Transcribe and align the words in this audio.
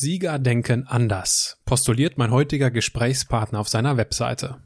Sieger 0.00 0.38
denken 0.38 0.86
anders, 0.86 1.58
postuliert 1.66 2.16
mein 2.16 2.30
heutiger 2.30 2.70
Gesprächspartner 2.70 3.60
auf 3.60 3.68
seiner 3.68 3.98
Webseite. 3.98 4.56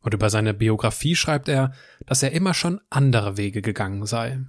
Und 0.00 0.12
über 0.12 0.28
seine 0.28 0.52
Biografie 0.52 1.16
schreibt 1.16 1.48
er, 1.48 1.72
dass 2.04 2.22
er 2.22 2.32
immer 2.32 2.52
schon 2.52 2.78
andere 2.90 3.38
Wege 3.38 3.62
gegangen 3.62 4.04
sei. 4.04 4.40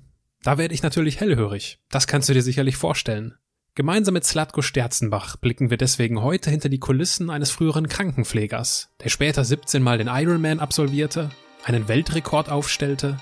Da 0.41 0.57
werde 0.57 0.73
ich 0.73 0.83
natürlich 0.83 1.21
hellhörig. 1.21 1.79
Das 1.89 2.07
kannst 2.07 2.27
du 2.27 2.33
dir 2.33 2.41
sicherlich 2.41 2.75
vorstellen. 2.75 3.35
Gemeinsam 3.75 4.15
mit 4.15 4.25
Slatko 4.25 4.61
Sterzenbach 4.61 5.37
blicken 5.37 5.69
wir 5.69 5.77
deswegen 5.77 6.21
heute 6.21 6.49
hinter 6.49 6.67
die 6.67 6.79
Kulissen 6.79 7.29
eines 7.29 7.51
früheren 7.51 7.87
Krankenpflegers, 7.87 8.89
der 9.01 9.07
später 9.07 9.45
17 9.45 9.81
Mal 9.81 9.97
den 9.97 10.09
Ironman 10.09 10.59
absolvierte, 10.59 11.29
einen 11.63 11.87
Weltrekord 11.87 12.49
aufstellte 12.49 13.17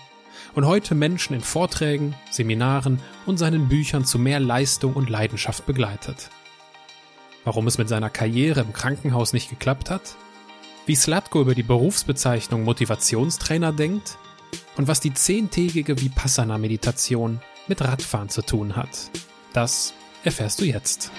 und 0.55 0.65
heute 0.65 0.95
Menschen 0.95 1.35
in 1.35 1.41
Vorträgen, 1.41 2.15
Seminaren 2.31 2.99
und 3.27 3.37
seinen 3.37 3.69
Büchern 3.69 4.05
zu 4.05 4.17
mehr 4.17 4.39
Leistung 4.39 4.95
und 4.95 5.11
Leidenschaft 5.11 5.67
begleitet. 5.67 6.31
Warum 7.43 7.67
es 7.67 7.77
mit 7.77 7.89
seiner 7.89 8.09
Karriere 8.09 8.61
im 8.61 8.73
Krankenhaus 8.73 9.33
nicht 9.33 9.49
geklappt 9.49 9.89
hat? 9.89 10.15
Wie 10.85 10.95
Slatko 10.95 11.41
über 11.41 11.55
die 11.55 11.63
Berufsbezeichnung 11.63 12.63
Motivationstrainer 12.63 13.71
denkt? 13.71 14.17
Und 14.77 14.87
was 14.87 14.99
die 14.99 15.13
zehntägige 15.13 15.99
Vipassana-Meditation 15.99 17.41
mit 17.67 17.81
Radfahren 17.81 18.29
zu 18.29 18.41
tun 18.41 18.75
hat? 18.75 19.09
Das 19.53 19.93
erfährst 20.23 20.61
du 20.61 20.65
jetzt. 20.65 21.11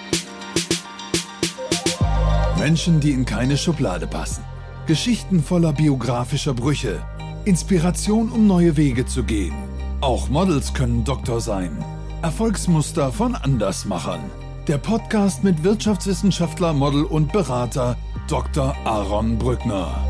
Menschen, 2.57 2.99
die 2.99 3.11
in 3.11 3.25
keine 3.25 3.57
Schublade 3.57 4.07
passen. 4.07 4.43
Geschichten 4.87 5.43
voller 5.43 5.73
biografischer 5.73 6.53
Brüche 6.53 7.05
Inspiration, 7.45 8.31
um 8.31 8.47
neue 8.47 8.77
Wege 8.77 9.05
zu 9.05 9.23
gehen. 9.23 9.53
Auch 9.99 10.29
Models 10.29 10.73
können 10.73 11.03
Doktor 11.03 11.41
sein. 11.41 11.83
Erfolgsmuster 12.21 13.11
von 13.11 13.35
Andersmachern. 13.35 14.21
Der 14.67 14.77
Podcast 14.77 15.43
mit 15.43 15.61
Wirtschaftswissenschaftler, 15.65 16.71
Model 16.71 17.03
und 17.03 17.33
Berater 17.33 17.97
Dr. 18.29 18.73
Aaron 18.85 19.37
Brückner. 19.37 20.01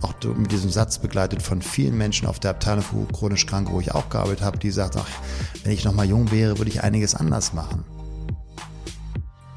Auch 0.00 0.14
mit 0.36 0.50
diesem 0.50 0.70
Satz 0.70 0.98
begleitet 0.98 1.40
von 1.40 1.62
vielen 1.62 1.96
Menschen 1.96 2.26
auf 2.26 2.40
der 2.40 2.50
Abteilung 2.50 2.82
für 2.82 3.06
chronisch 3.12 3.46
Kranke, 3.46 3.70
wo 3.70 3.80
ich 3.80 3.94
auch 3.94 4.08
gearbeitet 4.08 4.42
habe, 4.42 4.58
die 4.58 4.72
sagt, 4.72 4.96
ach, 4.96 5.06
wenn 5.62 5.70
ich 5.70 5.84
noch 5.84 5.92
mal 5.92 6.04
jung 6.04 6.32
wäre, 6.32 6.58
würde 6.58 6.72
ich 6.72 6.82
einiges 6.82 7.14
anders 7.14 7.52
machen. 7.52 7.84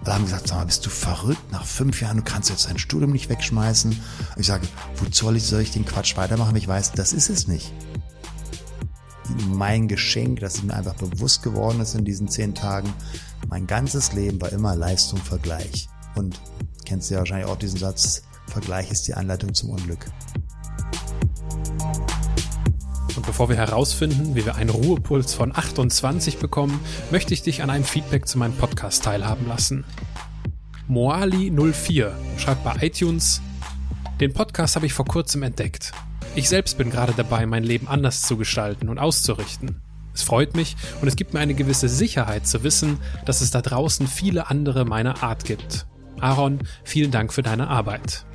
Alle 0.05 0.13
haben 0.13 0.25
gesagt, 0.25 0.47
sag 0.47 0.57
mal, 0.57 0.65
bist 0.65 0.85
du 0.85 0.91
verrückt? 0.91 1.51
Nach 1.51 1.65
fünf 1.65 2.01
Jahren, 2.01 2.17
du 2.17 2.23
kannst 2.23 2.51
jetzt 2.51 2.69
dein 2.69 2.77
Studium 2.77 3.13
nicht 3.13 3.29
wegschmeißen. 3.29 3.91
Und 3.91 4.39
ich 4.39 4.45
sage, 4.45 4.67
wozu 4.97 5.35
soll 5.39 5.61
ich, 5.61 5.71
den 5.71 5.85
Quatsch 5.85 6.17
weitermachen, 6.17 6.55
ich 6.55 6.67
weiß, 6.67 6.91
das 6.91 7.13
ist 7.13 7.29
es 7.29 7.47
nicht. 7.47 7.71
Mein 9.49 9.87
Geschenk, 9.87 10.39
das 10.39 10.63
mir 10.63 10.73
einfach 10.73 10.95
bewusst 10.95 11.43
geworden 11.43 11.79
ist 11.81 11.95
in 11.95 12.05
diesen 12.05 12.27
zehn 12.27 12.55
Tagen, 12.55 12.93
mein 13.49 13.67
ganzes 13.67 14.13
Leben 14.13 14.41
war 14.41 14.51
immer 14.51 14.75
Leistung, 14.75 15.19
Vergleich. 15.19 15.89
Und 16.15 16.39
kennst 16.85 17.09
du 17.09 17.15
ja 17.15 17.19
wahrscheinlich 17.19 17.49
auch 17.49 17.57
diesen 17.57 17.79
Satz, 17.79 18.23
Vergleich 18.47 18.91
ist 18.91 19.07
die 19.07 19.13
Anleitung 19.13 19.53
zum 19.53 19.69
Unglück. 19.69 20.05
Und 23.15 23.25
bevor 23.25 23.49
wir 23.49 23.55
herausfinden, 23.55 24.35
wie 24.35 24.45
wir 24.45 24.55
einen 24.55 24.69
Ruhepuls 24.69 25.33
von 25.33 25.55
28 25.55 26.37
bekommen, 26.37 26.79
möchte 27.11 27.33
ich 27.33 27.43
dich 27.43 27.61
an 27.61 27.69
einem 27.69 27.83
Feedback 27.83 28.27
zu 28.27 28.37
meinem 28.37 28.55
Podcast 28.55 29.03
teilhaben 29.03 29.47
lassen. 29.47 29.85
Moali04 30.89 32.11
schreibt 32.37 32.63
bei 32.63 32.75
iTunes, 32.81 33.41
den 34.19 34.33
Podcast 34.33 34.75
habe 34.75 34.85
ich 34.85 34.93
vor 34.93 35.05
kurzem 35.05 35.43
entdeckt. 35.43 35.93
Ich 36.33 36.47
selbst 36.47 36.77
bin 36.77 36.89
gerade 36.89 37.13
dabei, 37.15 37.45
mein 37.45 37.63
Leben 37.63 37.89
anders 37.89 38.21
zu 38.21 38.37
gestalten 38.37 38.87
und 38.87 38.99
auszurichten. 38.99 39.81
Es 40.13 40.23
freut 40.23 40.55
mich 40.55 40.77
und 41.01 41.07
es 41.07 41.17
gibt 41.17 41.33
mir 41.33 41.41
eine 41.41 41.53
gewisse 41.53 41.89
Sicherheit 41.89 42.47
zu 42.47 42.63
wissen, 42.63 42.99
dass 43.25 43.41
es 43.41 43.51
da 43.51 43.61
draußen 43.61 44.07
viele 44.07 44.49
andere 44.49 44.85
meiner 44.85 45.23
Art 45.23 45.43
gibt. 45.43 45.87
Aaron, 46.19 46.59
vielen 46.83 47.11
Dank 47.11 47.33
für 47.33 47.41
deine 47.41 47.67
Arbeit. 47.67 48.25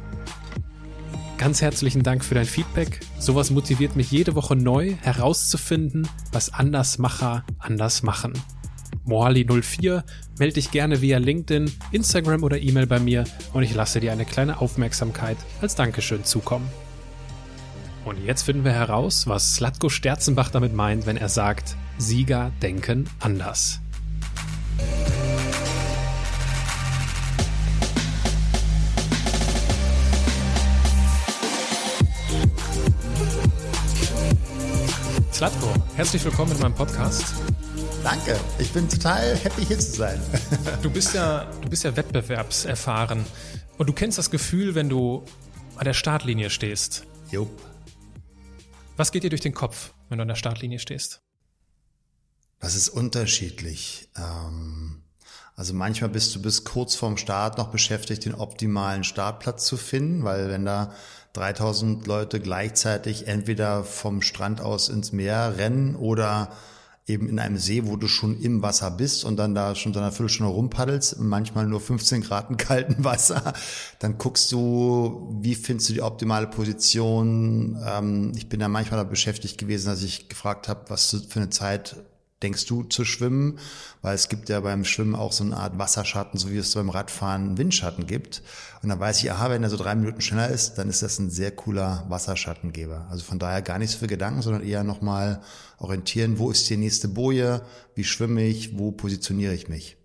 Ganz 1.39 1.63
herzlichen 1.63 2.03
Dank 2.03 2.25
für 2.25 2.35
dein 2.35 2.47
Feedback. 2.47 3.01
Sowas 3.19 3.51
motiviert 3.51 3.97
mich 3.97 4.11
jede 4.11 4.35
Woche 4.35 4.57
neu 4.57 4.95
herauszufinden, 5.03 6.09
was 6.33 6.53
Andersmacher 6.53 7.45
anders 7.59 8.03
machen. 8.03 8.33
Moali04, 9.07 10.03
melde 10.39 10.55
dich 10.55 10.71
gerne 10.71 11.01
via 11.01 11.19
LinkedIn, 11.19 11.71
Instagram 11.93 12.43
oder 12.43 12.59
E-Mail 12.59 12.87
bei 12.87 12.99
mir 12.99 13.25
und 13.53 13.63
ich 13.63 13.75
lasse 13.75 14.01
dir 14.01 14.13
eine 14.13 14.25
kleine 14.25 14.61
Aufmerksamkeit 14.61 15.37
als 15.61 15.77
Dankeschön 15.77 16.25
zukommen. 16.25 16.69
Und 18.07 18.25
jetzt 18.25 18.43
finden 18.43 18.63
wir 18.63 18.71
heraus, 18.71 19.27
was 19.27 19.57
Slatko 19.57 19.89
Sterzenbach 19.89 20.51
damit 20.51 20.73
meint, 20.73 21.07
wenn 21.07 21.17
er 21.17 21.29
sagt, 21.29 21.75
Sieger 21.99 22.53
denken 22.63 23.11
anders. 23.19 23.81
Slatko, 35.33 35.67
herzlich 35.97 36.25
willkommen 36.25 36.53
in 36.53 36.61
meinem 36.61 36.77
Podcast. 36.77 37.35
Danke, 38.05 38.39
ich 38.61 38.71
bin 38.71 38.89
total 38.89 39.37
happy 39.37 39.67
hier 39.67 39.81
zu 39.81 39.97
sein. 39.97 40.23
du 40.83 40.91
bist 40.91 41.13
ja, 41.13 41.51
du 41.61 41.69
bist 41.69 41.83
ja 41.83 41.97
wettbewerbserfahren 41.97 43.25
und 43.79 43.89
du 43.89 43.93
kennst 43.93 44.17
das 44.17 44.31
Gefühl, 44.31 44.77
wenn 44.77 44.89
du 44.89 45.25
an 45.75 45.85
der 45.87 45.95
Startlinie 45.95 46.51
stehst. 46.51 47.05
Jupp. 47.33 47.51
Was 48.97 49.13
geht 49.13 49.25
dir 49.25 49.31
durch 49.31 49.43
den 49.43 49.55
Kopf, 49.55 49.93
wenn 50.09 50.19
du 50.19 50.23
an 50.23 50.29
der 50.29 50.37
Startlinie 50.37 50.79
stehst? 50.79 51.21
Das 52.61 52.75
ist 52.75 52.89
unterschiedlich. 52.89 54.09
Ähm, 54.17 55.03
also 55.55 55.75
manchmal 55.75 56.11
bist 56.11 56.35
du 56.35 56.41
bis 56.41 56.65
kurz 56.65 56.95
vorm 56.95 57.19
Start 57.19 57.59
noch 57.59 57.69
beschäftigt, 57.69 58.25
den 58.25 58.35
optimalen 58.35 59.05
Startplatz 59.05 59.67
zu 59.67 59.77
finden, 59.77 60.25
weil 60.25 60.49
wenn 60.49 60.65
da 60.65 60.95
3000 61.35 62.07
Leute 62.07 62.41
gleichzeitig 62.41 63.29
entweder 63.29 63.85
vom 63.85 64.23
Strand 64.23 64.63
aus 64.63 64.89
ins 64.89 65.13
Meer 65.13 65.59
rennen 65.59 65.95
oder 65.97 66.51
eben 67.07 67.29
in 67.29 67.39
einem 67.39 67.57
See, 67.57 67.87
wo 67.87 67.97
du 67.97 68.09
schon 68.09 68.41
im 68.41 68.63
Wasser 68.63 68.91
bist 68.91 69.25
und 69.25 69.37
dann 69.37 69.55
da 69.55 69.75
schon 69.75 69.95
so 69.95 70.01
eine 70.01 70.11
Viertelstunde 70.11 70.53
rumpaddelst, 70.53 71.21
manchmal 71.21 71.67
nur 71.67 71.81
15 71.81 72.23
Grad 72.23 72.51
in 72.51 72.57
kaltem 72.57 73.05
Wasser, 73.05 73.53
dann 74.01 74.19
guckst 74.19 74.51
du, 74.51 75.29
wie 75.41 75.55
findest 75.55 75.89
du 75.89 75.93
die 75.93 76.03
optimale 76.03 76.49
Position. 76.49 77.79
Ähm, 77.87 78.33
ich 78.37 78.49
bin 78.49 78.59
da 78.59 78.69
manchmal 78.69 78.99
da 78.99 79.05
beschäftigt 79.05 79.59
gewesen, 79.59 79.87
dass 79.87 80.03
ich 80.03 80.29
gefragt 80.29 80.69
habe, 80.69 80.85
was 80.89 81.25
für 81.29 81.41
eine 81.41 81.51
Zeit 81.51 81.97
denkst 82.43 82.67
du 82.67 82.83
zu 82.83 83.05
schwimmen? 83.05 83.59
Weil 84.03 84.15
es 84.15 84.29
gibt 84.29 84.49
ja 84.49 84.61
beim 84.61 84.85
Schwimmen 84.85 85.15
auch 85.15 85.33
so 85.33 85.45
eine 85.45 85.57
Art 85.57 85.79
Wasserschatten, 85.79 86.39
so 86.39 86.51
wie 86.51 86.59
es 86.59 86.75
beim 86.75 86.91
Radfahren 86.91 87.59
Windschatten 87.59 88.07
gibt. 88.07 88.43
Und 88.83 88.89
dann 88.89 89.01
weiß 89.01 89.23
ich, 89.23 89.33
aha, 89.33 89.51
wenn 89.51 89.63
er 89.63 89.71
so 89.71 89.77
drei 89.77 89.95
Minuten 89.95 90.21
schneller 90.21 90.49
ist, 90.49 90.75
dann 90.75 90.89
ist 90.89 91.03
das 91.03 91.19
ein 91.19 91.31
sehr 91.31 91.51
cooler 91.51 92.05
Wasserschattengeber. 92.09 93.07
Also 93.11 93.25
von 93.25 93.39
daher 93.39 93.63
gar 93.63 93.79
nicht 93.79 93.91
so 93.91 93.99
viel 93.99 94.09
Gedanken, 94.09 94.43
sondern 94.43 94.63
eher 94.63 94.85
nochmal 94.85 95.41
orientieren, 95.79 96.39
wo 96.39 96.51
ist 96.51 96.69
die 96.69 96.77
nächste 96.77 97.09
Boje, 97.09 97.63
wie 97.95 98.05
schwimme 98.05 98.43
ich, 98.43 98.79
wo 98.79 98.93
positioniere 98.93 99.55
ich 99.55 99.69
mich. 99.69 99.97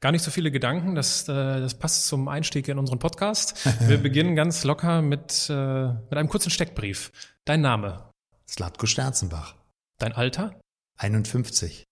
Gar 0.00 0.12
nicht 0.12 0.22
so 0.22 0.30
viele 0.30 0.52
Gedanken, 0.52 0.94
das, 0.94 1.28
äh, 1.28 1.32
das 1.32 1.74
passt 1.74 2.06
zum 2.06 2.28
Einstieg 2.28 2.68
in 2.68 2.78
unseren 2.78 3.00
Podcast. 3.00 3.56
Wir 3.80 3.98
beginnen 4.02 4.36
ganz 4.36 4.62
locker 4.62 5.02
mit, 5.02 5.48
äh, 5.50 5.88
mit 5.88 6.14
einem 6.14 6.28
kurzen 6.28 6.50
Steckbrief. 6.50 7.10
Dein 7.44 7.62
Name? 7.62 8.08
Slatko 8.48 8.86
Sterzenbach. 8.86 9.56
Dein 9.98 10.12
Alter? 10.12 10.54
51. 10.98 11.84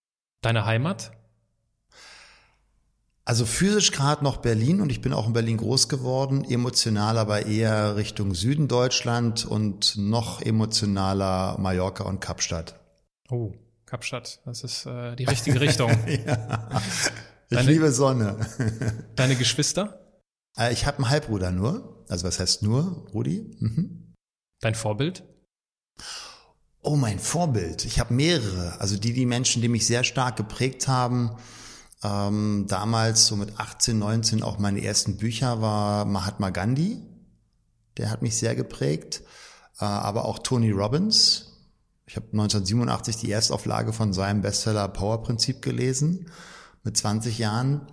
Deine 0.43 0.67
Heimat? 0.67 1.13
Also 3.25 3.45
physisch 3.45 3.91
gerade 3.91 4.23
noch 4.23 4.37
Berlin 4.37 4.81
und 4.81 4.91
ich 4.91 5.01
bin 5.01 5.13
auch 5.13 5.27
in 5.27 5.33
Berlin 5.33 5.57
groß 5.57 5.89
geworden, 5.89 6.45
emotional 6.45 7.19
aber 7.19 7.47
eher 7.47 7.97
Richtung 7.97 8.35
Süden 8.35 8.69
Deutschland 8.69 9.45
und 9.45 9.97
noch 9.97 10.41
emotionaler 10.43 11.59
Mallorca 11.59 12.05
und 12.05 12.21
Kapstadt. 12.21 12.79
Oh, 13.29 13.53
Kapstadt, 13.85 14.41
das 14.45 14.63
ist 14.63 14.87
äh, 14.87 15.17
die 15.17 15.25
richtige 15.25 15.61
Richtung. 15.61 15.91
ja. 16.27 16.81
Ich 17.49 17.57
deine, 17.57 17.71
liebe 17.71 17.91
Sonne. 17.91 18.39
deine 19.17 19.35
Geschwister? 19.35 20.21
Äh, 20.57 20.73
ich 20.73 20.87
habe 20.87 20.99
einen 20.99 21.09
Halbbruder 21.09 21.51
nur. 21.51 22.05
Also 22.09 22.27
was 22.27 22.39
heißt 22.39 22.63
nur, 22.63 23.09
Rudi? 23.13 23.57
Mhm. 23.59 24.15
Dein 24.61 24.77
Vorbild? 24.77 25.25
Oh, 26.87 26.95
mein 26.95 27.19
Vorbild. 27.19 27.85
Ich 27.85 27.99
habe 27.99 28.15
mehrere. 28.15 28.81
Also 28.81 28.97
die, 28.97 29.13
die 29.13 29.27
Menschen, 29.27 29.61
die 29.61 29.67
mich 29.67 29.89
sehr 29.89 30.05
stark 30.05 30.37
geprägt 30.37 30.87
haben. 30.87 31.33
Ähm, 32.05 32.67
damals, 32.69 33.27
so 33.27 33.35
mit 33.35 33.59
18, 33.59 33.99
19, 33.99 34.45
auch 34.45 34.61
meine 34.61 34.85
ersten 34.85 35.17
Bücher 35.17 35.61
war 35.61 36.05
Mahatma 36.05 36.51
Gandhi. 36.51 37.03
Der 37.97 38.09
hat 38.09 38.23
mich 38.23 38.37
sehr 38.37 38.55
geprägt. 38.55 39.23
Äh, 39.81 39.85
aber 39.85 40.27
auch 40.27 40.39
Tony 40.39 40.71
Robbins. 40.71 41.55
Ich 42.07 42.15
habe 42.15 42.27
1987 42.27 43.17
die 43.17 43.33
Erstauflage 43.33 43.93
von 43.93 44.13
seinem 44.13 44.43
Bestseller 44.43 44.87
Power 44.87 45.25
Prinzip 45.25 45.63
gelesen. 45.63 46.31
Mit 46.85 46.97
20 46.97 47.39
Jahren. 47.39 47.89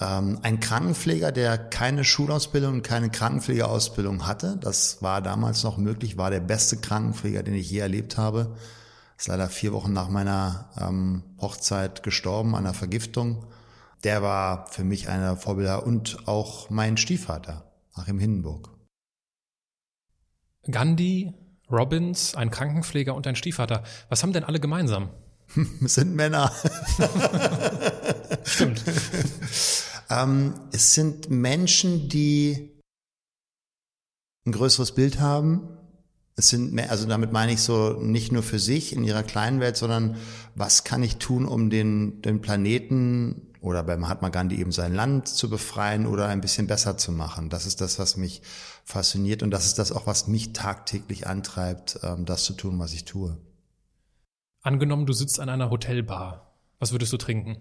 Ähm, 0.00 0.38
ein 0.42 0.60
Krankenpfleger, 0.60 1.32
der 1.32 1.58
keine 1.58 2.04
Schulausbildung 2.04 2.74
und 2.74 2.82
keine 2.82 3.10
Krankenpflegeausbildung 3.10 4.26
hatte, 4.26 4.56
das 4.60 5.02
war 5.02 5.22
damals 5.22 5.62
noch 5.62 5.76
möglich, 5.78 6.16
war 6.16 6.30
der 6.30 6.40
beste 6.40 6.76
Krankenpfleger, 6.78 7.42
den 7.42 7.54
ich 7.54 7.70
je 7.70 7.78
erlebt 7.78 8.16
habe. 8.16 8.56
Ist 9.16 9.28
leider 9.28 9.48
vier 9.48 9.72
Wochen 9.72 9.92
nach 9.92 10.08
meiner 10.08 10.70
ähm, 10.80 11.22
Hochzeit 11.40 12.02
gestorben 12.02 12.54
an 12.54 12.64
einer 12.66 12.74
Vergiftung. 12.74 13.46
der 14.04 14.20
war 14.22 14.66
für 14.68 14.82
mich 14.82 15.08
einer 15.08 15.36
Vorbilder 15.36 15.86
und 15.86 16.26
auch 16.26 16.70
mein 16.70 16.96
Stiefvater, 16.96 17.70
Achim 17.94 18.18
Hindenburg. 18.18 18.68
Gandhi, 20.68 21.34
Robbins, 21.70 22.34
ein 22.34 22.50
Krankenpfleger 22.50 23.14
und 23.14 23.26
ein 23.26 23.36
Stiefvater. 23.36 23.82
Was 24.08 24.22
haben 24.22 24.32
denn 24.32 24.44
alle 24.44 24.60
gemeinsam? 24.60 25.10
Es 25.84 25.94
sind 25.96 26.14
Männer. 26.14 26.50
Stimmt. 28.44 28.82
Ähm, 30.12 30.54
es 30.72 30.94
sind 30.94 31.30
Menschen, 31.30 32.08
die 32.08 32.70
ein 34.44 34.52
größeres 34.52 34.92
Bild 34.92 35.20
haben. 35.20 35.68
Es 36.34 36.48
sind 36.48 36.72
mehr, 36.72 36.90
also 36.90 37.06
damit 37.06 37.32
meine 37.32 37.52
ich 37.52 37.60
so 37.60 37.92
nicht 38.00 38.32
nur 38.32 38.42
für 38.42 38.58
sich 38.58 38.94
in 38.94 39.04
ihrer 39.04 39.22
kleinen 39.22 39.60
Welt, 39.60 39.76
sondern 39.76 40.16
was 40.54 40.84
kann 40.84 41.02
ich 41.02 41.16
tun, 41.16 41.46
um 41.46 41.70
den, 41.70 42.22
den 42.22 42.40
Planeten 42.40 43.52
oder 43.60 43.82
bei 43.82 43.96
Mahatma 43.96 44.30
Gandhi 44.30 44.56
eben 44.56 44.72
sein 44.72 44.94
Land 44.94 45.28
zu 45.28 45.48
befreien 45.48 46.06
oder 46.06 46.26
ein 46.26 46.40
bisschen 46.40 46.66
besser 46.66 46.96
zu 46.96 47.12
machen. 47.12 47.48
Das 47.48 47.66
ist 47.66 47.80
das, 47.80 47.98
was 47.98 48.16
mich 48.16 48.42
fasziniert 48.84 49.42
und 49.42 49.50
das 49.50 49.66
ist 49.66 49.78
das 49.78 49.92
auch, 49.92 50.06
was 50.06 50.26
mich 50.26 50.52
tagtäglich 50.52 51.26
antreibt, 51.26 52.00
ähm, 52.02 52.24
das 52.24 52.44
zu 52.44 52.54
tun, 52.54 52.78
was 52.78 52.92
ich 52.92 53.04
tue. 53.04 53.36
Angenommen, 54.62 55.06
du 55.06 55.12
sitzt 55.12 55.38
an 55.38 55.48
einer 55.48 55.70
Hotelbar. 55.70 56.56
Was 56.78 56.92
würdest 56.92 57.12
du 57.12 57.16
trinken? 57.18 57.58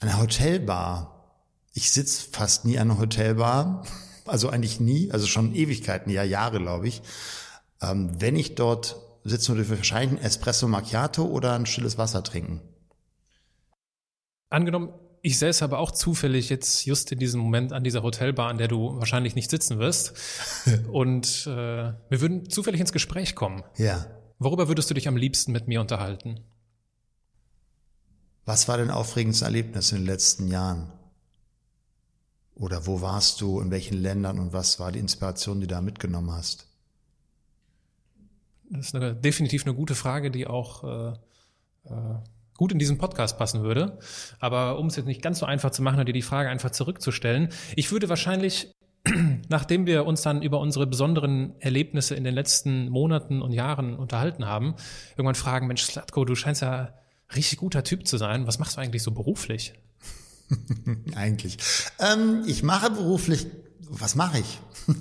Eine 0.00 0.18
Hotelbar. 0.18 1.40
Ich 1.72 1.92
sitze 1.92 2.28
fast 2.30 2.64
nie 2.64 2.78
an 2.78 2.90
einer 2.90 3.00
Hotelbar. 3.00 3.84
Also 4.26 4.48
eigentlich 4.48 4.80
nie, 4.80 5.10
also 5.10 5.26
schon 5.26 5.54
Ewigkeiten, 5.54 6.10
ja 6.10 6.22
Jahre, 6.22 6.60
glaube 6.60 6.88
ich. 6.88 7.02
Ähm, 7.82 8.10
wenn 8.18 8.36
ich 8.36 8.54
dort 8.54 8.96
sitze, 9.24 9.52
würde 9.52 9.62
ich 9.62 9.70
wahrscheinlich 9.70 10.20
ein 10.20 10.24
Espresso 10.24 10.68
Macchiato 10.68 11.24
oder 11.24 11.54
ein 11.54 11.66
stilles 11.66 11.98
Wasser 11.98 12.22
trinken. 12.22 12.60
Angenommen, 14.50 14.92
ich 15.22 15.38
säße 15.38 15.64
aber 15.64 15.78
auch 15.78 15.90
zufällig 15.90 16.50
jetzt 16.50 16.84
just 16.84 17.10
in 17.10 17.18
diesem 17.18 17.40
Moment 17.40 17.72
an 17.72 17.82
dieser 17.82 18.02
Hotelbar, 18.02 18.50
an 18.50 18.58
der 18.58 18.68
du 18.68 18.98
wahrscheinlich 18.98 19.34
nicht 19.34 19.50
sitzen 19.50 19.78
wirst. 19.78 20.12
und 20.92 21.46
äh, 21.46 21.50
wir 22.08 22.20
würden 22.20 22.48
zufällig 22.50 22.80
ins 22.80 22.92
Gespräch 22.92 23.34
kommen. 23.34 23.62
Ja. 23.76 24.06
Worüber 24.38 24.68
würdest 24.68 24.90
du 24.90 24.94
dich 24.94 25.08
am 25.08 25.16
liebsten 25.16 25.52
mit 25.52 25.66
mir 25.66 25.80
unterhalten? 25.80 26.40
Was 28.44 28.68
war 28.68 28.76
dein 28.76 28.90
aufregendes 28.90 29.42
Erlebnis 29.42 29.92
in 29.92 29.98
den 29.98 30.06
letzten 30.06 30.48
Jahren? 30.48 30.92
Oder 32.54 32.86
wo 32.86 33.00
warst 33.00 33.40
du, 33.40 33.60
in 33.60 33.70
welchen 33.70 33.96
Ländern 33.96 34.38
und 34.38 34.52
was 34.52 34.78
war 34.78 34.92
die 34.92 34.98
Inspiration, 34.98 35.60
die 35.60 35.66
du 35.66 35.74
da 35.74 35.80
mitgenommen 35.80 36.30
hast? 36.30 36.68
Das 38.70 38.86
ist 38.86 38.94
eine, 38.94 39.14
definitiv 39.14 39.66
eine 39.66 39.74
gute 39.74 39.94
Frage, 39.94 40.30
die 40.30 40.46
auch 40.46 40.84
äh, 40.84 41.12
äh, 41.86 42.14
gut 42.56 42.72
in 42.72 42.78
diesen 42.78 42.98
Podcast 42.98 43.38
passen 43.38 43.62
würde. 43.62 43.98
Aber 44.38 44.78
um 44.78 44.86
es 44.86 44.96
jetzt 44.96 45.06
nicht 45.06 45.22
ganz 45.22 45.38
so 45.40 45.46
einfach 45.46 45.70
zu 45.70 45.82
machen, 45.82 46.04
dir 46.04 46.12
die 46.12 46.22
Frage 46.22 46.48
einfach 46.48 46.70
zurückzustellen, 46.70 47.48
ich 47.76 47.90
würde 47.90 48.08
wahrscheinlich, 48.08 48.72
nachdem 49.48 49.86
wir 49.86 50.06
uns 50.06 50.22
dann 50.22 50.42
über 50.42 50.60
unsere 50.60 50.86
besonderen 50.86 51.60
Erlebnisse 51.60 52.14
in 52.14 52.24
den 52.24 52.34
letzten 52.34 52.88
Monaten 52.88 53.42
und 53.42 53.52
Jahren 53.52 53.96
unterhalten 53.96 54.46
haben, 54.46 54.76
irgendwann 55.16 55.34
fragen, 55.34 55.66
Mensch, 55.66 55.82
Slatko, 55.82 56.24
du 56.24 56.34
scheinst 56.36 56.62
ja 56.62 56.94
richtig 57.36 57.58
guter 57.58 57.84
Typ 57.84 58.06
zu 58.06 58.18
sein. 58.18 58.46
Was 58.46 58.58
machst 58.58 58.76
du 58.76 58.80
eigentlich 58.80 59.02
so 59.02 59.10
beruflich? 59.10 59.74
eigentlich. 61.14 61.58
Ähm, 61.98 62.42
ich 62.46 62.62
mache 62.62 62.90
beruflich, 62.90 63.46
was 63.88 64.14
mache 64.14 64.38
ich? 64.40 64.60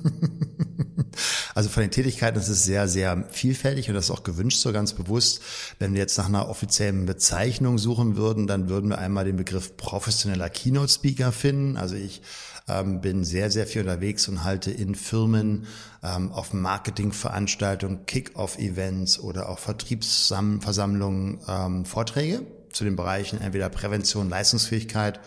Also 1.56 1.70
von 1.70 1.82
den 1.82 1.92
Tätigkeiten 1.92 2.40
ist 2.40 2.48
es 2.48 2.64
sehr, 2.64 2.88
sehr 2.88 3.26
vielfältig 3.30 3.88
und 3.88 3.96
das 3.96 4.06
ist 4.06 4.12
auch 4.12 4.24
gewünscht 4.24 4.60
so 4.60 4.72
ganz 4.72 4.94
bewusst. 4.94 5.42
Wenn 5.78 5.94
wir 5.94 6.00
jetzt 6.00 6.18
nach 6.18 6.28
einer 6.28 6.50
offiziellen 6.50 7.06
Bezeichnung 7.06 7.78
suchen 7.78 8.16
würden, 8.16 8.48
dann 8.48 8.70
würden 8.70 8.90
wir 8.90 8.98
einmal 8.98 9.26
den 9.26 9.38
Begriff 9.38 9.78
professioneller 9.78 10.50
Keynote 10.50 10.92
Speaker 10.92 11.32
finden. 11.32 11.78
Also 11.78 11.96
ich 11.96 12.22
ähm, 12.68 13.02
bin 13.02 13.24
sehr, 13.24 13.52
sehr 13.52 13.68
viel 13.68 13.82
unterwegs 13.82 14.28
und 14.28 14.44
halte 14.44 14.72
in 14.72 14.96
Firmen 14.96 15.68
ähm, 16.04 16.32
auf 16.32 16.54
Marketingveranstaltungen, 16.54 18.06
Kick-Off-Events 18.06 19.20
oder 19.20 19.50
auch 19.50 19.60
Vertriebsversammlungen 19.60 21.40
ähm, 21.48 21.86
Vorträge 21.86 22.46
zu 22.72 22.84
den 22.84 22.96
Bereichen 22.96 23.42
entweder 23.42 23.70
Prävention, 23.70 24.30
Leistungsfähigkeit 24.30 25.20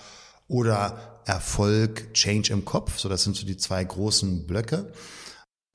oder 0.48 1.20
Erfolg, 1.24 2.12
Change 2.14 2.52
im 2.52 2.64
Kopf. 2.64 2.98
So, 2.98 3.08
das 3.08 3.24
sind 3.24 3.36
so 3.36 3.46
die 3.46 3.56
zwei 3.56 3.82
großen 3.84 4.46
Blöcke 4.46 4.92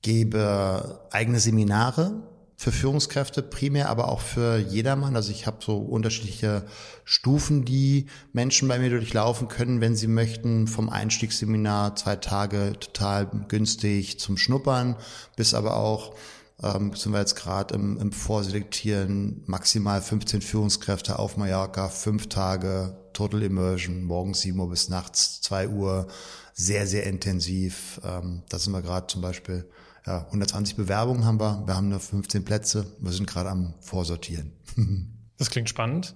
gebe 0.02 1.06
eigene 1.10 1.40
Seminare 1.40 2.22
für 2.62 2.70
Führungskräfte 2.70 3.42
primär, 3.42 3.88
aber 3.88 4.06
auch 4.06 4.20
für 4.20 4.56
jedermann. 4.56 5.16
Also 5.16 5.32
ich 5.32 5.48
habe 5.48 5.56
so 5.60 5.78
unterschiedliche 5.78 6.62
Stufen, 7.04 7.64
die 7.64 8.06
Menschen 8.32 8.68
bei 8.68 8.78
mir 8.78 8.88
durchlaufen 8.88 9.48
können, 9.48 9.80
wenn 9.80 9.96
sie 9.96 10.06
möchten. 10.06 10.68
Vom 10.68 10.88
Einstiegsseminar 10.88 11.96
zwei 11.96 12.14
Tage 12.14 12.74
total 12.78 13.28
günstig 13.48 14.20
zum 14.20 14.36
Schnuppern, 14.36 14.94
bis 15.34 15.54
aber 15.54 15.76
auch 15.76 16.14
ähm, 16.62 16.94
sind 16.94 17.10
wir 17.10 17.18
jetzt 17.18 17.34
gerade 17.34 17.74
im, 17.74 17.98
im 17.98 18.12
Vorselektieren, 18.12 19.42
maximal 19.46 20.00
15 20.00 20.40
Führungskräfte 20.40 21.18
auf 21.18 21.36
Mallorca, 21.36 21.88
fünf 21.88 22.28
Tage, 22.28 22.96
Total 23.12 23.42
Immersion, 23.42 24.04
morgens 24.04 24.42
7 24.42 24.56
Uhr 24.60 24.70
bis 24.70 24.88
nachts 24.88 25.40
2 25.40 25.66
Uhr, 25.66 26.06
sehr, 26.54 26.86
sehr 26.86 27.06
intensiv. 27.06 28.00
Ähm, 28.04 28.44
da 28.48 28.60
sind 28.60 28.72
wir 28.72 28.82
gerade 28.82 29.08
zum 29.08 29.20
Beispiel 29.20 29.68
ja, 30.06 30.26
120 30.26 30.76
Bewerbungen 30.76 31.24
haben 31.24 31.40
wir, 31.40 31.66
wir 31.66 31.74
haben 31.74 31.88
nur 31.88 32.00
15 32.00 32.44
Plätze, 32.44 32.86
wir 33.00 33.12
sind 33.12 33.26
gerade 33.26 33.50
am 33.50 33.74
Vorsortieren. 33.80 34.52
das 35.38 35.50
klingt 35.50 35.68
spannend. 35.68 36.14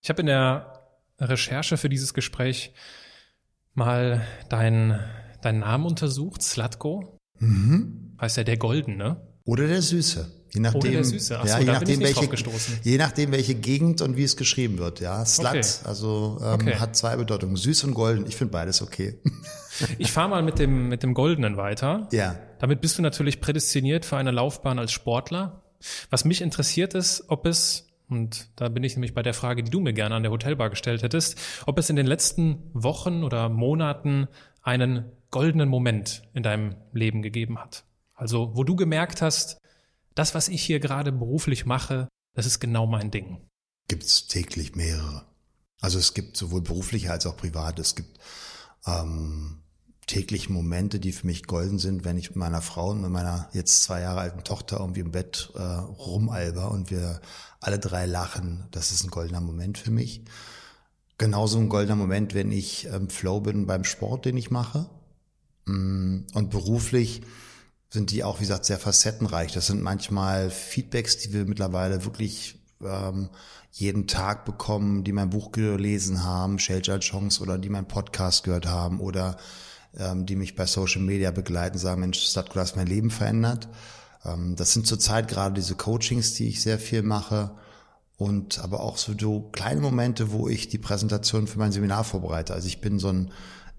Ich 0.00 0.08
habe 0.08 0.20
in 0.20 0.26
der 0.26 0.80
Recherche 1.18 1.76
für 1.76 1.88
dieses 1.88 2.14
Gespräch 2.14 2.74
mal 3.74 4.26
deinen 4.48 4.98
dein 5.42 5.58
Namen 5.58 5.84
untersucht, 5.84 6.42
Slatko. 6.42 7.18
Mhm. 7.38 8.16
Heißt 8.20 8.36
ja 8.36 8.44
der 8.44 8.56
Goldene. 8.56 9.20
Oder 9.44 9.66
der 9.66 9.82
Süße. 9.82 10.30
Je 10.54 10.60
nachdem, 10.60 10.80
Oder 10.80 10.90
der 10.90 11.04
Süße. 11.04 11.38
Achso, 11.38 11.54
ja, 11.54 11.60
je 11.60 11.66
nachdem, 11.66 12.00
welche, 12.00 12.28
je 12.82 12.98
nachdem, 12.98 13.32
welche 13.32 13.54
Gegend 13.54 14.02
und 14.02 14.18
wie 14.18 14.24
es 14.24 14.36
geschrieben 14.36 14.78
wird. 14.78 15.00
Ja, 15.00 15.24
Slut, 15.24 15.46
okay. 15.46 15.64
also 15.84 16.38
ähm, 16.42 16.54
okay. 16.54 16.74
hat 16.74 16.94
zwei 16.94 17.16
Bedeutungen. 17.16 17.56
Süß 17.56 17.84
und 17.84 17.94
golden. 17.94 18.26
Ich 18.26 18.36
finde 18.36 18.52
beides 18.52 18.82
okay. 18.82 19.18
ich 19.98 20.12
fahre 20.12 20.28
mal 20.28 20.42
mit 20.42 20.58
dem, 20.58 20.88
mit 20.88 21.02
dem 21.02 21.14
Goldenen 21.14 21.56
weiter. 21.56 22.06
Ja. 22.12 22.38
Damit 22.58 22.82
bist 22.82 22.98
du 22.98 23.02
natürlich 23.02 23.40
prädestiniert 23.40 24.04
für 24.04 24.18
eine 24.18 24.30
Laufbahn 24.30 24.78
als 24.78 24.92
Sportler. 24.92 25.62
Was 26.10 26.26
mich 26.26 26.42
interessiert 26.42 26.92
ist, 26.92 27.24
ob 27.28 27.46
es, 27.46 27.88
und 28.10 28.48
da 28.56 28.68
bin 28.68 28.84
ich 28.84 28.94
nämlich 28.94 29.14
bei 29.14 29.22
der 29.22 29.34
Frage, 29.34 29.62
die 29.62 29.70
du 29.70 29.80
mir 29.80 29.94
gerne 29.94 30.14
an 30.14 30.22
der 30.22 30.32
Hotelbar 30.32 30.68
gestellt 30.68 31.02
hättest, 31.02 31.38
ob 31.64 31.78
es 31.78 31.88
in 31.88 31.96
den 31.96 32.06
letzten 32.06 32.58
Wochen 32.74 33.24
oder 33.24 33.48
Monaten 33.48 34.28
einen 34.62 35.06
goldenen 35.30 35.70
Moment 35.70 36.22
in 36.34 36.42
deinem 36.42 36.74
Leben 36.92 37.22
gegeben 37.22 37.58
hat. 37.58 37.84
Also, 38.14 38.54
wo 38.54 38.64
du 38.64 38.76
gemerkt 38.76 39.22
hast, 39.22 39.61
das, 40.14 40.34
was 40.34 40.48
ich 40.48 40.62
hier 40.62 40.80
gerade 40.80 41.12
beruflich 41.12 41.66
mache, 41.66 42.08
das 42.34 42.46
ist 42.46 42.60
genau 42.60 42.86
mein 42.86 43.10
Ding. 43.10 43.38
Gibt's 43.88 44.26
täglich 44.26 44.74
mehrere. 44.74 45.26
Also 45.80 45.98
es 45.98 46.14
gibt 46.14 46.36
sowohl 46.36 46.62
berufliche 46.62 47.10
als 47.10 47.26
auch 47.26 47.36
private. 47.36 47.82
Es 47.82 47.94
gibt 47.94 48.18
ähm, 48.86 49.62
täglich 50.06 50.48
Momente, 50.48 51.00
die 51.00 51.12
für 51.12 51.26
mich 51.26 51.44
golden 51.44 51.78
sind, 51.78 52.04
wenn 52.04 52.16
ich 52.16 52.30
mit 52.30 52.36
meiner 52.36 52.62
Frau 52.62 52.90
und 52.90 53.02
mit 53.02 53.10
meiner 53.10 53.48
jetzt 53.52 53.82
zwei 53.82 54.00
Jahre 54.00 54.20
alten 54.20 54.44
Tochter 54.44 54.78
irgendwie 54.80 55.00
im 55.00 55.12
Bett 55.12 55.50
äh, 55.54 55.60
rumalber 55.60 56.70
und 56.70 56.90
wir 56.90 57.20
alle 57.60 57.78
drei 57.78 58.06
lachen. 58.06 58.66
Das 58.70 58.92
ist 58.92 59.04
ein 59.04 59.10
goldener 59.10 59.40
Moment 59.40 59.78
für 59.78 59.90
mich. 59.90 60.22
Genauso 61.18 61.58
ein 61.58 61.68
goldener 61.68 61.96
Moment, 61.96 62.34
wenn 62.34 62.50
ich 62.50 62.86
im 62.86 63.08
Flow 63.08 63.40
bin 63.40 63.66
beim 63.66 63.84
Sport, 63.84 64.24
den 64.24 64.36
ich 64.36 64.50
mache. 64.50 64.88
Mm, 65.66 66.20
und 66.34 66.50
beruflich 66.50 67.22
sind 67.92 68.10
die 68.10 68.24
auch, 68.24 68.38
wie 68.38 68.44
gesagt, 68.44 68.64
sehr 68.64 68.78
facettenreich. 68.78 69.52
Das 69.52 69.66
sind 69.66 69.82
manchmal 69.82 70.48
Feedbacks, 70.48 71.18
die 71.18 71.34
wir 71.34 71.44
mittlerweile 71.44 72.06
wirklich 72.06 72.58
ähm, 72.82 73.28
jeden 73.70 74.06
Tag 74.06 74.46
bekommen, 74.46 75.04
die 75.04 75.12
mein 75.12 75.28
Buch 75.28 75.52
gelesen 75.52 76.24
haben, 76.24 76.58
Shelter 76.58 76.98
Chance 77.00 77.42
oder 77.42 77.58
die 77.58 77.68
mein 77.68 77.86
Podcast 77.86 78.44
gehört 78.44 78.64
haben 78.64 78.98
oder 78.98 79.36
ähm, 79.98 80.24
die 80.24 80.36
mich 80.36 80.56
bei 80.56 80.64
Social 80.64 81.02
Media 81.02 81.32
begleiten, 81.32 81.76
sagen, 81.76 82.00
Mensch, 82.00 82.18
Statko, 82.18 82.60
hast 82.60 82.76
mein 82.76 82.86
Leben 82.86 83.10
verändert. 83.10 83.68
Ähm, 84.24 84.56
das 84.56 84.72
sind 84.72 84.86
zurzeit 84.86 85.28
gerade 85.28 85.54
diese 85.54 85.74
Coachings, 85.74 86.32
die 86.32 86.48
ich 86.48 86.62
sehr 86.62 86.78
viel 86.78 87.02
mache 87.02 87.50
und 88.16 88.58
aber 88.60 88.80
auch 88.80 88.96
so, 88.96 89.50
kleine 89.52 89.82
Momente, 89.82 90.32
wo 90.32 90.48
ich 90.48 90.68
die 90.68 90.78
Präsentation 90.78 91.46
für 91.46 91.58
mein 91.58 91.72
Seminar 91.72 92.04
vorbereite. 92.04 92.54
Also 92.54 92.68
ich 92.68 92.80
bin 92.80 92.98
so 92.98 93.08
ein 93.08 93.32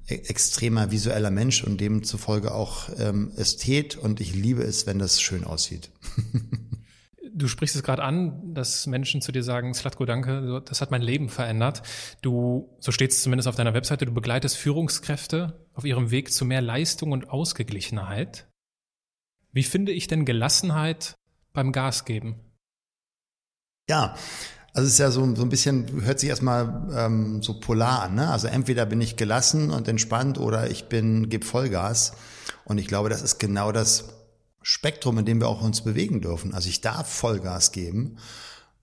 extremer 0.08 0.92
visueller 0.92 1.32
Mensch 1.32 1.64
und 1.64 1.80
demzufolge 1.80 2.54
auch 2.54 2.90
ähm, 2.98 3.32
Ästhet 3.36 3.96
und 3.96 4.20
ich 4.20 4.36
liebe 4.36 4.64
es, 4.64 4.86
wenn 4.86 5.00
das 5.00 5.22
schön 5.22 5.44
aussieht. 5.44 5.90
du 7.34 7.48
sprichst 7.48 7.76
es 7.76 7.84
gerade 7.84 8.04
an, 8.04 8.54
dass 8.54 8.88
Menschen 8.88 9.22
zu 9.22 9.32
dir 9.32 9.44
sagen, 9.44 9.74
Slatko, 9.74 10.06
danke, 10.06 10.62
das 10.66 10.82
hat 10.82 10.92
mein 10.92 11.02
Leben 11.02 11.30
verändert. 11.30 11.82
Du, 12.22 12.76
so 12.80 12.92
steht 12.92 13.12
es 13.12 13.24
zumindest 13.24 13.48
auf 13.48 13.56
deiner 13.56 13.74
Webseite, 13.74 14.06
du 14.06 14.14
begleitest 14.14 14.58
Führungskräfte 14.58 15.68
auf 15.74 15.86
ihrem 15.86 16.12
Weg 16.12 16.32
zu 16.32 16.46
mehr 16.46 16.62
Leistung 16.62 17.12
und 17.12 17.30
Ausgeglichenheit. 17.30 18.48
Wie 19.52 19.64
finde 19.64 19.92
ich 19.92 20.08
denn 20.08 20.26
Gelassenheit 20.26 21.16
beim 21.54 21.72
Gas 21.72 22.06
geben? 22.06 22.40
Ja, 23.90 24.16
Also 24.74 24.88
es 24.88 24.94
ist 24.94 25.00
ja 25.00 25.12
so, 25.12 25.36
so 25.36 25.44
ein 25.44 25.50
bisschen, 25.50 26.04
hört 26.04 26.20
sich 26.20 26.30
erstmal 26.30 26.88
ähm, 26.96 27.44
so 27.44 27.60
polar 27.60 28.04
an. 28.04 28.16
Ne? 28.16 28.30
Also 28.30 28.48
entweder 28.48 28.88
bin 28.88 29.02
ich 29.02 29.16
gelassen 29.16 29.70
und 29.70 29.88
entspannt 29.88 30.40
oder 30.40 30.70
ich 30.72 30.86
bin, 30.86 31.30
gebe 31.30 31.46
Vollgas. 31.46 32.14
Und 32.66 32.80
ich 32.80 32.88
glaube, 32.88 33.10
das 33.10 33.22
ist 33.22 33.40
genau 33.40 33.72
das 33.72 34.06
Spektrum, 34.64 35.20
in 35.20 35.26
dem 35.26 35.40
wir 35.40 35.48
auch 35.48 35.62
uns 35.62 35.82
bewegen 35.82 36.22
dürfen. 36.22 36.56
Also 36.56 36.70
ich 36.70 36.82
darf 36.82 37.08
Vollgas 37.08 37.72
geben. 37.72 38.18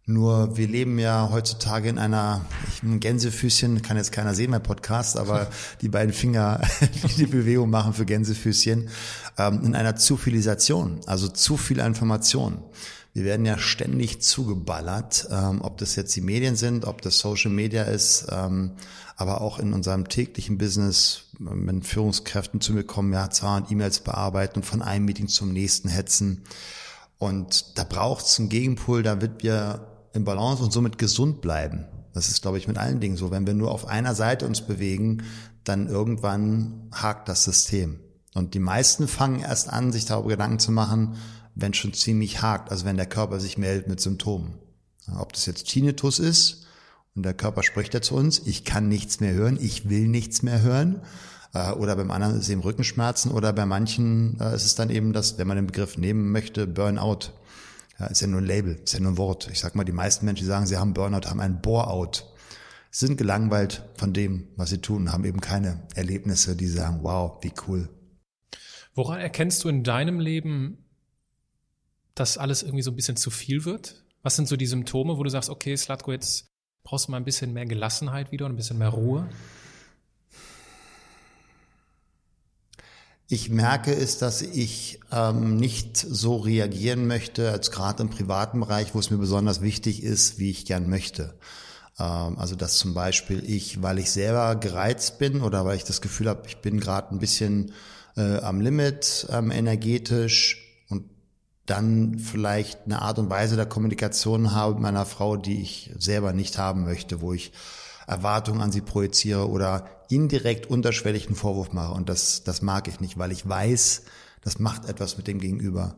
Nur 0.06 0.56
wir 0.56 0.66
leben 0.66 0.98
ja 0.98 1.28
heutzutage 1.30 1.88
in 1.88 1.98
einer, 1.98 2.44
ich, 2.68 2.82
ein 2.82 3.00
Gänsefüßchen, 3.00 3.82
kann 3.82 3.96
jetzt 3.96 4.12
keiner 4.12 4.34
sehen, 4.34 4.50
mein 4.50 4.62
Podcast, 4.62 5.16
aber 5.16 5.48
die 5.82 5.88
beiden 5.88 6.12
Finger, 6.12 6.60
die 7.08 7.14
die 7.14 7.26
Bewegung 7.26 7.70
machen 7.70 7.94
für 7.94 8.04
Gänsefüßchen, 8.04 8.88
ähm, 9.38 9.60
in 9.64 9.74
einer 9.74 9.96
Zufilisation, 9.96 11.00
also 11.06 11.28
zu 11.28 11.56
viel 11.56 11.78
Information. 11.78 12.62
Wir 13.12 13.24
werden 13.24 13.44
ja 13.44 13.58
ständig 13.58 14.22
zugeballert, 14.22 15.28
ähm, 15.30 15.62
ob 15.62 15.78
das 15.78 15.96
jetzt 15.96 16.14
die 16.14 16.20
Medien 16.20 16.54
sind, 16.54 16.84
ob 16.84 17.02
das 17.02 17.18
Social 17.18 17.50
Media 17.50 17.82
ist, 17.82 18.26
ähm, 18.30 18.72
aber 19.16 19.40
auch 19.40 19.58
in 19.58 19.72
unserem 19.72 20.08
täglichen 20.08 20.58
Business, 20.58 21.24
wenn 21.38 21.82
Führungskräften 21.82 22.60
zu 22.60 22.72
mir 22.72 22.84
kommen, 22.84 23.12
ja, 23.12 23.28
200 23.28 23.70
E-Mails 23.70 24.00
bearbeiten 24.00 24.60
und 24.60 24.64
von 24.64 24.80
einem 24.80 25.06
Meeting 25.06 25.28
zum 25.28 25.52
nächsten 25.52 25.88
hetzen. 25.88 26.44
Und 27.18 27.78
da 27.78 27.84
braucht 27.84 28.24
es 28.24 28.38
einen 28.38 28.48
Gegenpol, 28.48 29.02
damit 29.02 29.42
wir 29.42 29.86
im 30.12 30.24
Balance 30.24 30.62
und 30.62 30.72
somit 30.72 30.96
gesund 30.96 31.40
bleiben. 31.40 31.86
Das 32.12 32.28
ist, 32.28 32.42
glaube 32.42 32.58
ich, 32.58 32.68
mit 32.68 32.78
allen 32.78 33.00
Dingen 33.00 33.16
so. 33.16 33.30
Wenn 33.30 33.46
wir 33.46 33.54
nur 33.54 33.72
auf 33.72 33.86
einer 33.86 34.14
Seite 34.14 34.46
uns 34.46 34.62
bewegen, 34.62 35.22
dann 35.64 35.88
irgendwann 35.88 36.88
hakt 36.92 37.28
das 37.28 37.44
System. 37.44 38.00
Und 38.34 38.54
die 38.54 38.60
meisten 38.60 39.08
fangen 39.08 39.40
erst 39.40 39.68
an, 39.68 39.92
sich 39.92 40.06
darüber 40.06 40.30
Gedanken 40.30 40.60
zu 40.60 40.72
machen, 40.72 41.16
wenn 41.54 41.74
schon 41.74 41.92
ziemlich 41.92 42.42
hakt, 42.42 42.70
also 42.70 42.84
wenn 42.84 42.96
der 42.96 43.06
Körper 43.06 43.40
sich 43.40 43.58
meldet 43.58 43.88
mit 43.88 44.00
Symptomen. 44.00 44.54
Ob 45.18 45.32
das 45.32 45.46
jetzt 45.46 45.68
Tinnitus 45.68 46.18
ist 46.18 46.66
und 47.14 47.24
der 47.24 47.34
Körper 47.34 47.62
spricht 47.62 47.94
ja 47.94 48.00
zu 48.00 48.14
uns, 48.14 48.40
ich 48.46 48.64
kann 48.64 48.88
nichts 48.88 49.20
mehr 49.20 49.32
hören, 49.32 49.58
ich 49.60 49.88
will 49.88 50.06
nichts 50.06 50.42
mehr 50.42 50.62
hören. 50.62 51.02
Äh, 51.52 51.72
oder 51.72 51.96
beim 51.96 52.10
anderen 52.10 52.36
ist 52.36 52.42
es 52.42 52.48
eben 52.48 52.60
Rückenschmerzen 52.60 53.32
oder 53.32 53.52
bei 53.52 53.66
manchen 53.66 54.38
äh, 54.40 54.54
ist 54.54 54.64
es 54.64 54.74
dann 54.74 54.90
eben 54.90 55.12
das, 55.12 55.38
wenn 55.38 55.48
man 55.48 55.56
den 55.56 55.66
Begriff 55.66 55.96
nehmen 55.98 56.30
möchte, 56.30 56.66
Burnout. 56.66 57.32
Ja, 57.98 58.06
ist 58.06 58.20
ja 58.20 58.28
nur 58.28 58.40
ein 58.40 58.46
Label, 58.46 58.80
ist 58.82 58.94
ja 58.94 59.00
nur 59.00 59.12
ein 59.12 59.18
Wort. 59.18 59.48
Ich 59.50 59.60
sag 59.60 59.74
mal, 59.74 59.84
die 59.84 59.92
meisten 59.92 60.24
Menschen, 60.24 60.46
sagen, 60.46 60.66
sie 60.66 60.76
haben 60.76 60.94
Burnout, 60.94 61.28
haben 61.28 61.40
ein 61.40 61.60
Bore-out. 61.60 62.26
Sind 62.92 63.18
gelangweilt 63.18 63.84
von 63.96 64.12
dem, 64.12 64.48
was 64.56 64.70
sie 64.70 64.78
tun, 64.78 65.12
haben 65.12 65.24
eben 65.24 65.40
keine 65.40 65.86
Erlebnisse, 65.94 66.56
die 66.56 66.66
sagen, 66.66 67.00
wow, 67.02 67.38
wie 67.42 67.52
cool. 67.68 67.88
Woran 68.94 69.20
erkennst 69.20 69.62
du 69.62 69.68
in 69.68 69.84
deinem 69.84 70.18
Leben 70.18 70.89
dass 72.14 72.38
alles 72.38 72.62
irgendwie 72.62 72.82
so 72.82 72.90
ein 72.90 72.96
bisschen 72.96 73.16
zu 73.16 73.30
viel 73.30 73.64
wird? 73.64 74.04
Was 74.22 74.36
sind 74.36 74.48
so 74.48 74.56
die 74.56 74.66
Symptome, 74.66 75.16
wo 75.16 75.22
du 75.22 75.30
sagst, 75.30 75.50
okay, 75.50 75.76
Slatko, 75.76 76.12
jetzt 76.12 76.46
brauchst 76.82 77.08
du 77.08 77.12
mal 77.12 77.16
ein 77.18 77.24
bisschen 77.24 77.52
mehr 77.52 77.66
Gelassenheit 77.66 78.32
wieder 78.32 78.46
und 78.46 78.52
ein 78.52 78.56
bisschen 78.56 78.78
mehr 78.78 78.88
Ruhe? 78.88 79.28
Ich 83.32 83.48
merke 83.48 83.94
es, 83.94 84.18
dass 84.18 84.42
ich 84.42 84.98
ähm, 85.12 85.56
nicht 85.56 85.96
so 85.96 86.38
reagieren 86.38 87.06
möchte, 87.06 87.52
als 87.52 87.70
gerade 87.70 88.02
im 88.02 88.10
privaten 88.10 88.58
Bereich, 88.58 88.92
wo 88.92 88.98
es 88.98 89.10
mir 89.10 89.18
besonders 89.18 89.60
wichtig 89.60 90.02
ist, 90.02 90.40
wie 90.40 90.50
ich 90.50 90.66
gern 90.66 90.88
möchte. 90.90 91.38
Ähm, 92.00 92.38
also 92.38 92.56
dass 92.56 92.78
zum 92.78 92.92
Beispiel 92.92 93.48
ich, 93.48 93.82
weil 93.82 94.00
ich 94.00 94.10
selber 94.10 94.56
gereizt 94.56 95.18
bin 95.20 95.42
oder 95.42 95.64
weil 95.64 95.76
ich 95.76 95.84
das 95.84 96.00
Gefühl 96.00 96.28
habe, 96.28 96.42
ich 96.48 96.56
bin 96.56 96.80
gerade 96.80 97.14
ein 97.14 97.20
bisschen 97.20 97.72
äh, 98.16 98.38
am 98.38 98.60
Limit 98.60 99.28
ähm, 99.30 99.52
energetisch, 99.52 100.69
dann 101.66 102.18
vielleicht 102.18 102.86
eine 102.86 103.02
Art 103.02 103.18
und 103.18 103.30
Weise 103.30 103.56
der 103.56 103.66
Kommunikation 103.66 104.52
habe 104.52 104.74
mit 104.74 104.82
meiner 104.82 105.06
Frau, 105.06 105.36
die 105.36 105.62
ich 105.62 105.92
selber 105.98 106.32
nicht 106.32 106.58
haben 106.58 106.84
möchte, 106.84 107.20
wo 107.20 107.32
ich 107.32 107.52
Erwartungen 108.06 108.60
an 108.60 108.72
sie 108.72 108.80
projiziere 108.80 109.48
oder 109.48 109.88
indirekt 110.08 110.66
unterschwellig 110.68 111.26
einen 111.26 111.36
Vorwurf 111.36 111.72
mache. 111.72 111.94
Und 111.94 112.08
das, 112.08 112.42
das 112.42 112.62
mag 112.62 112.88
ich 112.88 113.00
nicht, 113.00 113.18
weil 113.18 113.30
ich 113.30 113.48
weiß, 113.48 114.02
das 114.40 114.58
macht 114.58 114.86
etwas 114.86 115.16
mit 115.16 115.28
dem 115.28 115.38
Gegenüber. 115.38 115.96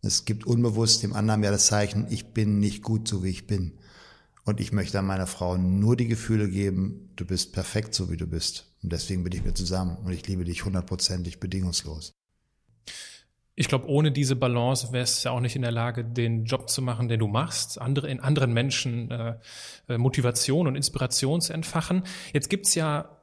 Es 0.00 0.24
gibt 0.24 0.46
unbewusst 0.46 1.02
dem 1.02 1.12
anderen 1.12 1.42
ja 1.42 1.50
das 1.50 1.66
Zeichen, 1.66 2.06
ich 2.08 2.32
bin 2.32 2.58
nicht 2.58 2.82
gut 2.82 3.06
so 3.06 3.22
wie 3.22 3.30
ich 3.30 3.46
bin. 3.46 3.78
Und 4.44 4.60
ich 4.60 4.72
möchte 4.72 4.98
an 4.98 5.06
meiner 5.06 5.26
Frau 5.26 5.56
nur 5.56 5.94
die 5.94 6.08
Gefühle 6.08 6.48
geben, 6.48 7.10
du 7.16 7.24
bist 7.24 7.52
perfekt 7.52 7.94
so 7.94 8.10
wie 8.10 8.16
du 8.16 8.26
bist. 8.26 8.72
Und 8.82 8.92
deswegen 8.92 9.22
bin 9.22 9.32
ich 9.32 9.44
mit 9.44 9.56
zusammen 9.56 9.98
und 9.98 10.12
ich 10.12 10.26
liebe 10.26 10.44
dich 10.44 10.64
hundertprozentig 10.64 11.38
bedingungslos 11.38 12.12
ich 13.54 13.68
glaube, 13.68 13.86
ohne 13.88 14.12
diese 14.12 14.34
Balance 14.34 14.92
wärst 14.92 15.24
du 15.24 15.28
ja 15.28 15.34
auch 15.34 15.40
nicht 15.40 15.56
in 15.56 15.62
der 15.62 15.72
Lage, 15.72 16.04
den 16.04 16.44
Job 16.44 16.70
zu 16.70 16.80
machen, 16.80 17.08
den 17.08 17.20
du 17.20 17.28
machst, 17.28 17.80
andere 17.80 18.08
in 18.08 18.20
anderen 18.20 18.52
Menschen 18.52 19.10
äh, 19.10 19.38
äh 19.88 19.98
Motivation 19.98 20.66
und 20.66 20.74
Inspiration 20.74 21.40
zu 21.40 21.52
entfachen. 21.52 22.04
Jetzt 22.32 22.48
gibt's 22.48 22.74
ja 22.74 23.18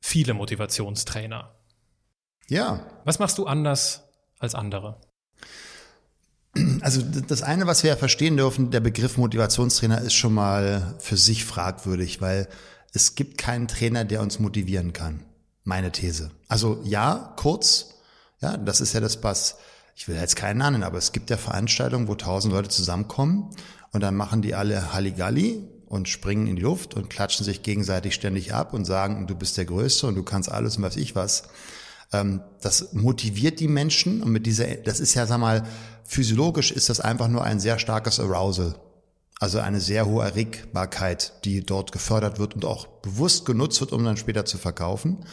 viele 0.00 0.34
Motivationstrainer. 0.34 1.54
Ja. 2.48 2.86
Was 3.04 3.18
machst 3.18 3.38
du 3.38 3.46
anders 3.46 4.08
als 4.38 4.54
andere? 4.54 5.00
Also 6.80 7.02
das 7.02 7.42
eine, 7.42 7.66
was 7.66 7.84
wir 7.84 7.90
ja 7.90 7.96
verstehen 7.96 8.36
dürfen, 8.36 8.70
der 8.70 8.80
Begriff 8.80 9.16
Motivationstrainer 9.16 10.00
ist 10.00 10.14
schon 10.14 10.34
mal 10.34 10.96
für 10.98 11.16
sich 11.16 11.44
fragwürdig, 11.44 12.20
weil 12.20 12.48
es 12.92 13.14
gibt 13.14 13.38
keinen 13.38 13.68
Trainer, 13.68 14.04
der 14.04 14.20
uns 14.20 14.40
motivieren 14.40 14.92
kann. 14.92 15.24
Meine 15.62 15.92
These. 15.92 16.32
Also 16.48 16.80
ja, 16.82 17.34
kurz, 17.36 17.94
ja, 18.40 18.56
das 18.56 18.80
ist 18.80 18.94
ja 18.94 19.00
das, 19.00 19.22
was 19.22 19.58
ich 20.00 20.08
will 20.08 20.16
jetzt 20.16 20.34
keinen 20.34 20.56
nennen, 20.56 20.82
aber 20.82 20.96
es 20.96 21.12
gibt 21.12 21.28
ja 21.28 21.36
Veranstaltungen, 21.36 22.08
wo 22.08 22.14
tausend 22.14 22.54
Leute 22.54 22.70
zusammenkommen 22.70 23.50
und 23.92 24.00
dann 24.00 24.16
machen 24.16 24.40
die 24.40 24.54
alle 24.54 24.94
Halligalli 24.94 25.62
und 25.84 26.08
springen 26.08 26.46
in 26.46 26.56
die 26.56 26.62
Luft 26.62 26.94
und 26.94 27.10
klatschen 27.10 27.44
sich 27.44 27.62
gegenseitig 27.62 28.14
ständig 28.14 28.54
ab 28.54 28.72
und 28.72 28.86
sagen, 28.86 29.26
du 29.26 29.34
bist 29.34 29.58
der 29.58 29.66
Größte 29.66 30.06
und 30.06 30.14
du 30.14 30.22
kannst 30.22 30.50
alles 30.50 30.78
und 30.78 30.84
weiß 30.84 30.96
ich 30.96 31.16
was. 31.16 31.42
Ähm, 32.14 32.40
das 32.62 32.94
motiviert 32.94 33.60
die 33.60 33.68
Menschen 33.68 34.22
und 34.22 34.32
mit 34.32 34.46
dieser, 34.46 34.74
das 34.76 35.00
ist 35.00 35.12
ja, 35.12 35.26
sag 35.26 35.38
mal, 35.38 35.64
physiologisch 36.04 36.72
ist 36.72 36.88
das 36.88 37.00
einfach 37.00 37.28
nur 37.28 37.44
ein 37.44 37.60
sehr 37.60 37.78
starkes 37.78 38.20
Arousal. 38.20 38.76
Also 39.38 39.58
eine 39.58 39.80
sehr 39.80 40.06
hohe 40.06 40.24
Erregbarkeit, 40.24 41.44
die 41.44 41.60
dort 41.60 41.92
gefördert 41.92 42.38
wird 42.38 42.54
und 42.54 42.64
auch 42.64 42.86
bewusst 42.86 43.44
genutzt 43.44 43.82
wird, 43.82 43.92
um 43.92 44.02
dann 44.02 44.16
später 44.16 44.46
zu 44.46 44.56
verkaufen. 44.56 45.26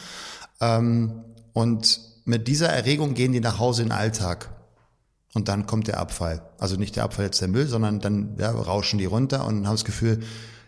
Ähm, 0.60 1.24
und 1.54 2.02
mit 2.26 2.50
dieser 2.50 2.68
Erregung 2.68 3.14
gehen 3.14 3.32
die 3.32 3.40
nach 3.40 3.60
Hause 3.60 3.84
in 3.84 3.90
den 3.90 3.98
Alltag. 3.98 4.57
Und 5.38 5.50
dann 5.50 5.68
kommt 5.68 5.88
der 5.88 6.00
Abfall. 6.00 6.42
Also 6.58 6.78
nicht 6.78 6.96
der 6.96 7.04
Abfall 7.04 7.26
jetzt 7.26 7.40
der 7.42 7.48
Müll, 7.48 7.68
sondern 7.68 8.00
dann 8.00 8.38
ja, 8.40 8.50
rauschen 8.50 8.98
die 8.98 9.06
runter 9.06 9.46
und 9.46 9.68
haben 9.68 9.76
das 9.76 9.86
Gefühl, 9.86 10.22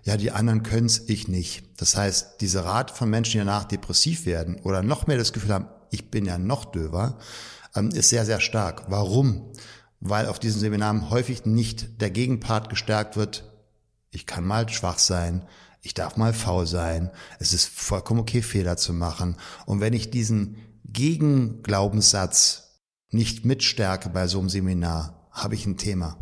ja, 0.04 0.16
die 0.16 0.30
anderen 0.30 0.62
können's, 0.62 1.02
ich 1.08 1.28
nicht. 1.28 1.64
Das 1.78 1.98
heißt, 1.98 2.40
diese 2.40 2.66
Rat 2.66 2.92
von 2.92 3.10
Menschen, 3.10 3.32
die 3.32 3.38
danach 3.40 3.64
depressiv 3.64 4.28
werden 4.28 4.58
oder 4.62 4.84
noch 4.84 5.08
mehr 5.08 5.18
das 5.18 5.34
Gefühl 5.34 5.56
haben, 5.56 5.70
ich 5.90 6.12
bin 6.12 6.24
ja 6.24 6.38
noch 6.38 6.66
döver, 6.66 7.18
ähm, 7.76 7.90
ist 7.90 8.10
sehr, 8.10 8.28
sehr 8.28 8.42
stark. 8.42 8.84
Warum? 8.90 9.54
Weil 10.02 10.28
auf 10.28 10.38
diesen 10.38 10.62
Seminaren 10.62 11.10
häufig 11.10 11.48
nicht 11.48 12.00
der 12.00 12.12
Gegenpart 12.12 12.70
gestärkt 12.70 13.18
wird, 13.18 13.52
ich 14.12 14.28
kann 14.28 14.46
mal 14.46 14.70
schwach 14.70 15.00
sein, 15.00 15.46
ich 15.82 15.96
darf 15.96 16.16
mal 16.16 16.32
faul 16.32 16.68
sein, 16.68 17.10
es 17.40 17.54
ist 17.54 17.68
vollkommen 17.70 18.20
okay, 18.20 18.44
Fehler 18.44 18.78
zu 18.78 18.94
machen. 18.94 19.36
Und 19.66 19.80
wenn 19.80 19.94
ich 19.94 20.12
diesen 20.12 20.58
Gegenglaubenssatz 20.86 22.69
nicht 23.12 23.46
mitstärke 23.46 24.10
bei 24.10 24.28
so 24.28 24.39
einem 24.39 24.50
Seminar, 24.50 25.28
habe 25.32 25.56
ich 25.56 25.66
ein 25.66 25.78
Thema. 25.78 26.18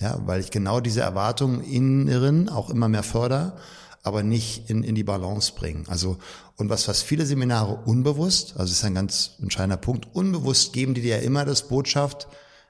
Ja, 0.00 0.18
weil 0.26 0.40
ich 0.40 0.50
genau 0.50 0.80
diese 0.80 1.02
Erwartungen 1.02 1.62
inneren 1.62 2.48
auch 2.48 2.70
immer 2.70 2.88
mehr 2.88 3.04
förder, 3.04 3.56
aber 4.02 4.22
nicht 4.22 4.68
in, 4.68 4.82
in 4.82 4.94
die 4.94 5.04
Balance 5.04 5.52
bringen. 5.54 5.86
Also, 5.88 6.18
und 6.56 6.68
was, 6.68 6.88
was 6.88 7.02
viele 7.02 7.26
Seminare 7.26 7.74
unbewusst, 7.86 8.54
also 8.58 8.72
ist 8.72 8.84
ein 8.84 8.94
ganz 8.94 9.32
entscheidender 9.40 9.76
Punkt, 9.76 10.08
unbewusst 10.14 10.72
geben 10.72 10.94
die 10.94 11.00
dir 11.00 11.16
ja 11.16 11.22
immer 11.22 11.44
das 11.44 11.68
Botschaft, 11.68 12.28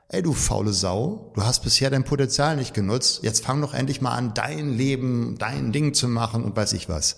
ey 0.08 0.22
du 0.22 0.32
faule 0.32 0.72
Sau, 0.72 1.32
du 1.34 1.42
hast 1.42 1.64
bisher 1.64 1.90
dein 1.90 2.04
Potenzial 2.04 2.56
nicht 2.56 2.74
genutzt, 2.74 3.20
jetzt 3.22 3.44
fang 3.44 3.60
doch 3.60 3.74
endlich 3.74 4.00
mal 4.00 4.12
an, 4.12 4.34
dein 4.34 4.76
Leben, 4.76 5.36
dein 5.38 5.72
Ding 5.72 5.94
zu 5.94 6.08
machen 6.08 6.44
und 6.44 6.54
weiß 6.56 6.74
ich 6.74 6.88
was. 6.88 7.16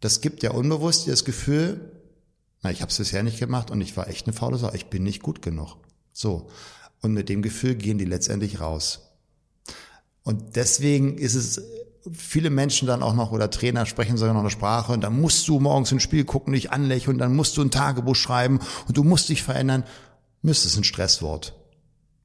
Das 0.00 0.20
gibt 0.20 0.42
ja 0.42 0.52
unbewusst 0.52 1.06
dir 1.06 1.10
das 1.10 1.24
Gefühl, 1.24 1.97
na, 2.62 2.70
ich 2.70 2.80
habe 2.80 2.90
es 2.90 2.98
bisher 2.98 3.22
nicht 3.22 3.38
gemacht 3.38 3.70
und 3.70 3.80
ich 3.80 3.96
war 3.96 4.08
echt 4.08 4.26
eine 4.26 4.32
faule 4.32 4.58
Sau. 4.58 4.72
Ich 4.72 4.86
bin 4.86 5.02
nicht 5.04 5.22
gut 5.22 5.42
genug. 5.42 5.76
So. 6.12 6.48
Und 7.00 7.14
mit 7.14 7.28
dem 7.28 7.42
Gefühl 7.42 7.76
gehen 7.76 7.98
die 7.98 8.04
letztendlich 8.04 8.60
raus. 8.60 9.08
Und 10.24 10.56
deswegen 10.56 11.16
ist 11.16 11.34
es, 11.34 11.62
viele 12.12 12.50
Menschen 12.50 12.88
dann 12.88 13.02
auch 13.02 13.14
noch 13.14 13.32
oder 13.32 13.50
Trainer 13.50 13.86
sprechen 13.86 14.16
sogar 14.16 14.34
noch 14.34 14.40
eine 14.40 14.50
Sprache 14.50 14.92
und 14.92 15.02
dann 15.02 15.20
musst 15.20 15.46
du 15.48 15.60
morgens 15.60 15.92
ins 15.92 16.02
Spiel 16.02 16.24
gucken, 16.24 16.52
dich 16.52 16.70
anlächeln, 16.72 17.14
und 17.14 17.18
dann 17.18 17.36
musst 17.36 17.56
du 17.56 17.62
ein 17.62 17.70
Tagebuch 17.70 18.16
schreiben 18.16 18.60
und 18.86 18.96
du 18.96 19.04
musst 19.04 19.28
dich 19.28 19.42
verändern. 19.42 19.84
Müsste 20.42 20.68
es 20.68 20.76
ein 20.76 20.84
Stresswort. 20.84 21.54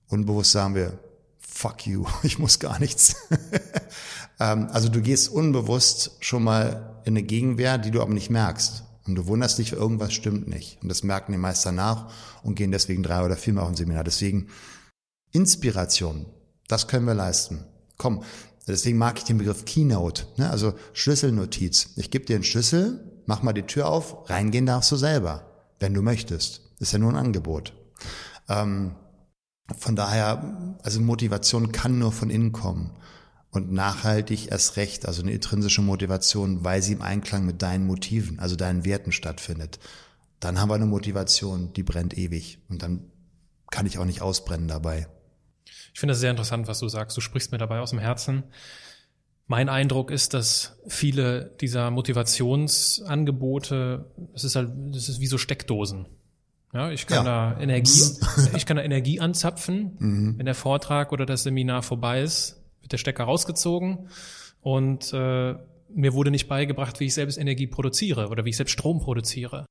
Unbewusst 0.07 0.51
sagen 0.51 0.75
wir, 0.75 0.99
fuck 1.39 1.85
you, 1.85 2.05
ich 2.23 2.39
muss 2.39 2.59
gar 2.59 2.79
nichts. 2.79 3.15
Ähm, 4.39 4.67
also 4.71 4.89
du 4.89 4.99
gehst 4.99 5.29
unbewusst 5.29 6.17
schon 6.19 6.43
mal 6.43 7.01
in 7.05 7.13
eine 7.13 7.21
Gegenwehr, 7.21 7.77
die 7.77 7.91
du 7.91 8.01
aber 8.01 8.15
nicht 8.15 8.31
merkst. 8.31 8.83
Und 9.05 9.15
du 9.15 9.27
wunderst 9.27 9.57
dich, 9.57 9.73
irgendwas 9.73 10.13
stimmt 10.13 10.47
nicht. 10.47 10.81
Und 10.81 10.89
das 10.89 11.03
merken 11.03 11.33
die 11.33 11.37
Meister 11.37 11.71
nach 11.71 12.11
und 12.43 12.55
gehen 12.55 12.71
deswegen 12.71 13.03
drei 13.03 13.25
oder 13.25 13.35
viermal 13.35 13.63
auf 13.63 13.69
ein 13.69 13.75
Seminar. 13.75 14.03
Deswegen 14.03 14.47
Inspiration, 15.31 16.25
das 16.67 16.87
können 16.87 17.05
wir 17.05 17.13
leisten. 17.13 17.65
Komm, 17.97 18.23
Deswegen 18.67 18.97
mag 18.97 19.17
ich 19.17 19.25
den 19.25 19.37
Begriff 19.37 19.65
Keynote, 19.65 20.25
ne? 20.37 20.49
also 20.49 20.73
Schlüsselnotiz. 20.93 21.89
Ich 21.97 22.11
gebe 22.11 22.25
dir 22.25 22.35
einen 22.35 22.45
Schlüssel, 22.45 23.21
mach 23.25 23.43
mal 23.43 23.53
die 23.53 23.63
Tür 23.63 23.89
auf, 23.89 24.29
reingehen 24.29 24.65
darfst 24.65 24.91
du 24.91 24.95
selber, 24.95 25.45
wenn 25.79 25.93
du 25.93 26.01
möchtest. 26.01 26.61
Ist 26.79 26.93
ja 26.93 26.99
nur 26.99 27.11
ein 27.11 27.17
Angebot. 27.17 27.73
Ähm, 28.47 28.95
von 29.77 29.95
daher, 29.95 30.77
also 30.81 31.01
Motivation 31.01 31.71
kann 31.71 31.99
nur 31.99 32.11
von 32.11 32.29
innen 32.29 32.51
kommen. 32.51 32.91
Und 33.53 33.71
nachhaltig 33.71 34.51
erst 34.51 34.77
recht, 34.77 35.05
also 35.05 35.21
eine 35.21 35.31
intrinsische 35.31 35.83
Motivation, 35.83 36.63
weil 36.63 36.81
sie 36.81 36.93
im 36.93 37.03
Einklang 37.03 37.45
mit 37.45 37.61
deinen 37.61 37.85
Motiven, 37.85 38.39
also 38.39 38.55
deinen 38.55 38.83
Werten 38.83 39.11
stattfindet. 39.11 39.77
Dann 40.39 40.59
haben 40.59 40.69
wir 40.69 40.75
eine 40.75 40.87
Motivation, 40.87 41.71
die 41.71 41.83
brennt 41.83 42.17
ewig. 42.17 42.57
Und 42.67 42.81
dann 42.81 43.11
kann 43.69 43.85
ich 43.85 43.99
auch 43.99 44.05
nicht 44.05 44.23
ausbrennen 44.23 44.67
dabei. 44.67 45.07
Ich 45.93 45.99
finde 45.99 46.13
das 46.13 46.19
sehr 46.19 46.31
interessant, 46.31 46.67
was 46.67 46.79
du 46.79 46.87
sagst. 46.87 47.15
Du 47.15 47.21
sprichst 47.21 47.51
mir 47.51 47.59
dabei 47.59 47.77
aus 47.79 47.91
dem 47.91 47.99
Herzen. 47.99 48.45
Mein 49.45 49.69
Eindruck 49.69 50.09
ist, 50.09 50.33
dass 50.33 50.79
viele 50.87 51.55
dieser 51.61 51.91
Motivationsangebote, 51.91 54.11
es 54.33 54.43
ist 54.43 54.55
halt, 54.55 54.71
das 54.89 55.09
ist 55.09 55.19
wie 55.19 55.27
so 55.27 55.37
Steckdosen. 55.37 56.07
Ja, 56.73 56.89
ich 56.89 57.05
kann 57.05 57.23
ja. 57.25 57.51
da 57.51 57.61
Energie, 57.61 58.01
ich 58.55 58.65
kann 58.65 58.77
da 58.77 58.83
Energie 58.83 59.19
anzapfen, 59.19 59.95
mhm. 59.99 60.39
wenn 60.39 60.47
der 60.47 60.55
Vortrag 60.55 61.11
oder 61.11 61.27
das 61.27 61.43
Seminar 61.43 61.83
vorbei 61.83 62.23
ist, 62.23 62.62
wird 62.83 62.91
der 62.91 62.97
Stecker 62.97 63.23
rausgezogen 63.23 64.09
und 64.61 65.11
äh, 65.13 65.55
mir 65.95 66.13
wurde 66.13 66.31
nicht 66.31 66.47
beigebracht, 66.47 66.99
wie 66.99 67.05
ich 67.05 67.13
selbst 67.13 67.37
Energie 67.37 67.67
produziere 67.67 68.27
oder 68.29 68.45
wie 68.45 68.49
ich 68.49 68.57
selbst 68.57 68.73
Strom 68.73 68.99
produziere. 68.99 69.65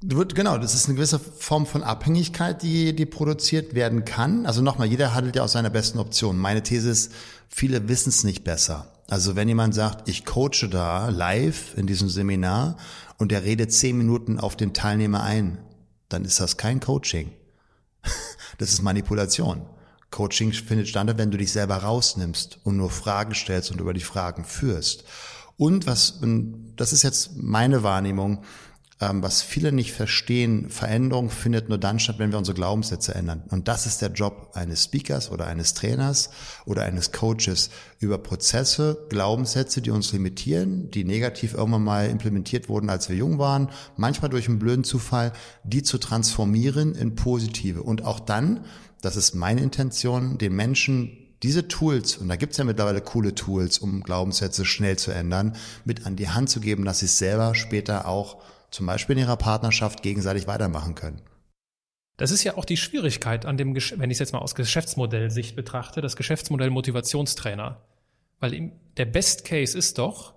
Genau, 0.00 0.58
das 0.58 0.74
ist 0.74 0.86
eine 0.86 0.94
gewisse 0.94 1.18
Form 1.18 1.66
von 1.66 1.82
Abhängigkeit, 1.82 2.62
die, 2.62 2.94
die 2.94 3.06
produziert 3.06 3.74
werden 3.74 4.04
kann. 4.04 4.46
Also 4.46 4.62
nochmal, 4.62 4.86
jeder 4.86 5.12
handelt 5.12 5.34
ja 5.34 5.42
aus 5.42 5.52
seiner 5.52 5.70
besten 5.70 5.98
Option. 5.98 6.38
Meine 6.38 6.62
These 6.62 6.88
ist, 6.88 7.12
viele 7.48 7.88
wissen 7.88 8.10
es 8.10 8.22
nicht 8.22 8.44
besser. 8.44 8.92
Also 9.08 9.34
wenn 9.34 9.48
jemand 9.48 9.74
sagt, 9.74 10.08
ich 10.08 10.24
coache 10.24 10.68
da 10.70 11.08
live 11.08 11.76
in 11.76 11.88
diesem 11.88 12.08
Seminar 12.08 12.76
und 13.16 13.32
der 13.32 13.42
redet 13.42 13.72
zehn 13.72 13.98
Minuten 13.98 14.38
auf 14.38 14.54
den 14.54 14.72
Teilnehmer 14.72 15.24
ein, 15.24 15.58
dann 16.08 16.24
ist 16.24 16.38
das 16.38 16.56
kein 16.56 16.80
Coaching. 16.80 17.30
Das 18.58 18.70
ist 18.70 18.82
Manipulation. 18.82 19.62
Coaching 20.10 20.52
findet 20.52 20.88
statt, 20.88 21.18
wenn 21.18 21.30
du 21.30 21.38
dich 21.38 21.52
selber 21.52 21.76
rausnimmst 21.76 22.58
und 22.64 22.76
nur 22.76 22.90
Fragen 22.90 23.34
stellst 23.34 23.70
und 23.70 23.80
über 23.80 23.94
die 23.94 24.00
Fragen 24.00 24.44
führst. 24.44 25.04
Und 25.56 25.86
was, 25.86 26.20
das 26.76 26.92
ist 26.92 27.02
jetzt 27.02 27.36
meine 27.36 27.82
Wahrnehmung, 27.82 28.44
ähm, 29.00 29.22
was 29.22 29.42
viele 29.42 29.70
nicht 29.70 29.92
verstehen, 29.92 30.70
Veränderung 30.70 31.30
findet 31.30 31.68
nur 31.68 31.78
dann 31.78 32.00
statt, 32.00 32.18
wenn 32.18 32.32
wir 32.32 32.38
unsere 32.38 32.56
Glaubenssätze 32.56 33.14
ändern. 33.14 33.44
Und 33.48 33.68
das 33.68 33.86
ist 33.86 34.02
der 34.02 34.10
Job 34.10 34.50
eines 34.54 34.84
Speakers 34.84 35.30
oder 35.30 35.46
eines 35.46 35.74
Trainers 35.74 36.30
oder 36.64 36.82
eines 36.82 37.12
Coaches, 37.12 37.70
über 38.00 38.18
Prozesse, 38.18 39.06
Glaubenssätze, 39.08 39.82
die 39.82 39.90
uns 39.90 40.12
limitieren, 40.12 40.90
die 40.90 41.04
negativ 41.04 41.54
irgendwann 41.54 41.84
mal 41.84 42.08
implementiert 42.08 42.68
wurden, 42.68 42.90
als 42.90 43.08
wir 43.08 43.16
jung 43.16 43.38
waren, 43.38 43.70
manchmal 43.96 44.30
durch 44.30 44.48
einen 44.48 44.58
blöden 44.58 44.84
Zufall, 44.84 45.32
die 45.62 45.82
zu 45.82 45.98
transformieren 45.98 46.94
in 46.94 47.14
positive. 47.14 47.82
Und 47.82 48.04
auch 48.04 48.18
dann, 48.20 48.64
das 49.00 49.16
ist 49.16 49.34
meine 49.34 49.60
Intention, 49.60 50.38
den 50.38 50.54
Menschen 50.54 51.28
diese 51.42 51.68
Tools, 51.68 52.16
und 52.16 52.28
da 52.28 52.36
gibt's 52.36 52.56
ja 52.56 52.64
mittlerweile 52.64 53.00
coole 53.00 53.34
Tools, 53.34 53.78
um 53.78 54.02
Glaubenssätze 54.02 54.64
schnell 54.64 54.98
zu 54.98 55.12
ändern, 55.12 55.54
mit 55.84 56.04
an 56.04 56.16
die 56.16 56.28
Hand 56.28 56.50
zu 56.50 56.60
geben, 56.60 56.84
dass 56.84 56.98
sie 56.98 57.06
es 57.06 57.18
selber 57.18 57.54
später 57.54 58.08
auch 58.08 58.42
zum 58.70 58.86
Beispiel 58.86 59.16
in 59.16 59.22
ihrer 59.22 59.36
Partnerschaft 59.36 60.02
gegenseitig 60.02 60.46
weitermachen 60.46 60.94
können. 60.94 61.22
Das 62.16 62.32
ist 62.32 62.42
ja 62.42 62.56
auch 62.56 62.64
die 62.64 62.76
Schwierigkeit 62.76 63.46
an 63.46 63.56
dem, 63.56 63.74
wenn 63.74 64.10
ich 64.10 64.16
es 64.16 64.18
jetzt 64.18 64.32
mal 64.32 64.40
aus 64.40 64.56
Geschäftsmodellsicht 64.56 65.54
betrachte, 65.54 66.00
das 66.00 66.16
Geschäftsmodell 66.16 66.70
Motivationstrainer. 66.70 67.80
Weil 68.40 68.72
der 68.96 69.04
Best 69.04 69.44
Case 69.44 69.78
ist 69.78 69.98
doch, 69.98 70.34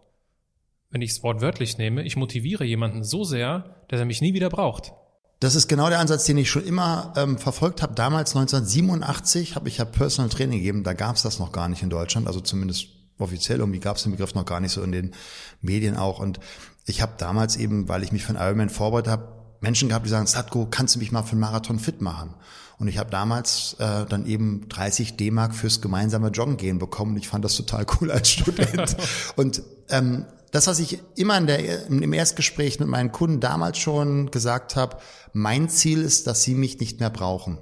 wenn 0.92 1.02
ich 1.02 1.12
es 1.12 1.24
wortwörtlich 1.24 1.80
nehme, 1.80 2.04
ich 2.04 2.16
motiviere 2.16 2.64
jemanden 2.64 3.04
so 3.04 3.24
sehr, 3.24 3.84
dass 3.88 4.00
er 4.00 4.06
mich 4.06 4.22
nie 4.22 4.36
wieder 4.36 4.50
braucht. 4.50 4.94
Das 5.42 5.56
ist 5.56 5.68
genau 5.68 5.90
der 5.90 5.98
Ansatz, 5.98 6.26
den 6.26 6.38
ich 6.38 6.52
schon 6.52 6.64
immer 6.64 7.14
ähm, 7.18 7.40
verfolgt 7.40 7.82
habe. 7.82 7.96
Damals 7.96 8.36
1987 8.36 9.56
habe 9.56 9.70
ich 9.70 9.80
ja 9.80 9.86
Personal 9.86 10.30
Training 10.30 10.60
gegeben. 10.60 10.84
Da 10.84 10.94
gab 10.94 11.16
es 11.16 11.24
das 11.24 11.40
noch 11.40 11.52
gar 11.52 11.68
nicht 11.68 11.82
in 11.82 11.90
Deutschland, 11.90 12.28
also 12.28 12.42
zumindest 12.42 12.90
offiziell. 13.18 13.58
Irgendwie 13.58 13.80
gab 13.80 13.98
es 13.98 14.04
den 14.04 14.12
Begriff 14.12 14.36
noch 14.36 14.46
gar 14.46 14.60
nicht 14.60 14.72
so 14.72 14.84
in 14.84 14.92
den 14.92 15.16
Medien 15.60 15.98
auch. 15.98 16.20
Und 16.20 16.40
ich 16.86 17.02
habe 17.02 17.14
damals 17.18 17.56
eben, 17.56 17.90
weil 17.90 18.04
ich 18.04 18.12
mich 18.12 18.24
für 18.24 18.36
einen 18.36 18.48
Ironman 18.48 18.70
vorbereitet 18.70 19.12
habe, 19.12 19.30
Menschen 19.62 19.90
gehabt, 19.90 20.06
die 20.06 20.12
sagen, 20.12 20.28
Satko, 20.28 20.68
kannst 20.70 20.94
du 20.94 21.00
mich 21.00 21.12
mal 21.12 21.24
für 21.24 21.32
einen 21.32 21.42
Marathon 21.42 21.80
fit 21.80 22.02
machen? 22.02 22.36
Und 22.78 22.88
ich 22.88 23.00
habe 23.00 23.10
damals 23.10 23.76
äh, 23.80 24.06
dann 24.06 24.28
eben 24.28 24.70
30 24.70 25.18
D-Mark 25.18 25.56
fürs 25.56 25.82
gemeinsame 25.82 26.30
Joggen 26.30 26.58
gehen 26.58 26.78
bekommen. 26.78 27.14
Und 27.14 27.18
ich 27.18 27.28
fand 27.28 27.44
das 27.44 27.56
total 27.56 27.88
cool 28.00 28.12
als 28.12 28.30
Student. 28.30 28.96
und 29.36 29.64
ähm, 29.90 30.28
das, 30.52 30.68
was 30.68 30.80
ich 30.80 31.02
immer 31.16 31.38
in 31.38 31.48
der, 31.48 31.88
im 31.88 32.14
Erstgespräch 32.14 32.80
mit 32.80 32.90
meinen 32.90 33.12
Kunden 33.12 33.40
damals 33.40 33.78
schon 33.78 34.32
gesagt 34.32 34.76
habe, 34.76 34.98
mein 35.34 35.70
Ziel 35.70 36.02
ist, 36.02 36.28
dass 36.28 36.44
sie 36.44 36.56
mich 36.56 36.80
nicht 36.80 37.00
mehr 37.00 37.10
brauchen. 37.10 37.58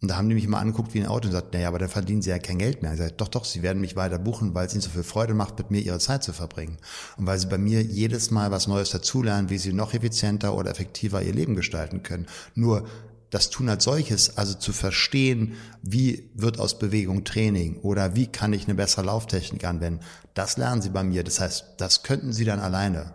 Und 0.00 0.08
da 0.08 0.16
haben 0.16 0.28
die 0.28 0.36
mich 0.36 0.44
immer 0.44 0.60
angeguckt 0.60 0.94
wie 0.94 1.00
ein 1.00 1.08
Auto 1.08 1.26
und 1.26 1.32
gesagt, 1.32 1.52
naja, 1.52 1.66
aber 1.66 1.80
dann 1.80 1.88
verdienen 1.88 2.22
sie 2.22 2.30
ja 2.30 2.38
kein 2.38 2.58
Geld 2.58 2.82
mehr. 2.82 2.92
Ich 2.92 2.98
sage, 2.98 3.14
doch, 3.16 3.26
doch, 3.26 3.44
sie 3.44 3.62
werden 3.62 3.80
mich 3.80 3.96
weiter 3.96 4.20
buchen, 4.20 4.54
weil 4.54 4.68
es 4.68 4.72
ihnen 4.72 4.80
so 4.80 4.90
viel 4.90 5.02
Freude 5.02 5.34
macht, 5.34 5.58
mit 5.58 5.72
mir 5.72 5.80
ihre 5.80 5.98
Zeit 5.98 6.22
zu 6.22 6.32
verbringen. 6.32 6.76
Und 7.16 7.26
weil 7.26 7.36
sie 7.36 7.48
bei 7.48 7.58
mir 7.58 7.82
jedes 7.82 8.30
Mal 8.30 8.52
was 8.52 8.68
Neues 8.68 8.90
dazulernen, 8.90 9.50
wie 9.50 9.58
sie 9.58 9.72
noch 9.72 9.94
effizienter 9.94 10.54
oder 10.54 10.70
effektiver 10.70 11.20
ihr 11.20 11.32
Leben 11.34 11.56
gestalten 11.56 12.04
können. 12.04 12.26
Nur 12.54 12.86
das 13.30 13.50
Tun 13.50 13.68
als 13.68 13.84
solches, 13.84 14.36
also 14.36 14.54
zu 14.54 14.72
verstehen, 14.72 15.54
wie 15.82 16.30
wird 16.34 16.58
aus 16.58 16.78
Bewegung 16.78 17.24
Training 17.24 17.76
oder 17.80 18.14
wie 18.14 18.26
kann 18.26 18.52
ich 18.52 18.64
eine 18.64 18.74
bessere 18.74 19.06
Lauftechnik 19.06 19.64
anwenden, 19.64 20.00
das 20.34 20.56
lernen 20.56 20.82
sie 20.82 20.90
bei 20.90 21.02
mir. 21.02 21.24
Das 21.24 21.40
heißt, 21.40 21.74
das 21.76 22.02
könnten 22.02 22.32
sie 22.32 22.44
dann 22.44 22.60
alleine. 22.60 23.14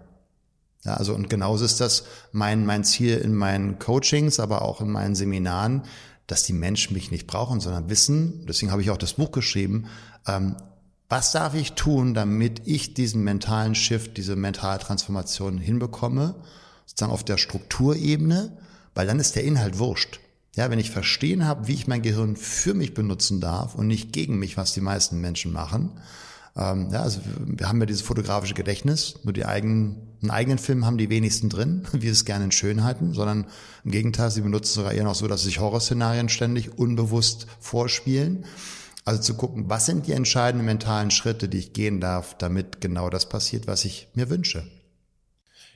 Ja, 0.84 0.96
also 0.96 1.16
und 1.16 1.30
genauso 1.30 1.66
ist 1.66 1.80
das 1.80 2.04
mein, 2.32 2.66
mein 2.66 2.84
Ziel 2.84 3.18
in 3.18 3.34
meinen 3.34 3.80
Coachings, 3.80 4.40
aber 4.40 4.62
auch 4.62 4.82
in 4.82 4.92
meinen 4.92 5.16
Seminaren, 5.16 5.84
dass 6.28 6.44
die 6.44 6.54
Menschen 6.54 6.94
mich 6.94 7.12
nicht 7.12 7.28
brauchen, 7.28 7.60
sondern 7.60 7.90
wissen, 7.90 8.46
deswegen 8.48 8.72
habe 8.72 8.82
ich 8.82 8.90
auch 8.90 8.98
das 8.98 9.14
Buch 9.14 9.32
geschrieben, 9.32 9.88
ähm, 10.28 10.58
was 11.10 11.32
darf 11.32 11.54
ich 11.54 11.74
tun, 11.74 12.14
damit 12.14 12.64
ich 12.66 12.94
diesen 12.94 13.24
mentalen 13.24 13.76
Shift, 13.76 14.18
diese 14.18 14.36
mentale 14.36 14.80
Transformation 14.80 15.58
hinbekomme, 15.58 16.36
sozusagen 16.86 17.12
auf 17.12 17.24
der 17.24 17.38
Strukturebene, 17.38 18.58
weil 18.94 19.08
dann 19.08 19.20
ist 19.20 19.36
der 19.36 19.44
Inhalt 19.44 19.80
wurscht. 19.80 20.20
Ja, 20.56 20.70
wenn 20.70 20.80
ich 20.80 20.92
verstehen 20.92 21.46
habe, 21.46 21.68
wie 21.68 21.74
ich 21.74 21.88
mein 21.88 22.04
Gehirn 22.04 22.36
für 22.36 22.76
mich 22.76 22.94
benutzen 22.94 23.42
darf 23.42 23.74
und 23.74 23.88
nicht 23.88 24.14
gegen 24.14 24.38
mich, 24.38 24.56
was 24.56 24.74
die 24.74 24.82
meisten 24.82 25.20
Menschen 25.20 25.52
machen, 25.52 26.00
ähm, 26.56 26.90
ja, 26.92 27.02
also 27.02 27.22
wir 27.46 27.68
haben 27.68 27.80
ja 27.80 27.88
dieses 27.88 28.04
fotografische 28.04 28.54
Gedächtnis, 28.54 29.16
nur 29.24 29.34
die 29.34 29.46
eigenen, 29.46 29.96
einen 30.22 30.32
eigenen 30.32 30.58
Film 30.60 30.86
haben 30.86 30.98
die 30.98 31.10
wenigsten 31.10 31.50
drin, 31.50 31.84
wie 31.92 32.08
es 32.08 32.26
gerne 32.26 32.46
in 32.46 32.52
Schönheiten, 32.52 33.14
sondern 33.14 33.48
im 33.84 33.92
Gegenteil, 33.92 34.30
sie 34.30 34.42
benutzen 34.42 34.76
sogar 34.76 34.94
eher 34.94 35.04
noch 35.04 35.16
so, 35.16 35.28
dass 35.28 35.44
sich 35.44 35.60
Horrorszenarien 35.60 36.30
ständig 36.30 36.78
unbewusst 36.78 37.48
vorspielen. 37.60 38.46
Also 39.06 39.22
zu 39.22 39.34
gucken, 39.34 39.66
was 39.68 39.86
sind 39.86 40.08
die 40.08 40.14
entscheidenden 40.14 40.66
mentalen 40.66 41.12
Schritte, 41.12 41.50
die 41.50 41.58
ich 41.58 41.74
gehen 41.74 42.00
darf, 42.00 42.38
damit 42.38 42.80
genau 42.80 43.10
das 43.10 43.28
passiert, 43.28 43.68
was 43.68 43.84
ich 43.84 44.08
mir 44.14 44.30
wünsche. 44.30 44.66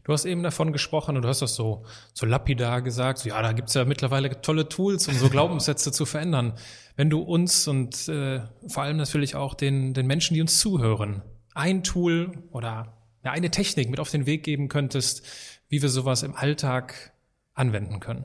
Du 0.07 0.13
hast 0.13 0.23
eben 0.23 0.41
davon 0.41 0.71
gesprochen 0.71 1.17
und 1.17 1.23
du 1.23 1.27
hast 1.27 1.41
das 1.41 1.55
so, 1.55 1.83
so 2.13 2.25
lapidar 2.25 2.81
gesagt, 2.81 3.19
so, 3.19 3.27
ja, 3.27 3.41
da 3.41 3.51
gibt's 3.51 3.73
ja 3.73 3.83
mittlerweile 3.83 4.39
tolle 4.39 4.69
Tools, 4.69 5.05
um 5.09 5.15
so 5.15 5.27
Glaubenssätze 5.29 5.91
zu 5.91 6.05
verändern. 6.05 6.53
Wenn 6.95 7.09
du 7.09 7.19
uns 7.19 7.67
und 7.67 8.07
äh, 8.07 8.39
vor 8.69 8.83
allem 8.83 8.95
natürlich 8.95 9.35
auch 9.35 9.53
den, 9.53 9.93
den 9.93 10.07
Menschen, 10.07 10.33
die 10.33 10.39
uns 10.39 10.59
zuhören, 10.59 11.23
ein 11.53 11.83
Tool 11.83 12.31
oder 12.51 12.97
ja, 13.25 13.31
eine 13.31 13.51
Technik 13.51 13.89
mit 13.89 13.99
auf 13.99 14.09
den 14.09 14.25
Weg 14.25 14.43
geben 14.43 14.69
könntest, 14.69 15.23
wie 15.67 15.81
wir 15.81 15.89
sowas 15.89 16.23
im 16.23 16.35
Alltag 16.35 17.11
anwenden 17.53 17.99
können. 17.99 18.23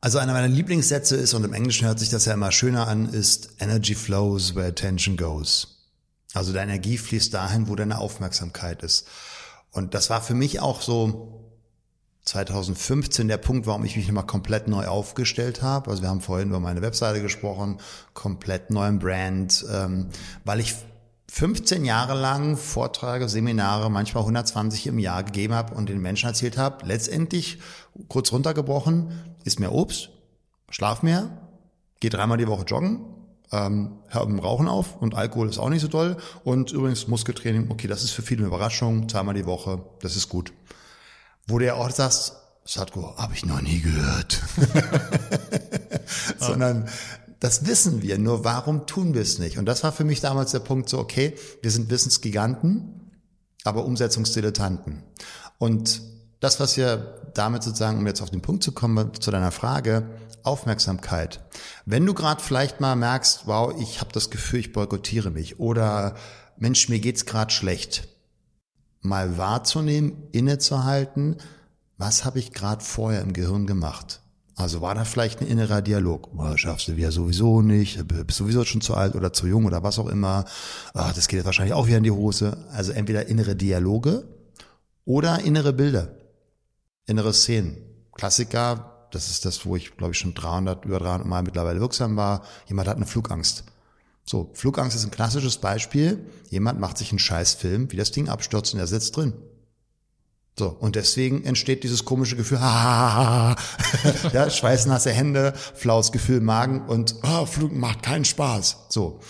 Also 0.00 0.18
einer 0.18 0.32
meiner 0.32 0.46
Lieblingssätze 0.46 1.16
ist, 1.16 1.34
und 1.34 1.42
im 1.42 1.54
Englischen 1.54 1.88
hört 1.88 1.98
sich 1.98 2.10
das 2.10 2.26
ja 2.26 2.34
immer 2.34 2.52
schöner 2.52 2.86
an, 2.86 3.08
ist 3.08 3.56
Energy 3.58 3.96
flows 3.96 4.54
where 4.54 4.68
attention 4.68 5.16
goes. 5.16 5.88
Also 6.34 6.52
deine 6.52 6.74
Energie 6.74 6.98
fließt 6.98 7.34
dahin, 7.34 7.66
wo 7.66 7.74
deine 7.74 7.98
Aufmerksamkeit 7.98 8.84
ist. 8.84 9.08
Und 9.72 9.94
das 9.94 10.10
war 10.10 10.20
für 10.20 10.34
mich 10.34 10.60
auch 10.60 10.80
so 10.82 11.42
2015 12.24 13.26
der 13.26 13.38
Punkt, 13.38 13.66
warum 13.66 13.84
ich 13.84 13.96
mich 13.96 14.06
nochmal 14.06 14.26
komplett 14.26 14.68
neu 14.68 14.86
aufgestellt 14.86 15.62
habe. 15.62 15.90
Also 15.90 16.02
wir 16.02 16.08
haben 16.08 16.20
vorhin 16.20 16.50
über 16.50 16.60
meine 16.60 16.82
Webseite 16.82 17.20
gesprochen, 17.20 17.78
komplett 18.14 18.70
neuen 18.70 19.00
Brand, 19.00 19.64
ähm, 19.72 20.08
weil 20.44 20.60
ich 20.60 20.76
15 21.32 21.84
Jahre 21.84 22.14
lang 22.14 22.56
Vorträge, 22.56 23.28
Seminare, 23.28 23.90
manchmal 23.90 24.22
120 24.22 24.86
im 24.86 24.98
Jahr 24.98 25.24
gegeben 25.24 25.54
habe 25.54 25.74
und 25.74 25.88
den 25.88 26.00
Menschen 26.00 26.28
erzählt 26.28 26.58
habe, 26.58 26.86
letztendlich, 26.86 27.58
kurz 28.08 28.30
runtergebrochen, 28.32 29.10
isst 29.42 29.58
mehr 29.58 29.72
Obst, 29.72 30.10
schlaf 30.68 31.02
mehr, 31.02 31.30
geh 32.00 32.10
dreimal 32.10 32.36
die 32.36 32.46
Woche 32.46 32.64
joggen, 32.64 33.00
ähm, 33.52 33.98
hör 34.08 34.26
mit 34.26 34.38
dem 34.38 34.40
Rauchen 34.40 34.68
auf 34.68 35.00
und 35.00 35.14
Alkohol 35.14 35.48
ist 35.48 35.58
auch 35.58 35.68
nicht 35.68 35.82
so 35.82 35.88
toll. 35.88 36.16
Und 36.44 36.72
übrigens 36.72 37.06
Muskeltraining, 37.06 37.70
okay, 37.70 37.86
das 37.86 38.02
ist 38.02 38.10
für 38.12 38.22
viele 38.22 38.40
eine 38.40 38.48
Überraschung, 38.48 39.08
zweimal 39.08 39.34
die 39.34 39.46
Woche, 39.46 39.84
das 40.00 40.16
ist 40.16 40.28
gut. 40.28 40.52
Wo 41.46 41.58
du 41.58 41.66
ja 41.66 41.74
auch 41.74 41.90
sagst, 41.90 42.36
Sadko, 42.64 43.16
habe 43.16 43.34
ich 43.34 43.44
noch 43.44 43.60
nie 43.60 43.80
gehört. 43.80 44.40
Sondern 46.38 46.88
Das 47.42 47.66
wissen 47.66 48.02
wir, 48.02 48.18
nur 48.18 48.44
warum 48.44 48.86
tun 48.86 49.14
wir 49.14 49.20
es 49.20 49.40
nicht? 49.40 49.58
Und 49.58 49.66
das 49.66 49.82
war 49.82 49.90
für 49.90 50.04
mich 50.04 50.20
damals 50.20 50.52
der 50.52 50.60
Punkt 50.60 50.88
so, 50.88 51.00
okay, 51.00 51.34
wir 51.60 51.72
sind 51.72 51.90
Wissensgiganten, 51.90 53.10
aber 53.64 53.84
Umsetzungsdilettanten. 53.84 55.02
Und 55.58 56.02
das, 56.38 56.60
was 56.60 56.76
wir 56.76 57.20
damit 57.34 57.62
sozusagen, 57.62 57.98
um 57.98 58.06
jetzt 58.06 58.20
auf 58.20 58.30
den 58.30 58.42
Punkt 58.42 58.62
zu 58.62 58.72
kommen, 58.72 59.12
zu 59.20 59.30
deiner 59.30 59.50
Frage, 59.50 60.08
Aufmerksamkeit. 60.42 61.40
Wenn 61.86 62.04
du 62.04 62.14
gerade 62.14 62.42
vielleicht 62.42 62.80
mal 62.80 62.96
merkst, 62.96 63.42
wow, 63.46 63.74
ich 63.78 64.00
habe 64.00 64.12
das 64.12 64.30
Gefühl, 64.30 64.60
ich 64.60 64.72
boykottiere 64.72 65.30
mich 65.30 65.60
oder 65.60 66.14
Mensch, 66.56 66.88
mir 66.88 67.00
geht's 67.00 67.26
gerade 67.26 67.52
schlecht, 67.52 68.08
mal 69.00 69.38
wahrzunehmen, 69.38 70.28
innezuhalten, 70.32 71.36
was 71.98 72.24
habe 72.24 72.38
ich 72.38 72.52
gerade 72.52 72.84
vorher 72.84 73.20
im 73.20 73.32
Gehirn 73.32 73.66
gemacht? 73.66 74.20
Also 74.54 74.80
war 74.80 74.94
da 74.94 75.04
vielleicht 75.04 75.40
ein 75.40 75.46
innerer 75.46 75.80
Dialog. 75.82 76.28
Oh, 76.36 76.56
schaffst 76.56 76.88
du 76.88 76.96
wieder 76.96 77.10
sowieso 77.10 77.62
nicht, 77.62 78.06
bist 78.06 78.38
sowieso 78.38 78.64
schon 78.64 78.80
zu 78.80 78.94
alt 78.94 79.14
oder 79.14 79.32
zu 79.32 79.46
jung 79.46 79.64
oder 79.64 79.82
was 79.82 79.98
auch 79.98 80.08
immer. 80.08 80.44
Oh, 80.94 81.10
das 81.14 81.28
geht 81.28 81.38
jetzt 81.38 81.46
wahrscheinlich 81.46 81.74
auch 81.74 81.86
wieder 81.86 81.96
in 81.96 82.04
die 82.04 82.10
Hose. 82.10 82.58
Also 82.72 82.92
entweder 82.92 83.26
innere 83.26 83.56
Dialoge 83.56 84.24
oder 85.04 85.40
innere 85.40 85.72
Bilder, 85.72 86.14
innere 87.12 87.32
Szenen. 87.32 87.76
Klassiker, 88.14 89.06
das 89.12 89.30
ist 89.30 89.44
das, 89.44 89.64
wo 89.66 89.76
ich 89.76 89.96
glaube 89.96 90.12
ich 90.12 90.18
schon 90.18 90.34
300, 90.34 90.84
über 90.84 90.98
300 90.98 91.26
Mal 91.26 91.42
mittlerweile 91.42 91.80
wirksam 91.80 92.16
war. 92.16 92.42
Jemand 92.66 92.88
hat 92.88 92.96
eine 92.96 93.06
Flugangst. 93.06 93.64
So, 94.24 94.50
Flugangst 94.54 94.96
ist 94.96 95.04
ein 95.04 95.10
klassisches 95.10 95.58
Beispiel. 95.58 96.26
Jemand 96.48 96.80
macht 96.80 96.98
sich 96.98 97.10
einen 97.10 97.18
Scheißfilm, 97.18 97.92
wie 97.92 97.96
das 97.96 98.12
Ding 98.12 98.28
abstürzt 98.28 98.72
und 98.74 98.80
er 98.80 98.86
sitzt 98.86 99.16
drin. 99.16 99.34
So, 100.58 100.68
und 100.68 100.96
deswegen 100.96 101.44
entsteht 101.44 101.82
dieses 101.82 102.04
komische 102.04 102.36
Gefühl, 102.36 102.60
ha, 102.60 103.56
ja, 104.32 104.50
schweißnasse 104.50 105.10
Hände, 105.10 105.54
flaues 105.74 106.12
Gefühl 106.12 106.38
im 106.38 106.44
Magen 106.44 106.86
und 106.86 107.16
oh, 107.22 107.46
Flug 107.46 107.72
macht 107.72 108.02
keinen 108.02 108.26
Spaß. 108.26 108.86
So. 108.90 109.20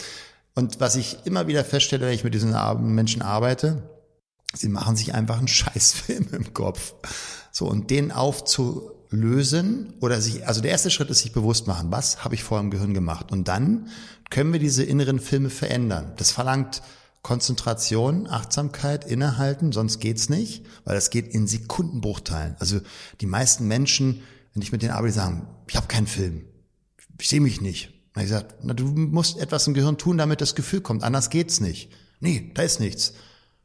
Und 0.54 0.80
was 0.80 0.96
ich 0.96 1.18
immer 1.24 1.46
wieder 1.46 1.64
feststelle, 1.64 2.06
wenn 2.06 2.14
ich 2.14 2.24
mit 2.24 2.34
diesen 2.34 2.54
Menschen 2.94 3.22
arbeite, 3.22 3.88
sie 4.52 4.68
machen 4.68 4.96
sich 4.96 5.14
einfach 5.14 5.38
einen 5.38 5.48
Scheißfilm 5.48 6.28
im 6.32 6.54
Kopf. 6.54 6.94
So, 7.52 7.66
und 7.68 7.90
den 7.90 8.10
aufzulösen 8.10 9.92
oder 10.00 10.20
sich, 10.20 10.46
also 10.48 10.62
der 10.62 10.70
erste 10.70 10.90
Schritt 10.90 11.10
ist 11.10 11.20
sich 11.20 11.32
bewusst 11.32 11.66
machen, 11.66 11.92
was 11.92 12.24
habe 12.24 12.34
ich 12.34 12.42
vorher 12.42 12.64
im 12.64 12.70
Gehirn 12.70 12.94
gemacht? 12.94 13.30
Und 13.30 13.46
dann 13.46 13.88
können 14.30 14.54
wir 14.54 14.58
diese 14.58 14.82
inneren 14.82 15.20
Filme 15.20 15.50
verändern. 15.50 16.14
Das 16.16 16.32
verlangt 16.32 16.82
Konzentration, 17.20 18.26
Achtsamkeit, 18.26 19.04
innehalten, 19.04 19.70
sonst 19.70 20.00
geht's 20.00 20.30
nicht, 20.30 20.64
weil 20.84 20.94
das 20.94 21.10
geht 21.10 21.28
in 21.28 21.46
Sekundenbruchteilen. 21.46 22.56
Also 22.58 22.80
die 23.20 23.26
meisten 23.26 23.68
Menschen, 23.68 24.22
wenn 24.54 24.62
ich 24.62 24.72
mit 24.72 24.82
denen 24.82 24.92
arbeite, 24.92 25.14
sagen, 25.14 25.46
ich 25.68 25.76
habe 25.76 25.86
keinen 25.86 26.06
Film, 26.08 26.46
ich 27.20 27.28
sehe 27.28 27.40
mich 27.40 27.60
nicht. 27.60 27.92
Und 28.14 28.22
ich 28.22 28.30
sage, 28.30 28.48
na, 28.62 28.74
du 28.74 28.84
musst 28.84 29.38
etwas 29.38 29.66
im 29.66 29.74
Gehirn 29.74 29.98
tun, 29.98 30.18
damit 30.18 30.40
das 30.40 30.54
Gefühl 30.54 30.80
kommt, 30.80 31.04
anders 31.04 31.30
geht's 31.30 31.60
nicht. 31.60 31.90
Nee, 32.20 32.50
da 32.54 32.62
ist 32.62 32.80
nichts. 32.80 33.12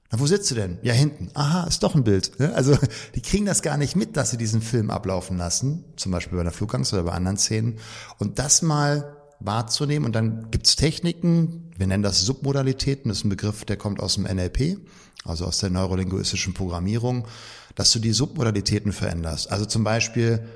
Na, 0.10 0.20
wo 0.20 0.26
sitzt 0.26 0.50
du 0.52 0.56
denn? 0.56 0.78
Ja, 0.84 0.94
hinten. 0.94 1.30
Aha, 1.34 1.66
ist 1.66 1.84
doch 1.84 1.96
ein 1.96 2.04
Bild. 2.04 2.40
Also 2.40 2.78
die 3.16 3.22
kriegen 3.22 3.46
das 3.46 3.62
gar 3.62 3.78
nicht 3.78 3.96
mit, 3.96 4.16
dass 4.16 4.32
sie 4.32 4.38
diesen 4.38 4.62
Film 4.62 4.90
ablaufen 4.90 5.38
lassen, 5.38 5.84
zum 5.98 6.12
Beispiel 6.12 6.38
bei 6.38 6.44
der 6.44 6.54
Flugangst 6.54 6.94
oder 6.94 7.04
bei 7.04 7.12
anderen 7.12 7.38
Szenen. 7.38 7.80
Und 8.18 8.40
das 8.40 8.62
mal 8.62 9.18
wahrzunehmen. 9.40 10.06
Und 10.06 10.14
dann 10.14 10.50
gibt's 10.52 10.76
Techniken, 10.76 11.72
wir 11.78 11.88
nennen 11.88 12.04
das 12.04 12.22
Submodalitäten, 12.22 13.10
das 13.10 13.20
ist 13.20 13.26
ein 13.26 13.30
Begriff, 13.30 13.66
der 13.66 13.78
kommt 13.78 14.00
aus 14.00 14.16
dem 14.16 14.24
NLP, 14.24 14.80
also 15.24 15.46
aus 15.46 15.60
der 15.60 15.70
neurolinguistischen 15.70 16.54
Programmierung, 16.54 17.28
dass 17.76 17.92
du 17.92 18.00
die 18.00 18.14
Submodalitäten 18.14 18.92
veränderst. 18.92 19.52
Also 19.52 19.66
zum 19.66 19.84
Beispiel, 19.84 20.48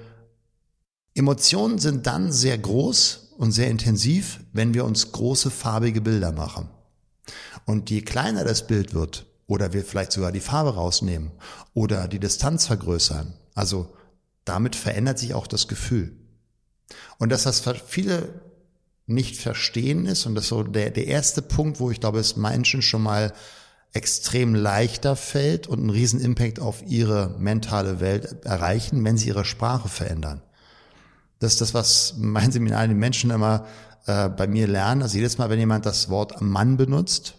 Emotionen 1.14 1.78
sind 1.78 2.08
dann 2.08 2.32
sehr 2.32 2.58
groß 2.58 3.34
und 3.38 3.52
sehr 3.52 3.70
intensiv, 3.70 4.40
wenn 4.54 4.74
wir 4.74 4.86
uns 4.86 5.12
große 5.12 5.52
farbige 5.52 6.02
Bilder 6.02 6.32
machen. 6.32 6.70
Und 7.66 7.90
je 7.90 8.02
kleiner 8.02 8.44
das 8.44 8.66
Bild 8.66 8.94
wird, 8.94 9.26
oder 9.52 9.74
wir 9.74 9.84
vielleicht 9.84 10.14
sogar 10.14 10.32
die 10.32 10.40
Farbe 10.40 10.76
rausnehmen 10.76 11.32
oder 11.74 12.08
die 12.08 12.20
Distanz 12.20 12.68
vergrößern, 12.68 13.34
also 13.54 13.94
damit 14.46 14.78
verändert 14.78 15.20
sich 15.20 15.34
auch 15.34 15.46
das 15.46 15.68
Gefühl. 15.68 16.14
Und 17.18 17.34
dass 17.34 17.44
das 17.44 17.62
viele 17.86 18.30
nicht 19.08 19.36
verstehen 19.36 20.06
ist. 20.06 20.26
Und 20.26 20.36
das 20.36 20.48
so 20.48 20.64
der, 20.64 20.90
der 20.90 21.08
erste 21.08 21.42
Punkt, 21.42 21.82
wo 21.82 21.92
ich 21.92 22.00
glaube, 22.00 22.20
es 22.20 22.38
Menschen 22.38 22.82
schon 22.82 23.04
mal 23.04 23.34
extrem 23.92 24.56
leichter 24.56 25.18
fällt 25.18 25.68
und 25.68 25.80
einen 25.80 25.90
riesen 25.90 26.22
Impact 26.22 26.62
auf 26.62 26.82
ihre 26.88 27.36
mentale 27.38 28.00
Welt 28.00 28.46
erreichen, 28.46 29.04
wenn 29.04 29.18
sie 29.18 29.28
ihre 29.28 29.44
Sprache 29.44 29.90
verändern. 29.90 30.42
Das 31.40 31.54
ist 31.54 31.62
das, 31.62 31.74
was 31.74 32.14
mein 32.18 32.54
Seminar 32.54 32.88
die 32.88 32.94
Menschen 32.94 33.32
immer 33.32 33.66
äh, 34.06 34.30
bei 34.30 34.48
mir 34.48 34.68
lernen. 34.68 35.02
Also 35.02 35.18
jedes 35.18 35.38
Mal, 35.38 35.50
wenn 35.50 35.60
jemand 35.60 35.86
das 35.86 36.08
Wort 36.08 36.40
Mann 36.40 36.78
benutzt, 36.78 37.36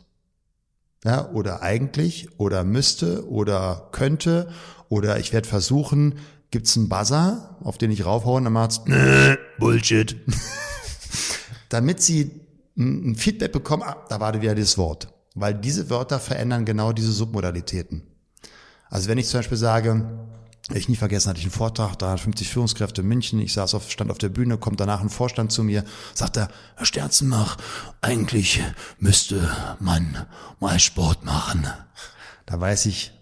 ja, 1.05 1.31
oder 1.31 1.63
eigentlich, 1.63 2.29
oder 2.39 2.65
müsste, 2.65 3.29
oder 3.29 3.89
könnte, 3.93 4.49
oder 4.89 5.19
ich 5.19 5.33
werde 5.33 5.49
versuchen, 5.49 6.17
gibt's 6.51 6.77
einen 6.77 6.89
Buzzer, 6.89 7.57
auf 7.63 7.79
den 7.79 7.91
ich 7.91 8.05
raufhaue 8.05 8.37
und 8.37 8.45
dann 8.45 8.53
macht's 8.53 8.83
Bullshit. 9.59 10.17
damit 11.69 12.03
sie 12.03 12.31
ein 12.77 13.17
Feedback 13.17 13.53
bekommen, 13.53 13.83
ah, 13.83 13.97
da 14.09 14.21
war 14.21 14.41
wieder 14.41 14.55
das 14.55 14.79
Wort. 14.79 15.09
Weil 15.35 15.55
diese 15.55 15.89
Wörter 15.91 16.21
verändern 16.21 16.65
genau 16.65 16.93
diese 16.93 17.13
Submodalitäten. 17.13 18.03
Also 18.91 19.09
wenn 19.09 19.19
ich 19.19 19.27
zum 19.27 19.39
Beispiel 19.39 19.57
sage, 19.57 20.07
ich 20.71 20.89
nie 20.89 20.97
vergessen, 20.97 21.29
hatte 21.29 21.41
ich 21.41 21.47
einen 21.47 21.53
Vortrag, 21.53 21.97
350 21.97 22.49
Führungskräfte 22.49 23.03
in 23.03 23.09
München, 23.09 23.41
ich 23.41 23.53
saß 23.53 23.75
auf, 23.75 23.91
stand 23.91 24.11
auf 24.11 24.19
der 24.19 24.29
Bühne, 24.29 24.59
kommt 24.59 24.81
danach 24.81 25.01
ein 25.01 25.11
Vorstand 25.11 25.53
zu 25.53 25.65
mir, 25.65 25.85
sagt 26.15 26.37
er, 26.37 26.49
Herr 26.77 26.87
Sterzenmach, 26.87 27.57
eigentlich 28.01 28.63
müsste 28.99 29.51
man 29.81 30.27
mal 30.61 30.79
Sport 30.79 31.25
machen. 31.25 31.67
Da 32.47 32.61
weiß 32.61 32.87
ich, 32.87 33.13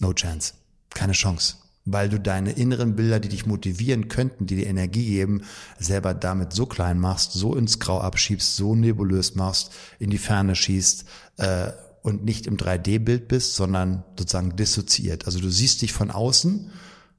no 0.00 0.12
chance, 0.12 0.54
keine 0.90 1.12
Chance 1.12 1.56
weil 1.86 2.08
du 2.08 2.20
deine 2.20 2.52
inneren 2.52 2.96
Bilder, 2.96 3.20
die 3.20 3.28
dich 3.28 3.46
motivieren 3.46 4.08
könnten, 4.08 4.46
die 4.46 4.56
dir 4.56 4.66
Energie 4.66 5.06
geben, 5.06 5.42
selber 5.78 6.12
damit 6.12 6.52
so 6.52 6.66
klein 6.66 6.98
machst, 6.98 7.32
so 7.32 7.54
ins 7.54 7.78
Grau 7.78 8.00
abschiebst, 8.00 8.56
so 8.56 8.74
nebulös 8.74 9.36
machst, 9.36 9.72
in 10.00 10.10
die 10.10 10.18
Ferne 10.18 10.56
schießt 10.56 11.04
äh, 11.38 11.68
und 12.06 12.24
nicht 12.24 12.46
im 12.46 12.56
3D-Bild 12.56 13.26
bist, 13.26 13.56
sondern 13.56 14.04
sozusagen 14.16 14.54
dissoziiert. 14.54 15.26
Also 15.26 15.40
du 15.40 15.50
siehst 15.50 15.82
dich 15.82 15.92
von 15.92 16.12
außen, 16.12 16.70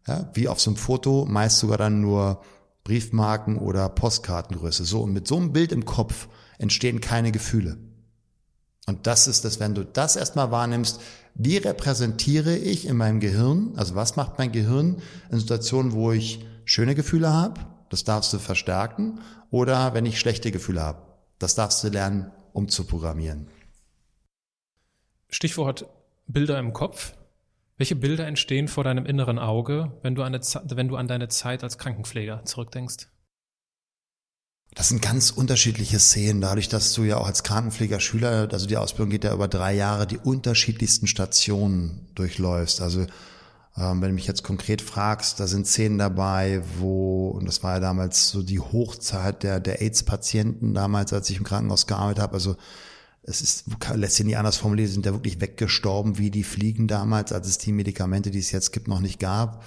ja, 0.07 0.31
wie 0.33 0.47
auf 0.47 0.61
so 0.61 0.71
einem 0.71 0.77
Foto, 0.77 1.25
meist 1.25 1.59
sogar 1.59 1.77
dann 1.77 1.99
nur 1.99 2.41
Briefmarken 2.85 3.57
oder 3.57 3.89
Postkartengröße. 3.89 4.85
So, 4.85 5.01
und 5.01 5.11
mit 5.11 5.27
so 5.27 5.35
einem 5.35 5.51
Bild 5.51 5.73
im 5.73 5.83
Kopf 5.83 6.29
entstehen 6.57 7.01
keine 7.01 7.33
Gefühle. 7.33 7.77
Und 8.85 9.05
das 9.05 9.27
ist 9.27 9.43
das, 9.43 9.59
wenn 9.59 9.75
du 9.75 9.83
das 9.83 10.15
erstmal 10.15 10.51
wahrnimmst, 10.51 11.01
wie 11.35 11.57
repräsentiere 11.57 12.55
ich 12.55 12.87
in 12.87 12.95
meinem 12.95 13.19
Gehirn, 13.19 13.73
also 13.75 13.95
was 13.95 14.15
macht 14.15 14.37
mein 14.37 14.53
Gehirn 14.53 15.01
in 15.29 15.39
Situationen, 15.39 15.91
wo 15.91 16.13
ich 16.13 16.45
schöne 16.63 16.95
Gefühle 16.95 17.33
habe, 17.33 17.59
das 17.89 18.05
darfst 18.05 18.31
du 18.31 18.39
verstärken, 18.39 19.19
oder 19.51 19.93
wenn 19.93 20.05
ich 20.05 20.17
schlechte 20.17 20.51
Gefühle 20.51 20.81
habe, 20.81 21.01
das 21.39 21.55
darfst 21.55 21.83
du 21.83 21.89
lernen, 21.89 22.31
umzuprogrammieren. 22.53 23.47
Stichwort 25.29 25.85
Bilder 26.27 26.59
im 26.59 26.73
Kopf. 26.73 27.13
Welche 27.77 27.95
Bilder 27.95 28.25
entstehen 28.25 28.67
vor 28.67 28.83
deinem 28.83 29.05
inneren 29.05 29.37
Auge, 29.37 29.91
wenn 30.01 30.15
du, 30.15 30.23
eine, 30.23 30.39
wenn 30.41 30.87
du 30.87 30.95
an 30.95 31.07
deine 31.07 31.27
Zeit 31.27 31.63
als 31.63 31.77
Krankenpfleger 31.77 32.43
zurückdenkst? 32.45 33.07
Das 34.73 34.89
sind 34.89 35.01
ganz 35.01 35.31
unterschiedliche 35.31 35.99
Szenen, 35.99 36.41
dadurch, 36.41 36.69
dass 36.69 36.93
du 36.93 37.03
ja 37.03 37.17
auch 37.17 37.27
als 37.27 37.43
Krankenpfleger-Schüler, 37.43 38.49
also 38.51 38.67
die 38.67 38.77
Ausbildung 38.77 39.09
geht 39.09 39.23
ja 39.23 39.33
über 39.33 39.47
drei 39.47 39.73
Jahre, 39.73 40.05
die 40.05 40.17
unterschiedlichsten 40.17 41.07
Stationen 41.07 42.07
durchläufst. 42.15 42.81
Also 42.81 43.01
ähm, 43.77 44.01
wenn 44.01 44.09
du 44.09 44.15
mich 44.15 44.27
jetzt 44.27 44.43
konkret 44.43 44.81
fragst, 44.81 45.39
da 45.39 45.47
sind 45.47 45.67
Szenen 45.67 45.97
dabei, 45.97 46.61
wo, 46.79 47.29
und 47.29 47.47
das 47.47 47.63
war 47.63 47.75
ja 47.75 47.79
damals 47.79 48.29
so 48.29 48.43
die 48.43 48.59
Hochzeit 48.59 49.43
der, 49.43 49.59
der 49.59 49.81
AIDS-Patienten 49.81 50.73
damals, 50.73 51.13
als 51.13 51.29
ich 51.29 51.37
im 51.37 51.43
Krankenhaus 51.43 51.87
gearbeitet 51.87 52.21
habe, 52.21 52.33
also 52.33 52.55
es 53.27 53.41
ist, 53.41 53.65
lässt 53.93 54.15
sich 54.15 54.25
nicht 54.25 54.37
anders 54.37 54.55
formulieren, 54.55 54.89
sind 54.89 55.05
ja 55.05 55.11
wirklich 55.11 55.41
weggestorben 55.41 56.17
wie 56.17 56.31
die 56.31 56.43
Fliegen 56.43 56.87
damals, 56.87 57.33
als 57.33 57.47
es 57.47 57.57
die 57.57 57.73
Medikamente, 57.73 58.31
die 58.31 58.39
es 58.39 58.51
jetzt 58.51 58.71
gibt, 58.71 58.87
noch 58.87 59.01
nicht 59.01 59.19
gab. 59.19 59.63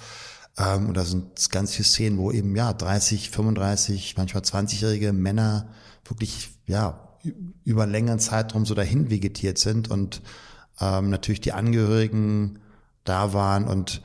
Ähm, 0.57 0.87
und 0.87 0.97
da 0.97 1.05
sind 1.05 1.49
ganz 1.51 1.75
viele 1.75 1.87
Szenen, 1.87 2.17
wo 2.17 2.31
eben 2.31 2.55
ja 2.55 2.73
30, 2.73 3.29
35, 3.29 4.15
manchmal 4.17 4.41
20-jährige 4.41 5.13
Männer 5.13 5.69
wirklich 6.05 6.49
ja 6.65 7.07
über 7.63 7.83
einen 7.83 7.91
längeren 7.91 8.19
Zeitraum 8.19 8.65
so 8.65 8.73
dahin 8.73 9.11
vegetiert 9.11 9.59
sind 9.59 9.91
und 9.91 10.23
ähm, 10.79 11.11
natürlich 11.11 11.41
die 11.41 11.53
Angehörigen 11.53 12.59
da 13.03 13.33
waren 13.33 13.67
und 13.67 14.01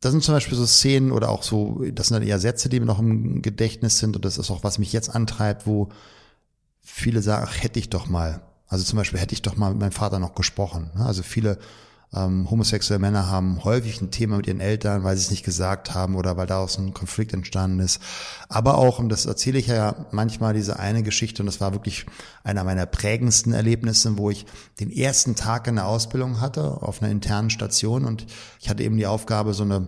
das 0.00 0.10
sind 0.10 0.24
zum 0.24 0.34
Beispiel 0.34 0.56
so 0.56 0.66
Szenen 0.66 1.12
oder 1.12 1.28
auch 1.28 1.44
so, 1.44 1.84
das 1.92 2.08
sind 2.08 2.18
dann 2.18 2.26
eher 2.26 2.40
Sätze, 2.40 2.68
die 2.68 2.80
mir 2.80 2.86
noch 2.86 2.98
im 2.98 3.42
Gedächtnis 3.42 3.98
sind 3.98 4.16
und 4.16 4.24
das 4.24 4.38
ist 4.38 4.50
auch, 4.50 4.64
was 4.64 4.78
mich 4.78 4.92
jetzt 4.92 5.14
antreibt, 5.14 5.66
wo 5.66 5.90
viele 6.92 7.22
sagen, 7.22 7.46
ach, 7.48 7.62
hätte 7.62 7.78
ich 7.78 7.90
doch 7.90 8.08
mal. 8.08 8.42
Also 8.68 8.84
zum 8.84 8.96
Beispiel 8.96 9.20
hätte 9.20 9.34
ich 9.34 9.42
doch 9.42 9.56
mal 9.56 9.70
mit 9.70 9.80
meinem 9.80 9.92
Vater 9.92 10.18
noch 10.18 10.34
gesprochen. 10.34 10.90
Ne? 10.94 11.04
Also 11.06 11.22
viele 11.22 11.58
Ähm, 12.12 12.50
homosexuelle 12.50 12.98
Männer 12.98 13.30
haben 13.30 13.62
häufig 13.62 14.00
ein 14.00 14.10
Thema 14.10 14.36
mit 14.36 14.48
ihren 14.48 14.58
Eltern, 14.58 15.04
weil 15.04 15.16
sie 15.16 15.22
es 15.22 15.30
nicht 15.30 15.44
gesagt 15.44 15.94
haben 15.94 16.16
oder 16.16 16.36
weil 16.36 16.48
daraus 16.48 16.76
ein 16.76 16.92
Konflikt 16.92 17.32
entstanden 17.32 17.78
ist. 17.78 18.02
Aber 18.48 18.78
auch, 18.78 18.98
und 18.98 19.10
das 19.10 19.26
erzähle 19.26 19.60
ich 19.60 19.68
ja 19.68 19.94
manchmal, 20.10 20.52
diese 20.52 20.80
eine 20.80 21.04
Geschichte, 21.04 21.40
und 21.40 21.46
das 21.46 21.60
war 21.60 21.72
wirklich 21.72 22.06
einer 22.42 22.64
meiner 22.64 22.84
prägendsten 22.86 23.52
Erlebnisse, 23.52 24.18
wo 24.18 24.28
ich 24.28 24.44
den 24.80 24.90
ersten 24.90 25.36
Tag 25.36 25.68
in 25.68 25.76
der 25.76 25.86
Ausbildung 25.86 26.40
hatte, 26.40 26.82
auf 26.82 27.00
einer 27.00 27.12
internen 27.12 27.50
Station, 27.50 28.04
und 28.04 28.26
ich 28.58 28.68
hatte 28.68 28.82
eben 28.82 28.96
die 28.96 29.06
Aufgabe, 29.06 29.54
so 29.54 29.62
eine 29.62 29.86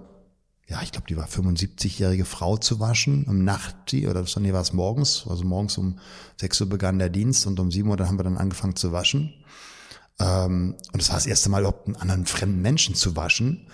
ja, 0.73 0.81
ich 0.83 0.91
glaube, 0.91 1.07
die 1.07 1.19
war 1.19 1.27
75-jährige 1.27 2.25
Frau 2.25 2.57
zu 2.57 2.81
waschen, 2.81 3.25
um 3.25 3.45
Nacht, 3.45 3.93
oder 3.93 4.25
nee, 4.41 4.53
war 4.55 4.63
es 4.63 4.73
morgens, 4.73 5.27
also 5.29 5.45
morgens 5.45 5.77
um 5.77 5.99
6 6.41 6.63
Uhr 6.63 6.69
begann 6.71 6.99
der 6.99 7.11
Dienst 7.11 7.47
und 7.47 7.61
um 7.61 7.71
7 7.71 7.87
Uhr 7.91 7.99
dann 7.99 8.09
haben 8.09 8.19
wir 8.19 8.25
dann 8.25 8.39
angefangen 8.39 8.75
zu 8.75 8.91
waschen. 8.91 9.35
Ähm, 10.19 10.77
und 10.95 11.03
es 11.03 11.11
war 11.11 11.17
das 11.17 11.27
erste 11.27 11.51
Mal 11.51 11.61
überhaupt 11.61 11.89
einen 11.89 11.97
anderen 11.97 12.25
fremden 12.25 12.63
Menschen 12.63 12.95
zu 12.95 13.17
waschen. 13.17 13.67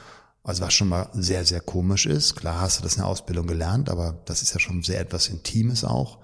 Also 0.42 0.60
was 0.64 0.74
schon 0.74 0.88
mal 0.88 1.08
sehr, 1.12 1.44
sehr 1.44 1.60
komisch 1.60 2.04
ist. 2.06 2.34
Klar 2.34 2.62
hast 2.62 2.80
du 2.80 2.82
das 2.82 2.96
in 2.96 3.02
der 3.02 3.06
Ausbildung 3.06 3.46
gelernt, 3.46 3.90
aber 3.90 4.20
das 4.24 4.42
ist 4.42 4.52
ja 4.52 4.58
schon 4.58 4.82
sehr 4.82 5.00
etwas 5.00 5.28
Intimes 5.28 5.84
auch. 5.84 6.18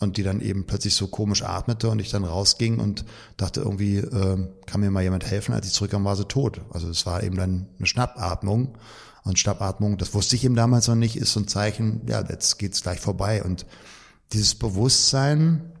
Und 0.00 0.18
die 0.18 0.22
dann 0.22 0.42
eben 0.42 0.66
plötzlich 0.66 0.94
so 0.94 1.06
komisch 1.06 1.42
atmete 1.42 1.88
und 1.88 1.98
ich 1.98 2.10
dann 2.10 2.24
rausging 2.24 2.78
und 2.78 3.06
dachte 3.38 3.62
irgendwie, 3.62 3.98
äh, 3.98 4.48
kann 4.66 4.80
mir 4.80 4.90
mal 4.90 5.02
jemand 5.02 5.24
helfen? 5.24 5.54
Als 5.54 5.66
ich 5.66 5.72
zurückkam, 5.72 6.04
war 6.04 6.16
sie 6.16 6.26
tot. 6.26 6.60
Also 6.72 6.90
es 6.90 7.06
war 7.06 7.22
eben 7.22 7.38
dann 7.38 7.68
eine 7.78 7.86
Schnappatmung. 7.86 8.76
Und 9.24 9.38
Schnappatmung, 9.38 9.96
das 9.96 10.12
wusste 10.12 10.36
ich 10.36 10.44
eben 10.44 10.54
damals 10.54 10.86
noch 10.86 10.94
nicht, 10.94 11.16
ist 11.16 11.32
so 11.32 11.40
ein 11.40 11.48
Zeichen, 11.48 12.02
ja, 12.06 12.22
jetzt 12.28 12.58
geht's 12.58 12.82
gleich 12.82 13.00
vorbei. 13.00 13.42
Und 13.42 13.66
dieses 14.32 14.54
Bewusstsein, 14.54 15.72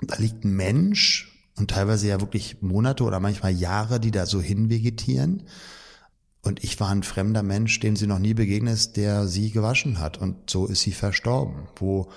da 0.00 0.16
liegt 0.16 0.44
ein 0.44 0.54
Mensch 0.54 1.50
und 1.56 1.72
teilweise 1.72 2.06
ja 2.06 2.20
wirklich 2.20 2.62
Monate 2.62 3.02
oder 3.02 3.18
manchmal 3.18 3.52
Jahre, 3.52 3.98
die 3.98 4.12
da 4.12 4.26
so 4.26 4.40
hinvegetieren. 4.40 5.42
Und 6.42 6.62
ich 6.62 6.78
war 6.78 6.90
ein 6.90 7.02
fremder 7.02 7.42
Mensch, 7.42 7.80
dem 7.80 7.96
sie 7.96 8.06
noch 8.06 8.20
nie 8.20 8.34
begegnet 8.34 8.74
ist, 8.74 8.96
der 8.96 9.26
sie 9.26 9.50
gewaschen 9.50 9.98
hat. 9.98 10.18
Und 10.18 10.48
so 10.48 10.66
ist 10.66 10.82
sie 10.82 10.92
verstorben, 10.92 11.66
wo 11.76 12.08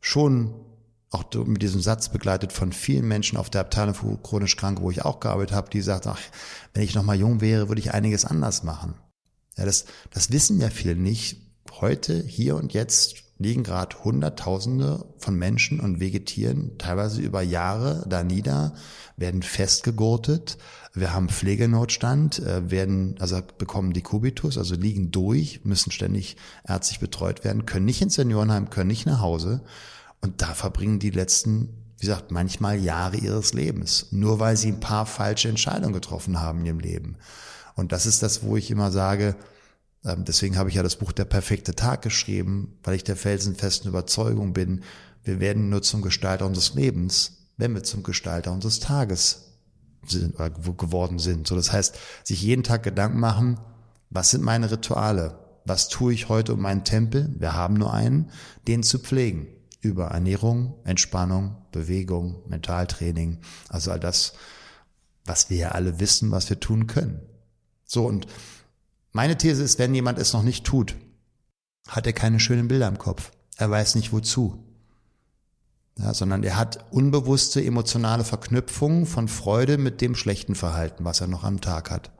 schon 0.00 0.54
auch 1.10 1.24
mit 1.44 1.62
diesem 1.62 1.80
Satz 1.80 2.08
begleitet 2.08 2.52
von 2.52 2.72
vielen 2.72 3.06
Menschen 3.06 3.36
auf 3.36 3.50
der 3.50 3.62
Abteilung 3.62 4.22
chronisch 4.22 4.56
Kranke, 4.56 4.82
wo 4.82 4.90
ich 4.90 5.04
auch 5.04 5.20
gearbeitet 5.20 5.54
habe, 5.54 5.70
die 5.70 5.80
sagt, 5.80 6.06
ach, 6.06 6.20
wenn 6.72 6.82
ich 6.84 6.94
noch 6.94 7.02
mal 7.02 7.16
jung 7.16 7.40
wäre, 7.40 7.68
würde 7.68 7.80
ich 7.80 7.94
einiges 7.94 8.24
anders 8.24 8.62
machen. 8.62 8.94
Ja, 9.56 9.64
das, 9.64 9.84
das 10.10 10.30
wissen 10.30 10.60
ja 10.60 10.70
viele 10.70 10.96
nicht. 10.96 11.40
Heute, 11.80 12.22
hier 12.22 12.56
und 12.56 12.72
jetzt 12.72 13.24
liegen 13.38 13.64
gerade 13.64 13.96
Hunderttausende 14.04 15.04
von 15.18 15.36
Menschen 15.36 15.80
und 15.80 16.00
vegetieren 16.00 16.78
teilweise 16.78 17.20
über 17.20 17.42
Jahre 17.42 18.04
da 18.08 18.22
nieder, 18.22 18.74
werden 19.16 19.42
festgegurtet. 19.42 20.56
Wir 20.92 21.12
haben 21.12 21.28
Pflegenotstand, 21.28 22.38
äh, 22.38 22.70
werden, 22.70 23.16
also 23.18 23.40
bekommen 23.58 23.92
die 23.92 24.02
Kubitus, 24.02 24.56
also 24.56 24.76
liegen 24.76 25.10
durch, 25.10 25.64
müssen 25.64 25.90
ständig 25.90 26.36
ärztlich 26.66 27.00
betreut 27.00 27.44
werden, 27.44 27.66
können 27.66 27.84
nicht 27.84 28.02
ins 28.02 28.14
Seniorenheim, 28.14 28.70
können 28.70 28.88
nicht 28.88 29.06
nach 29.06 29.20
Hause. 29.20 29.62
Und 30.20 30.40
da 30.40 30.54
verbringen 30.54 31.00
die 31.00 31.10
letzten, 31.10 31.68
wie 31.98 32.06
gesagt, 32.06 32.30
manchmal 32.30 32.78
Jahre 32.78 33.16
ihres 33.16 33.52
Lebens, 33.52 34.06
nur 34.10 34.38
weil 34.38 34.56
sie 34.56 34.68
ein 34.68 34.80
paar 34.80 35.06
falsche 35.06 35.48
Entscheidungen 35.48 35.92
getroffen 35.92 36.40
haben 36.40 36.60
in 36.60 36.66
ihrem 36.66 36.80
Leben. 36.80 37.16
Und 37.74 37.92
das 37.92 38.06
ist 38.06 38.22
das, 38.22 38.42
wo 38.42 38.56
ich 38.56 38.70
immer 38.70 38.90
sage, 38.90 39.36
ähm, 40.04 40.24
deswegen 40.24 40.56
habe 40.56 40.68
ich 40.68 40.76
ja 40.76 40.82
das 40.82 40.96
Buch 40.96 41.12
Der 41.12 41.24
perfekte 41.24 41.74
Tag 41.74 42.02
geschrieben, 42.02 42.78
weil 42.82 42.94
ich 42.94 43.04
der 43.04 43.16
felsenfesten 43.16 43.88
Überzeugung 43.88 44.52
bin, 44.52 44.82
wir 45.24 45.40
werden 45.40 45.70
nur 45.70 45.82
zum 45.82 46.02
Gestalter 46.02 46.46
unseres 46.46 46.74
Lebens, 46.74 47.48
wenn 47.56 47.74
wir 47.74 47.82
zum 47.82 48.02
Gestalter 48.02 48.52
unseres 48.52 48.80
Tages 48.80 49.52
sind, 50.06 50.34
oder 50.34 50.50
geworden 50.50 51.18
sind. 51.18 51.46
So, 51.46 51.56
das 51.56 51.72
heißt, 51.72 51.96
sich 52.22 52.42
jeden 52.42 52.62
Tag 52.62 52.82
Gedanken 52.82 53.18
machen, 53.18 53.58
was 54.10 54.30
sind 54.30 54.44
meine 54.44 54.70
Rituale? 54.70 55.38
Was 55.64 55.88
tue 55.88 56.12
ich 56.12 56.28
heute 56.28 56.52
um 56.52 56.60
meinen 56.60 56.84
Tempel? 56.84 57.34
Wir 57.38 57.54
haben 57.54 57.74
nur 57.74 57.94
einen, 57.94 58.30
den 58.68 58.82
zu 58.82 58.98
pflegen. 58.98 59.46
Über 59.80 60.08
Ernährung, 60.08 60.74
Entspannung, 60.84 61.56
Bewegung, 61.72 62.42
Mentaltraining, 62.48 63.38
also 63.68 63.90
all 63.90 64.00
das, 64.00 64.34
was 65.24 65.50
wir 65.50 65.56
ja 65.56 65.68
alle 65.70 66.00
wissen, 66.00 66.30
was 66.30 66.48
wir 66.48 66.60
tun 66.60 66.86
können. 66.86 67.20
So, 67.94 68.06
und 68.06 68.26
meine 69.12 69.38
These 69.38 69.62
ist, 69.62 69.78
wenn 69.78 69.94
jemand 69.94 70.18
es 70.18 70.32
noch 70.32 70.42
nicht 70.42 70.64
tut, 70.64 70.96
hat 71.88 72.06
er 72.06 72.12
keine 72.12 72.40
schönen 72.40 72.68
Bilder 72.68 72.88
im 72.88 72.98
Kopf. 72.98 73.30
Er 73.56 73.70
weiß 73.70 73.94
nicht 73.94 74.12
wozu. 74.12 74.58
Ja, 75.96 76.12
sondern 76.12 76.42
er 76.42 76.56
hat 76.56 76.84
unbewusste 76.90 77.64
emotionale 77.64 78.24
Verknüpfungen 78.24 79.06
von 79.06 79.28
Freude 79.28 79.78
mit 79.78 80.00
dem 80.00 80.16
schlechten 80.16 80.56
Verhalten, 80.56 81.04
was 81.04 81.20
er 81.20 81.28
noch 81.28 81.44
am 81.44 81.60
Tag 81.60 81.92
hat. 81.92 82.10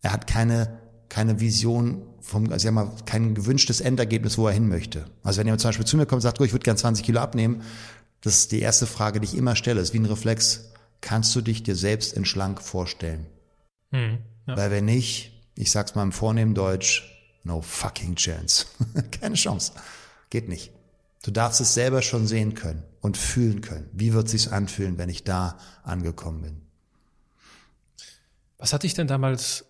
Er 0.00 0.12
hat 0.12 0.28
keine, 0.28 0.78
keine 1.08 1.40
Vision 1.40 2.02
vom, 2.20 2.52
also 2.52 2.70
mal, 2.70 2.92
kein 3.04 3.34
gewünschtes 3.34 3.80
Endergebnis, 3.80 4.38
wo 4.38 4.46
er 4.46 4.54
hin 4.54 4.68
möchte. 4.68 5.06
Also 5.24 5.40
wenn 5.40 5.48
jemand 5.48 5.60
zum 5.60 5.70
Beispiel 5.70 5.86
zu 5.86 5.96
mir 5.96 6.06
kommt 6.06 6.18
und 6.18 6.22
sagt, 6.22 6.40
oh, 6.40 6.44
ich 6.44 6.52
würde 6.52 6.62
gern 6.62 6.76
20 6.76 7.04
Kilo 7.04 7.20
abnehmen, 7.20 7.62
das 8.20 8.38
ist 8.38 8.52
die 8.52 8.60
erste 8.60 8.86
Frage, 8.86 9.18
die 9.18 9.26
ich 9.26 9.36
immer 9.36 9.56
stelle, 9.56 9.80
ist 9.80 9.92
wie 9.92 9.98
ein 9.98 10.06
Reflex. 10.06 10.70
Kannst 11.00 11.34
du 11.34 11.40
dich 11.40 11.64
dir 11.64 11.74
selbst 11.74 12.12
in 12.12 12.24
schlank 12.24 12.62
vorstellen? 12.62 13.26
Hm. 13.90 14.18
Ja. 14.46 14.56
Weil 14.56 14.70
wenn 14.70 14.84
nicht, 14.84 15.32
ich 15.54 15.70
sag's 15.70 15.94
mal 15.94 16.02
im 16.02 16.12
vornehmen 16.12 16.54
Deutsch, 16.54 17.08
no 17.44 17.60
fucking 17.60 18.16
chance. 18.16 18.66
Keine 19.10 19.34
Chance. 19.34 19.72
Geht 20.30 20.48
nicht. 20.48 20.72
Du 21.22 21.30
darfst 21.30 21.60
es 21.60 21.74
selber 21.74 22.02
schon 22.02 22.26
sehen 22.26 22.54
können 22.54 22.82
und 23.00 23.16
fühlen 23.16 23.60
können. 23.60 23.88
Wie 23.92 24.12
wird 24.12 24.28
sich's 24.28 24.48
anfühlen, 24.48 24.98
wenn 24.98 25.08
ich 25.08 25.24
da 25.24 25.56
angekommen 25.84 26.42
bin? 26.42 26.62
Was 28.58 28.72
hat 28.72 28.82
dich 28.82 28.94
denn 28.94 29.06
damals 29.06 29.64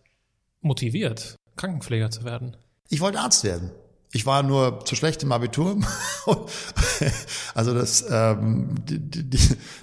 motiviert, 0.61 1.37
Krankenpfleger 1.57 2.11
zu 2.11 2.25
werden? 2.25 2.57
Ich 2.89 3.01
wollte 3.01 3.21
Arzt 3.21 3.45
werden. 3.45 3.71
Ich 4.15 4.27
war 4.27 4.43
nur 4.43 4.85
zu 4.85 4.95
schlecht 4.95 5.23
im 5.23 5.33
Abitur. 5.33 5.79
also 7.55 7.73
das 7.73 8.05
ähm, 8.11 8.75
die, 8.85 8.99
die, 9.01 9.39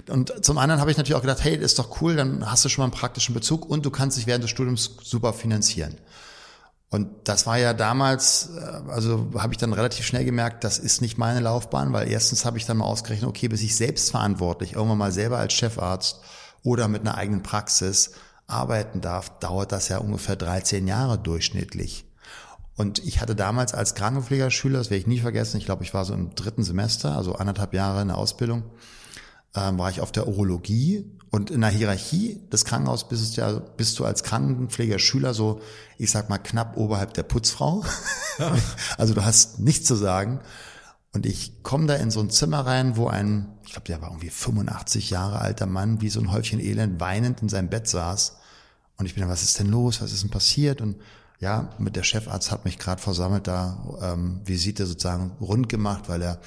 und 0.08 0.44
zum 0.44 0.56
anderen 0.58 0.80
habe 0.80 0.90
ich 0.92 0.96
natürlich 0.96 1.16
auch 1.16 1.22
gedacht, 1.22 1.42
hey, 1.42 1.56
das 1.56 1.72
ist 1.72 1.78
doch 1.80 2.00
cool, 2.00 2.14
dann 2.14 2.48
hast 2.48 2.64
du 2.64 2.68
schon 2.68 2.82
mal 2.82 2.86
einen 2.86 2.98
praktischen 2.98 3.34
Bezug 3.34 3.68
und 3.68 3.84
du 3.84 3.90
kannst 3.90 4.16
dich 4.16 4.28
während 4.28 4.44
des 4.44 4.50
Studiums 4.50 4.96
super 5.02 5.32
finanzieren. 5.32 5.96
Und 6.90 7.08
das 7.24 7.46
war 7.46 7.58
ja 7.58 7.72
damals, 7.72 8.50
äh, 8.56 8.90
also 8.90 9.30
habe 9.36 9.52
ich 9.52 9.58
dann 9.58 9.72
relativ 9.72 10.06
schnell 10.06 10.24
gemerkt, 10.24 10.62
das 10.62 10.78
ist 10.78 11.00
nicht 11.00 11.18
meine 11.18 11.40
Laufbahn, 11.40 11.92
weil 11.92 12.08
erstens 12.08 12.44
habe 12.44 12.56
ich 12.56 12.66
dann 12.66 12.76
mal 12.76 12.84
ausgerechnet, 12.84 13.28
okay, 13.28 13.48
bis 13.48 13.62
ich 13.62 13.76
selbst 13.76 14.12
verantwortlich 14.12 14.74
irgendwann 14.74 14.98
mal 14.98 15.12
selber 15.12 15.38
als 15.38 15.54
Chefarzt 15.54 16.20
oder 16.62 16.86
mit 16.86 17.02
einer 17.02 17.16
eigenen 17.16 17.42
Praxis 17.42 18.12
arbeiten 18.46 19.00
darf, 19.00 19.38
dauert 19.40 19.72
das 19.72 19.88
ja 19.88 19.98
ungefähr 19.98 20.36
13 20.36 20.86
Jahre 20.86 21.18
durchschnittlich. 21.18 22.04
Und 22.80 22.98
ich 23.00 23.20
hatte 23.20 23.36
damals 23.36 23.74
als 23.74 23.94
Krankenpflegerschüler, 23.94 24.78
das 24.78 24.88
werde 24.88 25.02
ich 25.02 25.06
nie 25.06 25.20
vergessen, 25.20 25.58
ich 25.58 25.66
glaube, 25.66 25.84
ich 25.84 25.92
war 25.92 26.06
so 26.06 26.14
im 26.14 26.34
dritten 26.34 26.62
Semester, 26.62 27.14
also 27.14 27.34
anderthalb 27.34 27.74
Jahre 27.74 28.00
in 28.00 28.08
der 28.08 28.16
Ausbildung, 28.16 28.62
ähm, 29.54 29.78
war 29.78 29.90
ich 29.90 30.00
auf 30.00 30.12
der 30.12 30.26
Urologie 30.26 31.04
und 31.28 31.50
in 31.50 31.60
der 31.60 31.68
Hierarchie 31.68 32.40
des 32.50 32.64
Krankenhauses 32.64 33.06
bist 33.06 33.36
du, 33.36 33.40
ja, 33.42 33.52
bist 33.52 33.98
du 33.98 34.06
als 34.06 34.22
Krankenpflegerschüler 34.22 35.34
so, 35.34 35.60
ich 35.98 36.10
sag 36.10 36.30
mal, 36.30 36.38
knapp 36.38 36.78
oberhalb 36.78 37.12
der 37.12 37.22
Putzfrau. 37.22 37.84
also 38.96 39.12
du 39.12 39.26
hast 39.26 39.60
nichts 39.60 39.86
zu 39.86 39.94
sagen. 39.94 40.40
Und 41.12 41.26
ich 41.26 41.62
komme 41.62 41.84
da 41.84 41.96
in 41.96 42.10
so 42.10 42.20
ein 42.20 42.30
Zimmer 42.30 42.60
rein, 42.60 42.96
wo 42.96 43.08
ein, 43.08 43.58
ich 43.66 43.72
glaube, 43.72 43.88
der 43.88 44.00
war 44.00 44.08
irgendwie 44.08 44.30
85 44.30 45.10
Jahre 45.10 45.42
alter 45.42 45.66
Mann, 45.66 46.00
wie 46.00 46.08
so 46.08 46.18
ein 46.18 46.32
Häufchen 46.32 46.60
Elend, 46.60 46.98
weinend 46.98 47.42
in 47.42 47.50
seinem 47.50 47.68
Bett 47.68 47.88
saß. 47.88 48.38
Und 48.96 49.04
ich 49.04 49.12
bin 49.12 49.20
dann, 49.20 49.30
was 49.30 49.42
ist 49.42 49.58
denn 49.58 49.68
los? 49.68 50.00
Was 50.00 50.12
ist 50.12 50.22
denn 50.22 50.30
passiert? 50.30 50.80
Und 50.80 50.96
ja, 51.40 51.70
mit 51.78 51.96
der 51.96 52.02
Chefarzt 52.02 52.50
hat 52.50 52.66
mich 52.66 52.78
gerade 52.78 53.00
versammelt, 53.00 53.46
da 53.46 53.82
ähm, 54.02 54.40
Visite 54.44 54.86
sozusagen 54.86 55.32
rund 55.40 55.70
gemacht, 55.70 56.08
weil 56.08 56.20
er 56.22 56.38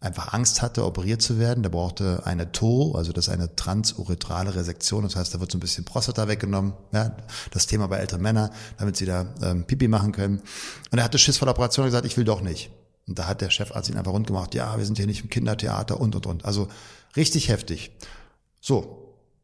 einfach 0.00 0.32
Angst 0.32 0.62
hatte, 0.62 0.84
operiert 0.84 1.22
zu 1.22 1.38
werden. 1.38 1.62
Der 1.62 1.70
brauchte 1.70 2.22
eine 2.26 2.50
TO, 2.50 2.94
also 2.96 3.12
das 3.12 3.28
ist 3.28 3.32
eine 3.32 3.54
transuretrale 3.54 4.56
Resektion. 4.56 5.04
Das 5.04 5.14
heißt, 5.14 5.32
da 5.32 5.38
wird 5.38 5.52
so 5.52 5.58
ein 5.58 5.60
bisschen 5.60 5.84
Prostata 5.84 6.26
weggenommen. 6.26 6.72
Ja, 6.92 7.16
das 7.52 7.68
Thema 7.68 7.86
bei 7.86 7.98
älteren 7.98 8.20
Männern, 8.20 8.50
damit 8.78 8.96
sie 8.96 9.06
da 9.06 9.32
ähm, 9.42 9.64
Pipi 9.64 9.86
machen 9.86 10.10
können. 10.10 10.42
Und 10.90 10.98
er 10.98 11.04
hatte 11.04 11.18
Schiss 11.18 11.38
vor 11.38 11.46
der 11.46 11.54
Operation 11.54 11.84
und 11.84 11.90
gesagt, 11.90 12.06
ich 12.06 12.16
will 12.16 12.24
doch 12.24 12.40
nicht. 12.40 12.72
Und 13.06 13.20
da 13.20 13.28
hat 13.28 13.40
der 13.40 13.50
Chefarzt 13.50 13.90
ihn 13.90 13.96
einfach 13.96 14.12
rund 14.12 14.26
gemacht. 14.26 14.56
Ja, 14.56 14.76
wir 14.76 14.84
sind 14.84 14.98
hier 14.98 15.06
nicht 15.06 15.22
im 15.22 15.30
Kindertheater 15.30 16.00
und, 16.00 16.16
und, 16.16 16.26
und. 16.26 16.44
Also 16.44 16.66
richtig 17.14 17.48
heftig. 17.48 17.92
So. 18.60 18.98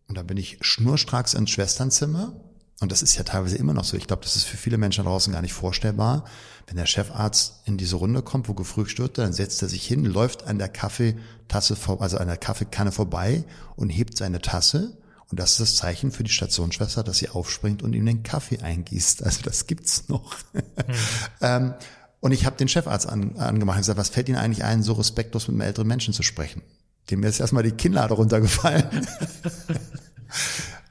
Und 0.08 0.16
dann 0.16 0.26
bin 0.26 0.38
ich 0.38 0.58
schnurstracks 0.60 1.34
ins 1.34 1.50
Schwesternzimmer 1.50 2.32
und 2.80 2.92
das 2.92 3.02
ist 3.02 3.16
ja 3.16 3.24
teilweise 3.24 3.56
immer 3.56 3.74
noch 3.74 3.84
so, 3.84 3.96
ich 3.96 4.06
glaube, 4.06 4.22
das 4.22 4.36
ist 4.36 4.44
für 4.44 4.56
viele 4.56 4.78
Menschen 4.78 5.04
draußen 5.04 5.32
gar 5.32 5.42
nicht 5.42 5.52
vorstellbar, 5.52 6.24
wenn 6.68 6.76
der 6.76 6.86
Chefarzt 6.86 7.60
in 7.64 7.76
diese 7.76 7.96
Runde 7.96 8.22
kommt, 8.22 8.48
wo 8.48 8.54
gefrühstückt 8.54 9.16
wird, 9.16 9.18
dann 9.18 9.32
setzt 9.32 9.62
er 9.62 9.68
sich 9.68 9.84
hin, 9.86 10.04
läuft 10.04 10.44
an 10.46 10.58
der 10.58 10.68
Kaffeetasse, 10.68 11.76
also 11.98 12.18
an 12.18 12.28
der 12.28 12.36
Kaffeekanne 12.36 12.92
vorbei 12.92 13.44
und 13.74 13.90
hebt 13.90 14.16
seine 14.16 14.40
Tasse. 14.40 14.96
Und 15.30 15.40
das 15.40 15.52
ist 15.52 15.60
das 15.60 15.76
Zeichen 15.76 16.12
für 16.12 16.24
die 16.24 16.30
Stationsschwester, 16.30 17.02
dass 17.02 17.18
sie 17.18 17.28
aufspringt 17.28 17.82
und 17.82 17.94
ihm 17.94 18.06
den 18.06 18.22
Kaffee 18.22 18.60
eingießt. 18.60 19.24
Also 19.24 19.42
das 19.42 19.66
gibt's 19.66 20.08
noch. 20.08 20.36
Mhm. 20.52 20.62
ähm, 21.40 21.74
und 22.20 22.32
ich 22.32 22.46
habe 22.46 22.56
den 22.56 22.68
Chefarzt 22.68 23.08
an, 23.08 23.36
angemacht 23.36 23.76
und 23.76 23.82
gesagt, 23.82 23.98
was 23.98 24.08
fällt 24.08 24.28
Ihnen 24.28 24.38
eigentlich 24.38 24.64
ein, 24.64 24.82
so 24.82 24.92
respektlos 24.94 25.48
mit 25.48 25.54
einem 25.54 25.62
älteren 25.62 25.88
Menschen 25.88 26.14
zu 26.14 26.22
sprechen? 26.22 26.62
Dem 27.10 27.22
ist 27.24 27.40
erstmal 27.40 27.62
die 27.62 27.72
Kinnlade 27.72 28.14
runtergefallen. 28.14 28.84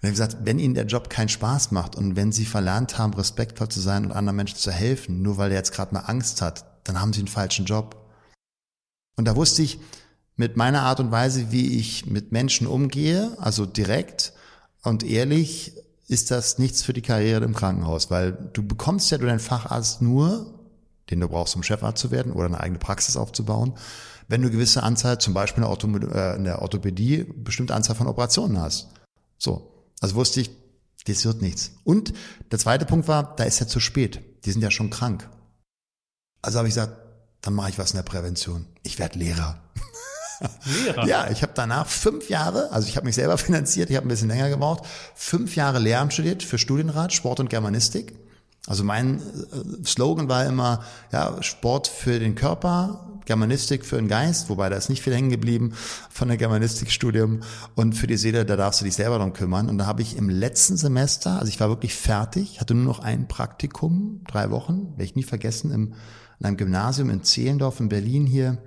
Habe 0.08 0.28
gesagt, 0.28 0.38
wenn 0.44 0.60
Ihnen 0.60 0.74
der 0.74 0.86
Job 0.86 1.10
keinen 1.10 1.30
Spaß 1.30 1.72
macht 1.72 1.96
und 1.96 2.16
wenn 2.16 2.32
Sie 2.32 2.46
verlernt 2.46 2.98
haben, 2.98 3.14
respektvoll 3.14 3.70
zu 3.70 3.80
sein 3.80 4.06
und 4.06 4.12
anderen 4.12 4.36
Menschen 4.36 4.58
zu 4.58 4.72
helfen, 4.72 5.22
nur 5.22 5.38
weil 5.38 5.52
er 5.52 5.58
jetzt 5.58 5.74
gerade 5.74 5.94
mal 5.94 6.02
Angst 6.02 6.42
hat, 6.42 6.66
dann 6.84 7.02
haben 7.02 7.14
Sie 7.14 7.20
einen 7.20 7.28
falschen 7.28 7.66
Job. 7.66 8.06
Und 9.16 9.26
da 9.26 9.36
wusste 9.36 9.62
ich, 9.62 9.80
mit 10.36 10.56
meiner 10.56 10.84
Art 10.84 11.00
und 11.00 11.12
Weise, 11.12 11.52
wie 11.52 11.80
ich 11.80 12.06
mit 12.06 12.32
Menschen 12.32 12.68
umgehe, 12.68 13.36
also 13.40 13.66
direkt 13.66 14.34
und 14.84 15.04
ehrlich, 15.04 15.74
ist 16.08 16.32
das 16.32 16.60
nichts 16.60 16.84
für 16.84 16.94
die 16.94 17.02
Karriere 17.02 17.44
im 17.44 17.56
Krankenhaus, 17.56 18.10
weil 18.10 18.32
du 18.54 18.66
bekommst 18.66 19.12
ja 19.12 19.18
durch 19.18 19.30
deinen 19.30 19.40
Facharzt 19.40 20.02
nur, 20.02 20.54
den 21.10 21.20
du 21.20 21.28
brauchst, 21.28 21.56
um 21.56 21.64
Chefarzt 21.64 22.02
zu 22.02 22.12
werden 22.12 22.32
oder 22.32 22.46
eine 22.46 22.60
eigene 22.60 22.80
Praxis 22.80 23.18
aufzubauen, 23.18 23.74
wenn 24.28 24.42
du 24.42 24.52
gewisse 24.52 24.84
Anzahl, 24.84 25.20
zum 25.20 25.34
Beispiel 25.34 25.64
in 25.64 25.70
der, 25.70 25.72
Ortho 25.72 25.88
äh, 25.88 26.36
in 26.36 26.44
der 26.44 26.62
Orthopädie, 26.62 27.24
bestimmte 27.24 27.74
Anzahl 27.74 27.96
von 27.96 28.08
Operationen 28.08 28.60
hast. 28.60 28.90
So. 29.38 29.77
Also 30.00 30.16
wusste 30.16 30.42
ich, 30.42 30.52
das 31.06 31.26
wird 31.26 31.42
nichts. 31.42 31.72
Und 31.84 32.14
der 32.52 32.60
zweite 32.60 32.86
Punkt 32.86 33.08
war, 33.08 33.36
da 33.36 33.44
ist 33.44 33.60
ja 33.60 33.68
zu 33.68 33.80
spät. 33.80 34.22
Die 34.46 34.52
sind 34.52 34.62
ja 34.62 34.72
schon 34.72 34.90
krank. 34.90 35.30
Also 36.42 36.60
habe 36.60 36.68
ich 36.68 36.74
gesagt, 36.76 36.98
dann 37.42 37.54
mache 37.54 37.70
ich 37.70 37.78
was 37.78 37.92
in 37.92 37.98
der 37.98 38.04
Prävention. 38.04 38.66
Ich 38.84 39.00
werde 39.00 39.20
Lehrer. 39.20 39.62
Lehrer? 40.66 41.06
Ja, 41.08 41.30
ich 41.32 41.42
habe 41.42 41.54
danach 41.56 41.88
fünf 41.88 42.30
Jahre, 42.30 42.72
also 42.72 42.88
ich 42.88 42.96
habe 42.96 43.08
mich 43.08 43.16
selber 43.16 43.38
finanziert, 43.40 43.90
ich 43.90 43.96
habe 43.96 44.06
ein 44.06 44.10
bisschen 44.10 44.28
länger 44.28 44.50
gebraucht, 44.50 44.84
fünf 45.16 45.56
Jahre 45.56 45.80
Lehramt 45.80 46.14
studiert 46.14 46.44
für 46.44 46.58
Studienrat, 46.60 47.12
Sport 47.12 47.40
und 47.40 47.50
Germanistik. 47.50 48.14
Also 48.68 48.84
mein 48.84 49.20
äh, 49.20 49.86
Slogan 49.86 50.30
war 50.30 50.46
immer, 50.46 50.84
ja, 51.12 51.42
Sport 51.42 51.88
für 51.88 52.20
den 52.20 52.36
Körper, 52.36 53.17
Germanistik 53.28 53.86
für 53.86 53.98
den 53.98 54.08
Geist, 54.08 54.50
wobei 54.50 54.70
da 54.70 54.76
ist 54.78 54.90
nicht 54.90 55.04
viel 55.04 55.14
hängen 55.14 55.30
geblieben 55.30 55.74
von 56.10 56.30
der 56.30 56.38
Germanistikstudium 56.38 57.42
und 57.76 57.94
für 57.94 58.08
die 58.08 58.18
Seele, 58.18 58.46
da 58.46 58.56
darfst 58.56 58.82
du 58.82 58.86
dich 58.86 58.96
selber 58.96 59.20
drum 59.20 59.34
kümmern. 59.34 59.70
Und 59.70 59.78
da 59.78 59.86
habe 59.86 60.02
ich 60.02 60.18
im 60.18 60.30
letzten 60.30 60.78
Semester, 60.78 61.38
also 61.38 61.50
ich 61.50 61.60
war 61.60 61.70
wirklich 61.70 61.94
fertig, 61.94 62.60
hatte 62.60 62.74
nur 62.74 62.86
noch 62.86 63.00
ein 63.00 63.28
Praktikum, 63.28 64.22
drei 64.28 64.50
Wochen, 64.50 64.92
werde 64.92 65.04
ich 65.04 65.16
nie 65.16 65.24
vergessen, 65.24 65.72
im, 65.72 65.94
in 66.40 66.46
einem 66.46 66.58
Gymnasium 66.58 67.12
in 67.12 67.24
Zehlendorf 67.24 67.80
in 67.80 67.90
Berlin 67.90 68.26
hier, 68.26 68.58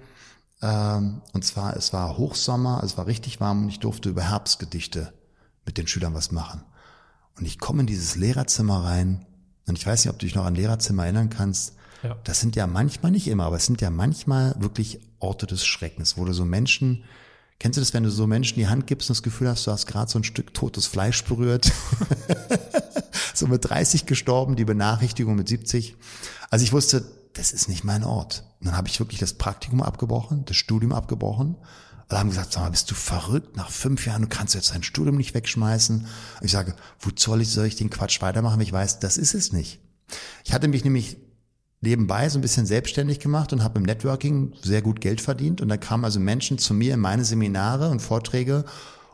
ähm, 0.63 1.23
und 1.33 1.45
zwar, 1.45 1.77
es 1.77 1.93
war 1.93 2.19
Hochsommer, 2.19 2.83
es 2.85 2.99
war 2.99 3.07
richtig 3.07 3.41
warm 3.41 3.65
und 3.65 3.69
ich 3.71 3.81
durfte 3.81 4.11
über 4.11 4.29
Herbstgedichte 4.29 5.13
mit 5.65 5.79
den 5.79 5.87
Schülern 5.87 6.15
was 6.15 6.33
machen. 6.33 6.63
Und 7.39 7.47
ich 7.47 7.59
komme 7.59 7.81
in 7.81 7.87
dieses 7.87 8.17
Lehrerzimmer 8.17 8.85
rein 8.85 9.27
und 9.67 9.79
ich 9.79 9.87
weiß 9.87 10.05
nicht, 10.05 10.13
ob 10.13 10.19
du 10.19 10.27
dich 10.27 10.35
noch 10.35 10.45
an 10.45 10.55
Lehrerzimmer 10.55 11.05
erinnern 11.05 11.31
kannst. 11.31 11.77
Ja. 12.03 12.17
Das 12.25 12.41
sind 12.41 12.57
ja 12.57 12.67
manchmal 12.67 13.13
nicht 13.13 13.29
immer, 13.29 13.45
aber 13.45 13.57
es 13.57 13.67
sind 13.67 13.81
ja 13.81 13.91
manchmal 13.91 14.55
wirklich 14.59 15.01
Orte 15.19 15.47
des 15.47 15.65
Schreckens, 15.65 16.17
wo 16.17 16.25
du 16.25 16.33
so 16.33 16.45
Menschen, 16.45 17.05
kennst 17.59 17.77
du 17.77 17.81
das, 17.81 17.93
wenn 17.93 18.03
du 18.03 18.11
so 18.11 18.27
Menschen 18.27 18.59
die 18.59 18.69
Hand 18.69 18.87
gibst 18.87 19.11
und 19.11 19.17
das 19.17 19.23
Gefühl 19.23 19.49
hast, 19.49 19.67
du 19.67 19.71
hast 19.71 19.87
gerade 19.87 20.11
so 20.11 20.19
ein 20.19 20.25
Stück 20.25 20.55
totes 20.55 20.87
Fleisch 20.87 21.25
berührt? 21.25 21.71
so 23.35 23.47
mit 23.47 23.69
30 23.69 24.07
gestorben, 24.07 24.57
die 24.57 24.65
Benachrichtigung 24.65 25.35
mit 25.35 25.49
70. 25.49 25.97
Also 26.49 26.65
ich 26.65 26.73
wusste, 26.73 27.05
das 27.35 27.53
ist 27.53 27.69
nicht 27.69 27.85
mein 27.85 28.05
Ort. 28.05 28.45
Und 28.61 28.67
dann 28.67 28.77
habe 28.77 28.89
ich 28.89 28.99
wirklich 28.99 29.21
das 29.21 29.35
Praktikum 29.35 29.83
abgebrochen, 29.83 30.45
das 30.47 30.57
Studium 30.57 30.93
abgebrochen. 30.93 31.57
Alle 32.09 32.19
haben 32.19 32.31
gesagt, 32.31 32.53
sag 32.53 32.63
mal, 32.63 32.71
bist 32.71 32.91
du 32.91 32.97
verrückt? 32.97 33.57
Nach 33.57 33.71
fünf 33.71 34.05
Jahren, 34.05 34.23
du 34.23 34.29
kannst 34.29 34.55
jetzt 34.57 34.75
dein 34.75 34.83
Studium 34.83 35.17
nicht 35.17 35.33
wegschmeißen. 35.33 36.07
Ich 36.43 36.51
sage, 36.51 36.75
wo 36.99 37.11
soll 37.15 37.41
ich, 37.41 37.51
soll 37.51 37.67
ich 37.67 37.77
den 37.77 37.89
Quatsch 37.89 38.21
weitermachen, 38.21 38.61
ich 38.61 38.73
weiß, 38.73 38.99
das 38.99 39.17
ist 39.17 39.35
es 39.35 39.53
nicht. 39.53 39.79
Ich 40.45 40.53
hatte 40.53 40.67
mich 40.67 40.83
nämlich 40.83 41.19
nebenbei 41.81 42.29
so 42.29 42.39
ein 42.39 42.43
bisschen 42.43 42.67
selbstständig 42.67 43.21
gemacht 43.21 43.53
und 43.53 43.65
habe 43.65 43.79
im 43.79 43.87
Networking 43.87 44.53
sehr 44.63 44.83
gut 44.83 45.01
Geld 45.01 45.21
verdient. 45.21 45.61
Und 45.61 45.69
da 45.69 45.77
kamen 45.77 46.05
also 46.05 46.21
Menschen 46.21 46.59
zu 46.59 46.75
mir 46.75 46.95
in 46.95 47.01
meine 47.01 47.25
Seminare 47.25 47.89
und 47.89 48.01
Vorträge 48.01 48.65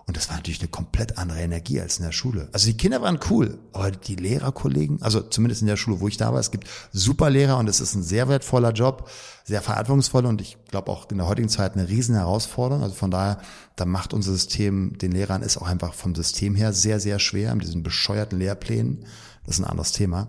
und 0.09 0.17
das 0.17 0.29
war 0.29 0.37
natürlich 0.37 0.61
eine 0.61 0.69
komplett 0.69 1.19
andere 1.19 1.41
Energie 1.41 1.81
als 1.81 1.99
in 1.99 2.05
der 2.05 2.13
Schule. 2.13 2.49
Also 2.53 2.67
die 2.69 2.77
Kinder 2.77 3.03
waren 3.03 3.19
cool, 3.29 3.59
aber 3.73 3.91
die 3.91 4.15
Lehrerkollegen, 4.15 5.03
also 5.03 5.21
zumindest 5.21 5.63
in 5.63 5.67
der 5.67 5.77
Schule, 5.77 6.01
wo 6.01 6.07
ich 6.07 6.17
da 6.17 6.33
war, 6.33 6.39
es 6.39 6.53
gibt 6.53 6.69
super 6.93 7.29
Lehrer 7.29 7.59
und 7.59 7.69
es 7.69 7.81
ist 7.81 7.97
ein 7.97 8.05
sehr 8.05 8.29
wertvoller 8.29 8.71
Job, 8.71 9.11
sehr 9.45 9.63
verantwortungsvoll 9.63 10.25
und 10.27 10.41
ich 10.41 10.59
glaube 10.71 10.93
auch 10.93 11.11
in 11.11 11.19
der 11.19 11.27
heutigen 11.27 11.49
Zeit 11.49 11.75
eine 11.75 11.89
riesen 11.89 12.15
Herausforderung. 12.15 12.85
Also 12.85 12.95
von 12.95 13.11
daher, 13.11 13.41
da 13.75 13.85
macht 13.85 14.15
unser 14.15 14.31
System 14.31 14.97
den 14.97 15.11
Lehrern 15.11 15.43
ist 15.43 15.57
auch 15.57 15.67
einfach 15.67 15.93
vom 15.93 16.15
System 16.15 16.55
her 16.55 16.73
sehr, 16.73 17.01
sehr 17.01 17.19
schwer 17.19 17.53
mit 17.57 17.65
diesen 17.65 17.83
bescheuerten 17.83 18.39
Lehrplänen. 18.39 19.05
Das 19.45 19.57
ist 19.57 19.65
ein 19.65 19.69
anderes 19.69 19.91
Thema. 19.91 20.29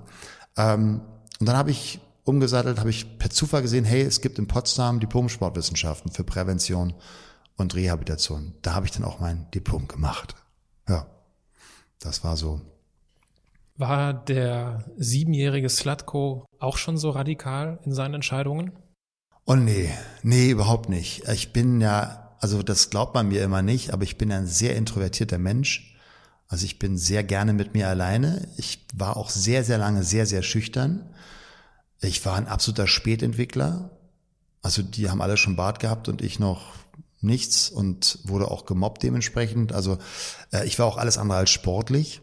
Ähm, 0.57 1.01
und 1.39 1.47
dann 1.47 1.55
habe 1.55 1.69
ich 1.69 1.99
umgesattelt, 2.27 2.79
habe 2.79 2.89
ich 2.89 3.17
per 3.17 3.29
Zufall 3.29 3.61
gesehen, 3.61 3.85
hey, 3.85 4.01
es 4.01 4.21
gibt 4.21 4.37
in 4.39 4.47
Potsdam 4.47 4.99
Diplom-Sportwissenschaften 4.99 6.11
für 6.11 6.23
Prävention 6.23 6.93
und 7.55 7.75
Rehabilitation. 7.75 8.53
Da 8.61 8.75
habe 8.75 8.85
ich 8.85 8.91
dann 8.91 9.03
auch 9.03 9.19
mein 9.19 9.49
Diplom 9.51 9.87
gemacht. 9.87 10.35
Ja, 10.87 11.07
das 11.99 12.23
war 12.23 12.37
so. 12.37 12.61
War 13.77 14.13
der 14.13 14.85
siebenjährige 14.97 15.69
Slatko 15.69 16.45
auch 16.59 16.77
schon 16.77 16.97
so 16.97 17.11
radikal 17.11 17.79
in 17.85 17.93
seinen 17.93 18.15
Entscheidungen? 18.15 18.71
Oh 19.45 19.55
nee, 19.55 19.89
nee, 20.23 20.49
überhaupt 20.49 20.89
nicht. 20.89 21.27
Ich 21.29 21.53
bin 21.53 21.79
ja, 21.79 22.35
also 22.39 22.63
das 22.63 22.89
glaubt 22.89 23.13
man 23.13 23.29
mir 23.29 23.43
immer 23.43 23.61
nicht, 23.61 23.93
aber 23.93 24.03
ich 24.03 24.17
bin 24.17 24.31
ein 24.31 24.47
sehr 24.47 24.75
introvertierter 24.75 25.37
Mensch. 25.37 25.95
Also 26.49 26.65
ich 26.65 26.79
bin 26.79 26.97
sehr 26.97 27.23
gerne 27.23 27.53
mit 27.53 27.73
mir 27.73 27.87
alleine. 27.87 28.47
Ich 28.57 28.85
war 28.93 29.15
auch 29.15 29.29
sehr, 29.29 29.63
sehr 29.63 29.77
lange 29.77 30.03
sehr, 30.03 30.25
sehr 30.25 30.43
schüchtern. 30.43 31.13
Ich 32.01 32.25
war 32.25 32.35
ein 32.35 32.47
absoluter 32.47 32.87
Spätentwickler. 32.87 33.91
Also 34.61 34.81
die 34.81 35.09
haben 35.09 35.21
alle 35.21 35.37
schon 35.37 35.55
Bart 35.55 35.79
gehabt 35.79 36.09
und 36.09 36.21
ich 36.21 36.39
noch 36.39 36.73
nichts 37.21 37.69
und 37.69 38.19
wurde 38.23 38.51
auch 38.51 38.65
gemobbt 38.65 39.03
dementsprechend. 39.03 39.73
Also 39.73 39.97
äh, 40.51 40.65
ich 40.67 40.77
war 40.77 40.85
auch 40.85 40.97
alles 40.97 41.17
andere 41.17 41.39
als 41.39 41.49
sportlich. 41.49 42.21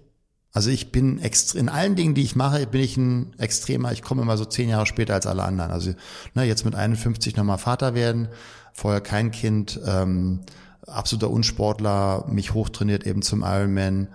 Also 0.52 0.70
ich 0.70 0.92
bin 0.92 1.18
extra, 1.18 1.58
in 1.58 1.68
allen 1.68 1.96
Dingen, 1.96 2.14
die 2.14 2.22
ich 2.22 2.37
mache, 2.37 2.64
bin 2.66 2.80
ich 2.80 2.96
ein 2.96 3.34
Extremer. 3.38 3.90
Ich 3.90 4.02
komme 4.02 4.22
immer 4.22 4.37
so 4.37 4.44
zehn 4.44 4.68
Jahre 4.68 4.87
später 4.87 5.14
als 5.14 5.26
alle 5.26 5.42
anderen. 5.42 5.72
Also 5.72 5.94
ne, 6.34 6.44
jetzt 6.44 6.64
mit 6.64 6.76
51 6.76 7.34
nochmal 7.34 7.58
Vater 7.58 7.94
werden, 7.94 8.28
vorher 8.72 9.00
kein 9.00 9.32
Kind, 9.32 9.80
ähm, 9.84 10.40
absoluter 10.87 11.30
Unsportler, 11.30 12.26
mich 12.28 12.54
hochtrainiert 12.54 13.04
eben 13.04 13.22
zum 13.22 13.42
Ironman, 13.42 14.08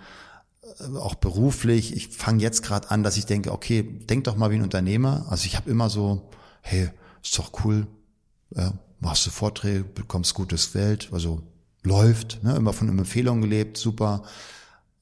auch 0.95 1.15
beruflich. 1.15 1.95
Ich 1.95 2.09
fange 2.09 2.41
jetzt 2.41 2.63
gerade 2.63 2.89
an, 2.91 3.03
dass 3.03 3.17
ich 3.17 3.25
denke, 3.25 3.51
okay, 3.51 3.83
denk 3.83 4.23
doch 4.25 4.35
mal 4.35 4.51
wie 4.51 4.55
ein 4.55 4.61
Unternehmer. 4.63 5.25
Also 5.29 5.45
ich 5.45 5.55
habe 5.55 5.69
immer 5.69 5.89
so, 5.89 6.29
hey, 6.61 6.89
ist 7.23 7.37
doch 7.37 7.51
cool, 7.63 7.87
ja, 8.51 8.73
machst 8.99 9.25
du 9.25 9.31
Vorträge, 9.31 9.83
bekommst 9.83 10.33
gutes 10.33 10.73
Geld, 10.73 11.09
also 11.11 11.41
läuft, 11.83 12.43
ne, 12.43 12.55
immer 12.55 12.73
von 12.73 12.89
Empfehlungen 12.89 13.41
gelebt, 13.41 13.77
super. 13.77 14.23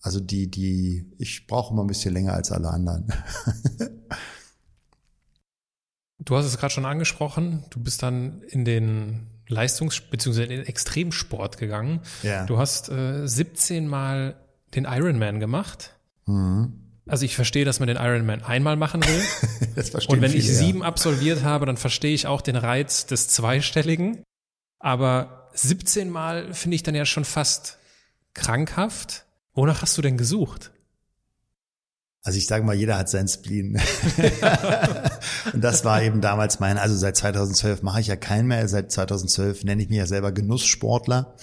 Also 0.01 0.19
die, 0.19 0.49
die, 0.49 1.11
ich 1.17 1.47
brauche 1.47 1.73
immer 1.73 1.83
ein 1.83 1.87
bisschen 1.87 2.13
länger 2.13 2.33
als 2.33 2.51
alle 2.51 2.69
anderen. 2.69 3.11
du 6.19 6.35
hast 6.35 6.45
es 6.45 6.57
gerade 6.57 6.73
schon 6.73 6.85
angesprochen, 6.85 7.65
du 7.69 7.79
bist 7.79 8.03
dann 8.03 8.41
in 8.43 8.63
den 8.63 9.27
Leistungs- 9.47 10.01
bzw. 10.09 10.43
in 10.43 10.49
den 10.49 10.65
Extremsport 10.65 11.57
gegangen. 11.57 12.01
Ja. 12.21 12.45
Du 12.45 12.57
hast 12.57 12.89
äh, 12.89 13.27
17 13.27 13.87
Mal 13.87 14.35
den 14.77 14.85
Ironman 14.85 15.39
gemacht. 15.39 15.97
Mhm. 16.25 16.87
Also 17.07 17.25
ich 17.25 17.35
verstehe, 17.35 17.65
dass 17.65 17.79
man 17.79 17.87
den 17.87 17.97
Ironman 17.97 18.43
einmal 18.43 18.75
machen 18.75 19.03
will. 19.03 19.21
das 19.75 19.89
verstehe 19.89 20.15
Und 20.15 20.21
wenn 20.21 20.31
viele, 20.31 20.43
ich 20.43 20.49
sieben 20.49 20.79
ja. 20.79 20.85
absolviert 20.85 21.43
habe, 21.43 21.65
dann 21.65 21.77
verstehe 21.77 22.13
ich 22.13 22.27
auch 22.27 22.41
den 22.41 22.55
Reiz 22.55 23.05
des 23.05 23.29
Zweistelligen. 23.29 24.23
Aber 24.79 25.49
17 25.53 26.09
Mal 26.09 26.53
finde 26.53 26.75
ich 26.75 26.83
dann 26.83 26.95
ja 26.95 27.05
schon 27.05 27.25
fast 27.25 27.77
krankhaft. 28.33 29.25
Wonach 29.53 29.81
hast 29.81 29.97
du 29.97 30.01
denn 30.01 30.17
gesucht? 30.17 30.71
Also 32.23 32.37
ich 32.37 32.47
sage 32.47 32.65
mal, 32.65 32.75
jeder 32.75 32.97
hat 32.97 33.09
sein 33.09 33.27
Spleen. 33.27 33.79
und 35.53 35.63
das 35.63 35.85
war 35.85 36.03
eben 36.03 36.19
damals 36.19 36.59
mein, 36.59 36.77
also 36.77 36.93
seit 36.95 37.15
2012 37.15 37.83
mache 37.83 38.01
ich 38.01 38.07
ja 38.07 38.17
keinen 38.17 38.49
mehr. 38.49 38.67
Seit 38.67 38.91
2012 38.91 39.63
nenne 39.63 39.81
ich 39.81 39.89
mich 39.89 39.97
ja 39.97 40.05
selber 40.05 40.33
Genusssportler. 40.33 41.35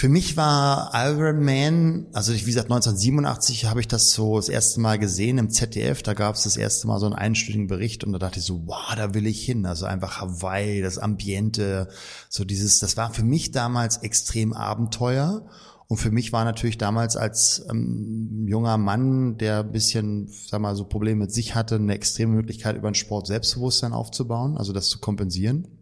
Für 0.00 0.08
mich 0.08 0.38
war 0.38 0.92
Iron 0.94 1.44
Man, 1.44 2.06
also 2.14 2.32
wie 2.32 2.38
gesagt 2.38 2.70
1987 2.70 3.66
habe 3.66 3.80
ich 3.80 3.86
das 3.86 4.12
so 4.12 4.36
das 4.36 4.48
erste 4.48 4.80
Mal 4.80 4.98
gesehen 4.98 5.36
im 5.36 5.50
ZDF, 5.50 6.02
da 6.02 6.14
gab 6.14 6.36
es 6.36 6.44
das 6.44 6.56
erste 6.56 6.86
Mal 6.86 6.98
so 6.98 7.04
einen 7.04 7.14
einstündigen 7.14 7.66
Bericht 7.66 8.02
und 8.02 8.12
da 8.12 8.18
dachte 8.18 8.38
ich 8.38 8.46
so, 8.46 8.62
wow, 8.64 8.94
da 8.96 9.12
will 9.12 9.26
ich 9.26 9.44
hin, 9.44 9.66
also 9.66 9.84
einfach 9.84 10.18
Hawaii, 10.18 10.80
das 10.80 10.96
Ambiente, 10.96 11.88
so 12.30 12.46
dieses, 12.46 12.78
das 12.78 12.96
war 12.96 13.12
für 13.12 13.24
mich 13.24 13.50
damals 13.50 13.98
extrem 13.98 14.54
Abenteuer. 14.54 15.46
Und 15.86 15.98
für 15.98 16.10
mich 16.10 16.32
war 16.32 16.46
natürlich 16.46 16.78
damals 16.78 17.18
als 17.18 17.66
ähm, 17.68 18.46
junger 18.48 18.78
Mann, 18.78 19.36
der 19.36 19.58
ein 19.60 19.70
bisschen, 19.70 20.28
sag 20.48 20.62
mal, 20.62 20.76
so 20.76 20.86
Probleme 20.86 21.24
mit 21.24 21.32
sich 21.32 21.54
hatte, 21.54 21.74
eine 21.74 21.92
extreme 21.92 22.32
Möglichkeit 22.32 22.74
über 22.74 22.90
den 22.90 22.94
Sport 22.94 23.26
Selbstbewusstsein 23.26 23.92
aufzubauen, 23.92 24.56
also 24.56 24.72
das 24.72 24.88
zu 24.88 24.98
kompensieren. 24.98 25.79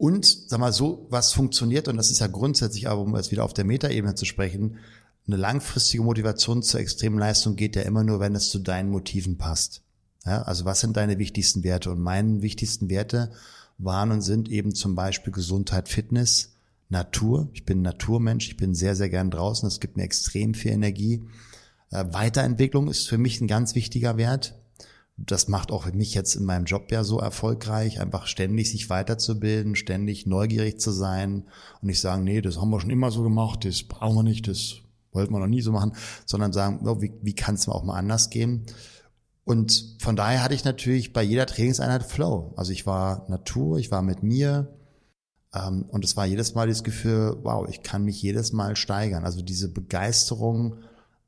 Und 0.00 0.24
sag 0.24 0.58
mal, 0.60 0.72
so 0.72 1.06
was 1.10 1.34
funktioniert, 1.34 1.86
und 1.86 1.98
das 1.98 2.10
ist 2.10 2.20
ja 2.20 2.26
grundsätzlich, 2.26 2.88
aber 2.88 3.02
um 3.02 3.14
jetzt 3.16 3.32
wieder 3.32 3.44
auf 3.44 3.52
der 3.52 3.66
Metaebene 3.66 4.14
zu 4.14 4.24
sprechen, 4.24 4.78
eine 5.26 5.36
langfristige 5.36 6.02
Motivation 6.02 6.62
zur 6.62 6.80
extremen 6.80 7.18
Leistung 7.18 7.54
geht 7.54 7.76
ja 7.76 7.82
immer 7.82 8.02
nur, 8.02 8.18
wenn 8.18 8.34
es 8.34 8.48
zu 8.48 8.60
deinen 8.60 8.88
Motiven 8.88 9.36
passt. 9.36 9.82
Ja, 10.24 10.40
also 10.40 10.64
was 10.64 10.80
sind 10.80 10.96
deine 10.96 11.18
wichtigsten 11.18 11.64
Werte? 11.64 11.90
Und 11.90 12.00
meine 12.00 12.40
wichtigsten 12.40 12.88
Werte 12.88 13.30
waren 13.76 14.10
und 14.10 14.22
sind 14.22 14.48
eben 14.48 14.74
zum 14.74 14.94
Beispiel 14.94 15.34
Gesundheit, 15.34 15.90
Fitness, 15.90 16.54
Natur. 16.88 17.50
Ich 17.52 17.66
bin 17.66 17.82
Naturmensch, 17.82 18.48
ich 18.48 18.56
bin 18.56 18.74
sehr, 18.74 18.96
sehr 18.96 19.10
gern 19.10 19.30
draußen. 19.30 19.66
Das 19.66 19.80
gibt 19.80 19.98
mir 19.98 20.04
extrem 20.04 20.54
viel 20.54 20.72
Energie. 20.72 21.24
Äh, 21.90 22.06
Weiterentwicklung 22.10 22.88
ist 22.88 23.06
für 23.06 23.18
mich 23.18 23.38
ein 23.42 23.48
ganz 23.48 23.74
wichtiger 23.74 24.16
Wert. 24.16 24.58
Das 25.26 25.48
macht 25.48 25.70
auch 25.70 25.90
mich 25.92 26.14
jetzt 26.14 26.34
in 26.34 26.44
meinem 26.44 26.64
Job 26.64 26.90
ja 26.90 27.04
so 27.04 27.18
erfolgreich, 27.18 28.00
einfach 28.00 28.26
ständig 28.26 28.70
sich 28.70 28.88
weiterzubilden, 28.88 29.76
ständig 29.76 30.26
neugierig 30.26 30.80
zu 30.80 30.90
sein 30.90 31.44
und 31.80 31.88
nicht 31.88 32.00
sagen, 32.00 32.24
nee, 32.24 32.40
das 32.40 32.58
haben 32.58 32.70
wir 32.70 32.80
schon 32.80 32.90
immer 32.90 33.10
so 33.10 33.22
gemacht, 33.22 33.64
das 33.64 33.82
brauchen 33.82 34.16
wir 34.16 34.22
nicht, 34.22 34.48
das 34.48 34.76
wollten 35.12 35.32
wir 35.32 35.40
noch 35.40 35.46
nie 35.46 35.60
so 35.60 35.72
machen, 35.72 35.92
sondern 36.24 36.52
sagen, 36.52 36.86
oh, 36.86 37.02
wie, 37.02 37.12
wie 37.22 37.34
kann 37.34 37.56
es 37.56 37.66
mir 37.66 37.74
auch 37.74 37.84
mal 37.84 37.98
anders 37.98 38.30
gehen? 38.30 38.64
Und 39.44 39.96
von 39.98 40.16
daher 40.16 40.42
hatte 40.42 40.54
ich 40.54 40.64
natürlich 40.64 41.12
bei 41.12 41.22
jeder 41.22 41.46
Trainingseinheit 41.46 42.04
Flow. 42.04 42.54
Also 42.56 42.72
ich 42.72 42.86
war 42.86 43.28
Natur, 43.28 43.78
ich 43.78 43.90
war 43.90 44.02
mit 44.02 44.22
mir, 44.22 44.68
ähm, 45.54 45.84
und 45.88 46.04
es 46.04 46.16
war 46.16 46.26
jedes 46.26 46.54
Mal 46.54 46.68
das 46.68 46.84
Gefühl, 46.84 47.36
wow, 47.42 47.66
ich 47.68 47.82
kann 47.82 48.04
mich 48.04 48.22
jedes 48.22 48.52
Mal 48.52 48.76
steigern. 48.76 49.24
Also 49.24 49.42
diese 49.42 49.72
Begeisterung 49.72 50.76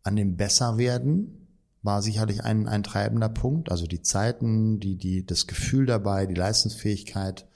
an 0.03 0.17
dem 0.17 0.37
Besserwerden 0.37 1.42
war 1.83 2.03
sicherlich 2.03 2.45
ein, 2.45 2.69
ein 2.69 2.83
treibender 2.83 3.29
Punkt. 3.29 3.71
Also 3.71 3.87
die 3.87 4.03
Zeiten, 4.03 4.79
die, 4.79 4.97
die, 4.97 5.27
das 5.27 5.47
Gefühl 5.47 5.87
dabei, 5.87 6.27
die 6.27 6.35
Leistungsfähigkeit. 6.35 7.47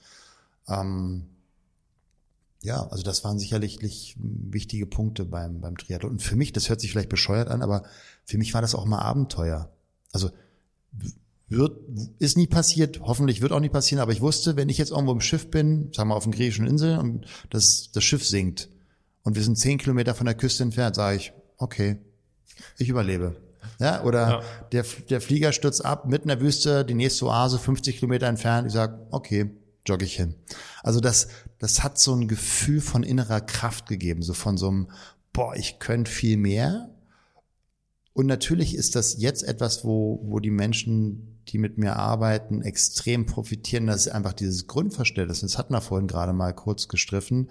Ähm, 0.67 1.27
ja, 2.61 2.85
also 2.87 3.03
das 3.03 3.23
waren 3.23 3.39
sicherlich 3.39 3.79
wichtige 4.19 4.85
Punkte 4.85 5.25
beim, 5.25 5.61
beim 5.61 5.77
Triathlon. 5.77 6.13
Und 6.13 6.21
für 6.21 6.35
mich, 6.35 6.51
das 6.51 6.69
hört 6.69 6.81
sich 6.81 6.91
vielleicht 6.91 7.09
bescheuert 7.09 7.47
an, 7.47 7.61
aber 7.61 7.83
für 8.25 8.37
mich 8.37 8.53
war 8.53 8.61
das 8.61 8.75
auch 8.75 8.85
mal 8.85 8.99
Abenteuer. 8.99 9.71
Also 10.11 10.31
wird, 11.47 11.79
ist 12.19 12.35
nie 12.35 12.47
passiert, 12.47 12.99
hoffentlich 13.01 13.41
wird 13.41 13.53
auch 13.53 13.61
nie 13.61 13.69
passieren, 13.69 14.01
aber 14.01 14.11
ich 14.11 14.19
wusste, 14.19 14.57
wenn 14.57 14.67
ich 14.67 14.77
jetzt 14.77 14.91
irgendwo 14.91 15.13
im 15.13 15.21
Schiff 15.21 15.49
bin, 15.49 15.93
sagen 15.93 16.09
wir 16.09 16.15
auf 16.15 16.25
einer 16.25 16.35
griechischen 16.35 16.67
Insel 16.67 16.97
und 16.97 17.25
das, 17.49 17.89
das 17.93 18.03
Schiff 18.03 18.27
sinkt 18.27 18.69
und 19.23 19.35
wir 19.35 19.43
sind 19.43 19.57
zehn 19.57 19.77
Kilometer 19.77 20.13
von 20.13 20.25
der 20.25 20.35
Küste 20.35 20.63
entfernt, 20.63 20.95
sage 20.95 21.17
ich, 21.17 21.33
okay, 21.57 21.97
ich 22.77 22.89
überlebe. 22.89 23.46
Ja, 23.79 24.03
oder 24.03 24.29
ja. 24.29 24.41
Der, 24.71 24.85
der 25.09 25.21
Flieger 25.21 25.51
stürzt 25.51 25.83
ab 25.85 26.05
mitten 26.05 26.29
in 26.29 26.39
der 26.39 26.41
Wüste, 26.41 26.85
die 26.85 26.93
nächste 26.93 27.25
Oase 27.25 27.59
50 27.59 27.97
Kilometer 27.97 28.27
entfernt, 28.27 28.67
ich 28.67 28.73
sage, 28.73 28.99
okay, 29.11 29.51
jogge 29.85 30.05
ich 30.05 30.15
hin. 30.15 30.35
Also 30.83 30.99
das, 30.99 31.27
das 31.59 31.83
hat 31.83 31.97
so 31.97 32.13
ein 32.15 32.27
Gefühl 32.27 32.81
von 32.81 33.03
innerer 33.03 33.41
Kraft 33.41 33.87
gegeben, 33.87 34.21
so 34.21 34.33
von 34.33 34.57
so 34.57 34.67
einem, 34.67 34.87
boah, 35.33 35.55
ich 35.55 35.79
könnte 35.79 36.11
viel 36.11 36.37
mehr. 36.37 36.89
Und 38.13 38.25
natürlich 38.25 38.75
ist 38.75 38.95
das 38.95 39.21
jetzt 39.21 39.43
etwas, 39.43 39.85
wo, 39.85 40.19
wo 40.23 40.39
die 40.39 40.51
Menschen 40.51 41.37
die 41.49 41.57
mit 41.57 41.77
mir 41.77 41.95
arbeiten, 41.95 42.61
extrem 42.61 43.25
profitieren. 43.25 43.87
Das 43.87 44.07
ist 44.07 44.11
einfach 44.11 44.33
dieses 44.33 44.67
Grundverständnis, 44.67 45.41
das 45.41 45.57
hatten 45.57 45.73
wir 45.73 45.81
vorhin 45.81 46.07
gerade 46.07 46.33
mal 46.33 46.53
kurz 46.53 46.87
gestriffen, 46.87 47.49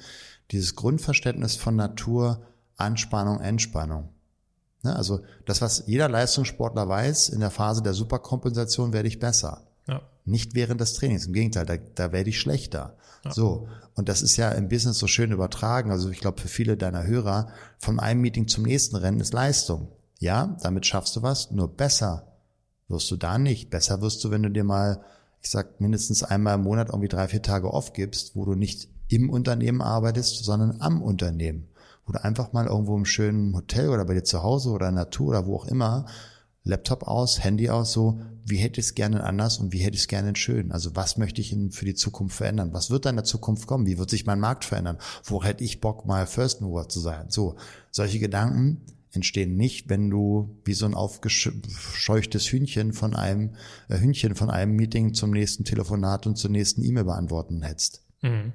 dieses 0.51 0.77
Grundverständnis 0.77 1.57
von 1.57 1.77
Natur, 1.77 2.47
Anspannung, 2.77 3.41
Entspannung. 3.41 4.11
Ne, 4.83 4.95
also 4.95 5.21
das, 5.47 5.61
was 5.61 5.85
jeder 5.87 6.09
Leistungssportler 6.09 6.89
weiß, 6.89 7.31
in 7.31 7.41
der 7.41 7.51
Phase 7.51 7.83
der 7.83 7.95
Superkompensation 7.95 8.93
werde 8.93 9.09
ich 9.09 9.19
besser. 9.19 9.67
Ja. 9.89 10.03
Nicht 10.25 10.55
während 10.55 10.81
des 10.81 10.95
Trainings, 10.95 11.27
im 11.27 11.33
Gegenteil, 11.33 11.67
da, 11.67 11.77
da 11.77 12.13
werde 12.13 12.31
ich 12.31 12.41
schlechter. 12.41 12.97
Ja. 13.25 13.33
So, 13.33 13.69
und 13.95 14.09
das 14.09 14.23
ist 14.23 14.37
ja 14.37 14.51
im 14.51 14.69
Business 14.69 14.99
so 14.99 15.07
schön 15.07 15.33
übertragen. 15.33 15.91
Also 15.91 16.11
ich 16.11 16.21
glaube, 16.21 16.41
für 16.41 16.49
viele 16.49 16.77
deiner 16.77 17.07
Hörer, 17.07 17.49
von 17.79 17.99
einem 18.01 18.21
Meeting 18.21 18.49
zum 18.49 18.65
nächsten 18.65 18.97
Rennen 18.97 19.21
ist 19.21 19.33
Leistung. 19.33 19.89
Ja, 20.19 20.57
damit 20.63 20.87
schaffst 20.87 21.15
du 21.17 21.23
was, 21.23 21.51
nur 21.51 21.69
besser 21.69 22.27
wirst 22.89 23.11
du 23.11 23.17
da 23.17 23.39
nicht. 23.39 23.71
Besser 23.71 24.01
wirst 24.01 24.23
du, 24.25 24.31
wenn 24.31 24.43
du 24.43 24.51
dir 24.51 24.65
mal, 24.65 25.03
ich 25.43 25.51
sag, 25.51 25.81
mindestens 25.81 26.23
einmal 26.23 26.55
im 26.55 26.63
Monat 26.63 26.89
irgendwie 26.89 27.09
drei, 27.09 27.29
vier 27.29 27.43
Tage 27.43 27.73
off 27.73 27.93
gibst, 27.93 28.37
wo 28.37 28.45
du 28.45 28.55
nicht 28.55 28.89
im 29.09 29.31
Unternehmen 29.31 29.83
arbeitest, 29.83 30.45
sondern 30.45 30.81
am 30.81 31.03
Unternehmen. 31.03 31.69
Du 32.07 32.13
einfach 32.23 32.53
mal 32.53 32.67
irgendwo 32.67 32.97
im 32.97 33.05
schönen 33.05 33.55
Hotel 33.55 33.89
oder 33.89 34.05
bei 34.05 34.15
dir 34.15 34.25
zu 34.25 34.43
Hause 34.43 34.71
oder 34.71 34.89
in 34.89 34.95
der 34.95 35.05
Natur 35.05 35.29
oder 35.29 35.47
wo 35.47 35.57
auch 35.57 35.67
immer, 35.67 36.07
Laptop 36.63 37.05
aus, 37.05 37.43
Handy 37.43 37.71
aus, 37.71 37.93
so, 37.93 38.21
wie 38.45 38.57
hätte 38.57 38.81
ich 38.81 38.87
es 38.87 38.95
gerne 38.95 39.23
anders 39.25 39.59
und 39.59 39.73
wie 39.73 39.79
hätte 39.79 39.95
ich 39.95 40.03
es 40.03 40.09
gerne 40.09 40.35
schön? 40.35 40.73
Also 40.73 40.95
was 40.97 41.17
möchte 41.17 41.41
ich 41.41 41.57
für 41.71 41.85
die 41.85 41.95
Zukunft 41.95 42.37
verändern? 42.37 42.73
Was 42.73 42.91
wird 42.91 43.05
da 43.05 43.11
in 43.11 43.17
der 43.17 43.25
Zukunft 43.25 43.67
kommen? 43.67 43.87
Wie 43.87 43.99
wird 43.99 44.11
sich 44.11 44.27
mein 44.27 44.41
Markt 44.41 44.65
verändern? 44.65 44.99
Wo 45.25 45.43
hätte 45.43 45.63
ich 45.63 45.81
Bock, 45.81 46.07
mal 46.07 46.27
First 46.27 46.61
Mover 46.61 46.89
zu 46.89 47.01
sein? 47.01 47.27
So, 47.29 47.57
solche 47.91 48.19
Gedanken, 48.19 48.83
entstehen 49.13 49.57
nicht, 49.57 49.89
wenn 49.89 50.11
du 50.11 50.61
wie 50.65 50.75
so 50.75 50.87
ein 50.87 50.95
aufgescheuchtes 50.95 52.45
Hühnchen 52.47 52.93
von 52.93 53.17
einem 53.17 53.55
äh, 53.89 53.99
Hühnchen 53.99 54.35
von 54.35 54.51
einem 54.51 54.77
Meeting 54.77 55.15
zum 55.15 55.31
nächsten 55.31 55.65
Telefonat 55.65 56.27
und 56.27 56.37
zur 56.37 56.51
nächsten 56.51 56.85
E-Mail 56.85 57.05
beantworten 57.05 57.63
hättest. 57.63 58.03
Mhm. 58.23 58.53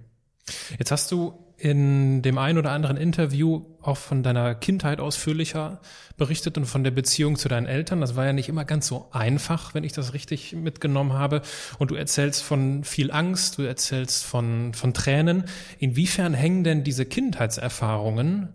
Jetzt 0.78 0.92
hast 0.92 1.12
du 1.12 1.34
in 1.62 2.24
dem 2.24 2.40
einen 2.40 2.58
oder 2.58 2.72
anderen 2.72 2.98
Interview 2.98 3.64
auch 3.84 3.98
von 3.98 4.24
deiner 4.24 4.56
Kindheit 4.56 5.00
ausführlicher 5.00 5.80
berichtet 6.18 6.58
und 6.58 6.66
von 6.66 6.84
der 6.84 6.90
Beziehung 6.90 7.36
zu 7.36 7.50
deinen 7.50 7.68
Eltern. 7.68 8.02
Das 8.02 8.16
war 8.16 8.26
ja 8.26 8.34
nicht 8.34 8.50
immer 8.50 8.66
ganz 8.66 8.88
so 8.88 9.10
einfach, 9.12 9.76
wenn 9.76 9.84
ich 9.84 9.94
das 9.94 10.16
richtig 10.16 10.54
mitgenommen 10.54 11.14
habe. 11.14 11.44
Und 11.78 11.92
du 11.92 11.96
erzählst 11.96 12.42
von 12.42 12.84
viel 12.84 13.12
Angst, 13.12 13.60
du 13.60 13.62
erzählst 13.62 14.24
von, 14.24 14.74
von 14.74 14.96
Tränen. 14.96 15.44
Inwiefern 15.78 16.34
hängen 16.34 16.64
denn 16.64 16.84
diese 16.84 17.06
Kindheitserfahrungen 17.06 18.54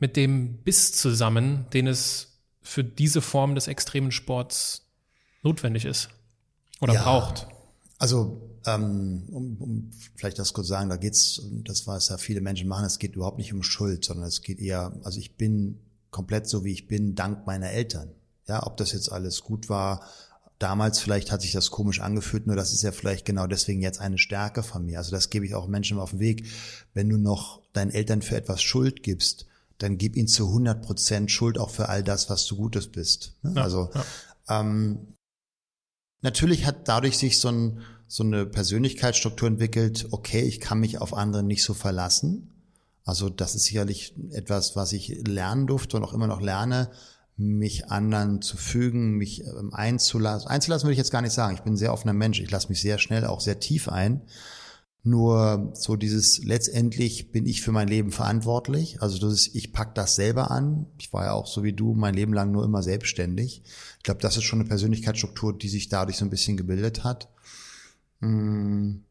mit 0.00 0.16
dem 0.16 0.56
Biss 0.64 0.90
zusammen, 0.90 1.66
den 1.72 1.86
es 1.86 2.40
für 2.62 2.82
diese 2.82 3.20
Form 3.20 3.54
des 3.54 3.68
extremen 3.68 4.10
Sports 4.10 4.90
notwendig 5.44 5.84
ist 5.84 6.08
oder 6.80 6.94
ja, 6.94 7.02
braucht. 7.04 7.46
Also 7.98 8.49
ähm, 8.66 9.24
um, 9.30 9.56
um 9.58 9.90
vielleicht 10.16 10.38
das 10.38 10.52
kurz 10.52 10.68
sagen, 10.68 10.90
da 10.90 10.96
geht's, 10.96 11.42
das 11.64 11.86
was 11.86 12.08
ja 12.08 12.18
viele 12.18 12.40
Menschen 12.40 12.68
machen, 12.68 12.84
es 12.84 12.98
geht 12.98 13.16
überhaupt 13.16 13.38
nicht 13.38 13.52
um 13.52 13.62
Schuld, 13.62 14.04
sondern 14.04 14.26
es 14.26 14.42
geht 14.42 14.60
eher, 14.60 14.92
also 15.02 15.18
ich 15.18 15.36
bin 15.36 15.80
komplett 16.10 16.48
so 16.48 16.64
wie 16.64 16.72
ich 16.72 16.88
bin, 16.88 17.14
dank 17.14 17.46
meiner 17.46 17.70
Eltern. 17.70 18.10
Ja, 18.46 18.66
ob 18.66 18.76
das 18.76 18.92
jetzt 18.92 19.10
alles 19.12 19.42
gut 19.42 19.68
war, 19.68 20.02
damals 20.58 21.00
vielleicht 21.00 21.32
hat 21.32 21.40
sich 21.40 21.52
das 21.52 21.70
komisch 21.70 22.00
angefühlt, 22.00 22.46
nur 22.46 22.56
das 22.56 22.72
ist 22.72 22.82
ja 22.82 22.92
vielleicht 22.92 23.24
genau 23.24 23.46
deswegen 23.46 23.80
jetzt 23.80 24.00
eine 24.00 24.18
Stärke 24.18 24.62
von 24.62 24.84
mir. 24.84 24.98
Also 24.98 25.10
das 25.10 25.30
gebe 25.30 25.46
ich 25.46 25.54
auch 25.54 25.66
Menschen 25.66 25.98
auf 25.98 26.10
den 26.10 26.20
Weg. 26.20 26.46
Wenn 26.92 27.08
du 27.08 27.16
noch 27.16 27.62
deinen 27.72 27.90
Eltern 27.90 28.22
für 28.22 28.36
etwas 28.36 28.62
Schuld 28.62 29.02
gibst, 29.02 29.46
dann 29.78 29.96
gib 29.96 30.16
ihnen 30.16 30.28
zu 30.28 30.48
100 30.48 30.82
Prozent 30.82 31.30
Schuld 31.30 31.58
auch 31.58 31.70
für 31.70 31.88
all 31.88 32.04
das, 32.04 32.28
was 32.28 32.46
du 32.46 32.56
Gutes 32.56 32.88
bist. 32.88 33.36
Ne? 33.42 33.54
Ja, 33.56 33.62
also 33.62 33.90
ja. 33.94 34.60
Ähm, 34.60 35.14
natürlich 36.20 36.66
hat 36.66 36.86
dadurch 36.86 37.16
sich 37.16 37.38
so, 37.38 37.48
ein, 37.48 37.80
so 38.10 38.24
eine 38.24 38.44
Persönlichkeitsstruktur 38.44 39.46
entwickelt, 39.46 40.08
okay, 40.10 40.40
ich 40.40 40.58
kann 40.58 40.80
mich 40.80 40.98
auf 40.98 41.14
andere 41.14 41.44
nicht 41.44 41.62
so 41.62 41.74
verlassen. 41.74 42.50
Also 43.04 43.28
das 43.28 43.54
ist 43.54 43.66
sicherlich 43.66 44.16
etwas, 44.32 44.74
was 44.74 44.92
ich 44.92 45.22
lernen 45.28 45.68
durfte 45.68 45.96
und 45.96 46.02
auch 46.02 46.12
immer 46.12 46.26
noch 46.26 46.40
lerne, 46.40 46.90
mich 47.36 47.88
anderen 47.88 48.42
zu 48.42 48.56
fügen, 48.56 49.12
mich 49.12 49.44
ähm, 49.44 49.72
einzulassen. 49.72 50.48
Einzulassen 50.48 50.86
würde 50.86 50.94
ich 50.94 50.98
jetzt 50.98 51.12
gar 51.12 51.22
nicht 51.22 51.32
sagen. 51.32 51.54
Ich 51.54 51.62
bin 51.62 51.74
ein 51.74 51.76
sehr 51.76 51.92
offener 51.92 52.12
Mensch. 52.12 52.40
Ich 52.40 52.50
lasse 52.50 52.68
mich 52.68 52.80
sehr 52.80 52.98
schnell 52.98 53.24
auch 53.26 53.40
sehr 53.40 53.60
tief 53.60 53.88
ein. 53.88 54.22
Nur 55.04 55.70
so 55.74 55.94
dieses 55.94 56.42
letztendlich 56.42 57.30
bin 57.30 57.46
ich 57.46 57.62
für 57.62 57.72
mein 57.72 57.86
Leben 57.86 58.10
verantwortlich. 58.10 59.00
Also 59.00 59.18
das 59.18 59.34
ist, 59.34 59.54
ich 59.54 59.72
pack 59.72 59.94
das 59.94 60.16
selber 60.16 60.50
an. 60.50 60.86
Ich 60.98 61.12
war 61.12 61.26
ja 61.26 61.32
auch 61.32 61.46
so 61.46 61.62
wie 61.62 61.72
du 61.72 61.94
mein 61.94 62.14
Leben 62.14 62.32
lang 62.32 62.50
nur 62.50 62.64
immer 62.64 62.82
selbstständig. 62.82 63.62
Ich 63.98 64.02
glaube, 64.02 64.20
das 64.20 64.36
ist 64.36 64.42
schon 64.42 64.58
eine 64.58 64.68
Persönlichkeitsstruktur, 64.68 65.56
die 65.56 65.68
sich 65.68 65.88
dadurch 65.88 66.16
so 66.16 66.24
ein 66.24 66.30
bisschen 66.30 66.56
gebildet 66.56 67.04
hat. 67.04 67.28
Hm. 68.20 69.04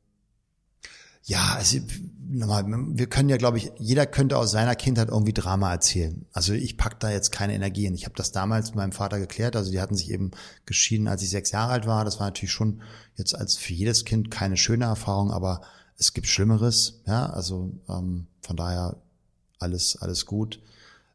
Ja, 1.24 1.56
also 1.58 1.78
nochmal, 2.28 2.66
wir 2.68 3.08
können 3.08 3.30
ja, 3.30 3.38
glaube 3.38 3.58
ich, 3.58 3.72
jeder 3.78 4.08
könnte 4.08 4.38
aus 4.38 4.52
seiner 4.52 4.76
Kindheit 4.76 5.10
irgendwie 5.10 5.34
Drama 5.34 5.72
erzählen. 5.72 6.26
Also 6.34 6.54
ich 6.54 6.76
pack 6.78 7.00
da 7.00 7.12
jetzt 7.12 7.32
keine 7.32 7.54
Energie 7.54 7.86
in. 7.86 7.94
Ich 7.94 8.06
habe 8.06 8.16
das 8.16 8.32
damals 8.32 8.70
mit 8.70 8.78
meinem 8.78 8.92
Vater 8.94 9.20
geklärt. 9.20 9.56
Also 9.56 9.70
die 9.72 9.80
hatten 9.80 9.96
sich 9.96 10.10
eben 10.10 10.32
geschieden, 10.66 11.08
als 11.08 11.22
ich 11.22 11.30
sechs 11.30 11.52
Jahre 11.52 11.74
alt 11.74 11.86
war. 11.86 12.04
Das 12.04 12.20
war 12.20 12.28
natürlich 12.28 12.52
schon 12.52 12.82
jetzt 13.16 13.36
als 13.36 13.58
für 13.58 13.74
jedes 13.74 14.06
Kind 14.06 14.32
keine 14.32 14.58
schöne 14.58 14.86
Erfahrung, 14.86 15.32
aber 15.32 15.62
es 16.00 16.14
gibt 16.14 16.28
Schlimmeres, 16.28 17.02
ja, 17.06 17.26
also 17.28 17.74
ähm, 17.90 18.28
von 18.42 18.56
daher 18.56 18.96
alles, 19.60 19.98
alles 20.02 20.26
gut. 20.26 20.62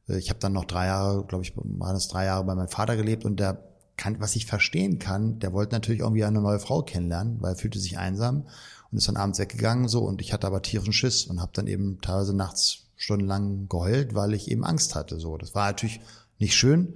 Äh, 0.09 0.19
ich 0.19 0.29
habe 0.29 0.39
dann 0.39 0.53
noch 0.53 0.67
drei 0.67 0.87
Jahre, 0.87 1.25
glaube 1.25 1.43
ich, 1.43 1.55
waren 1.57 1.97
es 1.97 2.09
drei 2.09 2.27
Jahre 2.27 2.45
bei 2.45 2.55
meinem 2.55 2.69
Vater 2.69 2.97
gelebt 2.97 3.25
und 3.25 3.41
der 3.41 3.74
kann, 3.97 4.21
was 4.21 4.37
ich 4.37 4.47
verstehen 4.47 4.99
kann, 4.99 5.39
der 5.39 5.53
wollte 5.53 5.75
natürlich 5.75 6.01
irgendwie 6.01 6.25
eine 6.25 6.41
neue 6.41 6.59
Frau 6.59 6.83
kennenlernen, 6.83 7.41
weil 7.41 7.53
er 7.53 7.57
fühlte 7.57 7.79
sich 7.79 7.99
einsam 7.99 8.47
und 8.91 8.99
ist 8.99 9.09
dann 9.09 9.17
abends 9.17 9.39
weggegangen 9.39 9.89
so 9.89 10.01
und 10.05 10.21
ich 10.21 10.33
hatte 10.33 10.47
aber 10.47 10.63
tierischen 10.63 10.93
Schiss 10.93 11.25
und 11.25 11.41
habe 11.41 11.53
dann 11.55 11.67
eben 11.67 12.01
teilweise 12.01 12.35
nachts 12.35 12.87
stundenlang 12.97 13.69
geheult, 13.69 14.15
weil 14.15 14.35
ich 14.35 14.51
eben 14.51 14.65
Angst 14.65 14.95
hatte. 14.95 15.19
So, 15.19 15.37
das 15.37 15.55
war 15.55 15.67
natürlich 15.67 16.01
nicht 16.39 16.57
schön, 16.57 16.95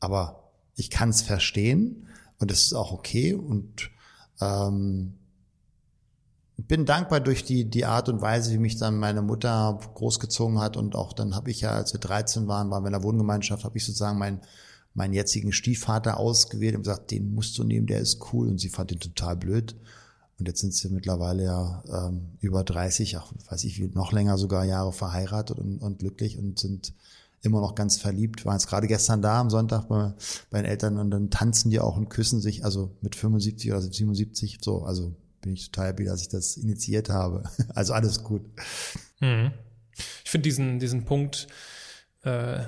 aber 0.00 0.50
ich 0.76 0.90
kann 0.90 1.08
es 1.08 1.22
verstehen 1.22 2.08
und 2.38 2.50
es 2.50 2.64
ist 2.64 2.74
auch 2.74 2.92
okay 2.92 3.34
und 3.34 3.90
ähm, 4.40 5.14
bin 6.56 6.86
dankbar 6.86 7.20
durch 7.20 7.44
die, 7.44 7.68
die 7.68 7.84
Art 7.84 8.08
und 8.08 8.20
Weise, 8.20 8.52
wie 8.52 8.58
mich 8.58 8.76
dann 8.76 8.98
meine 8.98 9.22
Mutter 9.22 9.78
großgezogen 9.94 10.58
hat 10.58 10.76
und 10.76 10.94
auch 10.94 11.12
dann 11.12 11.34
habe 11.34 11.50
ich 11.50 11.60
ja, 11.60 11.70
als 11.70 11.92
wir 11.92 12.00
13 12.00 12.48
waren, 12.48 12.70
waren 12.70 12.82
wir 12.82 12.88
in 12.88 12.92
der 12.92 13.02
Wohngemeinschaft, 13.02 13.64
habe 13.64 13.76
ich 13.76 13.84
sozusagen 13.84 14.18
meinen 14.18 14.40
meinen 14.96 15.12
jetzigen 15.12 15.52
Stiefvater 15.52 16.18
ausgewählt 16.18 16.74
und 16.74 16.82
gesagt, 16.82 17.10
den 17.10 17.34
musst 17.34 17.56
du 17.58 17.64
nehmen, 17.64 17.86
der 17.86 18.00
ist 18.00 18.32
cool 18.32 18.48
und 18.48 18.58
sie 18.58 18.70
fand 18.70 18.90
ihn 18.92 18.98
total 18.98 19.36
blöd 19.36 19.76
Und 20.38 20.48
jetzt 20.48 20.60
sind 20.60 20.74
sie 20.74 20.88
mittlerweile 20.88 21.44
ja 21.44 21.84
ähm, 21.88 22.30
über 22.40 22.64
30, 22.64 23.18
ach, 23.18 23.32
weiß 23.50 23.64
ich, 23.64 23.78
wie, 23.78 23.88
noch 23.88 24.12
länger 24.12 24.38
sogar 24.38 24.64
Jahre 24.64 24.92
verheiratet 24.92 25.58
und, 25.58 25.78
und 25.78 25.98
glücklich 25.98 26.38
und 26.38 26.58
sind 26.58 26.94
immer 27.42 27.60
noch 27.60 27.74
ganz 27.74 27.98
verliebt. 27.98 28.46
Waren 28.46 28.56
jetzt 28.56 28.68
gerade 28.68 28.86
gestern 28.86 29.20
da 29.20 29.38
am 29.38 29.50
Sonntag 29.50 29.88
bei, 29.88 30.14
bei 30.50 30.62
den 30.62 30.66
Eltern 30.66 30.98
und 30.98 31.10
dann 31.10 31.30
tanzen 31.30 31.70
die 31.70 31.78
auch 31.80 31.96
und 31.96 32.08
küssen 32.08 32.40
sich, 32.40 32.64
also 32.64 32.90
mit 33.02 33.14
75 33.14 33.70
oder 33.72 33.82
77, 33.82 34.58
so, 34.62 34.82
also 34.82 35.14
bin 35.42 35.52
ich 35.52 35.70
total 35.70 35.88
happy, 35.88 36.04
dass 36.04 36.22
ich 36.22 36.28
das 36.28 36.56
initiiert 36.56 37.10
habe. 37.10 37.44
Also 37.74 37.92
alles 37.92 38.24
gut. 38.24 38.42
Mhm. 39.20 39.52
Ich 40.24 40.30
finde 40.30 40.44
diesen, 40.44 40.78
diesen 40.78 41.04
Punkt, 41.04 41.46
äh, 42.22 42.64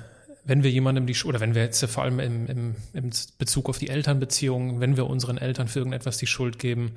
wenn 0.49 0.63
wir 0.63 0.71
jemandem 0.71 1.05
die 1.05 1.13
Schuld, 1.13 1.35
oder 1.35 1.41
wenn 1.41 1.53
wir 1.53 1.61
jetzt 1.61 1.85
vor 1.85 2.03
allem 2.03 2.19
im, 2.19 2.47
im, 2.47 2.75
im 2.93 3.11
Bezug 3.37 3.69
auf 3.69 3.77
die 3.77 3.87
Elternbeziehungen, 3.87 4.79
wenn 4.79 4.97
wir 4.97 5.05
unseren 5.05 5.37
Eltern 5.37 5.67
für 5.67 5.79
irgendetwas 5.79 6.17
die 6.17 6.25
Schuld 6.25 6.57
geben, 6.57 6.95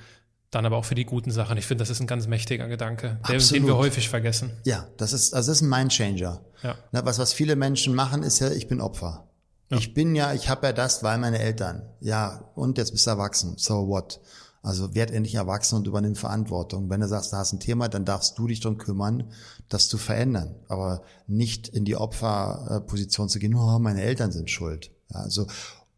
dann 0.50 0.64
aber 0.64 0.78
auch 0.78 0.86
für 0.86 0.94
die 0.94 1.05
guten 1.05 1.30
Sachen. 1.30 1.59
Ich 1.59 1.66
finde, 1.66 1.82
das 1.82 1.90
ist 1.90 2.00
ein 2.00 2.07
ganz 2.07 2.26
mächtiger 2.26 2.66
Gedanke, 2.66 3.18
der, 3.28 3.38
den 3.38 3.66
wir 3.66 3.76
häufig 3.76 4.09
vergessen. 4.09 4.53
Ja, 4.64 4.86
das 4.96 5.12
ist, 5.12 5.34
also 5.34 5.50
das 5.50 5.59
ist 5.59 5.62
ein 5.62 5.68
Mindchanger. 5.68 6.40
Ja. 6.62 6.76
Na, 6.92 7.05
was, 7.05 7.18
was 7.18 7.34
viele 7.34 7.55
Menschen 7.55 7.94
machen, 7.94 8.22
ist 8.22 8.38
ja, 8.40 8.50
ich 8.50 8.68
bin 8.68 8.80
Opfer. 8.80 9.28
Ja. 9.70 9.76
Ich 9.76 9.92
bin 9.92 10.14
ja, 10.14 10.32
ich 10.32 10.48
habe 10.48 10.68
ja 10.68 10.72
das, 10.72 11.03
weil 11.03 11.18
meine 11.18 11.38
Eltern. 11.38 11.82
Ja, 12.00 12.50
und 12.55 12.78
jetzt 12.78 12.92
bist 12.92 13.07
du 13.07 13.11
erwachsen. 13.11 13.55
So 13.59 13.86
what? 13.86 14.18
Also 14.62 14.94
werd 14.94 15.10
endlich 15.10 15.34
erwachsen 15.34 15.76
und 15.76 15.88
übernimm 15.88 16.14
Verantwortung. 16.14 16.88
Wenn 16.88 17.00
du 17.00 17.08
sagst, 17.08 17.32
da 17.32 17.38
hast 17.38 17.52
ein 17.52 17.58
Thema, 17.60 17.88
dann 17.88 18.04
darfst 18.04 18.38
du 18.38 18.46
dich 18.46 18.60
darum 18.60 18.78
kümmern, 18.78 19.24
das 19.68 19.88
zu 19.88 19.98
verändern. 19.98 20.54
Aber 20.68 21.02
nicht 21.26 21.68
in 21.68 21.84
die 21.84 21.96
Opferposition 21.96 23.28
zu 23.28 23.40
gehen, 23.40 23.54
oh, 23.56 23.78
meine 23.80 24.02
Eltern 24.02 24.30
sind 24.30 24.50
schuld. 24.50 24.92
Ja, 25.12 25.20
also, 25.20 25.48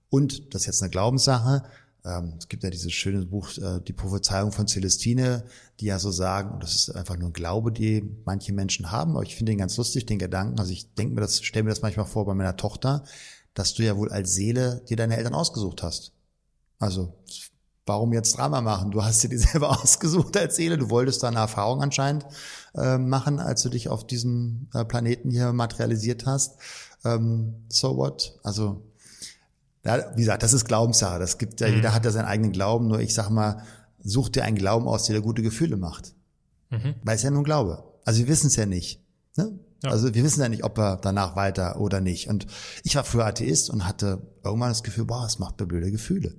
und 0.09 0.55
das 0.55 0.63
ist 0.63 0.67
jetzt 0.67 0.83
eine 0.83 0.91
Glaubenssache. 0.91 1.65
Ähm, 2.07 2.35
es 2.39 2.49
gibt 2.49 2.63
ja 2.63 2.71
dieses 2.71 2.93
schöne 2.93 3.27
Buch, 3.27 3.57
äh, 3.59 3.81
Die 3.81 3.93
Prophezeiung 3.93 4.51
von 4.51 4.67
Celestine, 4.67 5.45
die 5.81 5.87
ja 5.87 5.99
so 5.99 6.11
sagen, 6.11 6.55
und 6.55 6.63
das 6.63 6.75
ist 6.75 6.91
einfach 6.91 7.19
nur 7.19 7.31
ein 7.31 7.35
Glaube, 7.35 7.71
die 7.71 8.03
manche 8.25 8.55
Menschen 8.55 8.91
haben, 8.91 9.13
aber 9.13 9.25
ich 9.25 9.37
finde 9.37 9.53
den 9.53 9.59
ganz 9.59 9.77
lustig, 9.77 10.07
den 10.07 10.19
Gedanken. 10.19 10.59
Also 10.59 10.73
ich 10.73 10.95
denke 10.95 11.15
mir 11.15 11.21
das, 11.21 11.43
stelle 11.43 11.65
mir 11.65 11.71
das 11.71 11.83
manchmal 11.83 12.07
vor 12.07 12.25
bei 12.25 12.35
meiner 12.35 12.57
Tochter, 12.57 13.05
dass 13.53 13.75
du 13.75 13.83
ja 13.83 13.97
wohl 13.97 14.11
als 14.11 14.33
Seele 14.35 14.83
dir 14.89 14.97
deine 14.97 15.17
Eltern 15.17 15.35
ausgesucht 15.35 15.83
hast. 15.83 16.13
Also 16.79 17.15
warum 17.87 18.13
jetzt 18.13 18.39
Drama 18.39 18.61
machen? 18.61 18.91
Du 18.91 19.03
hast 19.03 19.23
dir 19.23 19.29
die 19.29 19.39
selber 19.39 19.71
ausgesucht 19.83 20.37
als 20.37 20.57
Seele. 20.57 20.79
Du 20.79 20.91
wolltest 20.91 21.23
da 21.23 21.29
eine 21.29 21.39
Erfahrung 21.39 21.83
anscheinend 21.83 22.27
äh, 22.75 22.99
machen, 22.99 23.41
als 23.41 23.63
du 23.63 23.69
dich 23.69 23.89
auf 23.89 24.07
diesem 24.07 24.69
äh, 24.75 24.85
Planeten 24.85 25.31
hier 25.31 25.53
materialisiert 25.53 26.27
hast. 26.27 26.57
Ähm, 27.05 27.67
so 27.69 27.97
what? 27.97 28.39
Also, 28.43 28.83
ja, 29.85 30.13
wie 30.15 30.21
gesagt, 30.21 30.43
das 30.43 30.53
ist 30.53 30.65
Glaubenssache. 30.65 31.19
Das 31.19 31.39
gibt 31.39 31.61
ja, 31.61 31.69
mhm. 31.69 31.75
jeder 31.75 31.95
hat 31.95 32.05
ja 32.05 32.11
seinen 32.11 32.27
eigenen 32.27 32.53
Glauben. 32.53 32.89
Nur 32.89 33.01
ich 33.01 33.15
sag 33.15 33.31
mal, 33.31 33.63
such 34.03 34.31
dir 34.31 34.45
einen 34.45 34.57
Glauben 34.57 34.89
aus, 34.89 35.05
der 35.05 35.17
dir 35.17 35.23
gute 35.23 35.43
Gefühle 35.43 35.77
macht. 35.77 36.15
Mhm. 36.71 36.95
Weil 37.03 37.17
es 37.17 37.23
ja 37.23 37.31
nun 37.31 37.45
Glaube. 37.45 37.85
Also 38.05 38.21
wir 38.21 38.29
wissen 38.29 38.47
es 38.47 38.57
ja 38.57 38.67
nicht. 38.67 39.03
Ne? 39.37 39.59
Ja. 39.83 39.91
Also 39.91 40.15
wir 40.15 40.25
wissen 40.25 40.41
ja 40.41 40.49
nicht, 40.49 40.65
ob 40.65 40.79
er 40.79 40.97
danach 40.97 41.37
weiter 41.37 41.81
oder 41.81 42.01
nicht. 42.01 42.29
Und 42.29 42.47
ich 42.83 42.97
war 42.97 43.05
früher 43.05 43.27
Atheist 43.27 43.69
und 43.69 43.87
hatte 43.87 44.27
irgendwann 44.43 44.71
das 44.71 44.83
Gefühl, 44.83 45.05
boah, 45.05 45.27
es 45.27 45.39
macht 45.39 45.61
mir 45.61 45.67
blöde 45.67 45.91
Gefühle. 45.91 46.35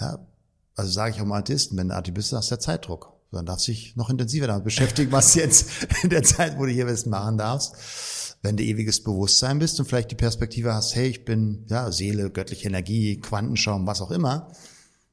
Ja, 0.00 0.26
also 0.74 0.90
sage 0.90 1.14
ich 1.14 1.20
auch 1.20 1.26
mal 1.26 1.36
Artisten, 1.36 1.76
wenn 1.76 1.88
du 1.88 1.94
Artist 1.94 2.14
bist, 2.14 2.32
hast 2.32 2.50
du 2.50 2.54
ja 2.54 2.58
Zeitdruck. 2.58 3.12
Dann 3.32 3.46
darfst 3.46 3.68
du 3.68 3.72
dich 3.72 3.94
noch 3.96 4.10
intensiver 4.10 4.46
damit 4.48 4.64
beschäftigen, 4.64 5.12
was 5.12 5.34
du 5.34 5.40
jetzt 5.40 5.68
in 6.02 6.10
der 6.10 6.22
Zeit, 6.22 6.58
wo 6.58 6.66
du 6.66 6.72
hier 6.72 6.86
bist, 6.86 7.06
machen 7.06 7.38
darfst. 7.38 8.36
Wenn 8.42 8.56
du 8.56 8.64
ewiges 8.64 9.02
Bewusstsein 9.02 9.58
bist 9.58 9.78
und 9.78 9.86
vielleicht 9.86 10.10
die 10.10 10.16
Perspektive 10.16 10.74
hast, 10.74 10.96
hey, 10.96 11.08
ich 11.08 11.24
bin 11.24 11.66
ja 11.68 11.92
Seele, 11.92 12.30
göttliche 12.30 12.66
Energie, 12.66 13.20
Quantenschaum, 13.20 13.86
was 13.86 14.00
auch 14.00 14.10
immer, 14.10 14.50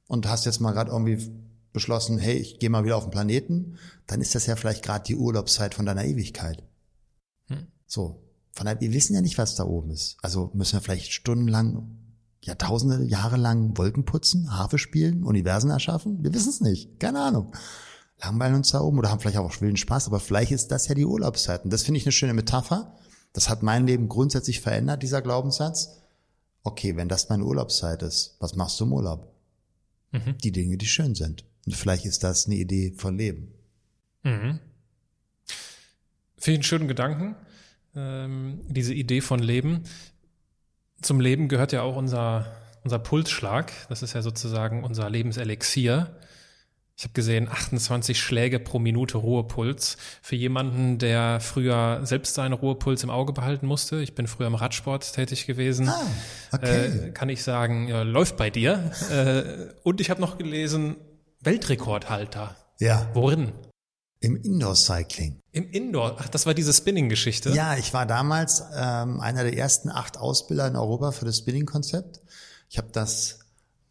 und 0.07 0.27
hast 0.27 0.45
jetzt 0.45 0.61
mal 0.61 0.71
gerade 0.71 0.91
irgendwie 0.91 1.29
beschlossen, 1.73 2.17
hey, 2.17 2.37
ich 2.37 2.59
gehe 2.59 2.69
mal 2.69 2.85
wieder 2.85 2.95
auf 2.95 3.03
den 3.03 3.11
Planeten, 3.11 3.77
dann 4.07 4.21
ist 4.21 4.33
das 4.33 4.45
ja 4.45 4.55
vielleicht 4.55 4.83
gerade 4.83 5.03
die 5.03 5.17
Urlaubszeit 5.17 5.75
von 5.75 5.85
deiner 5.85 6.05
Ewigkeit. 6.05 6.63
Hm. 7.47 7.67
So. 7.85 8.23
Von 8.53 8.65
daher, 8.65 8.81
wir 8.81 8.93
wissen 8.93 9.13
ja 9.13 9.21
nicht, 9.21 9.37
was 9.37 9.55
da 9.55 9.65
oben 9.65 9.91
ist. 9.91 10.17
Also 10.23 10.49
müssen 10.55 10.77
wir 10.77 10.81
vielleicht 10.81 11.11
stundenlang 11.11 11.99
Jahrtausende, 12.41 13.03
Jahre 13.03 13.37
lang 13.37 13.77
Wolken 13.77 14.05
putzen, 14.05 14.53
Harfe 14.57 14.77
spielen, 14.77 15.23
Universen 15.23 15.69
erschaffen? 15.69 16.23
Wir 16.23 16.33
wissen 16.33 16.49
es 16.49 16.61
nicht. 16.61 16.99
Keine 16.99 17.19
Ahnung. 17.19 17.51
Langweilen 18.21 18.55
uns 18.55 18.71
da 18.71 18.81
oben 18.81 18.97
oder 18.97 19.09
haben 19.09 19.19
vielleicht 19.19 19.37
auch 19.37 19.61
wilden 19.61 19.77
Spaß, 19.77 20.07
aber 20.07 20.19
vielleicht 20.19 20.51
ist 20.51 20.71
das 20.71 20.87
ja 20.87 20.95
die 20.95 21.05
Urlaubszeit. 21.05 21.63
Und 21.63 21.71
das 21.71 21.83
finde 21.83 21.99
ich 21.99 22.05
eine 22.05 22.11
schöne 22.11 22.33
Metapher. 22.33 22.95
Das 23.33 23.49
hat 23.49 23.61
mein 23.61 23.85
Leben 23.85 24.09
grundsätzlich 24.09 24.61
verändert, 24.61 25.03
dieser 25.03 25.21
Glaubenssatz. 25.21 26.01
Okay, 26.63 26.95
wenn 26.95 27.09
das 27.09 27.29
meine 27.29 27.45
Urlaubszeit 27.45 28.01
ist, 28.01 28.35
was 28.39 28.55
machst 28.55 28.79
du 28.79 28.85
im 28.85 28.93
Urlaub? 28.93 29.31
Mhm. 30.11 30.37
Die 30.39 30.51
Dinge, 30.51 30.77
die 30.77 30.87
schön 30.87 31.15
sind. 31.15 31.45
Und 31.65 31.75
vielleicht 31.75 32.05
ist 32.05 32.23
das 32.23 32.47
eine 32.47 32.55
Idee 32.55 32.93
von 32.97 33.17
Leben. 33.17 33.53
Mhm. 34.23 34.59
Einen 36.45 36.63
schönen 36.63 36.87
Gedanken, 36.87 37.35
ähm, 37.95 38.61
diese 38.67 38.93
Idee 38.93 39.21
von 39.21 39.39
Leben 39.39 39.83
zum 41.01 41.19
Leben 41.19 41.47
gehört 41.47 41.71
ja 41.71 41.81
auch 41.81 41.95
unser, 41.95 42.45
unser 42.83 42.99
Pulsschlag. 42.99 43.71
Das 43.89 44.01
ist 44.01 44.13
ja 44.13 44.21
sozusagen 44.21 44.83
unser 44.83 45.09
Lebenselixier. 45.09 46.15
Ich 46.99 47.03
habe 47.03 47.13
gesehen, 47.13 47.47
28 47.47 48.19
Schläge 48.19 48.59
pro 48.59 48.79
Minute 48.79 49.19
Ruhepuls. 49.19 49.97
Für 50.23 50.35
jemanden, 50.35 50.97
der 50.97 51.39
früher 51.39 51.99
selbst 52.03 52.33
seinen 52.33 52.53
Ruhepuls 52.53 53.03
im 53.03 53.11
Auge 53.11 53.33
behalten 53.33 53.67
musste, 53.67 54.01
ich 54.01 54.15
bin 54.15 54.25
früher 54.25 54.47
im 54.47 54.55
Radsport 54.55 55.13
tätig 55.13 55.45
gewesen, 55.45 55.89
ah, 55.89 56.01
okay. 56.51 56.85
äh, 56.85 57.11
kann 57.11 57.29
ich 57.29 57.43
sagen, 57.43 57.87
ja, 57.87 58.01
läuft 58.01 58.35
bei 58.35 58.49
dir. 58.49 58.91
äh, 59.11 59.75
und 59.83 60.01
ich 60.01 60.09
habe 60.09 60.21
noch 60.21 60.39
gelesen, 60.39 60.95
Weltrekordhalter. 61.41 62.55
Ja. 62.79 63.07
Worin? 63.13 63.51
Im 64.19 64.35
Indoor-Cycling. 64.35 65.39
Im 65.51 65.69
Indoor? 65.69 66.17
Ach, 66.19 66.29
das 66.29 66.45
war 66.45 66.53
diese 66.53 66.73
Spinning-Geschichte? 66.73 67.51
Ja, 67.51 67.77
ich 67.77 67.93
war 67.93 68.05
damals 68.05 68.63
ähm, 68.75 69.19
einer 69.19 69.43
der 69.43 69.55
ersten 69.55 69.89
acht 69.89 70.17
Ausbilder 70.17 70.67
in 70.67 70.75
Europa 70.75 71.11
für 71.11 71.25
das 71.25 71.37
Spinning-Konzept. 71.37 72.21
Ich 72.69 72.77
habe 72.77 72.89
das 72.91 73.39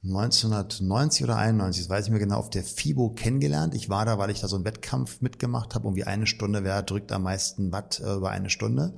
1990 0.05 1.24
oder 1.24 1.37
91, 1.37 1.85
das 1.85 1.91
weiß 1.91 2.07
ich 2.07 2.12
mir 2.12 2.18
genau, 2.18 2.39
auf 2.39 2.51
der 2.51 2.64
FIBO 2.64 3.11
kennengelernt. 3.11 3.74
Ich 3.74 3.89
war 3.89 4.05
da, 4.05 4.18
weil 4.18 4.31
ich 4.31 4.41
da 4.41 4.49
so 4.49 4.57
einen 4.57 4.64
Wettkampf 4.64 5.20
mitgemacht 5.20 5.74
habe, 5.74 5.89
um 5.89 5.97
wie 5.97 6.05
eine 6.05 6.27
Stunde, 6.27 6.64
wer 6.64 6.83
drückt 6.83 7.12
am 7.12 7.22
meisten 7.24 7.72
Watt 7.72 8.01
äh, 8.01 8.14
über 8.14 8.31
eine 8.31 8.51
Stunde. 8.51 8.95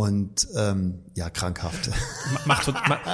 Und 0.00 0.48
ähm, 0.56 1.00
ja, 1.14 1.28
krankhaft. 1.28 1.90
Macht, 2.46 2.72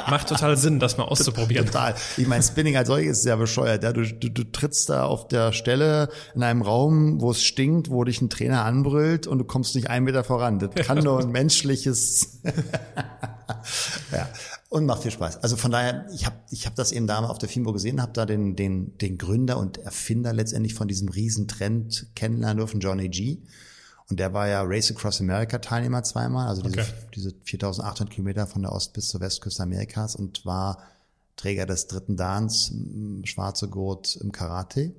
macht 0.09 0.29
total 0.29 0.57
Sinn, 0.57 0.79
das 0.79 0.97
mal 0.97 1.03
auszuprobieren. 1.03 1.67
Total. 1.67 1.97
Ich 2.17 2.29
meine, 2.29 2.45
Spinning 2.45 2.77
als 2.77 2.87
solches 2.87 3.19
ist 3.19 3.25
ja 3.25 3.35
bescheuert. 3.35 3.83
Ja? 3.83 3.93
Du, 3.93 4.03
du, 4.03 4.29
du 4.29 4.45
trittst 4.45 4.89
da 4.89 5.03
auf 5.03 5.27
der 5.27 5.51
Stelle 5.51 6.11
in 6.37 6.45
einem 6.45 6.63
Raum, 6.63 7.21
wo 7.21 7.33
es 7.33 7.43
stinkt, 7.43 7.91
wo 7.91 8.05
dich 8.05 8.21
ein 8.21 8.31
Trainer 8.31 8.65
anbrüllt 8.65 9.27
und 9.27 9.39
du 9.39 9.45
kommst 9.45 9.75
nicht 9.75 9.91
einen 9.91 10.05
Meter 10.05 10.23
voran. 10.23 10.61
Das 10.61 10.71
kann 10.87 10.99
nur 10.99 11.19
ein 11.19 11.33
menschliches. 11.33 12.39
ja. 14.13 14.29
Und 14.69 14.87
macht 14.87 15.03
viel 15.03 15.11
Spaß. 15.11 15.43
Also 15.43 15.57
von 15.57 15.73
daher, 15.73 16.07
ich 16.15 16.25
habe 16.25 16.37
ich 16.53 16.67
hab 16.67 16.77
das 16.77 16.93
eben 16.93 17.09
da 17.09 17.21
mal 17.21 17.31
auf 17.31 17.39
der 17.39 17.49
FIMO 17.49 17.73
gesehen, 17.73 18.01
habe 18.01 18.13
da 18.13 18.27
den, 18.27 18.55
den, 18.55 18.97
den 18.99 19.19
Gründer 19.19 19.59
und 19.59 19.79
Erfinder 19.79 20.33
letztendlich 20.33 20.75
von 20.75 20.87
diesem 20.87 21.09
Riesentrend 21.09 22.07
kennenlernen 22.15 22.59
dürfen, 22.59 22.79
Johnny 22.79 23.09
G 23.09 23.39
und 24.09 24.21
der 24.21 24.33
war 24.33 24.47
ja 24.47 24.63
Race 24.63 24.91
Across 24.91 25.21
America 25.21 25.59
Teilnehmer 25.59 26.03
zweimal, 26.05 26.49
also 26.49 26.63
diese, 26.63 26.81
okay. 26.81 26.93
diese 27.15 27.35
4800 27.43 28.15
Kilometer 28.15 28.47
von 28.47 28.63
der 28.63 28.73
Ost- 28.73 28.93
bis 28.93 29.09
zur 29.09 29.21
Westküste 29.21 29.63
Amerikas 29.63 30.15
und 30.15 30.47
war 30.47 30.79
Träger 31.35 31.67
des 31.67 31.87
dritten 31.87 32.17
Dans, 32.17 32.73
schwarze 33.25 33.69
Gurt 33.69 34.17
im 34.17 34.33
Karate. 34.33 34.95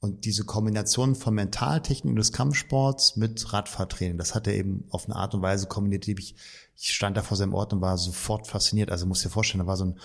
Und 0.00 0.26
diese 0.26 0.44
Kombination 0.44 1.14
von 1.14 1.34
Mentaltechnik 1.34 2.10
und 2.10 2.16
des 2.16 2.32
Kampfsports 2.32 3.16
mit 3.16 3.52
Radfahrtraining, 3.52 4.18
das 4.18 4.34
hat 4.34 4.46
er 4.46 4.54
eben 4.54 4.84
auf 4.90 5.06
eine 5.06 5.16
Art 5.16 5.34
und 5.34 5.40
Weise 5.40 5.66
kombiniert. 5.66 6.06
Ich, 6.08 6.34
ich 6.76 6.92
stand 6.92 7.16
da 7.16 7.22
vor 7.22 7.38
seinem 7.38 7.54
Ort 7.54 7.72
und 7.72 7.80
war 7.80 7.96
sofort 7.96 8.46
fasziniert. 8.46 8.90
Also 8.90 9.06
muss 9.06 9.22
dir 9.22 9.30
vorstellen, 9.30 9.60
da 9.60 9.66
war 9.66 9.78
so 9.78 9.86
ein 9.86 9.98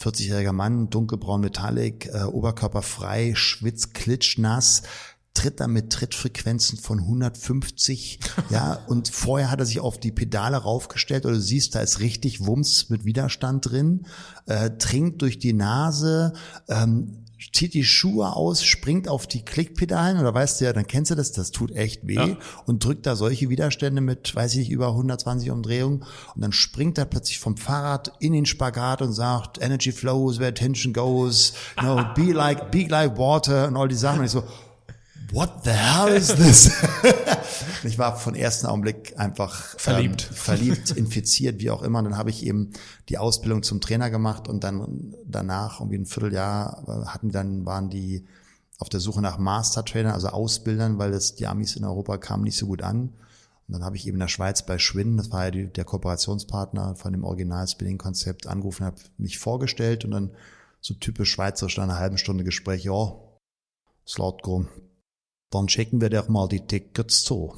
40-jähriger 0.00 0.52
Mann, 0.52 0.90
dunkelbraun 0.90 1.40
Metallic, 1.40 2.06
äh, 2.06 2.24
oberkörperfrei, 2.24 3.34
schwitzt, 3.36 3.94
klitschnass, 3.94 4.82
tritt 5.34 5.60
da 5.60 5.66
mit 5.66 5.90
Trittfrequenzen 5.90 6.78
von 6.78 7.00
150, 7.00 8.20
ja, 8.50 8.78
und 8.86 9.08
vorher 9.08 9.50
hat 9.50 9.60
er 9.60 9.66
sich 9.66 9.80
auf 9.80 9.98
die 9.98 10.12
Pedale 10.12 10.56
raufgestellt 10.56 11.26
oder 11.26 11.34
du 11.34 11.40
siehst, 11.40 11.74
da 11.74 11.80
ist 11.80 12.00
richtig 12.00 12.46
Wumms 12.46 12.88
mit 12.88 13.04
Widerstand 13.04 13.70
drin, 13.70 14.06
äh, 14.46 14.70
trinkt 14.78 15.22
durch 15.22 15.38
die 15.38 15.52
Nase, 15.52 16.32
ähm, 16.68 17.24
zieht 17.52 17.74
die 17.74 17.84
Schuhe 17.84 18.34
aus, 18.34 18.64
springt 18.64 19.08
auf 19.08 19.26
die 19.26 19.44
Klickpedalen 19.44 20.18
oder 20.18 20.32
weißt 20.32 20.60
du 20.60 20.64
ja, 20.66 20.72
dann 20.72 20.86
kennst 20.86 21.10
du 21.10 21.14
das, 21.14 21.32
das 21.32 21.50
tut 21.50 21.72
echt 21.72 22.06
weh 22.06 22.14
ja. 22.14 22.36
und 22.66 22.84
drückt 22.84 23.06
da 23.06 23.16
solche 23.16 23.48
Widerstände 23.48 24.00
mit, 24.00 24.34
weiß 24.34 24.52
ich 24.52 24.58
nicht, 24.60 24.70
über 24.70 24.88
120 24.88 25.50
Umdrehungen 25.50 26.04
und 26.34 26.40
dann 26.40 26.52
springt 26.52 26.98
er 26.98 27.04
plötzlich 27.04 27.38
vom 27.38 27.56
Fahrrad 27.56 28.12
in 28.20 28.32
den 28.32 28.46
Spagat 28.46 29.02
und 29.02 29.12
sagt, 29.12 29.60
Energy 29.60 29.92
flows 29.92 30.38
where 30.38 30.48
attention 30.48 30.92
goes, 30.92 31.52
you 31.76 31.82
know, 31.82 32.04
be 32.14 32.32
like, 32.32 32.70
be 32.70 32.86
like 32.88 33.16
water 33.18 33.68
und 33.68 33.76
all 33.76 33.88
die 33.88 33.94
Sachen 33.94 34.20
und 34.20 34.26
ich 34.26 34.30
so, 34.30 34.44
what 35.32 35.64
the 35.64 35.70
hell 35.70 36.08
is 36.08 36.28
this? 36.28 36.70
ich 37.84 37.98
war 37.98 38.16
von 38.16 38.34
ersten 38.34 38.66
Augenblick 38.66 39.18
einfach 39.18 39.78
verliebt, 39.78 40.28
ähm, 40.30 40.36
verliebt, 40.36 40.90
infiziert, 40.92 41.60
wie 41.60 41.70
auch 41.70 41.82
immer. 41.82 41.98
Und 42.00 42.06
dann 42.06 42.16
habe 42.16 42.30
ich 42.30 42.44
eben 42.44 42.70
die 43.08 43.18
Ausbildung 43.18 43.62
zum 43.62 43.80
Trainer 43.80 44.10
gemacht 44.10 44.48
und 44.48 44.64
dann 44.64 45.14
danach, 45.26 45.80
irgendwie 45.80 45.98
ein 45.98 46.06
Vierteljahr, 46.06 46.84
äh, 46.86 47.06
hatten 47.06 47.30
dann, 47.30 47.66
waren 47.66 47.90
die 47.90 48.26
auf 48.78 48.88
der 48.88 49.00
Suche 49.00 49.22
nach 49.22 49.38
Master-Trainern, 49.38 50.12
also 50.12 50.28
Ausbildern, 50.28 50.98
weil 50.98 51.12
das 51.12 51.34
die 51.34 51.46
Amis 51.46 51.76
in 51.76 51.84
Europa 51.84 52.18
kamen 52.18 52.44
nicht 52.44 52.56
so 52.56 52.66
gut 52.66 52.82
an. 52.82 53.12
Und 53.66 53.72
dann 53.72 53.84
habe 53.84 53.96
ich 53.96 54.06
eben 54.06 54.16
in 54.16 54.20
der 54.20 54.28
Schweiz 54.28 54.66
bei 54.66 54.78
Schwinn, 54.78 55.16
das 55.16 55.30
war 55.30 55.44
ja 55.44 55.50
die, 55.50 55.66
der 55.68 55.84
Kooperationspartner 55.84 56.96
von 56.96 57.12
dem 57.12 57.24
Original-Spinning-Konzept, 57.24 58.46
angerufen, 58.46 58.84
habe 58.84 58.96
mich 59.16 59.38
vorgestellt 59.38 60.04
und 60.04 60.10
dann 60.10 60.30
so 60.80 60.92
typisch 60.92 61.30
schweizerisch 61.30 61.78
nach 61.78 61.84
einer 61.84 61.98
halben 61.98 62.18
Stunde 62.18 62.44
Gespräch, 62.44 62.84
ja, 62.84 63.14
Slotgrum, 64.06 64.68
dann 65.54 65.68
schicken 65.68 66.00
wir 66.00 66.10
doch 66.10 66.28
mal 66.28 66.48
die 66.48 66.66
Tickets 66.66 67.24
zu. 67.24 67.54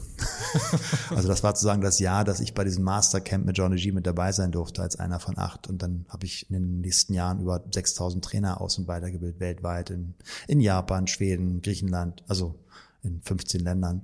also 1.11 1.29
das 1.29 1.43
war 1.43 1.53
sozusagen 1.53 1.83
das 1.83 1.99
Jahr, 1.99 2.25
dass 2.25 2.41
ich 2.41 2.55
bei 2.55 2.65
diesem 2.65 2.85
Mastercamp 2.85 3.45
mit 3.45 3.59
Johnny 3.59 3.77
G 3.77 3.93
mit 3.93 4.07
dabei 4.07 4.33
sein 4.33 4.53
durfte 4.53 4.83
als 4.83 4.97
einer 4.97 5.21
von 5.21 5.39
acht. 5.39 5.69
Und 5.69 5.83
dann 5.83 6.07
habe 6.09 6.27
ich 6.27 6.49
in 6.51 6.55
den 6.55 6.81
nächsten 6.81 7.15
Jahren 7.15 7.41
über 7.41 7.63
6000 7.73 8.25
Trainer 8.25 8.61
aus- 8.61 8.79
und 8.79 8.89
weitergebildet, 8.89 9.41
weltweit, 9.41 9.91
in, 9.91 10.15
in 10.47 10.61
Japan, 10.61 11.07
Schweden, 11.07 11.63
Griechenland, 11.63 12.23
also 12.29 12.55
in 13.03 13.23
15 13.23 13.61
Ländern. 13.61 14.03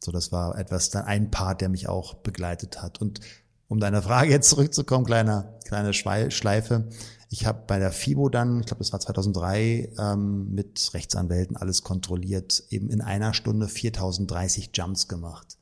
So, 0.00 0.12
das 0.12 0.32
war 0.32 0.56
etwas, 0.58 0.90
dann 0.90 1.04
ein 1.04 1.30
Part, 1.30 1.60
der 1.60 1.68
mich 1.68 1.88
auch 1.88 2.14
begleitet 2.14 2.82
hat. 2.82 3.00
Und 3.00 3.20
um 3.68 3.80
deine 3.80 4.02
Frage 4.02 4.30
jetzt 4.30 4.50
zurückzukommen, 4.50 5.04
kleiner, 5.04 5.54
kleine 5.64 5.92
Schleife. 5.92 6.88
Ich 7.30 7.44
habe 7.44 7.64
bei 7.66 7.78
der 7.78 7.92
FIBO 7.92 8.30
dann, 8.30 8.60
ich 8.60 8.66
glaube, 8.66 8.78
das 8.78 8.92
war 8.92 9.00
2003, 9.00 9.92
ähm, 9.98 10.54
mit 10.54 10.90
Rechtsanwälten 10.94 11.56
alles 11.56 11.82
kontrolliert, 11.82 12.64
eben 12.70 12.88
in 12.88 13.02
einer 13.02 13.34
Stunde 13.34 13.68
4030 13.68 14.70
Jumps 14.72 15.08
gemacht. 15.08 15.58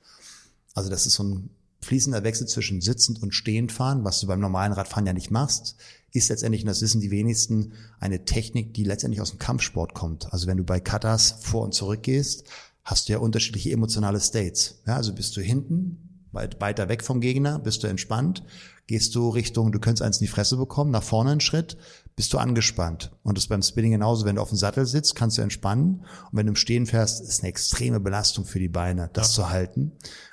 Also 0.75 0.91
das 0.91 1.07
ist 1.07 1.15
so 1.15 1.25
ein 1.25 1.51
fließender 1.81 2.23
Wechsel 2.23 2.47
zwischen 2.47 2.81
sitzend 2.81 3.23
und 3.23 3.35
stehend 3.35 3.73
fahren, 3.73 4.05
was 4.05 4.21
du 4.21 4.27
beim 4.27 4.41
normalen 4.41 4.73
Radfahren 4.73 5.07
ja 5.07 5.13
nicht 5.13 5.31
machst, 5.31 5.77
ist 6.13 6.29
letztendlich, 6.29 6.63
und 6.63 6.69
das 6.69 6.83
wissen 6.83 7.01
die 7.01 7.11
wenigsten, 7.11 7.73
eine 8.01 8.25
Technik, 8.25 8.75
die 8.75 8.85
letztendlich 8.85 9.21
aus 9.21 9.31
dem 9.31 9.39
Kampfsport 9.39 9.95
kommt. 9.95 10.33
Also 10.33 10.47
wenn 10.47 10.57
du 10.57 10.65
bei 10.65 10.81
Katas 10.81 11.37
vor 11.41 11.63
und 11.63 11.75
zurück 11.75 12.03
gehst, 12.03 12.45
hast 12.85 13.09
du 13.09 13.13
ja 13.13 13.19
unterschiedliche 13.19 13.73
emotionale 13.73 14.21
States. 14.21 14.83
Ja, 14.87 14.97
also 14.97 15.13
bist 15.13 15.37
du 15.37 15.41
hinten, 15.41 16.27
weit, 16.33 16.61
weiter 16.61 16.89
weg 16.89 17.03
vom 17.03 17.21
Gegner, 17.21 17.59
bist 17.59 17.83
du 17.83 17.89
entspannt, 17.89 18.43
gehst 18.87 19.15
du 19.15 19.29
Richtung, 19.29 19.73
du 19.73 19.81
könntest 19.81 20.03
eins 20.03 20.19
in 20.19 20.27
die 20.27 20.31
Fresse 20.33 20.57
bekommen, 20.57 20.91
nach 20.91 21.03
vorne 21.03 21.31
einen 21.31 21.41
Schritt, 21.41 21.77
bist 22.15 22.33
du 22.33 22.39
angespannt. 22.39 23.13
Und 23.23 23.37
das 23.37 23.45
ist 23.45 23.49
beim 23.49 23.63
Spinning 23.63 23.93
genauso, 23.93 24.25
wenn 24.25 24.37
du 24.37 24.43
auf 24.43 24.49
dem 24.49 24.59
Sattel 24.59 24.87
sitzt, 24.87 25.15
kannst 25.15 25.37
du 25.37 25.43
entspannen. 25.43 26.05
Und 26.31 26.39
wenn 26.39 26.47
du 26.47 26.53
im 26.53 26.57
Stehen 26.57 26.87
fährst, 26.87 27.21
ist 27.21 27.41
eine 27.41 27.49
extreme 27.51 28.01
Belastung 28.01 28.47
für 28.47 28.59
die 28.59 28.69
Beine, 28.69 29.11
das 29.13 29.29
ja. 29.29 29.35
zu 29.35 29.51
halten. 29.51 29.93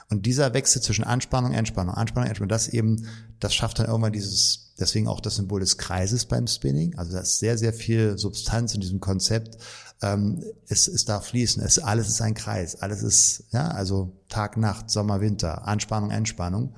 Und 0.09 0.25
dieser 0.25 0.53
Wechsel 0.53 0.81
zwischen 0.81 1.03
Anspannung, 1.03 1.51
Entspannung, 1.51 1.95
Anspannung, 1.95 2.29
Entspannung, 2.29 2.49
das 2.49 2.67
eben, 2.67 3.07
das 3.39 3.53
schafft 3.53 3.79
dann 3.79 3.87
irgendwann 3.87 4.13
dieses, 4.13 4.73
deswegen 4.79 5.07
auch 5.07 5.19
das 5.19 5.35
Symbol 5.35 5.59
des 5.59 5.77
Kreises 5.77 6.25
beim 6.25 6.47
Spinning. 6.47 6.95
Also 6.95 7.13
da 7.13 7.19
ist 7.19 7.39
sehr, 7.39 7.57
sehr 7.57 7.73
viel 7.73 8.17
Substanz 8.17 8.75
in 8.75 8.81
diesem 8.81 8.99
Konzept. 8.99 9.57
Ähm, 10.01 10.43
es, 10.67 10.87
es 10.87 11.05
darf 11.05 11.25
fließen. 11.27 11.63
Es, 11.63 11.79
alles 11.79 12.07
ist 12.07 12.21
ein 12.21 12.35
Kreis. 12.35 12.81
Alles 12.81 13.01
ist, 13.01 13.45
ja, 13.51 13.69
also 13.69 14.11
Tag, 14.29 14.55
Nacht, 14.55 14.89
Sommer, 14.89 15.19
Winter, 15.19 15.67
Anspannung, 15.67 16.11
Entspannung. 16.11 16.75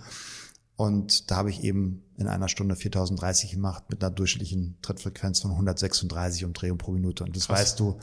Und 0.75 1.31
da 1.31 1.37
habe 1.37 1.49
ich 1.49 1.63
eben 1.63 2.03
in 2.17 2.27
einer 2.27 2.49
Stunde 2.49 2.75
4030 2.75 3.51
gemacht 3.51 3.85
mit 3.89 4.03
einer 4.03 4.13
durchschnittlichen 4.13 4.77
Trittfrequenz 4.81 5.41
von 5.41 5.51
136 5.51 6.45
Umdrehungen 6.45 6.77
pro 6.77 6.91
Minute. 6.91 7.23
Und 7.23 7.35
das 7.35 7.47
Krass. 7.47 7.59
weißt 7.59 7.79
du. 7.79 7.99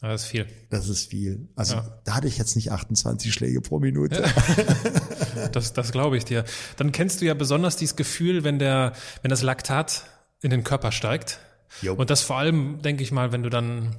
Das 0.00 0.22
ist 0.22 0.28
viel. 0.28 0.46
Das 0.70 0.88
ist 0.88 1.10
viel. 1.10 1.48
Also 1.54 1.76
ja. 1.76 2.00
da 2.04 2.14
hatte 2.14 2.26
ich 2.26 2.36
jetzt 2.36 2.56
nicht 2.56 2.72
28 2.72 3.32
Schläge 3.32 3.60
pro 3.60 3.78
Minute. 3.78 4.22
Ja. 4.22 5.48
das 5.52 5.72
das 5.72 5.92
glaube 5.92 6.16
ich 6.16 6.24
dir. 6.24 6.44
Dann 6.76 6.90
kennst 6.90 7.20
du 7.20 7.24
ja 7.24 7.34
besonders 7.34 7.76
dieses 7.76 7.94
Gefühl, 7.94 8.42
wenn 8.42 8.58
der, 8.58 8.94
wenn 9.22 9.30
das 9.30 9.42
Laktat 9.42 10.04
in 10.40 10.50
den 10.50 10.64
Körper 10.64 10.90
steigt. 10.90 11.38
Jo. 11.82 11.94
Und 11.94 12.10
das 12.10 12.22
vor 12.22 12.36
allem, 12.36 12.82
denke 12.82 13.02
ich 13.02 13.12
mal, 13.12 13.30
wenn 13.32 13.44
du 13.44 13.48
dann 13.48 13.94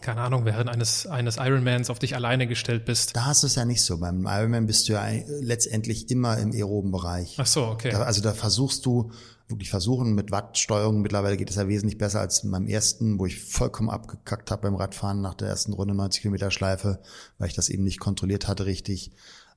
keine 0.00 0.20
Ahnung, 0.20 0.44
während 0.44 0.70
eines, 0.70 1.06
eines 1.06 1.36
Ironmans 1.36 1.90
auf 1.90 1.98
dich 1.98 2.14
alleine 2.14 2.46
gestellt 2.46 2.84
bist. 2.84 3.16
Da 3.16 3.26
hast 3.26 3.42
du 3.42 3.46
es 3.46 3.54
ja 3.54 3.64
nicht 3.64 3.82
so. 3.82 3.98
Beim 3.98 4.26
Ironman 4.26 4.66
bist 4.66 4.88
du 4.88 4.94
ja 4.94 5.06
letztendlich 5.40 6.10
immer 6.10 6.38
im 6.38 6.52
aeroben 6.52 6.90
Bereich. 6.90 7.36
Ach 7.38 7.46
so, 7.46 7.66
okay. 7.66 7.90
Da, 7.90 8.02
also 8.02 8.22
da 8.22 8.32
versuchst 8.32 8.86
du, 8.86 9.10
wirklich 9.48 9.70
versuchen 9.70 10.14
mit 10.14 10.30
Wattsteuerung. 10.30 11.00
Mittlerweile 11.00 11.36
geht 11.36 11.50
es 11.50 11.56
ja 11.56 11.68
wesentlich 11.68 11.98
besser 11.98 12.20
als 12.20 12.48
beim 12.48 12.66
ersten, 12.66 13.18
wo 13.18 13.26
ich 13.26 13.40
vollkommen 13.40 13.90
abgekackt 13.90 14.50
habe 14.50 14.62
beim 14.62 14.74
Radfahren 14.74 15.20
nach 15.20 15.34
der 15.34 15.48
ersten 15.48 15.72
Runde 15.72 15.94
90 15.94 16.22
Kilometer 16.22 16.50
Schleife, 16.50 17.00
weil 17.38 17.48
ich 17.48 17.54
das 17.54 17.68
eben 17.68 17.84
nicht 17.84 17.98
kontrolliert 17.98 18.46
hatte 18.46 18.66
richtig 18.66 19.12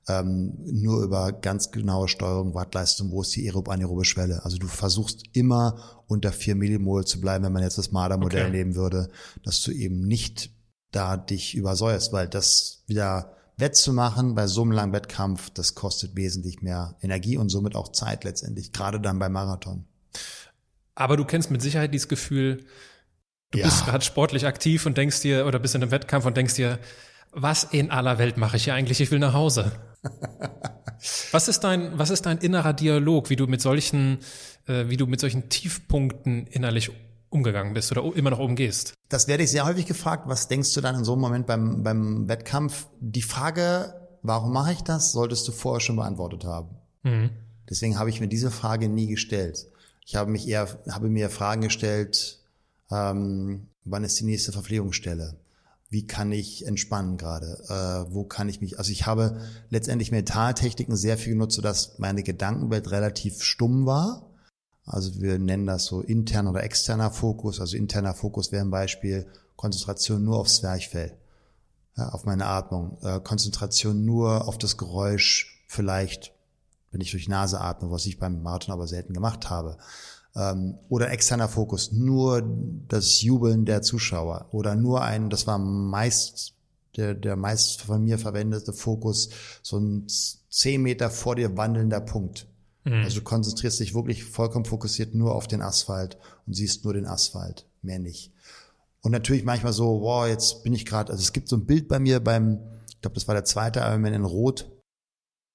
ähm, 0.08 0.54
nur 0.66 1.04
über 1.04 1.32
ganz 1.32 1.72
genaue 1.72 2.08
Steuerung, 2.08 2.54
Wattleistung, 2.54 3.12
wo 3.12 3.22
ist 3.22 3.36
die 3.36 3.48
aerob-anaerobe 3.48 4.06
Schwelle. 4.06 4.44
Also 4.44 4.58
du 4.58 4.68
versuchst 4.68 5.24
immer 5.34 6.02
unter 6.08 6.32
4 6.32 6.56
Millimol 6.56 7.06
zu 7.06 7.22
bleiben, 7.22 7.46
wenn 7.46 7.54
man 7.54 7.64
jetzt 7.64 7.78
das 7.78 7.92
Marder-Modell 7.92 8.48
okay. 8.48 8.52
nehmen 8.52 8.76
würde, 8.76 9.10
dass 9.44 9.62
du 9.62 9.72
eben 9.72 10.02
nicht 10.08 10.52
da 10.92 11.18
dich 11.18 11.56
übersäuerst, 11.56 12.12
weil 12.12 12.28
das 12.28 12.84
wieder 12.88 13.36
wettzumachen 13.58 14.36
bei 14.36 14.48
so 14.48 14.64
einem 14.64 14.72
langen 14.72 14.92
Wettkampf, 14.94 15.52
das 15.52 15.76
kostet 15.76 16.16
wesentlich 16.16 16.62
mehr 16.62 16.96
Energie 17.02 17.38
und 17.38 17.50
somit 17.50 17.76
auch 17.76 17.92
Zeit 17.92 18.24
letztendlich, 18.24 18.74
gerade 18.74 19.00
dann 19.00 19.20
beim 19.20 19.32
Marathon. 19.32 19.86
Aber 20.96 21.16
du 21.16 21.26
kennst 21.26 21.52
mit 21.52 21.62
Sicherheit 21.62 21.94
dieses 21.94 22.08
Gefühl, 22.08 22.66
du 23.52 23.60
ja. 23.60 23.66
bist 23.66 23.86
gerade 23.86 24.04
sportlich 24.04 24.46
aktiv 24.46 24.86
und 24.86 24.98
denkst 24.98 25.22
dir, 25.22 25.46
oder 25.46 25.60
bist 25.60 25.76
in 25.76 25.82
einem 25.82 25.92
Wettkampf 25.92 26.26
und 26.26 26.36
denkst 26.36 26.56
dir, 26.56 26.80
was 27.32 27.64
in 27.64 27.92
aller 27.92 28.18
Welt 28.18 28.38
mache 28.38 28.58
ich 28.58 28.66
hier 28.66 28.74
eigentlich? 28.74 29.02
Ich 29.02 29.12
will 29.12 29.20
nach 29.20 29.34
Hause. 29.34 29.72
was 31.32 31.48
ist 31.48 31.62
dein, 31.64 31.98
was 31.98 32.10
ist 32.10 32.26
dein 32.26 32.38
innerer 32.38 32.74
Dialog, 32.74 33.30
wie 33.30 33.36
du 33.36 33.48
mit 33.48 33.62
solchen, 33.62 34.20
äh, 34.68 34.88
wie 34.88 34.98
du 34.98 35.08
mit 35.08 35.20
solchen 35.20 35.50
Tiefpunkten 35.50 36.48
innerlich 36.48 36.92
umgegangen 37.30 37.74
bist 37.74 37.92
oder 37.92 38.04
immer 38.16 38.30
noch 38.30 38.40
umgehst? 38.40 38.94
Das 39.10 39.28
werde 39.28 39.44
ich 39.44 39.52
sehr 39.52 39.66
häufig 39.66 39.86
gefragt. 39.86 40.24
Was 40.28 40.48
denkst 40.48 40.74
du 40.74 40.82
dann 40.82 40.96
in 40.96 41.04
so 41.04 41.14
einem 41.14 41.22
Moment 41.22 41.48
beim, 41.48 41.84
beim 41.84 42.28
Wettkampf? 42.28 42.88
Die 43.00 43.22
Frage, 43.22 43.94
warum 44.22 44.54
mache 44.54 44.74
ich 44.74 44.82
das, 44.82 45.12
solltest 45.12 45.48
du 45.48 45.52
vorher 45.52 45.80
schon 45.80 45.96
beantwortet 45.96 46.46
haben. 46.46 46.70
Mhm. 47.04 47.30
Deswegen 47.70 47.98
habe 47.98 48.10
ich 48.10 48.20
mir 48.20 48.28
diese 48.28 48.52
Frage 48.52 48.90
nie 48.90 49.08
gestellt. 49.08 49.68
Ich 50.06 50.16
habe 50.16 50.32
mich 50.32 50.48
eher, 50.48 50.68
habe 50.90 51.08
mir 51.08 51.30
Fragen 51.30 51.62
gestellt, 51.62 52.40
ähm, 52.92 53.68
wann 53.86 54.04
ist 54.04 54.20
die 54.20 54.26
nächste 54.26 54.52
Verpflegungsstelle? 54.52 55.36
Wie 55.92 56.08
kann 56.08 56.32
ich 56.32 56.66
entspannen 56.66 57.18
gerade? 57.18 57.58
Äh, 57.68 58.14
wo 58.14 58.24
kann 58.24 58.48
ich 58.48 58.62
mich, 58.62 58.80
also 58.80 58.92
ich 58.94 59.06
habe 59.06 59.42
letztendlich 59.70 60.10
Mentaltechniken 60.10 60.96
sehr 60.96 61.18
viel 61.18 61.34
genutzt, 61.34 61.58
sodass 61.58 62.00
meine 62.00 62.24
Gedankenwelt 62.24 62.92
relativ 62.92 63.44
stumm 63.44 63.86
war. 63.86 64.32
Also 64.86 65.20
wir 65.20 65.38
nennen 65.38 65.68
das 65.68 65.84
so 65.86 66.00
interner 66.00 66.52
oder 66.52 66.64
externer 66.64 67.12
Fokus. 67.12 67.60
Also 67.60 67.76
interner 67.76 68.14
Fokus 68.14 68.54
wäre 68.54 68.64
ein 68.64 68.72
Beispiel 68.72 69.28
Konzentration 69.58 70.24
nur 70.24 70.40
aufs 70.40 70.56
Zwerchfell, 70.56 71.18
ja, 71.98 72.08
auf 72.10 72.24
meine 72.24 72.46
Atmung. 72.46 72.98
Äh, 73.04 73.20
Konzentration 73.20 74.06
nur 74.06 74.48
auf 74.48 74.58
das 74.58 74.78
Geräusch, 74.78 75.62
vielleicht, 75.68 76.34
wenn 76.92 77.02
ich 77.02 77.12
durch 77.12 77.28
Nase 77.28 77.60
atme, 77.60 77.92
was 77.92 78.06
ich 78.06 78.18
beim 78.18 78.42
Marathon 78.42 78.74
aber 78.74 78.88
selten 78.88 79.14
gemacht 79.14 79.50
habe 79.50 79.78
ähm, 80.36 80.78
oder 80.90 81.12
externer 81.12 81.50
Fokus, 81.50 81.92
nur 81.92 82.44
das 82.88 83.22
Jubeln 83.22 83.66
der 83.66 83.82
Zuschauer 83.82 84.48
oder 84.52 84.76
nur 84.76 85.02
ein, 85.02 85.30
das 85.30 85.48
war 85.48 85.58
meist 85.58 86.54
der, 86.98 87.14
der 87.14 87.36
meist 87.36 87.82
von 87.82 88.04
mir 88.04 88.18
verwendete 88.18 88.74
Fokus, 88.74 89.30
so 89.62 89.78
ein 89.78 90.08
zehn 90.50 90.82
Meter 90.82 91.10
vor 91.10 91.36
dir 91.36 91.56
wandelnder 91.58 92.02
Punkt. 92.02 92.48
Mhm. 92.84 93.04
Also 93.04 93.20
du 93.20 93.24
konzentrierst 93.24 93.80
dich 93.80 93.94
wirklich 93.94 94.24
vollkommen 94.24 94.66
fokussiert 94.66 95.14
nur 95.16 95.36
auf 95.36 95.48
den 95.48 95.62
Asphalt 95.62 96.18
und 96.46 96.54
siehst 96.54 96.84
nur 96.84 96.94
den 96.94 97.06
Asphalt, 97.06 97.66
mehr 97.82 98.00
nicht. 98.00 98.34
Und 99.02 99.12
natürlich 99.12 99.44
manchmal 99.44 99.74
so, 99.74 100.02
wow, 100.02 100.28
jetzt 100.28 100.64
bin 100.64 100.74
ich 100.74 100.86
gerade, 100.86 101.12
also 101.12 101.22
es 101.22 101.34
gibt 101.34 101.48
so 101.48 101.56
ein 101.56 101.66
Bild 101.66 101.88
bei 101.88 102.00
mir 102.00 102.20
beim, 102.20 102.60
ich 102.90 103.02
glaube, 103.02 103.16
das 103.16 103.28
war 103.28 103.36
der 103.36 103.46
zweite 103.46 103.80
Ironman 103.80 104.14
in 104.14 104.26
Rot, 104.26 104.70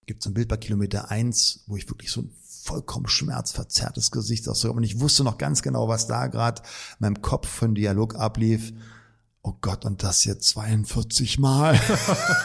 gibt 0.06 0.22
so 0.22 0.30
ein 0.30 0.34
Bild 0.34 0.48
bei 0.48 0.56
Kilometer 0.56 1.10
eins, 1.10 1.64
wo 1.66 1.76
ich 1.76 1.88
wirklich 1.88 2.10
so 2.10 2.22
ein 2.22 2.32
vollkommen 2.66 3.08
schmerzverzerrtes 3.08 4.10
Gesichtsausdruck. 4.10 4.76
Und 4.76 4.82
ich 4.82 5.00
wusste 5.00 5.24
noch 5.24 5.38
ganz 5.38 5.62
genau, 5.62 5.88
was 5.88 6.06
da 6.06 6.26
gerade 6.26 6.62
in 6.62 6.96
meinem 7.00 7.22
Kopf 7.22 7.48
von 7.48 7.74
Dialog 7.74 8.16
ablief. 8.16 8.72
Oh 9.42 9.54
Gott, 9.60 9.84
und 9.84 10.02
das 10.02 10.22
hier 10.22 10.40
42 10.40 11.38
Mal. 11.38 11.78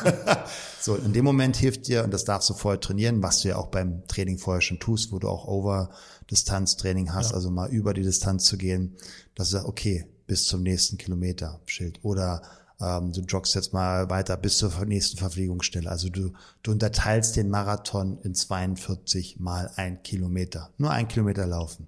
so, 0.80 0.96
in 0.96 1.14
dem 1.14 1.26
Moment 1.26 1.58
hilft 1.58 1.88
dir, 1.88 2.04
und 2.04 2.12
das 2.12 2.26
darfst 2.26 2.48
du 2.52 2.54
vorher 2.54 2.80
trainieren, 2.80 3.24
was 3.24 3.42
du 3.42 3.48
ja 3.48 3.56
auch 3.56 3.68
beim 3.68 4.08
Training 4.08 4.38
vorher 4.38 4.62
schon 4.62 4.80
tust, 4.80 5.12
wo 5.12 5.18
du 5.18 5.28
auch 5.28 5.48
Over-Distanz-Training 5.48 7.12
hast, 7.12 7.32
ja. 7.32 7.36
also 7.36 7.50
mal 7.50 7.72
über 7.72 7.96
die 7.96 8.04
Distanz 8.04 8.46
zu 8.46 8.56
gehen, 8.56 8.96
dass 9.34 9.50
du 9.50 9.54
sagst, 9.54 9.68
okay, 9.68 10.06
bis 10.28 10.46
zum 10.46 10.62
nächsten 10.62 10.98
Kilometer 10.98 11.60
Schild. 11.66 12.00
Oder 12.04 12.44
ähm, 12.82 13.12
du 13.12 13.22
joggst 13.22 13.56
jetzt 13.56 13.74
mal 13.74 14.10
weiter 14.10 14.38
bis 14.38 14.58
zur 14.58 14.72
nächsten 14.86 15.18
Verpflegungsstelle. 15.18 15.90
Also 15.90 16.10
du, 16.10 16.34
du 16.64 16.72
unterteilst 16.72 17.36
den 17.36 17.50
Marathon 17.50 18.20
in 18.24 18.34
42 18.34 19.40
mal 19.40 19.72
ein 19.76 20.04
Kilometer. 20.04 20.72
Nur 20.78 20.92
ein 20.92 21.08
Kilometer 21.08 21.46
laufen. 21.46 21.88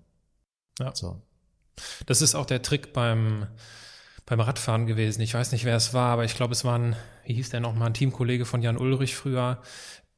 Ja. 0.79 0.95
So. 0.95 1.21
Das 2.05 2.21
ist 2.21 2.35
auch 2.35 2.45
der 2.45 2.61
Trick 2.61 2.93
beim, 2.93 3.47
beim 4.25 4.39
Radfahren 4.39 4.85
gewesen. 4.85 5.21
Ich 5.21 5.33
weiß 5.33 5.51
nicht, 5.51 5.65
wer 5.65 5.75
es 5.75 5.93
war, 5.93 6.11
aber 6.11 6.25
ich 6.25 6.35
glaube, 6.35 6.53
es 6.53 6.63
war 6.63 6.77
ein, 6.77 6.95
wie 7.25 7.33
hieß 7.33 7.49
der 7.49 7.59
nochmal, 7.59 7.87
ein 7.87 7.93
Teamkollege 7.93 8.45
von 8.45 8.61
Jan 8.61 8.77
Ulrich 8.77 9.15
früher, 9.15 9.61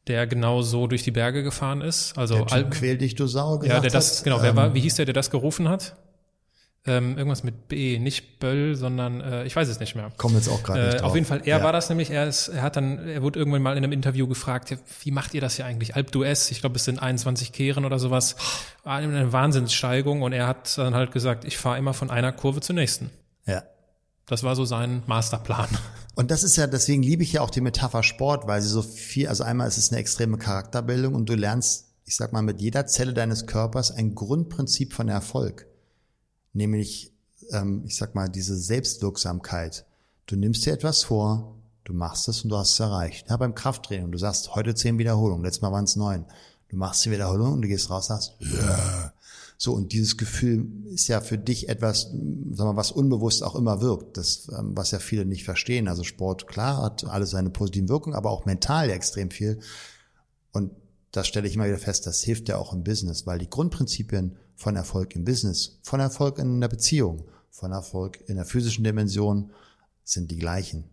der 0.08 0.28
genau 0.28 0.62
so 0.62 0.88
durch 0.88 1.04
die 1.04 1.12
Berge 1.12 1.44
gefahren 1.44 1.82
ist. 1.82 2.18
Also 2.18 2.36
der 2.36 2.52
Al 2.52 2.70
quäl 2.70 2.98
dich, 2.98 3.16
du 3.16 3.28
Sau. 3.28 3.62
Ja, 3.64 3.80
der 3.80 3.90
das, 3.90 4.24
genau, 4.24 4.42
wer 4.42 4.56
war, 4.56 4.68
ähm, 4.68 4.74
wie 4.74 4.82
hieß 4.82 4.96
der, 4.96 5.06
der 5.06 5.14
das 5.14 5.32
gerufen 5.32 5.68
hat? 5.68 5.96
Ähm, 6.88 7.18
irgendwas 7.18 7.44
mit 7.44 7.68
B, 7.68 7.98
nicht 7.98 8.40
Böll, 8.40 8.76
sondern 8.76 9.20
äh, 9.20 9.44
ich 9.46 9.56
weiß 9.56 9.68
es 9.70 9.80
nicht 9.80 9.96
mehr. 9.96 10.12
Kommen 10.18 10.36
jetzt 10.36 10.48
auch 10.48 10.62
gerade 10.62 10.86
nicht 10.86 10.94
Äh, 10.94 10.98
drauf. 10.98 11.10
auf 11.10 11.16
jeden 11.16 11.26
Fall, 11.26 11.42
er 11.44 11.58
Ja. 11.58 11.64
war 11.64 11.74
das 11.74 11.90
nämlich, 11.90 12.12
er, 12.12 12.28
ist, 12.28 12.50
er 12.50 12.62
hat 12.62 12.76
dann, 12.76 13.00
er 13.08 13.24
wurde 13.24 13.40
irgendwann 13.40 13.64
mal 13.64 13.72
in 13.76 13.84
einem 13.84 13.92
Interview 13.92 14.28
gefragt, 14.28 14.78
wie 15.04 15.10
macht 15.10 15.34
ihr 15.34 15.42
das 15.42 15.56
hier 15.56 15.66
eigentlich? 15.66 15.96
Alp 15.96 16.12
d'Huez, 16.12 16.52
ich 16.52 16.60
glaube, 16.62 16.76
es 16.76 16.84
sind 16.86 17.00
21 17.02 17.52
Kehren 17.54 17.86
oder 17.86 17.98
sowas, 17.98 18.36
war 18.84 18.98
eine 18.98 19.34
Wahnsinnssteigung 19.34 20.22
und 20.22 20.32
er 20.34 20.46
hat 20.46 20.78
dann 20.78 20.94
halt 20.94 21.12
gesagt, 21.12 21.44
ich 21.44 21.58
fahre 21.58 21.80
immer 21.80 21.96
von 21.96 22.12
einer 22.12 22.32
Kurve 22.32 22.62
zur 22.62 22.76
nächsten. 22.76 23.10
Ja. 23.48 23.64
Das 24.28 24.44
war 24.44 24.56
so 24.56 24.64
sein 24.66 25.02
Masterplan. 25.08 25.68
Und 26.16 26.30
das 26.30 26.44
ist 26.44 26.56
ja, 26.56 26.68
deswegen 26.68 27.02
liebe 27.02 27.24
ich 27.24 27.34
ja 27.34 27.42
auch 27.42 27.50
die 27.50 27.62
Metapher 27.62 28.04
Sport, 28.04 28.46
weil 28.48 28.62
sie 28.62 28.70
so 28.70 28.82
viel, 28.84 29.28
also 29.28 29.44
einmal 29.44 29.68
ist 29.68 29.78
es 29.78 29.90
eine 29.92 30.00
extreme 30.00 30.38
Charakterbildung 30.38 31.16
und 31.16 31.28
du 31.30 31.36
lernst, 31.36 31.88
ich 32.06 32.16
sag 32.16 32.32
mal, 32.32 32.42
mit 32.44 32.62
jeder 32.62 32.86
Zelle 32.86 33.14
deines 33.14 33.48
Körpers 33.48 33.90
ein 33.92 34.14
Grundprinzip 34.16 34.94
von 34.94 35.10
Erfolg. 35.10 35.66
Nämlich, 36.56 37.12
ähm, 37.52 37.84
ich 37.86 37.98
sag 37.98 38.16
mal, 38.16 38.30
diese 38.30 38.58
Selbstwirksamkeit. 38.58 39.86
Du 40.26 40.38
nimmst 40.38 40.66
dir 40.66 40.74
etwas 40.74 41.04
vor, 41.04 41.54
du 41.84 41.94
machst 41.94 42.30
es 42.30 42.44
und 42.44 42.50
du 42.50 42.58
hast 42.58 42.74
es 42.74 42.80
erreicht. 42.80 43.30
Ja, 43.30 43.38
beim 43.38 43.54
Krafttraining, 43.54 44.12
du 44.12 44.18
sagst, 44.18 44.56
heute 44.56 44.74
zehn 44.74 44.98
Wiederholungen, 44.98 45.44
letztes 45.44 45.62
Mal 45.62 45.74
waren 45.74 45.84
es 45.84 45.98
neun. 45.98 46.26
Du 46.70 46.78
machst 46.78 47.04
die 47.06 47.12
Wiederholung 47.12 47.54
und 47.54 47.62
du 47.62 47.68
gehst 47.68 47.90
raus, 47.90 48.08
sagst, 48.08 48.34
ja. 48.40 49.12
So, 49.58 49.74
und 49.74 49.92
dieses 49.94 50.18
Gefühl 50.18 50.68
ist 50.94 51.08
ja 51.08 51.22
für 51.22 51.38
dich 51.38 51.70
etwas, 51.70 52.04
sagen 52.04 52.56
wir, 52.56 52.76
was 52.76 52.92
unbewusst 52.92 53.44
auch 53.44 53.56
immer 53.56 53.82
wirkt, 53.82 54.18
das, 54.18 54.50
ähm, 54.58 54.72
was 54.76 54.92
ja 54.92 55.00
viele 55.00 55.26
nicht 55.26 55.44
verstehen. 55.44 55.88
Also 55.88 56.04
Sport, 56.04 56.48
klar, 56.48 56.82
hat 56.82 57.06
alles 57.06 57.32
seine 57.32 57.50
positiven 57.50 57.90
Wirkungen, 57.90 58.16
aber 58.16 58.32
auch 58.32 58.46
mental 58.46 58.90
extrem 58.90 59.30
viel. 59.30 59.60
Und 60.52 60.72
das 61.12 61.28
stelle 61.28 61.48
ich 61.48 61.56
immer 61.56 61.66
wieder 61.66 61.78
fest, 61.78 62.06
das 62.08 62.22
hilft 62.22 62.50
ja 62.50 62.58
auch 62.58 62.74
im 62.74 62.84
Business, 62.84 63.26
weil 63.26 63.40
die 63.40 63.50
Grundprinzipien 63.50 64.38
von 64.56 64.76
Erfolg 64.76 65.16
im 65.16 65.26
Business, 65.26 65.80
von 65.84 66.00
Erfolg 66.00 66.40
in 66.40 66.62
der 66.62 66.68
Beziehung, 66.68 67.28
von 67.50 67.72
Erfolg 67.72 68.20
in 68.28 68.36
der 68.36 68.46
physischen 68.46 68.84
Dimension 68.84 69.52
sind 70.04 70.32
die 70.32 70.38
gleichen. 70.38 70.86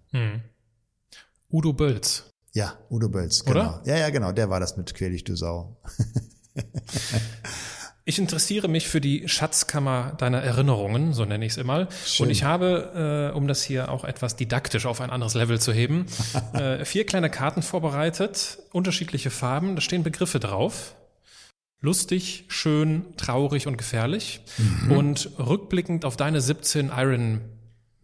Udo 1.51 1.73
Bölz. 1.73 2.25
Ja, 2.53 2.79
Udo 2.91 3.09
Bölz, 3.09 3.45
genau. 3.45 3.61
Oder? 3.61 3.83
Ja, 3.85 3.97
ja, 3.97 4.11
genau, 4.11 4.33
der 4.33 4.51
war 4.51 4.61
das 4.61 4.77
mit 4.77 4.95
Quäl 4.95 5.13
dich, 5.13 5.25
du 5.25 5.37
Sau. 5.37 5.77
Ich 8.05 8.19
interessiere 8.19 8.67
mich 8.67 8.89
für 8.89 9.01
die 9.01 9.29
Schatzkammer 9.29 10.15
deiner 10.19 10.43
Erinnerungen, 10.43 11.13
so 11.13 11.25
nenne 11.25 11.45
ich 11.47 11.53
es 11.53 11.57
immer. 11.57 11.87
Schön. 12.05 12.27
Und 12.27 12.31
ich 12.33 12.43
habe, 12.43 13.31
äh, 13.33 13.37
um 13.37 13.47
das 13.47 13.63
hier 13.63 13.93
auch 13.93 14.03
etwas 14.03 14.35
didaktisch 14.35 14.87
auf 14.87 15.01
ein 15.01 15.11
anderes 15.11 15.35
Level 15.35 15.61
zu 15.61 15.73
heben, 15.73 16.07
äh, 16.53 16.85
vier 16.85 17.07
kleine 17.07 17.31
Karten 17.31 17.63
vorbereitet, 17.63 18.59
unterschiedliche 18.73 19.31
Farben, 19.31 19.77
da 19.77 19.81
stehen 19.81 20.03
Begriffe 20.03 20.41
drauf. 20.41 20.97
Lustig, 21.83 22.45
schön, 22.47 23.05
traurig 23.17 23.67
und 23.67 23.77
gefährlich. 23.77 24.41
Und 24.89 25.31
rückblickend 25.39 26.05
auf 26.05 26.17
deine 26.17 26.41
17 26.41 26.93
Iron 26.97 27.41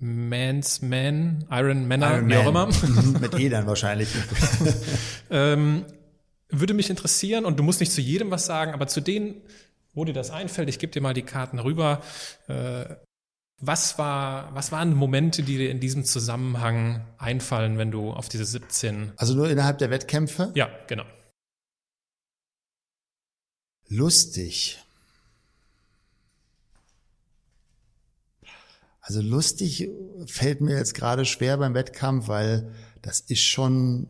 Mans 0.01 0.83
Man, 0.83 1.45
Iron 1.51 1.87
Männer, 1.89 2.26
wie 2.26 2.37
auch 2.37 2.49
immer, 2.49 2.66
Mhm, 2.66 3.16
mit 3.20 3.39
E 3.39 3.49
dann 3.49 3.66
wahrscheinlich. 3.66 4.09
ähm, 5.31 5.85
würde 6.51 6.74
mich 6.74 6.91
interessieren, 6.91 7.45
und 7.45 7.59
du 7.59 7.62
musst 7.62 7.79
nicht 7.81 7.93
zu 7.93 8.01
jedem 8.01 8.31
was 8.31 8.47
sagen, 8.47 8.72
aber 8.72 8.89
zu 8.89 9.01
denen, 9.01 9.37
wo 9.95 10.05
dir 10.05 10.12
das 10.12 10.31
einfällt, 10.31 10.68
ich 10.68 10.79
gebe 10.79 10.93
dir 10.93 11.01
mal 11.01 11.14
die 11.14 11.22
Karten 11.22 11.59
rüber. 11.59 12.03
Äh, 12.49 12.85
was, 13.61 13.99
war, 13.99 14.51
was 14.55 14.70
waren 14.70 14.95
Momente, 14.95 15.43
die 15.43 15.57
dir 15.57 15.70
in 15.70 15.81
diesem 15.81 16.05
Zusammenhang 16.05 17.05
einfallen, 17.18 17.79
wenn 17.79 17.91
du 17.91 18.11
auf 18.11 18.29
diese 18.29 18.45
17. 18.45 19.12
Also 19.16 19.35
nur 19.35 19.49
innerhalb 19.49 19.79
der 19.79 19.91
Wettkämpfe? 19.91 20.53
Ja, 20.55 20.68
genau. 20.87 21.05
Lustig. 23.89 24.78
Also 29.01 29.22
lustig 29.22 29.89
fällt 30.26 30.61
mir 30.61 30.76
jetzt 30.76 30.95
gerade 30.95 31.24
schwer 31.24 31.57
beim 31.57 31.72
Wettkampf, 31.72 32.28
weil 32.28 32.70
das 33.01 33.20
ist 33.20 33.41
schon, 33.41 34.09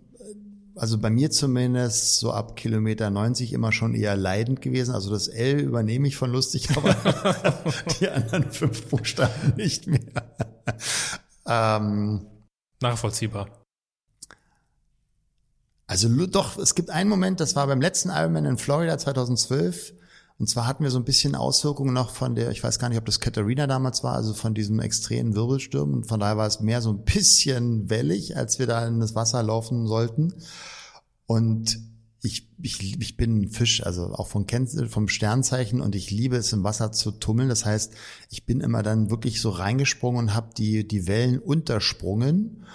also 0.74 0.98
bei 0.98 1.08
mir 1.08 1.30
zumindest 1.30 2.18
so 2.18 2.32
ab 2.32 2.56
Kilometer 2.56 3.08
90 3.08 3.52
immer 3.52 3.70
schon 3.70 3.94
eher 3.94 4.16
leidend 4.16 4.60
gewesen. 4.60 4.94
Also 4.94 5.10
das 5.10 5.28
L 5.28 5.60
übernehme 5.60 6.08
ich 6.08 6.16
von 6.16 6.32
lustig, 6.32 6.68
aber 6.76 6.96
die 8.00 8.08
anderen 8.08 8.50
fünf 8.50 8.86
Buchstaben 8.86 9.54
nicht 9.56 9.86
mehr. 9.86 10.00
ähm, 11.46 12.26
Nachvollziehbar. 12.80 13.57
Also 15.88 16.26
doch, 16.26 16.58
es 16.58 16.74
gibt 16.74 16.90
einen 16.90 17.08
Moment, 17.08 17.40
das 17.40 17.56
war 17.56 17.66
beim 17.66 17.80
letzten 17.80 18.10
Ironman 18.10 18.44
in 18.44 18.58
Florida 18.58 18.98
2012. 18.98 19.94
Und 20.38 20.48
zwar 20.48 20.66
hatten 20.66 20.84
wir 20.84 20.90
so 20.90 20.98
ein 20.98 21.04
bisschen 21.04 21.34
Auswirkungen 21.34 21.94
noch 21.94 22.10
von 22.10 22.34
der, 22.34 22.50
ich 22.50 22.62
weiß 22.62 22.78
gar 22.78 22.90
nicht, 22.90 22.98
ob 22.98 23.06
das 23.06 23.20
Katharina 23.20 23.66
damals 23.66 24.04
war, 24.04 24.14
also 24.14 24.34
von 24.34 24.54
diesem 24.54 24.78
extremen 24.80 25.34
Wirbelsturm. 25.34 25.94
Und 25.94 26.04
von 26.06 26.20
daher 26.20 26.36
war 26.36 26.46
es 26.46 26.60
mehr 26.60 26.82
so 26.82 26.90
ein 26.90 27.04
bisschen 27.04 27.88
wellig, 27.88 28.36
als 28.36 28.58
wir 28.58 28.66
da 28.66 28.86
in 28.86 29.00
das 29.00 29.14
Wasser 29.14 29.42
laufen 29.42 29.86
sollten. 29.86 30.34
Und 31.26 31.80
ich, 32.22 32.50
ich, 32.60 33.00
ich 33.00 33.16
bin 33.16 33.40
ein 33.40 33.48
Fisch, 33.48 33.82
also 33.82 34.12
auch 34.12 34.28
vom, 34.28 34.46
vom 34.88 35.08
Sternzeichen 35.08 35.80
und 35.80 35.94
ich 35.94 36.10
liebe 36.10 36.36
es 36.36 36.52
im 36.52 36.64
Wasser 36.64 36.92
zu 36.92 37.12
tummeln. 37.12 37.48
Das 37.48 37.64
heißt, 37.64 37.94
ich 38.28 38.44
bin 38.44 38.60
immer 38.60 38.82
dann 38.82 39.10
wirklich 39.10 39.40
so 39.40 39.48
reingesprungen 39.48 40.26
und 40.26 40.34
habe 40.34 40.50
die, 40.56 40.86
die 40.86 41.06
Wellen 41.08 41.38
untersprungen. 41.38 42.66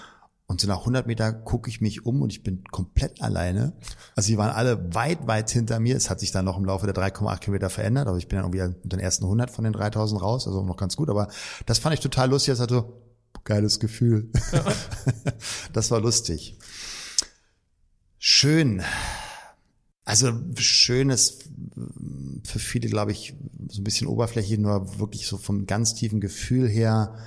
Und 0.45 0.59
so 0.59 0.67
nach 0.67 0.79
100 0.79 1.07
Meter 1.07 1.31
gucke 1.31 1.69
ich 1.69 1.79
mich 1.79 2.05
um 2.05 2.21
und 2.21 2.31
ich 2.31 2.43
bin 2.43 2.63
komplett 2.65 3.21
alleine. 3.21 3.73
Also 4.15 4.27
die 4.27 4.37
waren 4.37 4.51
alle 4.51 4.93
weit, 4.93 5.25
weit 5.25 5.49
hinter 5.49 5.79
mir. 5.79 5.95
Es 5.95 6.09
hat 6.09 6.19
sich 6.19 6.31
dann 6.31 6.45
noch 6.45 6.57
im 6.57 6.65
Laufe 6.65 6.85
der 6.85 6.93
3,8 6.95 7.39
Kilometer 7.39 7.69
verändert, 7.69 8.07
aber 8.07 8.17
ich 8.17 8.27
bin 8.27 8.39
dann 8.39 8.53
irgendwie 8.53 8.87
den 8.87 8.99
ersten 8.99 9.23
100 9.23 9.49
von 9.49 9.63
den 9.63 9.73
3000 9.73 10.21
raus, 10.21 10.45
also 10.45 10.63
noch 10.63 10.77
ganz 10.77 10.97
gut. 10.97 11.09
Aber 11.09 11.29
das 11.65 11.79
fand 11.79 11.93
ich 11.93 12.01
total 12.01 12.29
lustig. 12.29 12.51
Das 12.51 12.59
hatte 12.59 12.85
geiles 13.45 13.79
Gefühl. 13.79 14.29
das 15.73 15.91
war 15.91 16.01
lustig. 16.01 16.57
Schön. 18.17 18.83
Also 20.05 20.31
schön 20.57 21.09
ist 21.09 21.49
für 22.43 22.59
viele, 22.59 22.89
glaube 22.89 23.11
ich, 23.11 23.35
so 23.69 23.81
ein 23.81 23.83
bisschen 23.83 24.07
oberflächlich, 24.07 24.59
nur 24.59 24.99
wirklich 24.99 25.27
so 25.27 25.37
vom 25.37 25.65
ganz 25.65 25.95
tiefen 25.95 26.19
Gefühl 26.19 26.67
her 26.67 27.17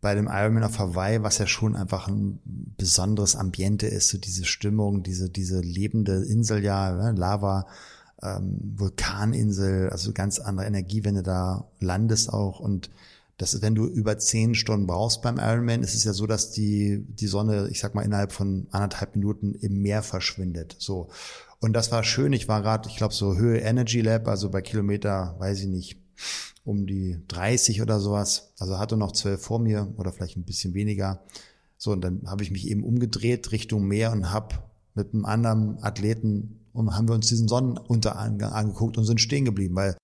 bei 0.00 0.14
dem 0.14 0.28
Ironman 0.30 0.64
auf 0.64 0.78
Hawaii, 0.78 1.22
was 1.22 1.38
ja 1.38 1.46
schon 1.46 1.76
einfach 1.76 2.08
ein 2.08 2.40
besonderes 2.44 3.36
Ambiente 3.36 3.86
ist, 3.86 4.08
so 4.08 4.18
diese 4.18 4.44
Stimmung, 4.44 5.02
diese, 5.02 5.28
diese 5.28 5.60
lebende 5.60 6.24
Insel 6.24 6.64
ja, 6.64 6.92
ne, 6.92 7.12
Lava, 7.12 7.66
ähm, 8.22 8.58
Vulkaninsel, 8.76 9.90
also 9.90 10.12
ganz 10.12 10.38
andere 10.38 10.66
Energie, 10.66 11.04
wenn 11.04 11.16
du 11.16 11.22
da 11.22 11.64
landest 11.80 12.32
auch 12.32 12.60
und 12.60 12.90
das 13.36 13.62
wenn 13.62 13.74
du 13.74 13.86
über 13.86 14.18
zehn 14.18 14.54
Stunden 14.54 14.86
brauchst 14.86 15.22
beim 15.22 15.38
Ironman, 15.38 15.82
ist 15.82 15.94
es 15.94 16.04
ja 16.04 16.12
so, 16.12 16.26
dass 16.26 16.50
die, 16.50 17.06
die 17.08 17.26
Sonne, 17.26 17.68
ich 17.70 17.80
sag 17.80 17.94
mal, 17.94 18.02
innerhalb 18.02 18.32
von 18.32 18.66
anderthalb 18.70 19.16
Minuten 19.16 19.54
im 19.54 19.80
Meer 19.80 20.02
verschwindet. 20.02 20.76
So. 20.78 21.08
Und 21.58 21.72
das 21.72 21.90
war 21.90 22.04
schön. 22.04 22.34
Ich 22.34 22.48
war 22.48 22.60
gerade, 22.60 22.90
ich 22.90 22.96
glaube, 22.96 23.14
so 23.14 23.38
Höhe 23.38 23.60
Energy 23.60 24.02
Lab, 24.02 24.28
also 24.28 24.50
bei 24.50 24.60
Kilometer, 24.60 25.36
weiß 25.38 25.60
ich 25.60 25.68
nicht, 25.68 25.98
um 26.64 26.86
die 26.86 27.18
30 27.28 27.82
oder 27.82 28.00
sowas. 28.00 28.52
Also 28.58 28.78
hatte 28.78 28.96
noch 28.96 29.12
zwölf 29.12 29.42
vor 29.42 29.58
mir 29.58 29.92
oder 29.96 30.12
vielleicht 30.12 30.36
ein 30.36 30.44
bisschen 30.44 30.74
weniger. 30.74 31.22
So, 31.78 31.92
und 31.92 32.02
dann 32.02 32.22
habe 32.26 32.42
ich 32.42 32.50
mich 32.50 32.68
eben 32.68 32.84
umgedreht 32.84 33.52
Richtung 33.52 33.86
Meer 33.86 34.12
und 34.12 34.30
hab 34.32 34.70
mit 34.94 35.14
einem 35.14 35.24
anderen 35.24 35.82
Athleten 35.82 36.60
und 36.72 36.94
haben 36.94 37.08
wir 37.08 37.14
uns 37.14 37.26
diesen 37.28 37.48
Sonnenuntergang 37.48 38.42
angeguckt 38.42 38.96
und 38.98 39.04
sind 39.04 39.20
stehen 39.20 39.44
geblieben, 39.44 39.74
weil 39.74 39.96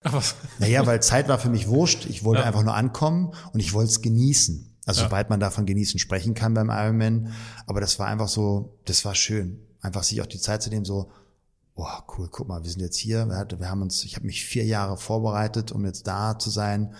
naja, 0.58 0.86
weil 0.86 1.00
Zeit 1.02 1.28
war 1.28 1.38
für 1.38 1.50
mich 1.50 1.68
wurscht. 1.68 2.06
Ich 2.06 2.24
wollte 2.24 2.40
Ja. 2.42 2.46
einfach 2.48 2.64
nur 2.64 2.74
ankommen 2.74 3.32
und 3.52 3.60
ich 3.60 3.72
wollte 3.72 3.90
es 3.90 4.02
genießen. 4.02 4.74
Also 4.86 5.02
Ja. 5.02 5.08
soweit 5.08 5.28
man 5.30 5.38
davon 5.40 5.66
genießen 5.66 5.98
sprechen 6.00 6.34
kann 6.34 6.54
beim 6.54 6.70
Ironman. 6.70 7.32
Aber 7.66 7.80
das 7.80 7.98
war 7.98 8.06
einfach 8.06 8.28
so, 8.28 8.78
das 8.84 9.04
war 9.04 9.14
schön. 9.14 9.58
Einfach 9.80 10.02
sich 10.02 10.20
auch 10.22 10.26
die 10.26 10.38
Zeit 10.40 10.62
zu 10.62 10.70
nehmen, 10.70 10.84
so, 10.84 11.10
oh 11.76 11.98
cool, 12.16 12.28
guck 12.30 12.48
mal, 12.48 12.62
wir 12.62 12.70
sind 12.70 12.80
jetzt 12.80 12.96
hier. 12.96 13.28
Wir, 13.28 13.68
haben 13.68 13.82
uns, 13.82 14.04
ich 14.04 14.16
habe 14.16 14.26
mich 14.26 14.44
vier 14.44 14.64
Jahre 14.64 14.96
vorbereitet, 14.96 15.72
um 15.72 15.84
jetzt 15.84 16.06
da 16.06 16.38
zu 16.38 16.50
sein. 16.50 16.94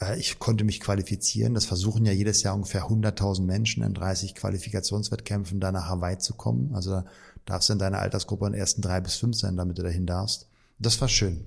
Äh, 0.00 0.18
Ich 0.18 0.38
konnte 0.38 0.64
mich 0.64 0.80
qualifizieren. 0.80 1.54
Das 1.54 1.66
versuchen 1.66 2.06
ja 2.06 2.12
jedes 2.12 2.42
Jahr 2.42 2.54
ungefähr 2.54 2.84
100.000 2.84 3.42
Menschen 3.42 3.82
in 3.82 3.94
30 3.94 4.34
Qualifikationswettkämpfen 4.34 5.60
da 5.60 5.72
nach 5.72 5.88
Hawaii 5.88 6.18
zu 6.18 6.34
kommen. 6.34 6.74
Also 6.74 6.90
da 6.92 7.04
darfst 7.44 7.68
du 7.68 7.74
in 7.74 7.78
deiner 7.80 7.98
Altersgruppe 7.98 8.46
in 8.46 8.52
den 8.52 8.60
ersten 8.60 8.80
drei 8.80 9.00
bis 9.00 9.16
fünf 9.16 9.36
sein, 9.36 9.56
damit 9.56 9.78
du 9.78 9.82
dahin 9.82 10.06
darfst. 10.06 10.46
Das 10.78 11.00
war 11.00 11.08
schön. 11.08 11.44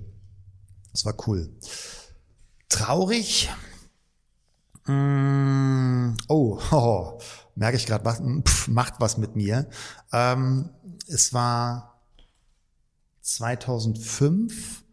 Das 0.92 1.04
war 1.04 1.14
cool. 1.26 1.50
Traurig. 2.68 3.50
Mm, 4.86 6.14
oh, 6.28 6.58
oh, 6.70 7.18
merke 7.54 7.76
ich 7.76 7.86
gerade, 7.86 8.04
was 8.04 8.20
pf, 8.44 8.68
macht 8.68 8.94
was 8.98 9.16
mit 9.16 9.34
mir. 9.34 9.66
Ähm, 10.12 10.70
es 11.08 11.32
war 11.32 11.95
2005 13.26 14.84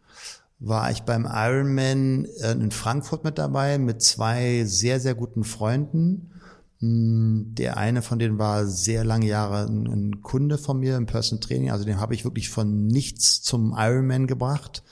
war 0.59 0.91
ich 0.91 1.03
beim 1.03 1.25
Ironman 1.29 2.25
äh, 2.41 2.51
in 2.53 2.71
Frankfurt 2.71 3.23
mit 3.23 3.38
dabei 3.38 3.77
mit 3.77 4.01
zwei 4.01 4.63
sehr 4.65 4.99
sehr 4.99 5.15
guten 5.15 5.43
Freunden. 5.43 6.31
Mm, 6.79 7.53
Der 7.55 7.77
eine 7.77 8.01
von 8.01 8.19
denen 8.19 8.39
war 8.39 8.65
sehr 8.65 9.03
lange 9.03 9.27
Jahre 9.27 9.65
ein, 9.67 10.21
Kunde 10.21 10.57
von 10.57 10.79
mir 10.79 10.97
im 10.97 11.05
Personal 11.05 11.41
Training, 11.45 11.71
also 11.71 11.86
den 11.86 11.99
habe 11.99 12.15
ich 12.15 12.23
wirklich 12.25 12.49
von 12.49 12.88
nichts 12.88 13.41
zum 13.41 13.75
Ironman 13.77 14.27
gebracht 14.27 14.84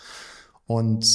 und 0.66 1.06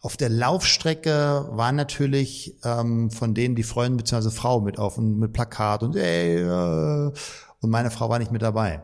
Auf 0.00 0.16
der 0.16 0.28
Laufstrecke 0.30 1.46
waren 1.52 1.76
natürlich 1.76 2.56
ähm, 2.64 3.10
von 3.10 3.34
denen 3.34 3.54
die 3.54 3.62
Freunde 3.62 3.98
bzw. 3.98 4.30
Frau 4.30 4.60
mit 4.60 4.78
auf 4.78 4.98
und 4.98 5.16
mit 5.18 5.32
Plakat 5.32 5.82
und 5.84 5.94
ey, 5.96 6.38
äh, 6.42 7.12
und 7.60 7.70
meine 7.70 7.90
Frau 7.92 8.08
war 8.08 8.18
nicht 8.18 8.32
mit 8.32 8.42
dabei. 8.42 8.82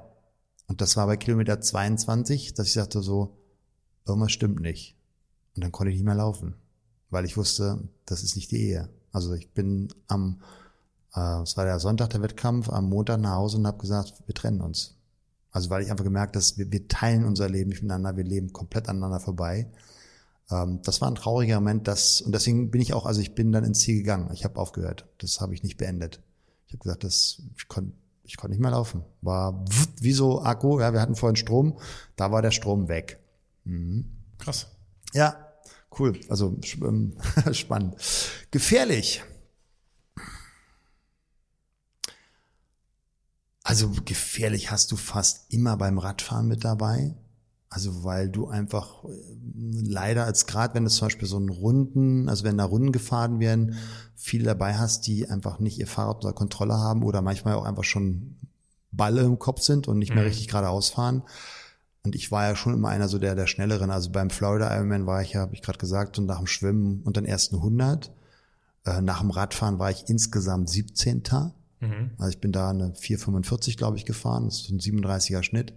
Und 0.69 0.83
das 0.83 0.97
war 0.97 1.07
bei 1.07 1.17
Kilometer 1.17 1.61
22, 1.61 2.55
dass 2.55 2.69
ich 2.69 2.75
sagte 2.75 3.03
so, 3.03 3.37
irgendwas 4.07 4.33
stimmt 4.33 4.61
nicht. 4.61 4.97
Und 5.57 5.65
dann 5.65 5.73
konnte 5.73 5.91
ich 5.91 5.97
nicht 5.97 6.05
mehr 6.05 6.15
laufen, 6.15 6.55
weil 7.11 7.25
ich 7.25 7.37
wusste, 7.37 7.89
das 8.05 8.23
ist 8.23 8.37
nicht 8.37 8.51
die 8.53 8.69
Ehe. 8.69 8.89
Also 9.11 9.33
ich 9.35 9.51
bin 9.53 9.89
am, 10.07 10.43
äh, 11.15 11.43
es 11.43 11.57
war 11.57 11.65
der 11.65 11.81
Sonntag 11.81 12.11
der 12.11 12.23
Wettkampf, 12.23 12.69
am 12.69 12.89
Montag 12.89 13.21
nach 13.21 13.37
Hause 13.37 13.57
und 13.57 13.67
habe 13.67 13.79
gesagt, 13.79 14.23
wir 14.27 14.35
trennen 14.35 14.61
uns. 14.61 14.95
Also 15.51 15.71
weil 15.71 15.83
ich 15.83 15.91
einfach 15.91 16.05
gemerkt, 16.05 16.37
dass 16.37 16.59
wir, 16.59 16.71
wir 16.71 16.87
teilen 16.87 17.25
unser 17.25 17.49
Leben 17.49 17.71
nicht 17.71 17.83
miteinander, 17.83 18.17
wir 18.17 18.25
leben 18.25 18.53
komplett 18.53 18.89
aneinander 18.89 19.21
vorbei. 19.21 19.71
Ähm, 20.51 20.81
das 20.83 21.01
war 21.01 21.09
ein 21.09 21.15
trauriger 21.15 21.57
Moment, 21.61 21.89
das 21.89 22.21
und 22.21 22.33
deswegen 22.33 22.71
bin 22.71 22.83
ich 22.83 22.93
auch, 22.93 23.07
also 23.07 23.23
ich 23.23 23.35
bin 23.35 23.53
dann 23.53 23.65
ins 23.65 23.81
Ziel 23.81 23.97
gegangen. 23.97 24.31
Ich 24.35 24.45
habe 24.45 24.61
aufgehört. 24.61 25.07
Das 25.19 25.41
habe 25.41 25.55
ich 25.55 25.63
nicht 25.63 25.79
beendet. 25.79 26.21
Ich 26.67 26.75
habe 26.75 26.83
gesagt, 26.83 27.05
das 27.05 27.43
ich 27.57 27.67
konnte 27.69 27.95
ich 28.29 28.37
konnte 28.37 28.53
nicht 28.53 28.61
mehr 28.61 28.71
laufen. 28.71 29.05
War 29.23 29.65
wie 30.01 30.13
so 30.13 30.43
Akku, 30.43 30.79
ja, 30.81 30.93
wir 30.93 31.01
hatten 31.01 31.17
vorhin 31.17 31.37
Strom, 31.37 31.79
da 32.15 32.31
war 32.31 32.43
der 32.43 32.51
Strom 32.51 32.89
weg. 32.89 33.19
Mhm. 33.65 34.05
Krass. 34.39 34.67
Ja, 35.15 35.49
cool. 35.99 36.21
Also 36.29 36.59
ähm, 36.83 37.17
spannend. 37.53 37.97
Gefährlich. 38.51 39.25
Also 43.63 43.91
gefährlich 44.05 44.71
hast 44.71 44.93
du 44.93 44.97
fast 44.97 45.53
immer 45.53 45.79
beim 45.79 45.99
Radfahren 45.99 46.49
mit 46.49 46.65
dabei. 46.65 47.17
Also 47.71 48.05
weil 48.05 48.29
du 48.29 48.49
einfach 48.49 49.05
äh, 49.05 49.09
leider 49.55 50.25
als 50.25 50.47
gerade 50.47 50.75
wenn 50.75 50.85
es 50.87 50.97
zum 50.97 51.07
Beispiel 51.07 51.29
so 51.29 51.37
einen 51.37 51.49
Runden, 51.49 52.29
also 52.29 52.45
wenn 52.45 52.59
da 52.59 52.65
Runden 52.65 52.93
gefahren 52.93 53.41
werden, 53.41 53.77
viele 54.19 54.45
dabei 54.45 54.75
hast, 54.75 55.07
die 55.07 55.31
einfach 55.31 55.61
nicht 55.61 55.79
ihr 55.79 55.87
Fahrrad 55.87 56.17
unter 56.17 56.33
Kontrolle 56.33 56.75
haben 56.75 57.05
oder 57.05 57.23
manchmal 57.23 57.55
auch 57.55 57.65
einfach 57.65 57.85
schon 57.85 58.37
Balle 58.91 59.23
im 59.23 59.39
Kopf 59.39 59.63
sind 59.63 59.87
und 59.89 59.99
nicht 59.99 60.11
mehr 60.11 60.25
mhm. 60.25 60.29
richtig 60.29 60.49
geradeaus 60.49 60.91
fahren. 60.91 61.23
Und 62.05 62.15
ich 62.15 62.31
war 62.33 62.49
ja 62.49 62.57
schon 62.57 62.75
immer 62.75 62.89
einer 62.89 63.09
so 63.09 63.19
der, 63.19 63.35
der 63.35 63.47
Schnelleren. 63.47 63.91
Also 63.91 64.11
beim 64.11 64.31
Florida 64.31 64.75
Ironman 64.75 65.07
war 65.07 65.23
ich 65.23 65.33
ja, 65.33 65.41
habe 65.41 65.55
ich 65.55 65.63
gerade 65.63 65.79
gesagt, 65.79 66.19
und 66.19 66.27
nach 66.27 66.39
dem 66.39 66.47
Schwimmen 66.47 67.03
und 67.05 67.17
den 67.17 67.25
ersten 67.25 67.57
100. 67.57 68.13
Äh, 68.85 69.03
nach 69.03 69.21
dem 69.21 69.31
Radfahren 69.31 69.79
war 69.79 69.91
ich 69.91 70.09
insgesamt 70.09 70.69
17. 70.69 71.23
Mhm. 71.81 72.11
Also 72.19 72.31
ich 72.31 72.41
bin 72.41 72.53
da 72.53 72.71
eine 72.71 72.93
4,45 72.93 73.77
glaube 73.77 73.97
ich 73.97 74.05
gefahren. 74.05 74.47
Das 74.47 74.63
ist 74.63 74.71
ein 74.71 74.81
37er 74.81 75.43
Schnitt. 75.43 75.75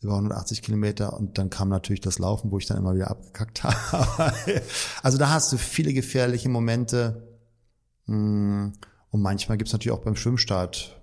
Über 0.00 0.14
180 0.14 0.62
Kilometer 0.62 1.16
und 1.16 1.38
dann 1.38 1.48
kam 1.48 1.68
natürlich 1.68 2.00
das 2.00 2.18
Laufen, 2.18 2.50
wo 2.50 2.58
ich 2.58 2.66
dann 2.66 2.76
immer 2.76 2.94
wieder 2.94 3.10
abgekackt 3.10 3.62
habe. 3.92 4.62
also 5.02 5.18
da 5.18 5.30
hast 5.30 5.52
du 5.52 5.58
viele 5.58 5.92
gefährliche 5.92 6.48
Momente. 6.48 7.31
Mm, 8.06 8.68
und 9.10 9.22
manchmal 9.22 9.58
gibt's 9.58 9.72
natürlich 9.72 9.96
auch 9.96 10.04
beim 10.04 10.16
Schwimmstart 10.16 11.02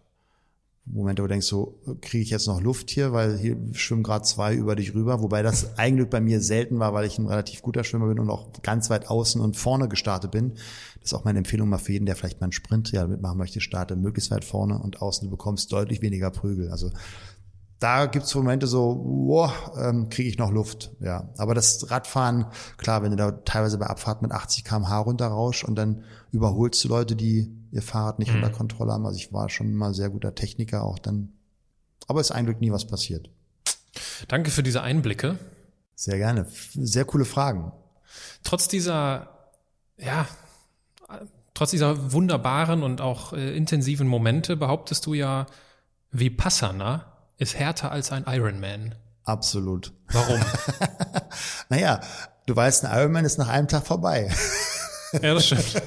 Momente, 0.91 1.21
wo 1.21 1.27
du 1.27 1.33
denkst, 1.33 1.45
so 1.45 1.79
kriege 2.01 2.23
ich 2.23 2.31
jetzt 2.31 2.47
noch 2.47 2.61
Luft 2.61 2.89
hier, 2.89 3.13
weil 3.13 3.37
hier 3.37 3.57
schwimmen 3.73 4.01
gerade 4.01 4.23
zwei 4.25 4.55
über 4.55 4.75
dich 4.75 4.95
rüber, 4.95 5.21
wobei 5.21 5.43
das 5.43 5.77
eigentlich 5.77 6.09
bei 6.09 6.19
mir 6.19 6.41
selten 6.41 6.79
war, 6.79 6.93
weil 6.93 7.05
ich 7.05 7.19
ein 7.19 7.27
relativ 7.27 7.61
guter 7.61 7.83
Schwimmer 7.83 8.07
bin 8.07 8.19
und 8.19 8.29
auch 8.29 8.51
ganz 8.63 8.89
weit 8.89 9.07
außen 9.07 9.39
und 9.39 9.55
vorne 9.55 9.87
gestartet 9.87 10.31
bin. 10.31 10.53
Das 10.99 11.11
ist 11.11 11.13
auch 11.13 11.25
meine 11.25 11.37
Empfehlung 11.37 11.69
mal 11.69 11.77
für 11.77 11.93
jeden, 11.93 12.05
der 12.05 12.15
vielleicht 12.15 12.41
mal 12.41 12.45
einen 12.45 12.53
Sprint 12.53 12.91
ja 12.91 13.05
mitmachen 13.05 13.37
möchte, 13.37 13.61
starte 13.61 13.95
möglichst 13.95 14.31
weit 14.31 14.43
vorne 14.43 14.79
und 14.79 15.01
außen, 15.01 15.27
du 15.27 15.31
bekommst 15.31 15.71
deutlich 15.71 16.01
weniger 16.01 16.31
Prügel. 16.31 16.71
Also 16.71 16.91
da 17.79 18.07
gibt's 18.07 18.35
Momente 18.35 18.67
so, 18.67 19.01
wow, 19.05 19.51
ähm, 19.77 20.09
kriege 20.09 20.27
ich 20.27 20.37
noch 20.37 20.51
Luft. 20.51 20.91
Ja, 20.99 21.29
aber 21.37 21.55
das 21.55 21.89
Radfahren, 21.89 22.45
klar, 22.77 23.03
wenn 23.03 23.11
du 23.11 23.17
da 23.17 23.31
teilweise 23.31 23.77
bei 23.77 23.87
Abfahrt 23.87 24.21
mit 24.21 24.31
80 24.31 24.65
km/h 24.65 24.99
runterrauschst 24.99 25.63
und 25.63 25.75
dann 25.75 26.03
überholst 26.31 26.83
du 26.83 26.89
Leute, 26.89 27.15
die 27.15 27.49
ihr 27.71 27.81
Fahrrad 27.81 28.19
nicht 28.19 28.31
mhm. 28.31 28.43
unter 28.43 28.49
Kontrolle 28.49 28.91
haben. 28.91 29.05
Also 29.05 29.17
ich 29.17 29.31
war 29.31 29.49
schon 29.49 29.73
mal 29.73 29.93
sehr 29.93 30.09
guter 30.09 30.35
Techniker 30.35 30.83
auch 30.83 30.99
dann. 30.99 31.31
Aber 32.07 32.19
ist 32.19 32.31
eigentlich 32.31 32.59
nie 32.59 32.71
was 32.71 32.85
passiert. 32.85 33.29
Danke 34.27 34.51
für 34.51 34.63
diese 34.63 34.81
Einblicke. 34.81 35.37
Sehr 35.95 36.17
gerne. 36.17 36.47
Sehr 36.73 37.05
coole 37.05 37.25
Fragen. 37.25 37.71
Trotz 38.43 38.67
dieser, 38.67 39.29
ja, 39.97 40.27
trotz 41.53 41.71
dieser 41.71 42.11
wunderbaren 42.11 42.83
und 42.83 42.99
auch 42.99 43.33
äh, 43.33 43.55
intensiven 43.55 44.07
Momente 44.07 44.57
behauptest 44.57 45.05
du 45.05 45.13
ja, 45.13 45.45
wie 46.11 46.29
Passana 46.29 47.08
ist 47.39 47.57
härter 47.57 47.91
als 47.91 48.11
ein 48.11 48.25
Ironman. 48.27 48.95
Absolut. 49.23 49.93
Warum? 50.11 50.41
naja, 51.69 52.01
du 52.45 52.55
weißt, 52.55 52.85
ein 52.85 52.99
Ironman 52.99 53.25
ist 53.25 53.37
nach 53.37 53.47
einem 53.47 53.67
Tag 53.67 53.87
vorbei. 53.87 54.29
Ja, 55.13 55.33
das 55.33 55.47
stimmt. 55.47 55.81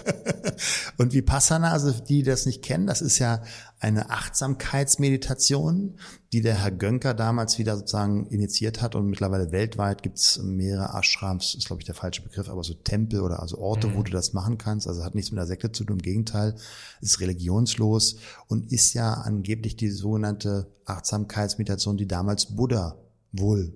Und 0.96 1.12
Vipassana, 1.12 1.70
also 1.70 1.92
die 1.92 2.22
das 2.22 2.46
nicht 2.46 2.62
kennen, 2.62 2.86
das 2.86 3.00
ist 3.00 3.18
ja 3.18 3.42
eine 3.82 4.10
Achtsamkeitsmeditation, 4.10 5.98
die 6.32 6.40
der 6.40 6.62
Herr 6.62 6.70
Gönker 6.70 7.14
damals 7.14 7.58
wieder 7.58 7.76
sozusagen 7.76 8.28
initiiert 8.28 8.80
hat 8.80 8.94
und 8.94 9.08
mittlerweile 9.08 9.50
weltweit 9.50 10.04
gibt's 10.04 10.38
mehrere 10.38 10.96
Ashrams, 10.96 11.56
ist 11.56 11.66
glaube 11.66 11.82
ich 11.82 11.86
der 11.86 11.96
falsche 11.96 12.22
Begriff, 12.22 12.48
aber 12.48 12.62
so 12.62 12.74
Tempel 12.74 13.22
oder 13.22 13.40
also 13.40 13.58
Orte, 13.58 13.88
mhm. 13.88 13.96
wo 13.96 14.04
du 14.04 14.12
das 14.12 14.34
machen 14.34 14.56
kannst. 14.56 14.86
Also 14.86 15.02
hat 15.02 15.16
nichts 15.16 15.32
mit 15.32 15.38
der 15.38 15.48
Sekte 15.48 15.72
zu 15.72 15.82
tun, 15.82 15.96
im 15.96 16.02
Gegenteil, 16.02 16.54
ist 17.00 17.18
religionslos 17.18 18.18
und 18.46 18.70
ist 18.70 18.94
ja 18.94 19.14
angeblich 19.14 19.74
die 19.74 19.90
sogenannte 19.90 20.70
Achtsamkeitsmeditation, 20.84 21.96
die 21.96 22.06
damals 22.06 22.54
Buddha 22.54 22.96
wohl 23.32 23.74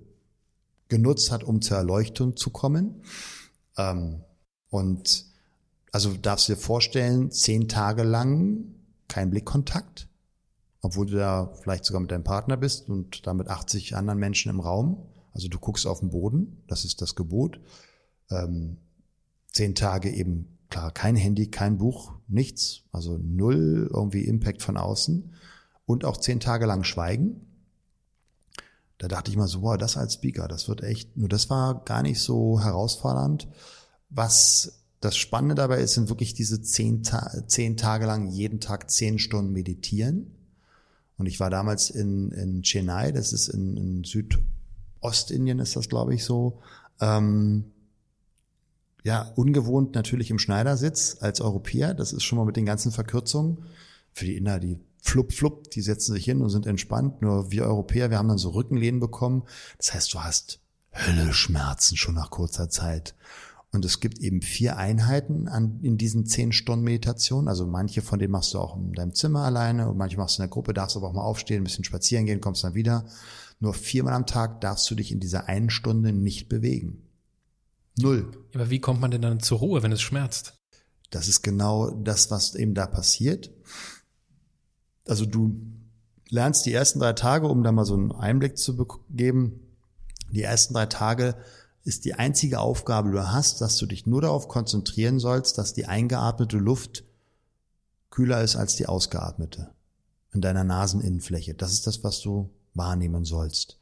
genutzt 0.87 1.33
hat, 1.33 1.43
um 1.43 1.61
zur 1.61 1.75
Erleuchtung 1.75 2.37
zu 2.37 2.49
kommen. 2.51 3.03
Ähm, 3.77 4.21
und 4.69 5.25
also 5.91 6.13
darfst 6.13 6.47
du 6.47 6.53
dir 6.53 6.59
vorstellen, 6.59 7.29
zehn 7.29 7.67
Tage 7.67 8.03
lang 8.03 8.76
kein 9.07 9.29
Blickkontakt, 9.29 10.07
obwohl 10.81 11.05
du 11.05 11.17
da 11.17 11.53
vielleicht 11.61 11.85
sogar 11.85 12.01
mit 12.01 12.11
deinem 12.11 12.23
Partner 12.23 12.57
bist 12.57 12.89
und 12.89 13.25
da 13.25 13.33
mit 13.33 13.47
80 13.47 13.95
anderen 13.95 14.19
Menschen 14.19 14.49
im 14.49 14.59
Raum. 14.59 15.07
Also 15.33 15.47
du 15.47 15.59
guckst 15.59 15.85
auf 15.85 15.99
den 15.99 16.09
Boden, 16.09 16.63
das 16.67 16.85
ist 16.85 17.01
das 17.01 17.15
Gebot. 17.15 17.59
Ähm, 18.29 18.77
zehn 19.51 19.75
Tage 19.75 20.09
eben, 20.09 20.57
klar, 20.69 20.91
kein 20.91 21.15
Handy, 21.15 21.49
kein 21.49 21.77
Buch, 21.77 22.13
nichts, 22.27 22.83
also 22.91 23.17
null 23.17 23.89
irgendwie 23.91 24.25
Impact 24.25 24.61
von 24.61 24.77
außen 24.77 25.33
und 25.85 26.05
auch 26.05 26.17
zehn 26.17 26.39
Tage 26.39 26.65
lang 26.65 26.83
Schweigen. 26.83 27.41
Da 28.97 29.07
dachte 29.07 29.29
ich 29.29 29.37
mal 29.37 29.47
so, 29.47 29.61
wow, 29.61 29.77
das 29.77 29.95
als 29.95 30.15
Speaker, 30.15 30.47
das 30.47 30.67
wird 30.67 30.81
echt, 30.83 31.15
nur 31.17 31.29
das 31.29 31.49
war 31.49 31.83
gar 31.85 32.01
nicht 32.01 32.19
so 32.19 32.59
herausfordernd. 32.59 33.47
Was 34.09 34.83
das 34.99 35.15
Spannende 35.15 35.55
dabei 35.55 35.79
ist, 35.79 35.93
sind 35.93 36.09
wirklich 36.09 36.33
diese 36.33 36.61
zehn, 36.61 37.03
Ta 37.03 37.43
zehn 37.47 37.77
Tage 37.77 38.05
lang 38.05 38.27
jeden 38.27 38.59
Tag 38.59 38.89
zehn 38.89 39.19
Stunden 39.19 39.51
meditieren. 39.51 40.31
Und 41.17 41.25
ich 41.25 41.39
war 41.39 41.49
damals 41.49 41.89
in, 41.89 42.31
in 42.31 42.61
Chennai, 42.61 43.11
das 43.11 43.33
ist 43.33 43.47
in, 43.47 43.75
in 43.77 44.03
Südostindien, 44.03 45.59
ist 45.59 45.75
das, 45.75 45.89
glaube 45.89 46.13
ich, 46.13 46.23
so. 46.23 46.61
Ähm, 46.99 47.65
ja, 49.03 49.21
ungewohnt 49.35 49.95
natürlich 49.95 50.31
im 50.31 50.39
Schneidersitz 50.39 51.17
als 51.21 51.41
Europäer. 51.41 51.93
Das 51.93 52.13
ist 52.13 52.23
schon 52.23 52.37
mal 52.37 52.45
mit 52.45 52.57
den 52.57 52.65
ganzen 52.65 52.91
Verkürzungen. 52.91 53.63
Für 54.13 54.25
die 54.25 54.35
Inder, 54.35 54.59
die 54.59 54.79
flupp, 55.01 55.31
flupp, 55.31 55.71
die 55.71 55.81
setzen 55.81 56.13
sich 56.13 56.25
hin 56.25 56.41
und 56.41 56.49
sind 56.49 56.65
entspannt. 56.65 57.21
Nur 57.21 57.51
wir 57.51 57.63
Europäer, 57.65 58.09
wir 58.09 58.17
haben 58.17 58.27
dann 58.27 58.37
so 58.37 58.49
Rückenlehnen 58.49 58.99
bekommen. 58.99 59.43
Das 59.77 59.93
heißt, 59.93 60.13
du 60.13 60.19
hast 60.19 60.59
Hölle 60.91 61.31
Schmerzen 61.31 61.95
schon 61.95 62.15
nach 62.15 62.31
kurzer 62.31 62.69
Zeit. 62.69 63.15
Und 63.73 63.83
es 63.83 63.99
gibt 63.99 64.19
eben 64.19 64.41
vier 64.41 64.77
Einheiten 64.77 65.47
an, 65.47 65.79
in 65.81 65.97
diesen 65.97 66.25
zehn 66.25 66.51
Stunden 66.51 66.85
Meditation. 66.85 67.47
Also 67.47 67.67
manche 67.67 68.01
von 68.01 68.17
denen 68.17 68.31
machst 68.31 68.53
du 68.53 68.59
auch 68.59 68.77
in 68.77 68.93
deinem 68.93 69.13
Zimmer 69.13 69.41
alleine 69.41 69.89
und 69.89 69.97
manche 69.97 70.17
machst 70.17 70.37
du 70.37 70.41
in 70.41 70.47
der 70.47 70.53
Gruppe, 70.53 70.73
darfst 70.73 70.95
aber 70.95 71.07
auch 71.07 71.13
mal 71.13 71.21
aufstehen, 71.21 71.61
ein 71.61 71.63
bisschen 71.65 71.83
spazieren 71.83 72.25
gehen, 72.25 72.39
kommst 72.39 72.63
dann 72.63 72.75
wieder. 72.75 73.05
Nur 73.59 73.73
viermal 73.73 74.13
am 74.13 74.25
Tag 74.25 74.61
darfst 74.61 74.89
du 74.89 74.95
dich 74.95 75.11
in 75.11 75.19
dieser 75.19 75.47
einen 75.47 75.69
Stunde 75.69 76.13
nicht 76.13 76.47
bewegen. 76.47 77.03
Null. 77.97 78.31
Aber 78.53 78.69
wie 78.69 78.79
kommt 78.79 79.01
man 79.01 79.11
denn 79.11 79.21
dann 79.21 79.39
zur 79.39 79.59
Ruhe, 79.59 79.83
wenn 79.83 79.91
es 79.91 80.01
schmerzt? 80.01 80.53
Das 81.09 81.27
ist 81.27 81.41
genau 81.41 81.89
das, 81.91 82.31
was 82.31 82.55
eben 82.55 82.73
da 82.73 82.85
passiert. 82.85 83.51
Also 85.07 85.25
du 85.25 85.59
lernst 86.29 86.65
die 86.65 86.73
ersten 86.73 86.99
drei 86.99 87.13
Tage, 87.13 87.47
um 87.47 87.63
da 87.63 87.71
mal 87.71 87.85
so 87.85 87.95
einen 87.95 88.11
Einblick 88.11 88.57
zu 88.57 88.85
geben, 89.09 89.59
die 90.31 90.41
ersten 90.41 90.73
drei 90.73 90.85
Tage 90.85 91.35
ist 91.87 92.05
die 92.05 92.13
einzige 92.13 92.59
Aufgabe, 92.59 93.09
die 93.09 93.15
du 93.15 93.31
hast, 93.31 93.61
dass 93.61 93.77
du 93.77 93.85
dich 93.85 94.05
nur 94.05 94.21
darauf 94.21 94.47
konzentrieren 94.47 95.19
sollst, 95.19 95.57
dass 95.57 95.73
die 95.73 95.85
eingeatmete 95.85 96.57
Luft 96.57 97.03
kühler 98.09 98.43
ist 98.43 98.55
als 98.55 98.75
die 98.75 98.87
ausgeatmete 98.87 99.71
in 100.33 100.41
deiner 100.41 100.63
Naseninnenfläche. 100.63 101.53
Das 101.53 101.71
ist 101.71 101.87
das, 101.87 102.03
was 102.03 102.19
du 102.21 102.49
wahrnehmen 102.73 103.25
sollst. 103.25 103.79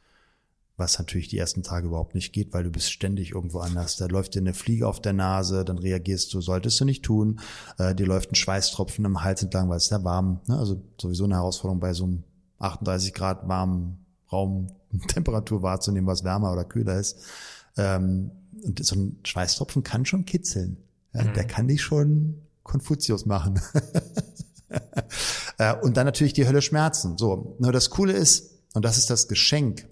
Was 0.77 0.99
natürlich 0.99 1.29
die 1.29 1.37
ersten 1.37 1.63
Tage 1.63 1.87
überhaupt 1.87 2.15
nicht 2.15 2.33
geht, 2.33 2.53
weil 2.53 2.65
du 2.65 2.69
bist 2.69 2.91
ständig 2.91 3.31
irgendwo 3.31 3.59
anders. 3.59 3.95
Da 3.95 4.07
läuft 4.07 4.35
dir 4.35 4.39
eine 4.39 4.53
Fliege 4.53 4.87
auf 4.87 5.01
der 5.01 5.13
Nase, 5.13 5.63
dann 5.63 5.77
reagierst 5.77 6.33
du, 6.33 6.41
solltest 6.41 6.79
du 6.81 6.85
nicht 6.85 7.03
tun. 7.03 7.39
Äh, 7.77 7.95
dir 7.95 8.05
läuft 8.05 8.31
ein 8.31 8.35
Schweißtropfen 8.35 9.05
im 9.05 9.23
Hals 9.23 9.41
entlang, 9.41 9.69
weil 9.69 9.77
es 9.77 9.89
ja 9.89 10.03
warm. 10.03 10.41
Ne? 10.47 10.57
Also 10.57 10.81
sowieso 10.99 11.23
eine 11.23 11.35
Herausforderung 11.35 11.79
bei 11.79 11.93
so 11.93 12.03
einem 12.03 12.23
38 12.59 13.13
Grad 13.13 13.47
warmen 13.47 14.05
Raum 14.31 14.67
Temperatur 15.07 15.61
wahrzunehmen, 15.61 16.07
was 16.07 16.23
wärmer 16.23 16.51
oder 16.51 16.65
kühler 16.65 16.99
ist. 16.99 17.19
Ähm, 17.77 18.31
und 18.63 18.83
so 18.83 18.95
ein 18.95 19.19
Schweißtropfen 19.23 19.83
kann 19.83 20.05
schon 20.05 20.25
kitzeln. 20.25 20.77
Ja, 21.13 21.23
mhm. 21.23 21.33
Der 21.33 21.45
kann 21.45 21.67
dich 21.67 21.81
schon 21.81 22.41
Konfuzius 22.63 23.25
machen. 23.25 23.59
Äh, 25.57 25.73
und 25.75 25.95
dann 25.95 26.05
natürlich 26.05 26.33
die 26.33 26.47
Hölle 26.47 26.61
Schmerzen. 26.61 27.17
So, 27.17 27.55
nur 27.59 27.71
das 27.71 27.89
Coole 27.89 28.11
ist, 28.11 28.59
und 28.73 28.83
das 28.83 28.97
ist 28.97 29.09
das 29.09 29.29
Geschenk, 29.29 29.87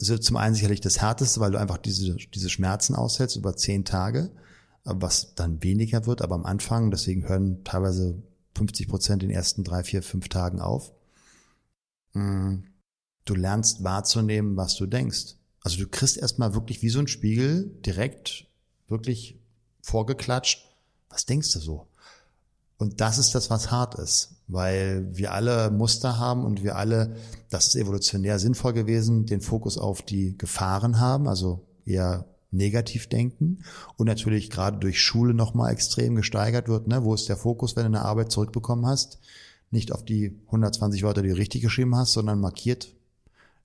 also 0.00 0.16
zum 0.18 0.36
einen 0.36 0.54
sicherlich 0.54 0.80
das 0.80 1.00
Härteste, 1.00 1.40
weil 1.40 1.52
du 1.52 1.58
einfach 1.58 1.78
diese, 1.78 2.16
diese 2.16 2.48
Schmerzen 2.48 2.94
aushältst 2.94 3.36
über 3.36 3.56
zehn 3.56 3.84
Tage, 3.84 4.30
was 4.84 5.34
dann 5.34 5.62
weniger 5.62 6.06
wird, 6.06 6.22
aber 6.22 6.34
am 6.34 6.46
Anfang, 6.46 6.90
deswegen 6.90 7.28
hören 7.28 7.64
teilweise 7.64 8.22
50 8.56 8.88
Prozent 8.88 9.22
in 9.22 9.28
den 9.28 9.36
ersten 9.36 9.62
drei, 9.62 9.84
vier, 9.84 10.02
fünf 10.02 10.28
Tagen 10.28 10.60
auf. 10.60 10.92
Mm, 12.14 12.60
du 13.26 13.34
lernst 13.34 13.84
wahrzunehmen, 13.84 14.56
was 14.56 14.74
du 14.76 14.86
denkst. 14.86 15.36
Also 15.62 15.78
du 15.78 15.88
kriegst 15.88 16.16
erstmal 16.16 16.54
wirklich 16.54 16.82
wie 16.82 16.88
so 16.88 16.98
ein 16.98 17.08
Spiegel 17.08 17.70
direkt 17.84 18.46
wirklich 18.88 19.38
vorgeklatscht. 19.82 20.66
Was 21.08 21.26
denkst 21.26 21.52
du 21.52 21.58
so? 21.58 21.86
Und 22.78 23.02
das 23.02 23.18
ist 23.18 23.34
das, 23.34 23.50
was 23.50 23.70
hart 23.70 23.96
ist, 23.96 24.36
weil 24.48 25.06
wir 25.12 25.34
alle 25.34 25.70
Muster 25.70 26.18
haben 26.18 26.46
und 26.46 26.62
wir 26.62 26.76
alle, 26.76 27.14
das 27.50 27.66
ist 27.66 27.76
evolutionär 27.76 28.38
sinnvoll 28.38 28.72
gewesen, 28.72 29.26
den 29.26 29.42
Fokus 29.42 29.76
auf 29.76 30.00
die 30.00 30.38
Gefahren 30.38 30.98
haben, 30.98 31.28
also 31.28 31.66
eher 31.84 32.24
negativ 32.50 33.06
denken 33.06 33.58
und 33.96 34.06
natürlich 34.06 34.48
gerade 34.48 34.78
durch 34.78 35.00
Schule 35.00 35.34
nochmal 35.34 35.72
extrem 35.72 36.14
gesteigert 36.16 36.68
wird. 36.68 36.88
Ne? 36.88 37.04
Wo 37.04 37.14
ist 37.14 37.28
der 37.28 37.36
Fokus, 37.36 37.76
wenn 37.76 37.84
du 37.84 37.98
eine 37.98 38.04
Arbeit 38.04 38.32
zurückbekommen 38.32 38.86
hast? 38.86 39.18
Nicht 39.70 39.92
auf 39.92 40.02
die 40.02 40.40
120 40.46 41.02
Wörter, 41.02 41.22
die 41.22 41.28
du 41.28 41.36
richtig 41.36 41.60
geschrieben 41.60 41.94
hast, 41.96 42.12
sondern 42.12 42.40
markiert 42.40 42.94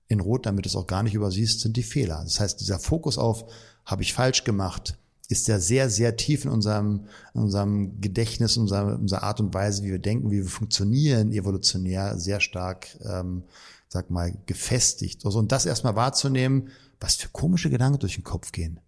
in 0.08 0.20
Rot, 0.20 0.46
damit 0.46 0.64
du 0.64 0.68
es 0.68 0.76
auch 0.76 0.86
gar 0.86 1.02
nicht 1.02 1.14
übersiehst, 1.14 1.60
sind 1.60 1.76
die 1.76 1.82
Fehler. 1.82 2.22
Das 2.22 2.40
heißt, 2.40 2.60
dieser 2.60 2.78
Fokus 2.78 3.18
auf, 3.18 3.50
habe 3.84 4.02
ich 4.02 4.14
falsch 4.14 4.44
gemacht, 4.44 4.98
ist 5.28 5.48
ja 5.48 5.58
sehr, 5.58 5.90
sehr 5.90 6.16
tief 6.16 6.44
in 6.44 6.50
unserem, 6.50 7.06
in 7.34 7.42
unserem 7.42 8.00
Gedächtnis, 8.00 8.56
unserer, 8.56 8.98
unserer 8.98 9.24
Art 9.24 9.40
und 9.40 9.52
Weise, 9.54 9.82
wie 9.82 9.90
wir 9.90 9.98
denken, 9.98 10.30
wie 10.30 10.42
wir 10.42 10.50
funktionieren, 10.50 11.32
evolutionär 11.32 12.18
sehr 12.18 12.40
stark, 12.40 12.88
ähm, 13.04 13.42
sag 13.88 14.10
mal, 14.10 14.32
gefestigt. 14.46 15.24
Also, 15.24 15.38
und 15.38 15.50
das 15.50 15.66
erstmal 15.66 15.96
wahrzunehmen, 15.96 16.68
was 17.00 17.16
für 17.16 17.28
komische 17.28 17.70
Gedanken 17.70 17.98
durch 17.98 18.14
den 18.14 18.24
Kopf 18.24 18.52
gehen. 18.52 18.80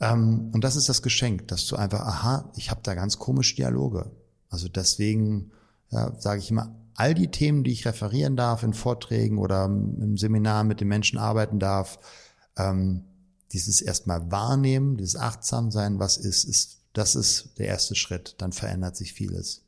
Ähm, 0.00 0.50
und 0.52 0.62
das 0.62 0.76
ist 0.76 0.88
das 0.88 1.02
Geschenk, 1.02 1.48
dass 1.48 1.66
du 1.66 1.76
einfach, 1.76 2.00
aha, 2.00 2.52
ich 2.56 2.70
habe 2.70 2.80
da 2.82 2.94
ganz 2.94 3.18
komische 3.18 3.56
Dialoge. 3.56 4.10
Also 4.48 4.68
deswegen 4.68 5.50
ja, 5.90 6.12
sage 6.20 6.40
ich 6.40 6.50
immer, 6.50 6.74
all 6.96 7.14
die 7.14 7.30
Themen, 7.30 7.64
die 7.64 7.72
ich 7.72 7.86
referieren 7.86 8.36
darf 8.36 8.62
in 8.62 8.72
Vorträgen 8.72 9.38
oder 9.38 9.66
im 9.66 10.16
Seminar 10.16 10.64
mit 10.64 10.80
den 10.80 10.88
Menschen 10.88 11.18
arbeiten 11.18 11.58
darf, 11.58 11.98
ähm, 12.56 13.04
dieses 13.52 13.80
erstmal 13.80 14.30
wahrnehmen, 14.30 14.96
dieses 14.96 15.16
achtsam 15.16 15.70
sein, 15.70 15.98
was 15.98 16.16
ist, 16.16 16.44
ist, 16.44 16.78
das 16.92 17.14
ist 17.14 17.58
der 17.58 17.68
erste 17.68 17.94
Schritt. 17.94 18.34
Dann 18.38 18.52
verändert 18.52 18.96
sich 18.96 19.12
vieles. 19.12 19.62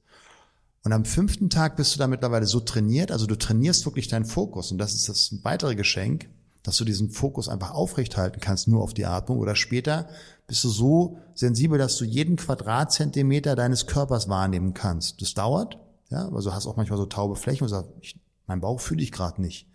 Und 0.85 0.93
am 0.93 1.05
fünften 1.05 1.51
Tag 1.51 1.77
bist 1.77 1.95
du 1.95 1.99
da 1.99 2.07
mittlerweile 2.07 2.47
so 2.47 2.61
trainiert, 2.61 3.13
also 3.13 3.27
du 3.27 3.37
trainierst 3.37 3.85
wirklich 3.85 4.09
deinen 4.09 4.25
Fokus. 4.25 4.73
Und 4.73 4.79
das 4.79 4.95
ist 4.95 5.09
das 5.09 5.35
weitere 5.43 5.75
Geschenk, 5.75 6.29
dass 6.63 6.77
du 6.77 6.85
diesen 6.85 7.11
Fokus 7.11 7.49
einfach 7.49 7.73
aufrechthalten 7.73 8.41
kannst, 8.41 8.69
nur 8.69 8.83
auf 8.83 8.95
die 8.95 9.07
Atmung. 9.07 9.39
Oder 9.39 9.55
später 9.55 10.09
bist 10.47 10.65
du 10.65 10.69
so 10.69 11.19
sensibel, 11.35 11.79
dass 11.79 11.97
du 11.97 12.05
jeden 12.05 12.37
Quadratzentimeter 12.37 13.55
deines 13.55 13.87
Körpers 13.87 14.29
wahrnehmen 14.29 14.75
kannst. 14.75 15.21
Das 15.21 15.35
dauert, 15.35 15.79
ja, 16.11 16.29
also 16.29 16.55
hast 16.55 16.67
auch 16.67 16.77
manchmal 16.77 16.99
so 16.99 17.07
taube 17.07 17.37
Flächen 17.37 17.65
und 17.65 17.69
sagst, 17.69 17.91
ich, 18.01 18.21
mein 18.47 18.61
Bauch 18.61 18.81
fühle 18.81 19.03
ich 19.03 19.13
gerade 19.13 19.41
nicht. 19.41 19.67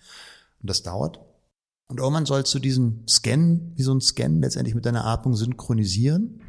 Und 0.61 0.69
das 0.69 0.83
dauert. 0.83 1.19
Und 1.87 1.99
irgendwann 1.99 2.25
sollst 2.25 2.53
du 2.53 2.59
diesen 2.59 3.07
Scan, 3.07 3.71
wie 3.75 3.83
so 3.83 3.93
ein 3.93 4.01
Scan, 4.01 4.39
letztendlich 4.39 4.73
mit 4.73 4.85
deiner 4.85 5.05
Atmung 5.05 5.35
synchronisieren. 5.35 6.41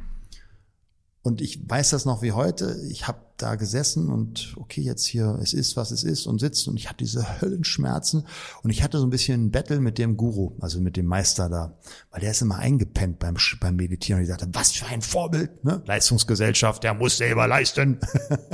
Und 1.25 1.41
ich 1.41 1.59
weiß 1.67 1.89
das 1.89 2.05
noch 2.05 2.21
wie 2.21 2.33
heute. 2.33 2.79
Ich 2.91 3.09
habe 3.09 3.19
da 3.39 3.55
gesessen 3.55 4.11
und 4.11 4.53
okay, 4.59 4.83
jetzt 4.83 5.07
hier, 5.07 5.39
es 5.43 5.55
ist, 5.55 5.75
was 5.75 5.91
es 5.91 6.05
ist 6.05 6.27
und 6.27 6.39
sitzt 6.39 6.69
und 6.69 6.77
ich 6.77 6.91
hatte 6.91 6.99
diese 6.99 7.41
Höllenschmerzen 7.41 8.27
und 8.63 8.69
ich 8.69 8.83
hatte 8.83 8.99
so 8.99 9.07
ein 9.07 9.11
bisschen 9.11 9.47
ein 9.47 9.51
Battle 9.51 9.81
mit 9.81 9.97
dem 9.97 10.19
Guru, 10.19 10.53
also 10.61 10.83
mit 10.83 10.99
dem 10.99 11.07
Meister 11.07 11.49
da, 11.49 11.79
weil 12.11 12.21
der 12.21 12.33
ist 12.33 12.43
immer 12.43 12.59
eingepennt 12.59 13.21
beim, 13.21 13.37
beim 13.59 13.75
Meditieren 13.75 14.19
und 14.19 14.25
ich 14.25 14.29
sagte, 14.29 14.51
was 14.53 14.73
für 14.73 14.85
ein 14.85 15.01
Vorbild, 15.01 15.65
ne? 15.65 15.83
Leistungsgesellschaft, 15.87 16.85
der 16.85 16.93
muss 16.93 17.17
selber 17.17 17.49
leisten. 17.49 18.01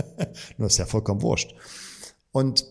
Nur 0.56 0.68
ist 0.68 0.78
ja 0.78 0.86
vollkommen 0.86 1.22
wurscht. 1.22 1.52
Und 2.30 2.64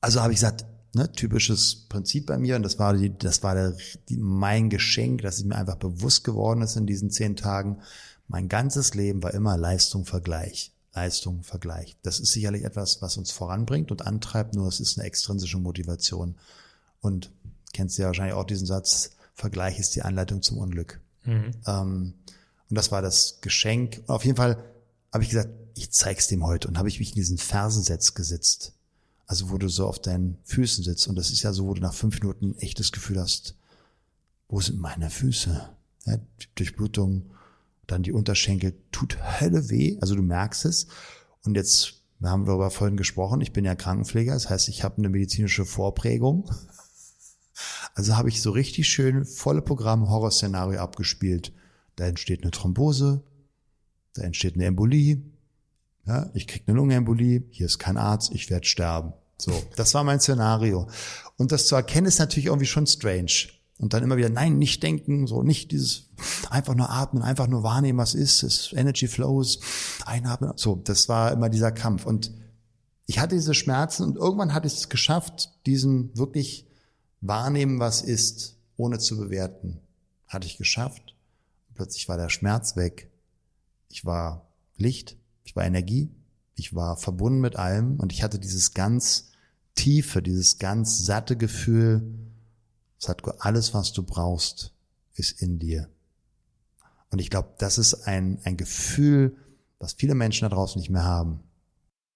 also 0.00 0.20
habe 0.20 0.34
ich 0.34 0.38
gesagt, 0.38 0.66
ne, 0.94 1.10
typisches 1.10 1.88
Prinzip 1.88 2.26
bei 2.26 2.38
mir 2.38 2.54
und 2.54 2.62
das 2.62 2.78
war 2.78 2.94
die, 2.94 3.18
das 3.18 3.42
war 3.42 3.56
der, 3.56 3.76
die, 4.08 4.18
mein 4.18 4.70
Geschenk, 4.70 5.22
dass 5.22 5.38
es 5.38 5.44
mir 5.44 5.56
einfach 5.56 5.78
bewusst 5.78 6.22
geworden 6.22 6.62
ist 6.62 6.76
in 6.76 6.86
diesen 6.86 7.10
zehn 7.10 7.34
Tagen. 7.34 7.82
Mein 8.28 8.48
ganzes 8.48 8.94
Leben 8.94 9.22
war 9.22 9.34
immer 9.34 9.56
Leistung, 9.56 10.04
Vergleich. 10.04 10.72
Leistung, 10.94 11.42
Vergleich. 11.42 11.96
Das 12.02 12.20
ist 12.20 12.32
sicherlich 12.32 12.64
etwas, 12.64 13.02
was 13.02 13.16
uns 13.16 13.30
voranbringt 13.30 13.90
und 13.90 14.06
antreibt, 14.06 14.54
nur 14.54 14.66
es 14.66 14.80
ist 14.80 14.98
eine 14.98 15.06
extrinsische 15.06 15.58
Motivation. 15.58 16.36
Und 17.00 17.30
kennst 17.72 17.98
du 17.98 18.02
ja 18.02 18.08
wahrscheinlich 18.08 18.34
auch 18.34 18.44
diesen 18.44 18.66
Satz, 18.66 19.10
Vergleich 19.34 19.78
ist 19.78 19.94
die 19.94 20.02
Anleitung 20.02 20.40
zum 20.40 20.56
Unglück. 20.56 21.00
Mhm. 21.24 21.50
Ähm, 21.66 22.14
und 22.70 22.76
das 22.76 22.90
war 22.90 23.02
das 23.02 23.38
Geschenk. 23.42 24.02
Und 24.06 24.14
auf 24.14 24.24
jeden 24.24 24.38
Fall 24.38 24.58
habe 25.12 25.22
ich 25.22 25.30
gesagt, 25.30 25.50
ich 25.74 25.90
zeig's 25.92 26.26
dem 26.26 26.44
heute 26.44 26.68
und 26.68 26.78
habe 26.78 26.88
ich 26.88 26.98
mich 26.98 27.10
in 27.10 27.16
diesen 27.16 27.38
Fersensatz 27.38 28.14
gesetzt. 28.14 28.72
Also 29.26 29.50
wo 29.50 29.58
du 29.58 29.68
so 29.68 29.86
auf 29.86 29.98
deinen 29.98 30.38
Füßen 30.44 30.84
sitzt. 30.84 31.06
Und 31.08 31.16
das 31.16 31.30
ist 31.30 31.42
ja 31.42 31.52
so, 31.52 31.66
wo 31.66 31.74
du 31.74 31.82
nach 31.82 31.94
fünf 31.94 32.20
Minuten 32.20 32.56
echt 32.58 32.80
das 32.80 32.92
Gefühl 32.92 33.20
hast, 33.20 33.56
wo 34.48 34.60
sind 34.60 34.80
meine 34.80 35.10
Füße? 35.10 35.68
Ja, 36.06 36.18
Durchblutung, 36.54 37.30
dann 37.86 38.02
die 38.02 38.12
Unterschenkel, 38.12 38.76
tut 38.92 39.18
Hölle 39.40 39.70
weh. 39.70 39.98
Also 40.00 40.14
du 40.14 40.22
merkst 40.22 40.64
es. 40.64 40.88
Und 41.44 41.54
jetzt, 41.54 42.02
wir 42.18 42.30
haben 42.30 42.44
darüber 42.44 42.70
vorhin 42.70 42.96
gesprochen, 42.96 43.40
ich 43.40 43.52
bin 43.52 43.64
ja 43.64 43.74
Krankenpfleger, 43.74 44.34
das 44.34 44.50
heißt, 44.50 44.68
ich 44.68 44.82
habe 44.82 44.98
eine 44.98 45.08
medizinische 45.08 45.64
Vorprägung. 45.64 46.50
Also 47.94 48.16
habe 48.16 48.28
ich 48.28 48.42
so 48.42 48.50
richtig 48.50 48.88
schön 48.88 49.24
volle 49.24 49.62
Programm 49.62 50.10
Horrorszenario 50.10 50.80
abgespielt. 50.80 51.52
Da 51.94 52.06
entsteht 52.06 52.42
eine 52.42 52.50
Thrombose, 52.50 53.22
da 54.12 54.22
entsteht 54.22 54.54
eine 54.54 54.66
Embolie, 54.66 55.22
ja, 56.06 56.30
ich 56.34 56.46
krieg 56.46 56.64
eine 56.66 56.76
Lungenembolie, 56.76 57.44
hier 57.50 57.66
ist 57.66 57.78
kein 57.78 57.96
Arzt, 57.96 58.32
ich 58.32 58.50
werde 58.50 58.66
sterben. 58.66 59.12
So, 59.38 59.52
das 59.76 59.92
war 59.94 60.04
mein 60.04 60.20
Szenario. 60.20 60.88
Und 61.36 61.52
das 61.52 61.66
zu 61.66 61.74
erkennen 61.74 62.06
ist 62.06 62.18
natürlich 62.18 62.46
irgendwie 62.46 62.66
schon 62.66 62.86
strange. 62.86 63.48
Und 63.78 63.92
dann 63.92 64.02
immer 64.02 64.16
wieder, 64.16 64.30
nein, 64.30 64.58
nicht 64.58 64.82
denken, 64.82 65.26
so 65.26 65.42
nicht 65.42 65.70
dieses 65.70 66.08
einfach 66.48 66.74
nur 66.74 66.90
atmen, 66.90 67.22
einfach 67.22 67.46
nur 67.46 67.62
wahrnehmen, 67.62 67.98
was 67.98 68.14
ist, 68.14 68.42
es 68.42 68.72
Energy 68.72 69.06
flows, 69.06 69.60
einatmen. 70.06 70.52
So, 70.56 70.76
das 70.76 71.08
war 71.08 71.32
immer 71.32 71.50
dieser 71.50 71.72
Kampf. 71.72 72.06
Und 72.06 72.32
ich 73.04 73.18
hatte 73.18 73.34
diese 73.34 73.54
Schmerzen 73.54 74.04
und 74.04 74.16
irgendwann 74.16 74.54
hatte 74.54 74.66
ich 74.66 74.74
es 74.74 74.88
geschafft, 74.88 75.50
diesen 75.66 76.16
wirklich 76.16 76.66
wahrnehmen, 77.20 77.78
was 77.78 78.00
ist, 78.00 78.56
ohne 78.76 78.98
zu 78.98 79.18
bewerten. 79.18 79.78
Hatte 80.26 80.46
ich 80.46 80.56
geschafft. 80.56 81.14
Plötzlich 81.74 82.08
war 82.08 82.16
der 82.16 82.30
Schmerz 82.30 82.76
weg. 82.76 83.10
Ich 83.90 84.06
war 84.06 84.48
Licht. 84.76 85.16
Ich 85.46 85.54
war 85.54 85.64
Energie, 85.64 86.10
ich 86.56 86.74
war 86.74 86.96
verbunden 86.96 87.40
mit 87.40 87.56
allem 87.56 88.00
und 88.00 88.12
ich 88.12 88.22
hatte 88.22 88.38
dieses 88.38 88.74
ganz 88.74 89.30
tiefe, 89.76 90.20
dieses 90.20 90.58
ganz 90.58 91.04
satte 91.06 91.36
Gefühl, 91.36 92.02
Satko, 92.98 93.32
alles, 93.38 93.74
was 93.74 93.92
du 93.92 94.02
brauchst, 94.02 94.72
ist 95.14 95.42
in 95.42 95.58
dir. 95.58 95.88
Und 97.10 97.20
ich 97.20 97.30
glaube, 97.30 97.54
das 97.58 97.78
ist 97.78 98.06
ein, 98.06 98.40
ein 98.44 98.56
Gefühl, 98.56 99.36
was 99.78 99.92
viele 99.92 100.14
Menschen 100.14 100.48
da 100.48 100.54
draußen 100.54 100.78
nicht 100.78 100.90
mehr 100.90 101.04
haben, 101.04 101.40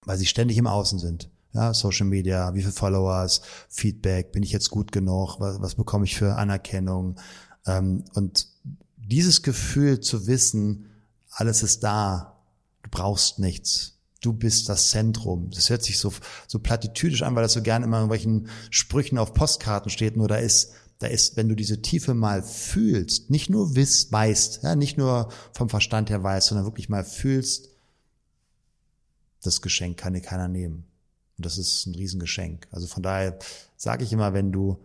weil 0.05 0.17
sie 0.17 0.25
ständig 0.25 0.57
im 0.57 0.67
Außen 0.67 0.99
sind. 0.99 1.29
Ja, 1.53 1.73
Social 1.73 2.07
Media, 2.07 2.53
wie 2.53 2.61
viele 2.61 2.71
Followers, 2.71 3.41
Feedback, 3.69 4.31
bin 4.31 4.43
ich 4.43 4.51
jetzt 4.51 4.69
gut 4.69 4.91
genug, 4.91 5.39
was, 5.39 5.61
was 5.61 5.75
bekomme 5.75 6.05
ich 6.05 6.15
für 6.15 6.35
Anerkennung? 6.35 7.19
Ähm, 7.65 8.05
und 8.13 8.47
dieses 8.97 9.41
Gefühl 9.41 9.99
zu 9.99 10.27
wissen, 10.27 10.87
alles 11.29 11.61
ist 11.63 11.83
da, 11.83 12.31
Du 12.83 12.89
brauchst 12.89 13.39
nichts. 13.39 13.90
Du 14.21 14.33
bist 14.33 14.69
das 14.69 14.89
Zentrum. 14.89 15.49
Das 15.49 15.69
hört 15.69 15.83
sich 15.83 15.97
so, 15.97 16.13
so 16.47 16.59
platitüdisch 16.59 17.23
an, 17.23 17.35
weil 17.35 17.43
das 17.43 17.53
so 17.53 17.61
gerne 17.61 17.85
immer 17.85 17.97
in 17.97 18.03
irgendwelchen 18.03 18.47
Sprüchen 18.69 19.17
auf 19.17 19.33
Postkarten 19.33 19.89
steht. 19.89 20.15
Nur 20.15 20.27
da 20.27 20.35
ist, 20.35 20.73
da 20.99 21.07
ist, 21.07 21.37
wenn 21.37 21.49
du 21.49 21.55
diese 21.55 21.81
Tiefe 21.81 22.13
mal 22.13 22.43
fühlst, 22.43 23.31
nicht 23.31 23.49
nur 23.49 23.75
wiss, 23.75 24.11
weißt, 24.11 24.61
ja, 24.63 24.75
nicht 24.75 24.97
nur 24.97 25.29
vom 25.53 25.69
Verstand 25.69 26.11
her 26.11 26.23
weißt, 26.23 26.47
sondern 26.47 26.65
wirklich 26.65 26.87
mal 26.87 27.03
fühlst, 27.03 27.69
das 29.43 29.61
Geschenk 29.61 29.97
kann 29.97 30.13
dir 30.13 30.21
keiner 30.21 30.47
nehmen. 30.47 30.85
Und 31.37 31.45
das 31.47 31.57
ist 31.57 31.87
ein 31.87 31.95
Riesengeschenk. 31.95 32.67
Also 32.69 32.85
von 32.85 33.01
daher 33.01 33.39
sage 33.75 34.03
ich 34.03 34.13
immer, 34.13 34.33
wenn 34.33 34.51
du 34.51 34.77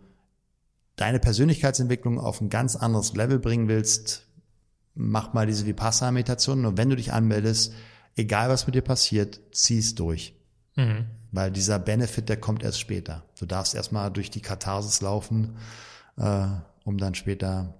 deine 0.95 1.19
Persönlichkeitsentwicklung 1.19 2.19
auf 2.19 2.41
ein 2.41 2.49
ganz 2.49 2.75
anderes 2.75 3.13
Level 3.13 3.37
bringen 3.37 3.67
willst, 3.67 4.23
mach 4.95 5.33
mal 5.33 5.45
diese 5.45 5.67
Vipassana-Meditation 5.67 6.65
und 6.65 6.77
wenn 6.77 6.89
du 6.89 6.95
dich 6.95 7.13
anmeldest, 7.13 7.73
egal 8.17 8.49
was 8.49 8.67
mit 8.67 8.75
dir 8.75 8.81
passiert, 8.81 9.39
zieh's 9.51 9.95
durch. 9.95 10.35
Mhm. 10.75 11.05
Weil 11.31 11.51
dieser 11.51 11.79
Benefit, 11.79 12.29
der 12.29 12.37
kommt 12.37 12.63
erst 12.63 12.79
später. 12.79 13.23
Du 13.39 13.45
darfst 13.45 13.73
erstmal 13.73 14.11
durch 14.11 14.29
die 14.29 14.41
Katharsis 14.41 15.01
laufen 15.01 15.57
äh, 16.17 16.47
um 16.83 16.97
dann 16.97 17.15
später, 17.15 17.73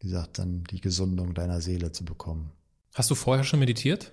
wie 0.00 0.08
gesagt, 0.08 0.38
dann 0.38 0.64
die 0.64 0.80
Gesundung 0.80 1.34
deiner 1.34 1.60
Seele 1.60 1.92
zu 1.92 2.04
bekommen. 2.04 2.50
Hast 2.94 3.10
du 3.10 3.14
vorher 3.14 3.44
schon 3.44 3.60
meditiert? 3.60 4.12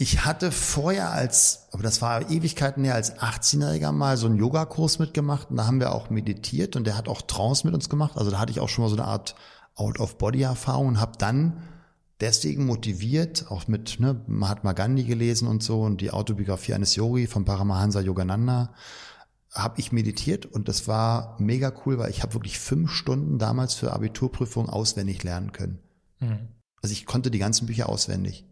Ich 0.00 0.24
hatte 0.24 0.52
vorher 0.52 1.10
als, 1.10 1.68
aber 1.72 1.82
das 1.82 2.00
war 2.00 2.30
Ewigkeiten 2.30 2.84
her, 2.84 2.94
als 2.94 3.18
18-Jähriger 3.18 3.90
mal 3.90 4.16
so 4.16 4.26
einen 4.26 4.36
Yogakurs 4.36 5.00
mitgemacht 5.00 5.50
und 5.50 5.56
da 5.56 5.66
haben 5.66 5.80
wir 5.80 5.92
auch 5.92 6.08
meditiert 6.08 6.76
und 6.76 6.86
der 6.86 6.96
hat 6.96 7.08
auch 7.08 7.22
Trance 7.22 7.66
mit 7.66 7.74
uns 7.74 7.88
gemacht. 7.88 8.16
Also 8.16 8.30
da 8.30 8.38
hatte 8.38 8.52
ich 8.52 8.60
auch 8.60 8.68
schon 8.68 8.84
mal 8.84 8.88
so 8.88 8.96
eine 8.96 9.06
Art 9.06 9.34
Out-of-Body-Erfahrung 9.74 10.86
und 10.86 11.00
habe 11.00 11.18
dann 11.18 11.62
deswegen 12.20 12.66
motiviert, 12.66 13.46
auch 13.50 13.68
mit 13.68 14.00
ne, 14.00 14.22
Mahatma 14.26 14.72
Gandhi 14.72 15.04
gelesen 15.04 15.48
und 15.48 15.62
so 15.62 15.82
und 15.82 16.00
die 16.00 16.10
Autobiografie 16.10 16.74
eines 16.74 16.96
Yogi 16.96 17.26
von 17.26 17.44
Paramahansa 17.44 18.00
Yogananda, 18.00 18.74
habe 19.52 19.80
ich 19.80 19.92
meditiert 19.92 20.46
und 20.46 20.68
das 20.68 20.88
war 20.88 21.36
mega 21.38 21.72
cool, 21.84 21.98
weil 21.98 22.10
ich 22.10 22.22
habe 22.22 22.34
wirklich 22.34 22.58
fünf 22.58 22.92
Stunden 22.92 23.38
damals 23.38 23.74
für 23.74 23.92
Abiturprüfung 23.92 24.68
auswendig 24.68 25.22
lernen 25.22 25.52
können. 25.52 25.78
Mhm. 26.20 26.48
Also 26.82 26.92
ich 26.92 27.06
konnte 27.06 27.30
die 27.30 27.38
ganzen 27.38 27.66
Bücher 27.66 27.88
auswendig 27.88 28.44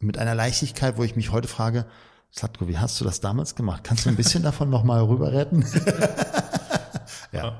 mit 0.00 0.18
einer 0.18 0.34
Leichtigkeit, 0.34 0.96
wo 0.98 1.04
ich 1.04 1.16
mich 1.16 1.30
heute 1.30 1.48
frage, 1.48 1.86
Slatko, 2.32 2.68
wie 2.68 2.78
hast 2.78 3.00
du 3.00 3.04
das 3.04 3.20
damals 3.20 3.54
gemacht? 3.54 3.84
Kannst 3.84 4.06
du 4.06 4.10
ein 4.10 4.16
bisschen 4.16 4.42
davon 4.42 4.70
nochmal 4.70 5.02
rüber 5.04 5.32
retten? 5.32 5.64
ja. 7.32 7.58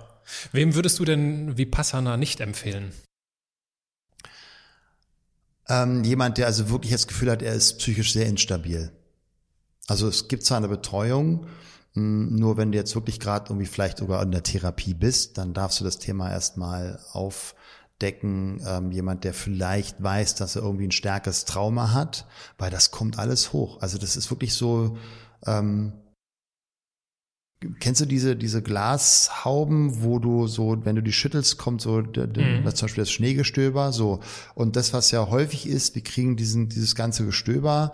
Wem 0.52 0.74
würdest 0.74 0.98
du 0.98 1.04
denn 1.04 1.56
Vipassana 1.56 2.16
nicht 2.16 2.40
empfehlen? 2.40 2.92
Ähm, 5.68 6.04
jemand, 6.04 6.38
der 6.38 6.46
also 6.46 6.68
wirklich 6.70 6.92
das 6.92 7.06
Gefühl 7.06 7.30
hat, 7.30 7.42
er 7.42 7.54
ist 7.54 7.78
psychisch 7.78 8.12
sehr 8.12 8.26
instabil. 8.26 8.92
Also 9.86 10.08
es 10.08 10.28
gibt 10.28 10.44
zwar 10.44 10.58
eine 10.58 10.68
Betreuung, 10.68 11.46
hm, 11.92 12.34
nur 12.36 12.56
wenn 12.56 12.72
du 12.72 12.78
jetzt 12.78 12.94
wirklich 12.94 13.20
gerade 13.20 13.50
irgendwie 13.50 13.66
vielleicht 13.66 13.98
sogar 13.98 14.22
in 14.22 14.32
der 14.32 14.42
Therapie 14.42 14.94
bist, 14.94 15.38
dann 15.38 15.54
darfst 15.54 15.80
du 15.80 15.84
das 15.84 15.98
Thema 15.98 16.30
erstmal 16.30 16.98
auf 17.12 17.54
decken, 18.00 18.60
ähm, 18.66 18.90
jemand, 18.90 19.24
der 19.24 19.32
vielleicht 19.32 20.02
weiß, 20.02 20.34
dass 20.34 20.56
er 20.56 20.62
irgendwie 20.62 20.88
ein 20.88 20.92
stärkeres 20.92 21.44
Trauma 21.44 21.92
hat, 21.92 22.26
weil 22.58 22.70
das 22.70 22.90
kommt 22.90 23.18
alles 23.18 23.52
hoch. 23.52 23.80
Also 23.80 23.98
das 23.98 24.16
ist 24.16 24.30
wirklich 24.30 24.54
so, 24.54 24.98
ähm, 25.46 25.92
kennst 27.80 28.00
du 28.00 28.06
diese, 28.06 28.36
diese 28.36 28.62
Glashauben, 28.62 30.02
wo 30.02 30.18
du 30.18 30.46
so, 30.46 30.76
wenn 30.84 30.96
du 30.96 31.02
die 31.02 31.12
schüttelst, 31.12 31.58
kommt 31.58 31.80
so 31.80 31.98
mhm. 31.98 32.64
zum 32.64 32.86
Beispiel 32.86 33.02
das 33.02 33.10
Schneegestöber, 33.10 33.92
so. 33.92 34.20
Und 34.54 34.76
das, 34.76 34.92
was 34.92 35.10
ja 35.10 35.28
häufig 35.28 35.66
ist, 35.66 35.94
wir 35.94 36.02
kriegen 36.02 36.36
diesen, 36.36 36.68
dieses 36.68 36.94
ganze 36.94 37.24
Gestöber, 37.24 37.92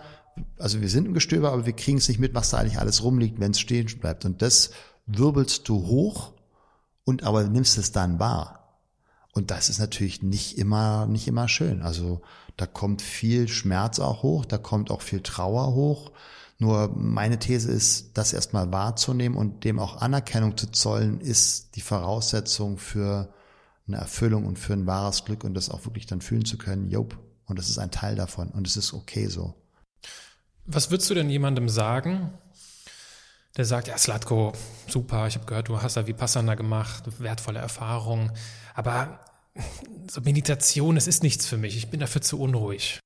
also 0.57 0.81
wir 0.81 0.89
sind 0.89 1.09
ein 1.09 1.13
Gestöber, 1.13 1.51
aber 1.51 1.65
wir 1.65 1.73
kriegen 1.73 1.97
es 1.97 2.07
nicht 2.07 2.19
mit, 2.19 2.33
was 2.33 2.49
da 2.49 2.57
eigentlich 2.57 2.79
alles 2.79 3.03
rumliegt, 3.03 3.39
wenn 3.39 3.51
es 3.51 3.59
stehen 3.59 3.87
bleibt. 3.99 4.25
Und 4.25 4.41
das 4.41 4.71
wirbelst 5.05 5.67
du 5.67 5.87
hoch 5.87 6.33
und 7.03 7.23
aber 7.23 7.43
nimmst 7.43 7.77
es 7.77 7.91
dann 7.91 8.19
wahr. 8.19 8.57
Und 9.33 9.51
das 9.51 9.69
ist 9.69 9.79
natürlich 9.79 10.21
nicht 10.21 10.57
immer, 10.57 11.05
nicht 11.07 11.27
immer 11.27 11.47
schön. 11.47 11.81
Also 11.81 12.21
da 12.57 12.65
kommt 12.65 13.01
viel 13.01 13.47
Schmerz 13.47 13.99
auch 13.99 14.23
hoch, 14.23 14.45
da 14.45 14.57
kommt 14.57 14.91
auch 14.91 15.01
viel 15.01 15.21
Trauer 15.21 15.73
hoch. 15.73 16.11
Nur 16.61 16.93
meine 16.95 17.39
These 17.39 17.71
ist, 17.71 18.15
das 18.19 18.33
erstmal 18.33 18.71
wahrzunehmen 18.71 19.35
und 19.35 19.63
dem 19.63 19.79
auch 19.79 19.99
Anerkennung 19.99 20.55
zu 20.57 20.67
zollen, 20.67 21.19
ist 21.19 21.75
die 21.75 21.81
Voraussetzung 21.81 22.77
für 22.77 23.33
eine 23.87 23.97
Erfüllung 23.97 24.45
und 24.45 24.59
für 24.59 24.73
ein 24.73 24.85
wahres 24.85 25.25
Glück 25.25 25.43
und 25.43 25.55
das 25.55 25.71
auch 25.71 25.85
wirklich 25.85 26.05
dann 26.05 26.21
fühlen 26.21 26.45
zu 26.45 26.59
können, 26.59 26.87
jop, 26.87 27.17
und 27.47 27.57
das 27.57 27.67
ist 27.67 27.79
ein 27.79 27.89
Teil 27.89 28.15
davon. 28.15 28.49
Und 28.49 28.67
es 28.67 28.77
ist 28.77 28.93
okay 28.93 29.25
so. 29.25 29.55
Was 30.65 30.91
würdest 30.91 31.09
du 31.09 31.15
denn 31.15 31.31
jemandem 31.31 31.67
sagen, 31.67 32.31
der 33.57 33.65
sagt, 33.65 33.87
ja, 33.87 33.97
Slatko, 33.97 34.53
super, 34.87 35.25
ich 35.25 35.37
habe 35.37 35.47
gehört, 35.47 35.67
du 35.67 35.81
hast 35.81 35.97
da 35.97 36.05
Vipassana 36.05 36.53
gemacht, 36.53 37.05
wertvolle 37.17 37.57
Erfahrung, 37.57 38.33
aber 38.75 39.19
so 40.11 40.21
Meditation, 40.21 40.95
es 40.95 41.07
ist 41.07 41.23
nichts 41.23 41.47
für 41.47 41.57
mich, 41.57 41.75
ich 41.75 41.89
bin 41.89 41.99
dafür 41.99 42.21
zu 42.21 42.39
unruhig. 42.39 42.99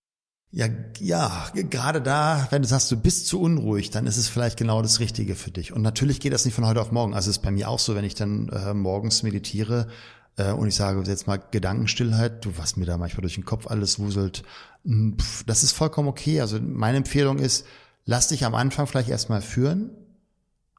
Ja, 0.56 0.68
ja, 1.02 1.48
gerade 1.54 2.02
da, 2.02 2.48
wenn 2.50 2.62
du 2.62 2.68
sagst, 2.70 2.90
du 2.90 2.96
bist 2.96 3.28
zu 3.28 3.42
unruhig, 3.42 3.90
dann 3.90 4.08
ist 4.08 4.16
es 4.16 4.30
vielleicht 4.30 4.58
genau 4.58 4.82
das 4.82 5.02
Richtige 5.02 5.36
für 5.36 5.52
dich. 5.52 5.74
Und 5.74 5.82
natürlich 5.82 6.22
geht 6.22 6.32
das 6.32 6.46
nicht 6.46 6.54
von 6.54 6.66
heute 6.66 6.80
auf 6.80 6.94
morgen. 6.94 7.14
Also 7.14 7.30
es 7.30 7.36
ist 7.36 7.44
bei 7.44 7.52
mir 7.52 7.68
auch 7.68 7.78
so, 7.78 7.94
wenn 7.94 8.06
ich 8.06 8.16
dann 8.16 8.48
äh, 8.48 8.74
morgens 8.74 9.22
meditiere 9.22 9.90
äh, 10.38 10.54
und 10.54 10.70
ich 10.70 10.76
sage 10.76 11.04
jetzt 11.06 11.28
mal 11.28 11.44
Gedankenstillheit, 11.52 12.46
du, 12.46 12.58
was 12.58 12.78
mir 12.78 12.86
da 12.86 12.98
manchmal 12.98 13.24
durch 13.24 13.36
den 13.36 13.44
Kopf 13.44 13.68
alles 13.68 14.00
wuselt, 14.00 14.44
hm, 14.86 15.18
pf, 15.20 15.44
das 15.44 15.64
ist 15.64 15.74
vollkommen 15.74 16.08
okay. 16.08 16.40
Also 16.40 16.58
meine 16.62 16.96
Empfehlung 16.96 17.40
ist, 17.40 17.66
lass 18.06 18.30
dich 18.30 18.46
am 18.46 18.56
Anfang 18.56 18.88
vielleicht 18.88 19.10
erstmal 19.10 19.42
führen, 19.42 19.90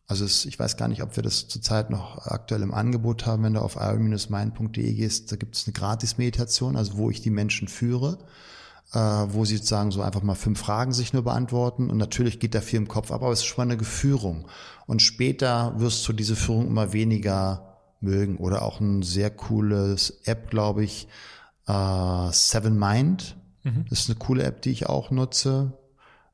also 0.06 0.24
es, 0.24 0.46
ich 0.46 0.58
weiß 0.58 0.78
gar 0.78 0.88
nicht, 0.88 1.02
ob 1.02 1.16
wir 1.16 1.22
das 1.22 1.48
zurzeit 1.48 1.90
noch 1.90 2.24
aktuell 2.24 2.62
im 2.62 2.72
Angebot 2.72 3.26
haben. 3.26 3.42
Wenn 3.42 3.54
du 3.54 3.60
auf 3.60 3.76
iron-mind.de 3.76 4.94
gehst, 4.94 5.32
da 5.32 5.36
gibt 5.36 5.54
es 5.54 5.66
eine 5.66 5.74
Gratis-Meditation, 5.74 6.76
also 6.76 6.96
wo 6.96 7.10
ich 7.10 7.20
die 7.20 7.30
Menschen 7.30 7.68
führe, 7.68 8.18
äh, 8.92 8.98
wo 8.98 9.44
sie 9.44 9.56
sozusagen 9.56 9.90
so 9.90 10.02
einfach 10.02 10.22
mal 10.22 10.34
fünf 10.34 10.60
Fragen 10.60 10.92
sich 10.92 11.12
nur 11.12 11.22
beantworten. 11.22 11.90
Und 11.90 11.98
natürlich 11.98 12.40
geht 12.40 12.54
da 12.54 12.60
viel 12.60 12.78
im 12.78 12.88
Kopf 12.88 13.10
ab, 13.10 13.22
aber 13.22 13.32
es 13.32 13.40
ist 13.40 13.46
schon 13.46 13.66
mal 13.66 13.72
eine 13.72 13.82
Führung. 13.82 14.46
Und 14.86 15.02
später 15.02 15.74
wirst 15.78 16.06
du 16.08 16.12
diese 16.12 16.36
Führung 16.36 16.66
immer 16.66 16.92
weniger 16.92 17.78
mögen. 18.00 18.36
Oder 18.36 18.62
auch 18.62 18.80
ein 18.80 19.02
sehr 19.02 19.30
cooles 19.30 20.20
App, 20.24 20.50
glaube 20.50 20.84
ich, 20.84 21.08
äh, 21.66 22.32
Seven 22.32 22.78
Mind. 22.78 23.36
Mhm. 23.64 23.86
Das 23.90 24.00
ist 24.00 24.10
eine 24.10 24.18
coole 24.18 24.44
App, 24.44 24.62
die 24.62 24.70
ich 24.70 24.86
auch 24.86 25.10
nutze 25.10 25.72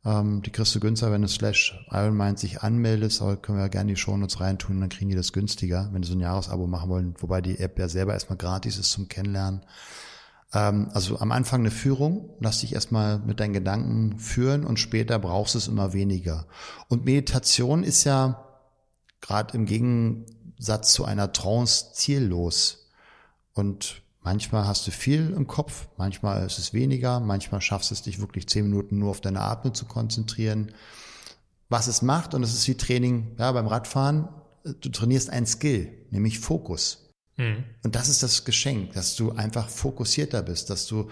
ähm, 0.05 0.43
die 0.43 0.51
kriegst 0.51 0.75
du 0.75 0.81
günstiger, 0.81 1.13
wenn 1.13 1.23
du 1.23 1.29
slash 1.29 1.87
Ironmind 1.91 2.39
sich 2.39 2.63
anmeldest, 2.63 3.23
aber 3.23 3.37
können 3.37 3.59
wir 3.59 3.63
ja 3.63 3.69
gerne 3.69 3.93
die 3.93 3.97
Shownotes 3.97 4.41
reintun, 4.41 4.81
dann 4.81 4.89
kriegen 4.89 5.11
die 5.11 5.17
das 5.17 5.33
günstiger, 5.33 5.91
wenn 5.93 6.03
du 6.03 6.09
so 6.09 6.15
ein 6.15 6.21
Jahresabo 6.21 6.67
machen 6.67 6.91
wollen, 6.91 7.15
wobei 7.19 7.41
die 7.41 7.59
App 7.61 7.79
ja 7.79 7.89
selber 7.89 8.13
erstmal 8.13 8.37
gratis 8.37 8.79
ist 8.79 8.91
zum 8.91 9.09
Kennenlernen. 9.09 9.63
Ähm, 10.53 10.91
also 10.93 11.19
am 11.19 11.33
Anfang 11.33 11.61
eine 11.61 11.71
Führung, 11.71 12.35
lass 12.41 12.61
dich 12.61 12.75
erstmal 12.75 13.19
mit 13.19 13.41
deinen 13.41 13.53
Gedanken 13.53 14.19
führen 14.19 14.65
und 14.65 14.79
später 14.79 15.19
brauchst 15.19 15.55
du 15.55 15.59
es 15.59 15.69
immer 15.69 15.93
weniger. 15.93 16.47
Und 16.89 17.05
Meditation 17.05 17.85
ist 17.85 18.05
ja 18.05 18.45
gerade 19.21 19.57
im 19.57 19.67
Gegensatz 19.67 20.93
zu 20.93 21.05
einer 21.05 21.33
Trance 21.33 21.93
ziellos. 21.93 22.91
Und 23.55 24.03
Manchmal 24.25 24.69
hast 24.69 24.87
du 24.87 24.93
viel 24.93 25.33
im 25.37 25.49
Kopf, 25.49 25.89
manchmal 25.97 26.47
ist 26.47 26.59
es 26.59 26.73
weniger, 26.73 27.19
manchmal 27.19 27.61
schaffst 27.61 27.91
du 27.91 27.95
es 27.95 28.03
dich 28.03 28.21
wirklich 28.21 28.47
zehn 28.47 28.65
Minuten 28.69 28.99
nur 28.99 29.11
auf 29.11 29.21
deine 29.21 29.41
Atmung 29.41 29.75
zu 29.75 29.85
konzentrieren. 29.85 30.73
Was 31.69 31.89
es 31.89 32.03
macht, 32.03 32.33
und 32.35 32.45
es 32.45 32.55
ist 32.55 32.69
wie 32.69 32.77
Training 32.77 33.35
ja, 33.39 33.51
beim 33.51 33.67
Radfahren, 33.67 34.29
du 34.63 34.91
trainierst 34.91 35.29
ein 35.31 35.45
Skill, 35.45 35.93
nämlich 36.11 36.39
Fokus. 36.39 37.02
Mhm. 37.37 37.65
Und 37.83 37.95
das 37.95 38.09
ist 38.09 38.23
das 38.23 38.45
Geschenk, 38.45 38.93
dass 38.93 39.17
du 39.17 39.33
einfach 39.33 39.69
fokussierter 39.69 40.43
bist, 40.43 40.71
dass 40.71 40.87
du 40.87 41.11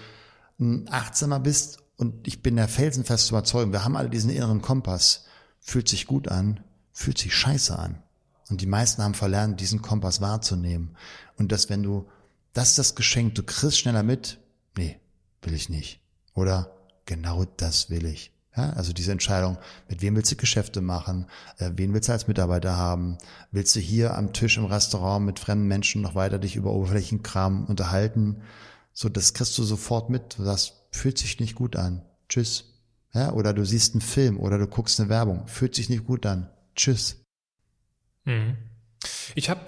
achtsamer 0.88 1.40
bist. 1.40 1.78
Und 1.96 2.26
ich 2.26 2.42
bin 2.42 2.56
der 2.56 2.68
felsenfest 2.68 3.26
zu 3.26 3.34
überzeugen, 3.34 3.72
wir 3.72 3.84
haben 3.84 3.96
alle 3.96 4.10
diesen 4.10 4.30
inneren 4.30 4.62
Kompass. 4.62 5.24
Fühlt 5.60 5.88
sich 5.88 6.06
gut 6.06 6.28
an, 6.28 6.60
fühlt 6.92 7.18
sich 7.18 7.34
scheiße 7.34 7.78
an. 7.78 8.02
Und 8.48 8.60
die 8.60 8.66
meisten 8.66 9.02
haben 9.02 9.14
verlernt, 9.14 9.60
diesen 9.60 9.82
Kompass 9.82 10.20
wahrzunehmen. 10.20 10.96
Und 11.36 11.52
dass 11.52 11.68
wenn 11.68 11.82
du 11.82 12.08
das 12.52 12.70
ist 12.70 12.78
das 12.78 12.94
Geschenk, 12.94 13.34
du 13.36 13.42
kriegst 13.42 13.78
schneller 13.78 14.02
mit, 14.02 14.38
nee, 14.76 14.98
will 15.42 15.54
ich 15.54 15.68
nicht. 15.68 16.00
Oder 16.34 16.74
genau 17.06 17.44
das 17.44 17.90
will 17.90 18.06
ich. 18.06 18.32
Ja, 18.56 18.70
also 18.70 18.92
diese 18.92 19.12
Entscheidung, 19.12 19.58
mit 19.88 20.02
wem 20.02 20.16
willst 20.16 20.32
du 20.32 20.36
Geschäfte 20.36 20.80
machen, 20.80 21.26
äh, 21.58 21.70
wen 21.76 21.94
willst 21.94 22.08
du 22.08 22.12
als 22.12 22.26
Mitarbeiter 22.26 22.76
haben, 22.76 23.16
willst 23.52 23.76
du 23.76 23.80
hier 23.80 24.16
am 24.16 24.32
Tisch 24.32 24.58
im 24.58 24.64
Restaurant 24.64 25.24
mit 25.24 25.38
fremden 25.38 25.68
Menschen 25.68 26.02
noch 26.02 26.16
weiter 26.16 26.38
dich 26.38 26.56
über 26.56 26.72
Oberflächenkram 26.72 27.66
unterhalten, 27.66 28.42
so 28.92 29.08
das 29.08 29.34
kriegst 29.34 29.56
du 29.56 29.62
sofort 29.62 30.10
mit, 30.10 30.36
sagst, 30.38 30.74
fühlt 30.90 31.16
sich 31.16 31.38
nicht 31.38 31.54
gut 31.54 31.76
an, 31.76 32.02
tschüss. 32.28 32.64
Ja, 33.14 33.32
oder 33.32 33.52
du 33.52 33.64
siehst 33.64 33.94
einen 33.94 34.02
Film 34.02 34.38
oder 34.38 34.58
du 34.58 34.66
guckst 34.66 34.98
eine 34.98 35.08
Werbung, 35.08 35.46
fühlt 35.46 35.76
sich 35.76 35.88
nicht 35.88 36.06
gut 36.06 36.26
an, 36.26 36.50
tschüss. 36.74 37.24
Mhm. 38.24 38.56
Ich 39.34 39.48
habe 39.48 39.60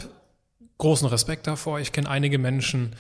großen 0.79 1.07
Respekt 1.07 1.47
davor. 1.47 1.79
Ich 1.79 1.93
kenne 1.93 2.09
einige 2.09 2.39
Menschen 2.39 2.97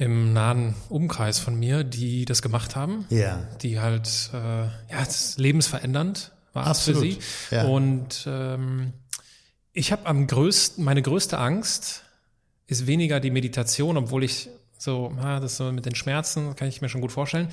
im 0.00 0.32
nahen 0.32 0.74
Umkreis 0.88 1.38
von 1.38 1.58
mir, 1.58 1.84
die 1.84 2.24
das 2.24 2.40
gemacht 2.40 2.74
haben. 2.74 3.04
Ja. 3.10 3.46
Die 3.60 3.80
halt, 3.80 4.30
äh, 4.32 4.62
ja, 4.64 5.06
lebensverändernd 5.36 6.32
war 6.54 6.70
es 6.70 6.80
für 6.80 6.96
sie. 6.96 7.18
Ja. 7.50 7.64
Und 7.64 8.24
ähm, 8.26 8.94
ich 9.74 9.92
habe 9.92 10.06
am 10.06 10.26
größten, 10.26 10.82
meine 10.82 11.02
größte 11.02 11.36
Angst 11.36 12.04
ist 12.66 12.86
weniger 12.86 13.20
die 13.20 13.30
Meditation, 13.30 13.98
obwohl 13.98 14.24
ich 14.24 14.48
so, 14.78 15.12
ja, 15.18 15.38
das 15.38 15.58
so 15.58 15.70
mit 15.70 15.84
den 15.84 15.94
Schmerzen 15.94 16.56
kann 16.56 16.68
ich 16.68 16.80
mir 16.80 16.88
schon 16.88 17.02
gut 17.02 17.12
vorstellen. 17.12 17.48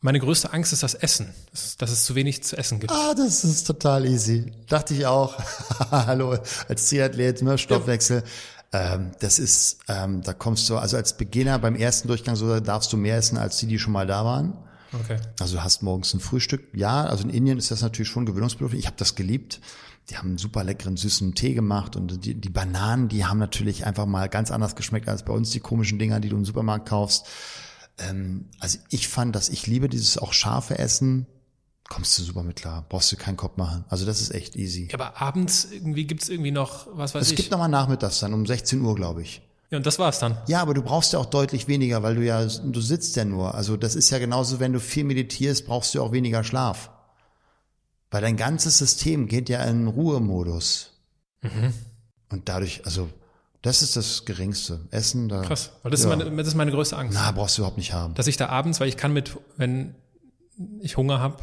Meine 0.00 0.18
größte 0.18 0.54
Angst 0.54 0.72
ist 0.72 0.82
das 0.82 0.94
Essen, 0.94 1.34
dass, 1.50 1.76
dass, 1.76 1.90
es 1.90 2.04
zu 2.04 2.14
wenig 2.14 2.42
zu 2.42 2.56
essen 2.56 2.80
gibt. 2.80 2.92
Ah, 2.92 3.12
das 3.14 3.44
ist 3.44 3.66
total 3.66 4.06
easy. 4.06 4.50
Dachte 4.68 4.94
ich 4.94 5.04
auch. 5.04 5.38
Hallo, 5.90 6.38
als 6.68 6.88
Triathlet, 6.88 7.42
ne, 7.42 7.58
Stoffwechsel. 7.58 8.22
Ja. 8.24 8.55
Ähm, 8.72 9.12
das 9.20 9.38
ist, 9.38 9.78
ähm, 9.88 10.22
da 10.22 10.32
kommst 10.32 10.68
du, 10.68 10.76
also 10.76 10.96
als 10.96 11.16
Beginner 11.16 11.58
beim 11.58 11.76
ersten 11.76 12.08
Durchgang 12.08 12.36
so 12.36 12.60
darfst 12.60 12.92
du 12.92 12.96
mehr 12.96 13.16
essen 13.16 13.38
als 13.38 13.58
die, 13.58 13.66
die 13.66 13.78
schon 13.78 13.92
mal 13.92 14.06
da 14.06 14.24
waren. 14.24 14.56
Okay. 14.92 15.18
Also 15.40 15.56
du 15.56 15.64
hast 15.64 15.82
morgens 15.82 16.14
ein 16.14 16.20
Frühstück. 16.20 16.62
Ja, 16.74 17.04
also 17.04 17.24
in 17.24 17.30
Indien 17.30 17.58
ist 17.58 17.70
das 17.70 17.82
natürlich 17.82 18.08
schon 18.08 18.26
gewöhnungsbedürftig. 18.26 18.80
Ich 18.80 18.86
habe 18.86 18.96
das 18.96 19.14
geliebt. 19.14 19.60
Die 20.10 20.16
haben 20.16 20.28
einen 20.28 20.38
super 20.38 20.62
leckeren 20.62 20.96
süßen 20.96 21.34
Tee 21.34 21.54
gemacht 21.54 21.96
und 21.96 22.24
die, 22.24 22.34
die 22.34 22.48
Bananen, 22.48 23.08
die 23.08 23.24
haben 23.24 23.38
natürlich 23.38 23.86
einfach 23.86 24.06
mal 24.06 24.28
ganz 24.28 24.52
anders 24.52 24.76
geschmeckt 24.76 25.08
als 25.08 25.24
bei 25.24 25.32
uns 25.32 25.50
die 25.50 25.58
komischen 25.58 25.98
Dinger, 25.98 26.20
die 26.20 26.28
du 26.28 26.36
im 26.36 26.44
Supermarkt 26.44 26.88
kaufst. 26.88 27.26
Ähm, 27.98 28.46
also 28.60 28.78
ich 28.90 29.08
fand, 29.08 29.34
dass 29.34 29.48
ich 29.48 29.66
liebe 29.66 29.88
dieses 29.88 30.18
auch 30.18 30.32
scharfe 30.32 30.78
Essen. 30.78 31.26
Kommst 31.88 32.18
du 32.18 32.22
super 32.22 32.42
mit 32.42 32.56
klar, 32.56 32.84
brauchst 32.88 33.12
du 33.12 33.16
keinen 33.16 33.36
Kopf 33.36 33.56
machen. 33.56 33.84
Also 33.88 34.06
das 34.06 34.20
ist 34.20 34.34
echt 34.34 34.56
easy. 34.56 34.88
Ja, 34.90 34.94
aber 34.94 35.20
abends 35.20 35.68
irgendwie 35.70 36.04
gibt's 36.04 36.28
irgendwie 36.28 36.50
noch, 36.50 36.88
was 36.92 37.14
weiß 37.14 37.22
es 37.22 37.30
ich. 37.30 37.36
gibt 37.36 37.50
nochmal 37.52 37.68
nachmittags 37.68 38.18
dann 38.20 38.34
um 38.34 38.44
16 38.44 38.80
Uhr, 38.80 38.94
glaube 38.96 39.22
ich. 39.22 39.40
ja, 39.70 39.78
und 39.78 39.86
das 39.86 39.98
war's 39.98 40.18
dann. 40.18 40.36
Ja, 40.48 40.62
aber 40.62 40.74
du 40.74 40.82
brauchst 40.82 41.12
ja 41.12 41.20
auch 41.20 41.26
deutlich 41.26 41.68
weniger, 41.68 42.02
weil 42.02 42.16
du 42.16 42.24
ja, 42.24 42.44
du 42.44 42.80
sitzt 42.80 43.14
ja 43.14 43.24
nur. 43.24 43.54
Also 43.54 43.76
das 43.76 43.94
ist 43.94 44.10
ja 44.10 44.18
genauso, 44.18 44.58
wenn 44.58 44.72
du 44.72 44.80
viel 44.80 45.04
meditierst, 45.04 45.66
brauchst 45.66 45.94
du 45.94 46.02
auch 46.02 46.10
weniger 46.12 46.42
Schlaf. 46.42 46.90
Weil 48.10 48.22
dein 48.22 48.36
ganzes 48.36 48.78
System 48.78 49.28
geht 49.28 49.48
ja 49.48 49.62
in 49.64 49.86
Ruhemodus. 49.86 50.92
Mhm. 51.42 51.72
Und 52.30 52.48
dadurch, 52.48 52.84
also 52.84 53.08
das 53.62 53.82
ist 53.82 53.96
das 53.96 54.24
Geringste. 54.24 54.80
Essen, 54.90 55.28
da. 55.28 55.42
Krass. 55.42 55.72
Weil 55.82 55.90
das, 55.92 56.02
ja. 56.02 56.12
ist 56.12 56.18
meine, 56.18 56.36
das 56.36 56.48
ist 56.48 56.54
meine 56.54 56.70
größte 56.72 56.96
Angst. 56.96 57.14
Na, 57.14 57.30
brauchst 57.30 57.58
du 57.58 57.62
überhaupt 57.62 57.78
nicht 57.78 57.92
haben. 57.92 58.14
Dass 58.14 58.26
ich 58.26 58.36
da 58.36 58.48
abends, 58.48 58.80
weil 58.80 58.88
ich 58.88 58.96
kann 58.96 59.12
mit, 59.12 59.36
wenn 59.56 59.94
ich 60.80 60.96
Hunger 60.96 61.20
habe, 61.20 61.38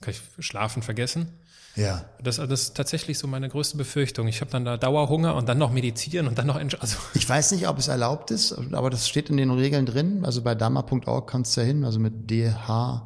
kann 0.00 0.14
ich 0.14 0.20
schlafen 0.44 0.82
vergessen. 0.82 1.32
Ja. 1.78 2.04
Das, 2.22 2.36
das 2.36 2.50
ist 2.50 2.76
tatsächlich 2.76 3.18
so 3.18 3.26
meine 3.28 3.48
größte 3.48 3.76
Befürchtung. 3.76 4.26
Ich 4.26 4.40
habe 4.40 4.50
dann 4.50 4.64
da 4.64 4.76
Dauerhunger 4.76 5.36
und 5.36 5.48
dann 5.48 5.58
noch 5.58 5.70
meditieren 5.70 6.26
und 6.26 6.36
dann 6.38 6.48
noch 6.48 6.56
also 6.56 6.96
Ich 7.14 7.28
weiß 7.28 7.52
nicht, 7.52 7.68
ob 7.68 7.78
es 7.78 7.86
erlaubt 7.88 8.32
ist, 8.32 8.52
aber 8.72 8.90
das 8.90 9.08
steht 9.08 9.30
in 9.30 9.36
den 9.36 9.50
Regeln 9.50 9.86
drin. 9.86 10.24
Also 10.24 10.42
bei 10.42 10.56
dharma.org 10.56 11.30
kannst 11.30 11.56
du 11.56 11.60
ja 11.60 11.66
hin, 11.68 11.84
also 11.84 12.00
mit 12.00 12.28
d-h-a-m-m-a.org. 12.30 13.04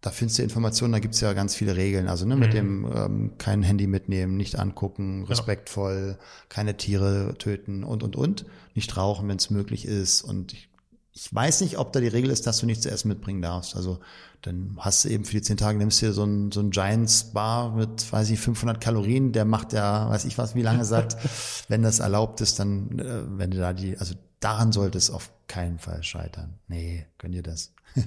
Da 0.00 0.10
findest 0.10 0.40
du 0.40 0.42
Informationen, 0.42 0.92
da 0.92 0.98
gibt's 0.98 1.20
ja 1.20 1.32
ganz 1.32 1.54
viele 1.54 1.76
Regeln. 1.76 2.08
Also 2.08 2.26
ne, 2.26 2.34
mit 2.34 2.52
dem 2.52 2.90
ähm, 2.92 3.34
kein 3.38 3.62
Handy 3.62 3.86
mitnehmen, 3.86 4.36
nicht 4.36 4.58
angucken, 4.58 5.22
respektvoll, 5.26 6.18
keine 6.48 6.76
Tiere 6.76 7.36
töten 7.38 7.84
und, 7.84 8.02
und, 8.02 8.16
und. 8.16 8.44
Nicht 8.74 8.96
rauchen, 8.96 9.28
wenn 9.28 9.36
es 9.36 9.50
möglich 9.50 9.84
ist. 9.84 10.22
Und 10.22 10.52
ich, 10.54 10.68
ich 11.14 11.32
weiß 11.34 11.60
nicht, 11.60 11.78
ob 11.78 11.92
da 11.92 12.00
die 12.00 12.08
Regel 12.08 12.30
ist, 12.30 12.46
dass 12.46 12.58
du 12.58 12.66
nichts 12.66 12.84
zu 12.84 12.90
essen 12.90 13.08
mitbringen 13.08 13.42
darfst. 13.42 13.76
Also 13.76 14.00
dann 14.40 14.76
hast 14.78 15.04
du 15.04 15.08
eben 15.08 15.24
für 15.24 15.32
die 15.32 15.42
zehn 15.42 15.56
Tage, 15.58 15.78
nimmst 15.78 16.00
du 16.00 16.06
dir 16.06 16.12
so 16.12 16.24
ein, 16.24 16.50
so 16.50 16.60
ein 16.60 16.70
Giants 16.70 17.32
Bar 17.32 17.74
mit, 17.76 18.10
weiß 18.10 18.30
ich, 18.30 18.40
500 18.40 18.80
Kalorien, 18.80 19.32
der 19.32 19.44
macht 19.44 19.72
ja, 19.72 20.08
weiß 20.08 20.24
ich 20.24 20.38
was, 20.38 20.54
wie 20.54 20.62
lange 20.62 20.84
satt. 20.84 21.16
wenn 21.68 21.82
das 21.82 21.98
erlaubt 21.98 22.40
ist, 22.40 22.58
dann, 22.58 22.98
äh, 22.98 23.38
wenn 23.38 23.50
du 23.50 23.58
da 23.58 23.72
die, 23.72 23.98
also 23.98 24.14
daran 24.40 24.72
sollte 24.72 24.96
es 24.96 25.10
auf 25.10 25.30
keinen 25.48 25.78
Fall 25.78 26.02
scheitern. 26.02 26.58
Nee, 26.66 27.06
gönn 27.18 27.32
dir 27.32 27.42
das. 27.42 27.74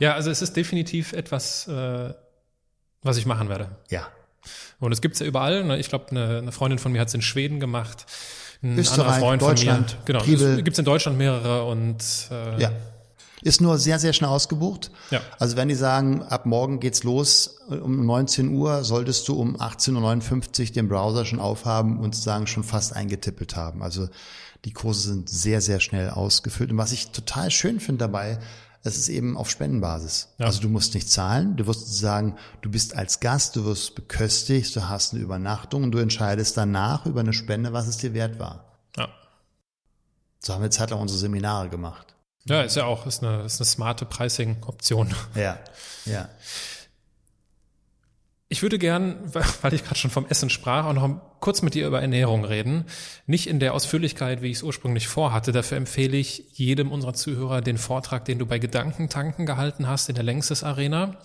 ja, 0.00 0.14
also 0.14 0.30
es 0.30 0.42
ist 0.42 0.56
definitiv 0.56 1.12
etwas, 1.12 1.68
äh, 1.68 2.12
was 3.02 3.16
ich 3.16 3.26
machen 3.26 3.48
werde. 3.48 3.76
Ja. 3.90 4.08
Und 4.80 4.90
es 4.90 5.00
gibt's 5.00 5.20
ja 5.20 5.26
überall. 5.26 5.62
Ne? 5.62 5.78
Ich 5.78 5.88
glaube, 5.88 6.10
eine, 6.10 6.38
eine 6.38 6.52
Freundin 6.52 6.80
von 6.80 6.90
mir 6.90 7.00
hat 7.00 7.08
es 7.08 7.14
in 7.14 7.22
Schweden 7.22 7.60
gemacht. 7.60 8.06
Ein 8.62 8.78
Österreich, 8.78 9.18
Freund 9.18 9.42
Deutschland, 9.42 9.90
von 9.90 9.98
mir. 9.98 10.04
Genau. 10.04 10.20
Triebel. 10.20 10.58
Es 10.58 10.64
gibt's 10.64 10.78
in 10.78 10.84
Deutschland 10.84 11.18
mehrere 11.18 11.64
und 11.64 12.02
äh, 12.30 12.60
Ja. 12.60 12.70
Ist 13.44 13.60
nur 13.60 13.76
sehr, 13.76 13.98
sehr 13.98 14.12
schnell 14.12 14.30
ausgebucht. 14.30 14.92
Ja. 15.10 15.20
Also 15.40 15.56
wenn 15.56 15.68
die 15.68 15.74
sagen, 15.74 16.22
ab 16.22 16.46
morgen 16.46 16.78
geht's 16.78 17.02
los 17.02 17.58
um 17.68 18.06
19 18.06 18.54
Uhr, 18.54 18.84
solltest 18.84 19.26
du 19.26 19.34
um 19.34 19.56
18.59 19.56 20.60
Uhr 20.68 20.72
den 20.74 20.88
Browser 20.88 21.24
schon 21.24 21.40
aufhaben 21.40 21.98
und 21.98 22.14
sozusagen 22.14 22.46
schon 22.46 22.62
fast 22.62 22.94
eingetippelt 22.94 23.56
haben. 23.56 23.82
Also 23.82 24.08
die 24.64 24.72
Kurse 24.72 25.08
sind 25.08 25.28
sehr, 25.28 25.60
sehr 25.60 25.80
schnell 25.80 26.10
ausgefüllt. 26.10 26.70
Und 26.70 26.78
was 26.78 26.92
ich 26.92 27.10
total 27.10 27.50
schön 27.50 27.80
finde 27.80 28.04
dabei, 28.04 28.38
es 28.84 28.96
ist 28.96 29.08
eben 29.08 29.36
auf 29.36 29.48
Spendenbasis. 29.48 30.34
Ja. 30.38 30.46
Also 30.46 30.60
du 30.60 30.68
musst 30.68 30.94
nicht 30.94 31.08
zahlen, 31.08 31.56
du 31.56 31.66
wirst 31.66 31.98
sagen, 31.98 32.36
du 32.62 32.70
bist 32.70 32.96
als 32.96 33.20
Gast, 33.20 33.56
du 33.56 33.64
wirst 33.64 33.94
beköstigt, 33.94 34.74
du 34.74 34.88
hast 34.88 35.12
eine 35.12 35.22
Übernachtung 35.22 35.84
und 35.84 35.92
du 35.92 35.98
entscheidest 35.98 36.56
danach 36.56 37.06
über 37.06 37.20
eine 37.20 37.32
Spende, 37.32 37.72
was 37.72 37.86
es 37.86 37.98
dir 37.98 38.14
wert 38.14 38.38
war. 38.38 38.78
ja. 38.96 39.08
So 40.40 40.54
haben 40.54 40.62
wir 40.62 40.70
zeitlang 40.70 41.00
unsere 41.00 41.20
Seminare 41.20 41.68
gemacht. 41.68 42.16
Ja, 42.44 42.62
ist 42.62 42.74
ja 42.74 42.84
auch, 42.84 43.06
ist 43.06 43.22
eine, 43.22 43.44
ist 43.44 43.60
eine 43.60 43.66
smarte 43.66 44.04
Pricing-Option. 44.04 45.14
Ja, 45.36 45.58
ja. 46.04 46.28
Ich 48.52 48.60
würde 48.60 48.78
gern, 48.78 49.16
weil 49.62 49.72
ich 49.72 49.82
gerade 49.82 49.98
schon 49.98 50.10
vom 50.10 50.26
Essen 50.26 50.50
sprach, 50.50 50.84
auch 50.84 50.92
noch 50.92 51.22
kurz 51.40 51.62
mit 51.62 51.72
dir 51.72 51.86
über 51.86 52.02
Ernährung 52.02 52.44
reden. 52.44 52.84
Nicht 53.26 53.46
in 53.46 53.60
der 53.60 53.72
Ausführlichkeit, 53.72 54.42
wie 54.42 54.50
ich 54.50 54.58
es 54.58 54.62
ursprünglich 54.62 55.08
vorhatte. 55.08 55.52
Dafür 55.52 55.78
empfehle 55.78 56.18
ich 56.18 56.44
jedem 56.52 56.92
unserer 56.92 57.14
Zuhörer 57.14 57.62
den 57.62 57.78
Vortrag, 57.78 58.26
den 58.26 58.38
du 58.38 58.44
bei 58.44 58.58
Gedankentanken 58.58 59.46
gehalten 59.46 59.88
hast 59.88 60.10
in 60.10 60.16
der 60.16 60.24
Längstes 60.24 60.64
Arena. 60.64 61.16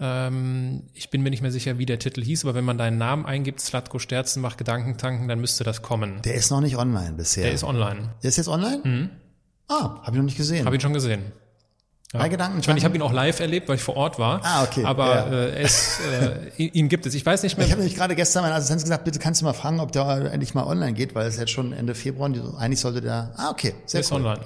Ähm, 0.00 0.84
ich 0.94 1.10
bin 1.10 1.22
mir 1.22 1.28
nicht 1.28 1.42
mehr 1.42 1.52
sicher, 1.52 1.76
wie 1.76 1.84
der 1.84 1.98
Titel 1.98 2.24
hieß, 2.24 2.46
aber 2.46 2.54
wenn 2.54 2.64
man 2.64 2.78
deinen 2.78 2.96
Namen 2.96 3.26
eingibt, 3.26 3.60
Slatko 3.60 3.98
Sterzen 3.98 4.40
macht 4.40 4.56
Gedankentanken, 4.56 5.28
dann 5.28 5.40
müsste 5.40 5.62
das 5.62 5.82
kommen. 5.82 6.22
Der 6.22 6.36
ist 6.36 6.50
noch 6.50 6.62
nicht 6.62 6.78
online 6.78 7.12
bisher. 7.18 7.44
Der 7.44 7.52
ist 7.52 7.64
online. 7.64 8.14
Der 8.22 8.30
ist 8.30 8.38
jetzt 8.38 8.48
online? 8.48 9.10
Ah, 9.68 10.00
habe 10.00 10.12
ich 10.12 10.16
noch 10.16 10.24
nicht 10.24 10.38
gesehen. 10.38 10.64
Habe 10.64 10.76
ihn 10.76 10.80
schon 10.80 10.94
gesehen. 10.94 11.32
Ja. 12.12 12.20
Bei 12.20 12.28
Gedankentanken? 12.28 12.60
Ich 12.60 12.66
meine, 12.68 12.78
ich 12.78 12.84
habe 12.84 12.94
ihn 12.94 13.02
auch 13.02 13.12
live 13.12 13.40
erlebt, 13.40 13.68
weil 13.68 13.76
ich 13.76 13.82
vor 13.82 13.96
Ort 13.96 14.18
war. 14.18 14.40
Ah, 14.44 14.62
okay. 14.62 14.84
Aber 14.84 15.06
Ja. 15.14 15.26
äh, 15.32 15.62
es, 15.62 15.98
äh, 16.58 16.62
ihn, 16.62 16.88
gibt 16.88 17.04
es. 17.04 17.14
Ich 17.14 17.26
weiß 17.26 17.42
nicht 17.42 17.56
mehr. 17.58 17.66
Ich 17.66 17.72
habe 17.72 17.82
nämlich 17.82 17.96
gerade 17.98 18.14
gestern 18.14 18.42
meiner 18.44 18.54
Assistenz 18.54 18.84
gesagt, 18.84 19.04
bitte 19.04 19.18
kannst 19.18 19.40
du 19.40 19.44
mal 19.44 19.52
fragen, 19.54 19.80
ob 19.80 19.90
der 19.92 20.32
endlich 20.32 20.54
mal 20.54 20.64
online 20.64 20.92
geht, 20.92 21.14
weil 21.16 21.26
es 21.26 21.36
jetzt 21.36 21.50
schon 21.50 21.72
Ende 21.72 21.94
Februar 21.96 22.26
und 22.26 22.54
eigentlich 22.56 22.80
sollte 22.80 23.00
der. 23.00 23.32
Ah, 23.36 23.50
okay, 23.50 23.74
sehr 23.86 24.00
ist 24.00 24.12
cool. 24.12 24.18
online. 24.18 24.40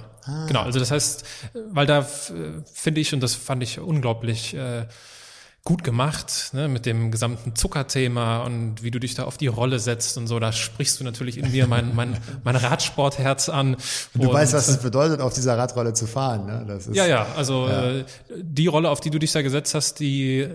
Genau, 0.47 0.61
also 0.61 0.79
das 0.79 0.91
heißt, 0.91 1.23
weil 1.71 1.87
da 1.87 2.03
finde 2.03 3.01
ich, 3.01 3.11
und 3.13 3.21
das 3.21 3.33
fand 3.33 3.63
ich 3.63 3.79
unglaublich 3.79 4.53
äh, 4.55 4.85
gut 5.63 5.83
gemacht, 5.83 6.49
ne, 6.53 6.67
mit 6.67 6.87
dem 6.87 7.11
gesamten 7.11 7.55
Zuckerthema 7.55 8.39
und 8.39 8.81
wie 8.81 8.89
du 8.89 8.99
dich 8.99 9.13
da 9.13 9.25
auf 9.25 9.37
die 9.37 9.45
Rolle 9.45 9.77
setzt 9.77 10.17
und 10.17 10.25
so, 10.25 10.39
da 10.39 10.51
sprichst 10.51 10.99
du 10.99 11.03
natürlich 11.03 11.37
in 11.37 11.51
mir 11.51 11.67
mein, 11.67 11.95
mein, 11.95 12.17
mein 12.43 12.55
Radsportherz 12.55 13.47
an. 13.47 13.77
Du 14.15 14.27
und, 14.27 14.33
weißt, 14.33 14.53
was 14.53 14.67
es 14.69 14.77
bedeutet, 14.77 15.21
auf 15.21 15.33
dieser 15.33 15.59
Radrolle 15.59 15.93
zu 15.93 16.07
fahren. 16.07 16.47
Ne? 16.47 16.65
Das 16.67 16.87
ist, 16.87 16.95
Ja, 16.95 17.05
ja, 17.05 17.27
also 17.37 17.67
Äh, 17.67 18.05
die 18.41 18.65
Rolle, 18.65 18.89
auf 18.89 19.01
die 19.01 19.11
du 19.11 19.19
dich 19.19 19.31
da 19.33 19.43
gesetzt 19.43 19.75
hast, 19.75 19.99
die, 19.99 20.39
äh, 20.39 20.49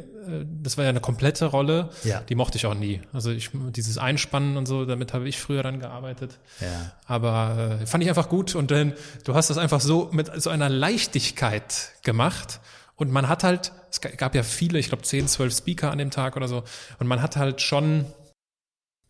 das 0.63 0.77
war 0.77 0.83
ja 0.83 0.91
eine 0.91 1.01
komplette 1.01 1.47
Rolle, 1.47 1.91
Ja. 2.03 2.21
die 2.29 2.35
mochte 2.35 2.59
ich 2.59 2.67
auch 2.67 2.75
nie. 2.75 3.01
Also 3.13 3.31
ich, 3.31 3.51
dieses 3.55 3.99
Einspannen 3.99 4.57
und 4.57 4.67
so, 4.67 4.87
damit 4.87 5.13
habe 5.15 5.29
ich 5.29 5.39
früher 5.39 5.63
dann 5.63 5.79
gearbeitet. 5.79 6.39
Ja. 6.61 6.91
Aber 7.07 7.79
äh, 7.81 7.87
fand 7.87 8.03
ich 8.03 8.09
einfach 8.09 8.29
gut 8.29 8.57
und 8.57 8.73
dann, 8.73 8.93
du 9.23 9.37
hast 9.37 9.51
das 9.51 9.59
einfach 9.59 9.81
so 9.81 10.09
mit 10.11 10.33
so 10.43 10.51
einer 10.51 10.69
Leichtigkeit 10.69 11.93
gemacht 12.03 12.59
und 12.97 13.13
man 13.13 13.29
hat 13.29 13.45
halt, 13.45 13.73
es 13.91 14.01
ga- 14.01 14.11
gab 14.11 14.35
ja 14.35 14.43
viele, 14.43 14.79
ich 14.79 14.89
glaube 14.89 15.03
10, 15.05 15.29
12 15.29 15.57
Speaker 15.57 15.91
an 15.91 15.99
dem 15.99 16.11
Tag 16.11 16.37
oder 16.37 16.49
so 16.49 16.65
und 16.99 17.07
man 17.07 17.23
hat 17.23 17.37
halt 17.37 17.61
schon, 17.61 18.07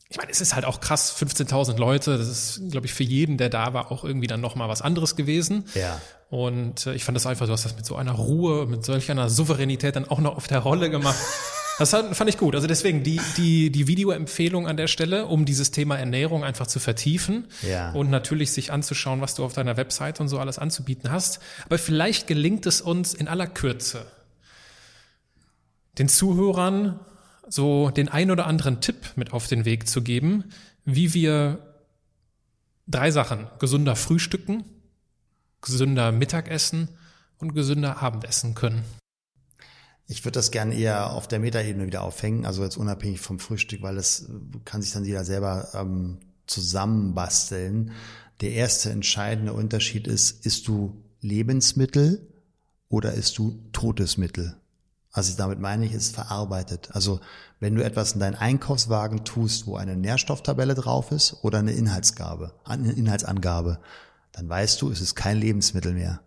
ich 0.08 0.16
meine, 0.18 0.30
es 0.30 0.40
ist 0.40 0.54
halt 0.54 0.64
auch 0.64 0.80
krass, 0.80 1.16
15.000 1.20 1.78
Leute, 1.78 2.16
das 2.16 2.28
ist, 2.28 2.70
glaube 2.70 2.86
ich, 2.86 2.94
für 2.94 3.02
jeden, 3.02 3.38
der 3.38 3.48
da 3.48 3.74
war, 3.74 3.90
auch 3.90 4.04
irgendwie 4.04 4.28
dann 4.28 4.40
nochmal 4.40 4.68
was 4.68 4.80
anderes 4.82 5.16
gewesen. 5.16 5.64
Ja. 5.74 6.00
Und 6.30 6.86
äh, 6.86 6.94
ich 6.94 7.02
fand 7.04 7.16
das 7.16 7.26
einfach, 7.26 7.46
du 7.46 7.52
hast 7.52 7.64
das 7.64 7.74
mit 7.74 7.86
so 7.86 7.96
einer 7.96 8.12
Ruhe, 8.12 8.66
mit 8.66 8.84
solch 8.84 9.10
einer 9.10 9.28
Souveränität 9.28 9.96
dann 9.96 10.08
auch 10.08 10.20
noch 10.20 10.36
auf 10.36 10.46
der 10.46 10.60
Rolle 10.60 10.90
gemacht. 10.90 11.18
Das 11.78 11.90
fand 11.90 12.28
ich 12.30 12.38
gut. 12.38 12.54
Also 12.54 12.66
deswegen 12.66 13.02
die, 13.02 13.20
die, 13.36 13.70
die 13.70 13.86
Videoempfehlung 13.86 14.66
an 14.66 14.76
der 14.78 14.86
Stelle, 14.86 15.26
um 15.26 15.44
dieses 15.44 15.70
Thema 15.72 15.96
Ernährung 15.98 16.42
einfach 16.42 16.66
zu 16.66 16.78
vertiefen 16.80 17.48
Ja. 17.68 17.92
und 17.92 18.08
natürlich 18.10 18.50
sich 18.52 18.72
anzuschauen, 18.72 19.20
was 19.20 19.34
du 19.34 19.44
auf 19.44 19.52
deiner 19.52 19.76
Website 19.76 20.20
und 20.20 20.28
so 20.28 20.38
alles 20.38 20.58
anzubieten 20.58 21.10
hast. 21.10 21.40
Aber 21.66 21.76
vielleicht 21.76 22.26
gelingt 22.26 22.64
es 22.64 22.80
uns 22.80 23.12
in 23.12 23.28
aller 23.28 23.46
Kürze, 23.46 24.06
den 25.98 26.08
Zuhörern 26.08 26.98
so 27.48 27.90
den 27.90 28.08
ein 28.08 28.30
oder 28.30 28.46
anderen 28.46 28.80
Tipp 28.80 29.12
mit 29.16 29.32
auf 29.32 29.46
den 29.46 29.64
Weg 29.64 29.86
zu 29.88 30.02
geben, 30.02 30.44
wie 30.84 31.12
wir 31.14 31.58
drei 32.86 33.10
Sachen, 33.10 33.48
gesünder 33.58 33.96
frühstücken, 33.96 34.64
gesünder 35.60 36.10
Mittagessen 36.10 36.88
und 37.38 37.54
gesünder 37.54 38.02
Abendessen 38.02 38.54
können. 38.54 38.82
Ich 40.08 40.24
würde 40.24 40.38
das 40.38 40.52
gerne 40.52 40.74
eher 40.74 41.12
auf 41.12 41.26
der 41.26 41.40
Metaebene 41.40 41.86
wieder 41.86 42.02
aufhängen, 42.02 42.46
also 42.46 42.62
jetzt 42.62 42.76
unabhängig 42.76 43.20
vom 43.20 43.38
Frühstück, 43.38 43.82
weil 43.82 43.96
das 43.96 44.26
kann 44.64 44.80
sich 44.82 44.92
dann 44.92 45.04
jeder 45.04 45.24
selber 45.24 45.68
ähm, 45.74 46.18
zusammenbasteln. 46.46 47.90
Der 48.40 48.52
erste 48.52 48.90
entscheidende 48.90 49.52
Unterschied 49.52 50.06
ist, 50.06 50.46
isst 50.46 50.68
du 50.68 51.02
Lebensmittel 51.20 52.28
oder 52.88 53.14
isst 53.14 53.38
du 53.38 53.58
totes 53.72 54.16
Mittel? 54.16 54.56
Ich 55.18 55.36
damit 55.36 55.58
meine, 55.60 55.86
ich, 55.86 55.92
ist 55.92 56.14
verarbeitet. 56.14 56.90
Also 56.92 57.20
wenn 57.58 57.74
du 57.74 57.82
etwas 57.82 58.12
in 58.12 58.20
deinen 58.20 58.34
Einkaufswagen 58.34 59.24
tust, 59.24 59.66
wo 59.66 59.76
eine 59.76 59.96
Nährstofftabelle 59.96 60.74
drauf 60.74 61.10
ist 61.10 61.38
oder 61.42 61.58
eine 61.58 61.72
Inhaltsgabe, 61.72 62.52
eine 62.64 62.92
Inhaltsangabe, 62.92 63.80
dann 64.32 64.48
weißt 64.48 64.82
du, 64.82 64.90
es 64.90 65.00
ist 65.00 65.14
kein 65.14 65.38
Lebensmittel 65.38 65.94
mehr. 65.94 66.20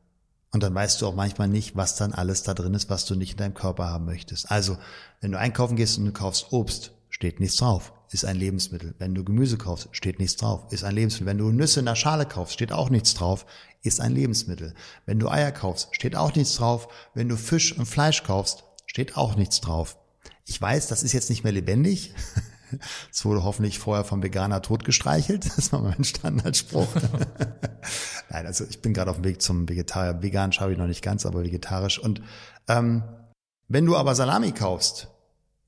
Und 0.51 0.63
dann 0.63 0.73
weißt 0.73 1.01
du 1.01 1.07
auch 1.07 1.15
manchmal 1.15 1.47
nicht, 1.47 1.76
was 1.76 1.95
dann 1.95 2.13
alles 2.13 2.43
da 2.43 2.53
drin 2.53 2.73
ist, 2.73 2.89
was 2.89 3.05
du 3.05 3.15
nicht 3.15 3.34
in 3.34 3.38
deinem 3.38 3.53
Körper 3.53 3.89
haben 3.89 4.05
möchtest. 4.05 4.49
Also, 4.49 4.77
wenn 5.21 5.31
du 5.31 5.38
einkaufen 5.38 5.76
gehst 5.76 5.97
und 5.97 6.05
du 6.05 6.11
kaufst 6.11 6.51
Obst, 6.51 6.91
steht 7.09 7.39
nichts 7.39 7.57
drauf. 7.57 7.93
ist 8.11 8.26
ein 8.26 8.38
Lebensmittel. 8.38 8.95
Wenn 8.97 9.13
du 9.13 9.23
Gemüse 9.23 9.57
kaufst, 9.57 9.89
steht 9.91 10.17
nichts 10.17 10.38
drauf, 10.38 10.71
ist 10.71 10.84
ein 10.84 10.95
Lebensmittel. 10.95 11.27
Wenn 11.27 11.38
du 11.38 11.51
Nüsse 11.51 11.81
in 11.81 11.85
der 11.85 11.95
Schale 11.95 12.26
kaufst, 12.26 12.55
steht 12.55 12.71
auch 12.71 12.89
nichts 12.89 13.13
drauf, 13.13 13.45
ist 13.84 14.01
ein 14.01 14.13
Lebensmittel. 14.13 14.73
Wenn 15.05 15.19
du 15.19 15.30
Eier 15.30 15.51
kaufst, 15.51 15.89
steht 15.91 16.15
auch 16.15 16.34
nichts 16.34 16.55
drauf. 16.55 16.88
Wenn 17.13 17.30
du 17.30 17.38
Fisch 17.38 17.77
und 17.77 17.85
Fleisch 17.85 18.23
kaufst, 18.23 18.63
steht 18.88 19.15
auch 19.15 19.35
nichts 19.35 19.61
drauf. 19.61 19.97
Ich 20.45 20.59
weiß, 20.59 20.88
das 20.88 21.03
ist 21.03 21.13
jetzt 21.13 21.30
nicht 21.30 21.43
mehr 21.43 21.53
lebendig. 21.53 22.15
Es 23.11 23.25
wurde 23.25 23.43
hoffentlich 23.43 23.79
vorher 23.79 24.03
vom 24.03 24.23
Veganer 24.23 24.61
totgestreichelt. 24.61 25.45
Das 25.57 25.71
war 25.73 25.81
mein 25.81 26.03
Standardspruch. 26.03 26.87
Nein, 28.29 28.45
also 28.45 28.65
ich 28.69 28.81
bin 28.81 28.93
gerade 28.93 29.11
auf 29.11 29.17
dem 29.17 29.25
Weg 29.25 29.41
zum 29.41 29.67
Vegetarier. 29.67 30.21
Vegan 30.21 30.51
schaffe 30.51 30.71
ich 30.71 30.77
noch 30.77 30.87
nicht 30.87 31.03
ganz, 31.03 31.25
aber 31.25 31.43
vegetarisch. 31.43 31.99
Und 31.99 32.21
ähm, 32.67 33.03
wenn 33.67 33.85
du 33.85 33.95
aber 33.95 34.15
Salami 34.15 34.51
kaufst, 34.51 35.09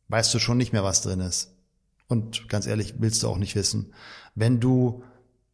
weißt 0.09 0.33
du 0.33 0.39
schon 0.39 0.57
nicht 0.57 0.73
mehr, 0.73 0.83
was 0.83 1.01
drin 1.01 1.19
ist. 1.19 1.51
Und 2.07 2.49
ganz 2.49 2.67
ehrlich, 2.67 2.95
willst 2.99 3.23
du 3.23 3.27
auch 3.29 3.37
nicht 3.37 3.55
wissen. 3.55 3.93
Wenn 4.35 4.59
du, 4.59 5.03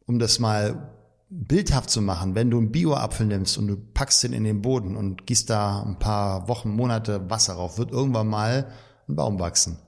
um 0.06 0.18
das 0.18 0.38
mal 0.38 0.92
bildhaft 1.30 1.90
zu 1.90 2.00
machen, 2.00 2.34
wenn 2.34 2.50
du 2.50 2.58
einen 2.58 2.72
Bio-Apfel 2.72 3.26
nimmst 3.26 3.58
und 3.58 3.68
du 3.68 3.76
packst 3.76 4.22
den 4.22 4.32
in 4.32 4.44
den 4.44 4.62
Boden 4.62 4.96
und 4.96 5.26
gießt 5.26 5.48
da 5.50 5.82
ein 5.82 5.98
paar 5.98 6.48
Wochen, 6.48 6.70
Monate 6.70 7.28
Wasser 7.30 7.54
rauf, 7.54 7.78
wird 7.78 7.92
irgendwann 7.92 8.28
mal 8.28 8.72
ein 9.08 9.14
Baum 9.14 9.38
wachsen. 9.38 9.78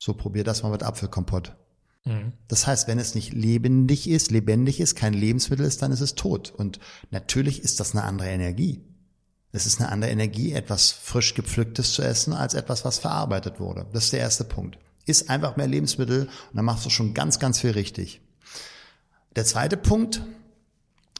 So 0.00 0.14
probier 0.14 0.44
das 0.44 0.62
mal 0.62 0.70
mit 0.70 0.82
Apfelkompott. 0.82 1.54
Mhm. 2.06 2.32
Das 2.48 2.66
heißt, 2.66 2.88
wenn 2.88 2.98
es 2.98 3.14
nicht 3.14 3.34
lebendig 3.34 4.08
ist, 4.08 4.30
lebendig 4.30 4.80
ist, 4.80 4.96
kein 4.96 5.12
Lebensmittel 5.12 5.66
ist, 5.66 5.82
dann 5.82 5.92
ist 5.92 6.00
es 6.00 6.14
tot. 6.14 6.50
Und 6.56 6.80
natürlich 7.10 7.62
ist 7.62 7.80
das 7.80 7.92
eine 7.92 8.04
andere 8.04 8.30
Energie. 8.30 8.82
Es 9.52 9.66
ist 9.66 9.78
eine 9.78 9.92
andere 9.92 10.10
Energie, 10.10 10.52
etwas 10.52 10.90
frisch 10.90 11.34
gepflücktes 11.34 11.92
zu 11.92 12.02
essen, 12.02 12.32
als 12.32 12.54
etwas, 12.54 12.84
was 12.86 12.98
verarbeitet 12.98 13.60
wurde. 13.60 13.86
Das 13.92 14.04
ist 14.04 14.12
der 14.14 14.20
erste 14.20 14.44
Punkt. 14.44 14.78
Ist 15.04 15.28
einfach 15.28 15.56
mehr 15.56 15.66
Lebensmittel 15.66 16.22
und 16.22 16.56
dann 16.56 16.64
machst 16.64 16.86
du 16.86 16.90
schon 16.90 17.12
ganz, 17.12 17.38
ganz 17.38 17.60
viel 17.60 17.72
richtig. 17.72 18.22
Der 19.36 19.44
zweite 19.44 19.76
Punkt, 19.76 20.22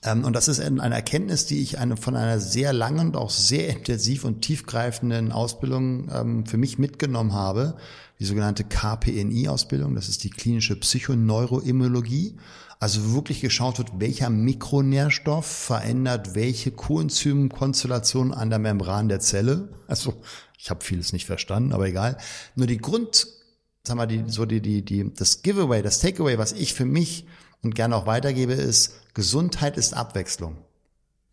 und 0.02 0.32
das 0.34 0.48
ist 0.48 0.60
eine 0.60 0.94
Erkenntnis, 0.94 1.44
die 1.44 1.62
ich 1.62 1.76
von 2.00 2.16
einer 2.16 2.40
sehr 2.40 2.72
langen 2.72 3.08
und 3.08 3.16
auch 3.16 3.30
sehr 3.30 3.68
intensiv 3.68 4.24
und 4.24 4.40
tiefgreifenden 4.40 5.30
Ausbildung 5.30 6.08
ähm, 6.10 6.46
für 6.46 6.56
mich 6.56 6.78
mitgenommen 6.78 7.34
habe, 7.34 7.76
die 8.18 8.24
sogenannte 8.24 8.64
KPNI-Ausbildung, 8.64 9.94
das 9.94 10.08
ist 10.08 10.24
die 10.24 10.30
klinische 10.30 10.76
Psychoneuroimmunologie. 10.76 12.38
Also 12.78 13.12
wirklich 13.12 13.42
geschaut 13.42 13.76
wird, 13.76 13.92
welcher 13.98 14.30
Mikronährstoff 14.30 15.44
verändert 15.44 16.34
welche 16.34 16.70
Coenzymkonstellation 16.70 18.32
an 18.32 18.48
der 18.48 18.58
Membran 18.58 19.10
der 19.10 19.20
Zelle. 19.20 19.68
Also 19.86 20.14
ich 20.58 20.70
habe 20.70 20.82
vieles 20.82 21.12
nicht 21.12 21.26
verstanden, 21.26 21.74
aber 21.74 21.88
egal. 21.88 22.16
Nur 22.54 22.66
die 22.66 22.78
Grund, 22.78 23.26
sag 23.84 23.98
mal, 23.98 24.06
die, 24.06 24.24
so 24.28 24.46
die, 24.46 24.62
die, 24.62 24.82
die, 24.82 25.12
das 25.12 25.42
Giveaway, 25.42 25.82
das 25.82 26.00
Takeaway, 26.00 26.38
was 26.38 26.52
ich 26.52 26.72
für 26.72 26.86
mich 26.86 27.26
und 27.62 27.74
gerne 27.74 27.96
auch 27.96 28.06
weitergebe, 28.06 28.52
ist, 28.52 29.14
Gesundheit 29.14 29.76
ist 29.76 29.94
Abwechslung. 29.94 30.56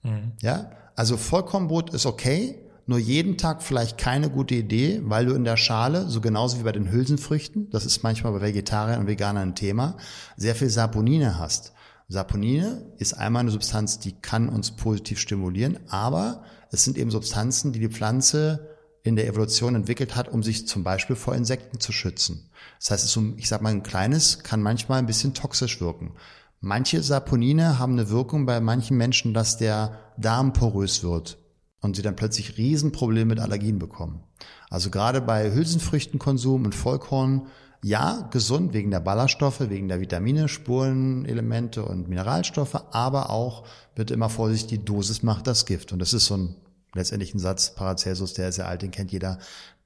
Mhm. 0.03 0.33
Ja, 0.41 0.71
also 0.95 1.17
Vollkornbrot 1.17 1.93
ist 1.93 2.05
okay, 2.05 2.59
nur 2.85 2.99
jeden 2.99 3.37
Tag 3.37 3.61
vielleicht 3.61 3.97
keine 3.97 4.29
gute 4.29 4.55
Idee, 4.55 5.01
weil 5.03 5.25
du 5.25 5.33
in 5.33 5.43
der 5.43 5.57
Schale, 5.57 6.07
so 6.07 6.21
genauso 6.21 6.57
wie 6.57 6.63
bei 6.63 6.71
den 6.71 6.89
Hülsenfrüchten, 6.89 7.69
das 7.69 7.85
ist 7.85 8.01
manchmal 8.01 8.31
bei 8.31 8.41
Vegetariern 8.41 9.01
und 9.01 9.07
Veganern 9.07 9.49
ein 9.49 9.55
Thema, 9.55 9.97
sehr 10.37 10.55
viel 10.55 10.69
Saponine 10.69 11.37
hast. 11.37 11.73
Saponine 12.07 12.85
ist 12.97 13.13
einmal 13.13 13.41
eine 13.41 13.51
Substanz, 13.51 13.99
die 13.99 14.13
kann 14.13 14.47
uns 14.47 14.71
positiv 14.71 15.19
stimulieren, 15.19 15.79
aber 15.89 16.43
es 16.71 16.85
sind 16.85 16.97
eben 16.97 17.11
Substanzen, 17.11 17.73
die 17.73 17.79
die 17.79 17.89
Pflanze 17.89 18.76
in 19.07 19.15
der 19.15 19.27
Evolution 19.27 19.75
entwickelt 19.75 20.15
hat, 20.15 20.29
um 20.29 20.43
sich 20.43 20.67
zum 20.67 20.83
Beispiel 20.83 21.15
vor 21.15 21.35
Insekten 21.35 21.79
zu 21.79 21.91
schützen. 21.91 22.49
Das 22.79 22.91
heißt, 22.91 23.07
so, 23.07 23.23
ich 23.37 23.47
sag 23.47 23.61
mal, 23.61 23.69
ein 23.69 23.83
kleines 23.83 24.43
kann 24.43 24.61
manchmal 24.61 24.99
ein 24.99 25.05
bisschen 25.05 25.33
toxisch 25.33 25.81
wirken. 25.81 26.13
Manche 26.59 27.03
Saponine 27.03 27.79
haben 27.79 27.93
eine 27.93 28.09
Wirkung 28.09 28.45
bei 28.45 28.59
manchen 28.59 28.97
Menschen, 28.97 29.33
dass 29.33 29.57
der 29.57 29.99
Darm 30.17 30.53
porös 30.53 31.03
wird 31.03 31.37
und 31.81 31.95
sie 31.95 32.01
dann 32.01 32.15
plötzlich 32.15 32.57
Riesenprobleme 32.57 33.25
mit 33.25 33.39
Allergien 33.39 33.79
bekommen. 33.79 34.23
Also 34.69 34.89
gerade 34.89 35.21
bei 35.21 35.53
Hülsenfrüchtenkonsum 35.53 36.65
und 36.65 36.75
Vollkorn, 36.75 37.47
ja, 37.83 38.27
gesund 38.31 38.73
wegen 38.73 38.89
der 38.89 38.99
Ballaststoffe, 38.99 39.69
wegen 39.69 39.87
der 39.87 40.01
Vitamine, 40.01 40.47
Spurenelemente 40.47 41.85
und 41.85 42.09
Mineralstoffe, 42.09 42.81
aber 42.91 43.29
auch 43.29 43.65
wird 43.95 44.09
immer 44.09 44.29
vorsichtig, 44.29 44.79
die 44.79 44.85
Dosis 44.85 45.21
macht 45.21 45.45
das 45.45 45.65
Gift. 45.65 45.93
Und 45.93 45.99
das 45.99 46.13
ist 46.13 46.25
so 46.25 46.37
ein 46.37 46.55
letztendlich 46.97 47.33
ein 47.33 47.39
Satz, 47.39 47.73
Paracelsus, 47.73 48.33
der 48.33 48.49
ist 48.49 48.55
sehr 48.55 48.67
alt, 48.67 48.81
den 48.81 48.91
kennt 48.91 49.11
jeder, 49.11 49.39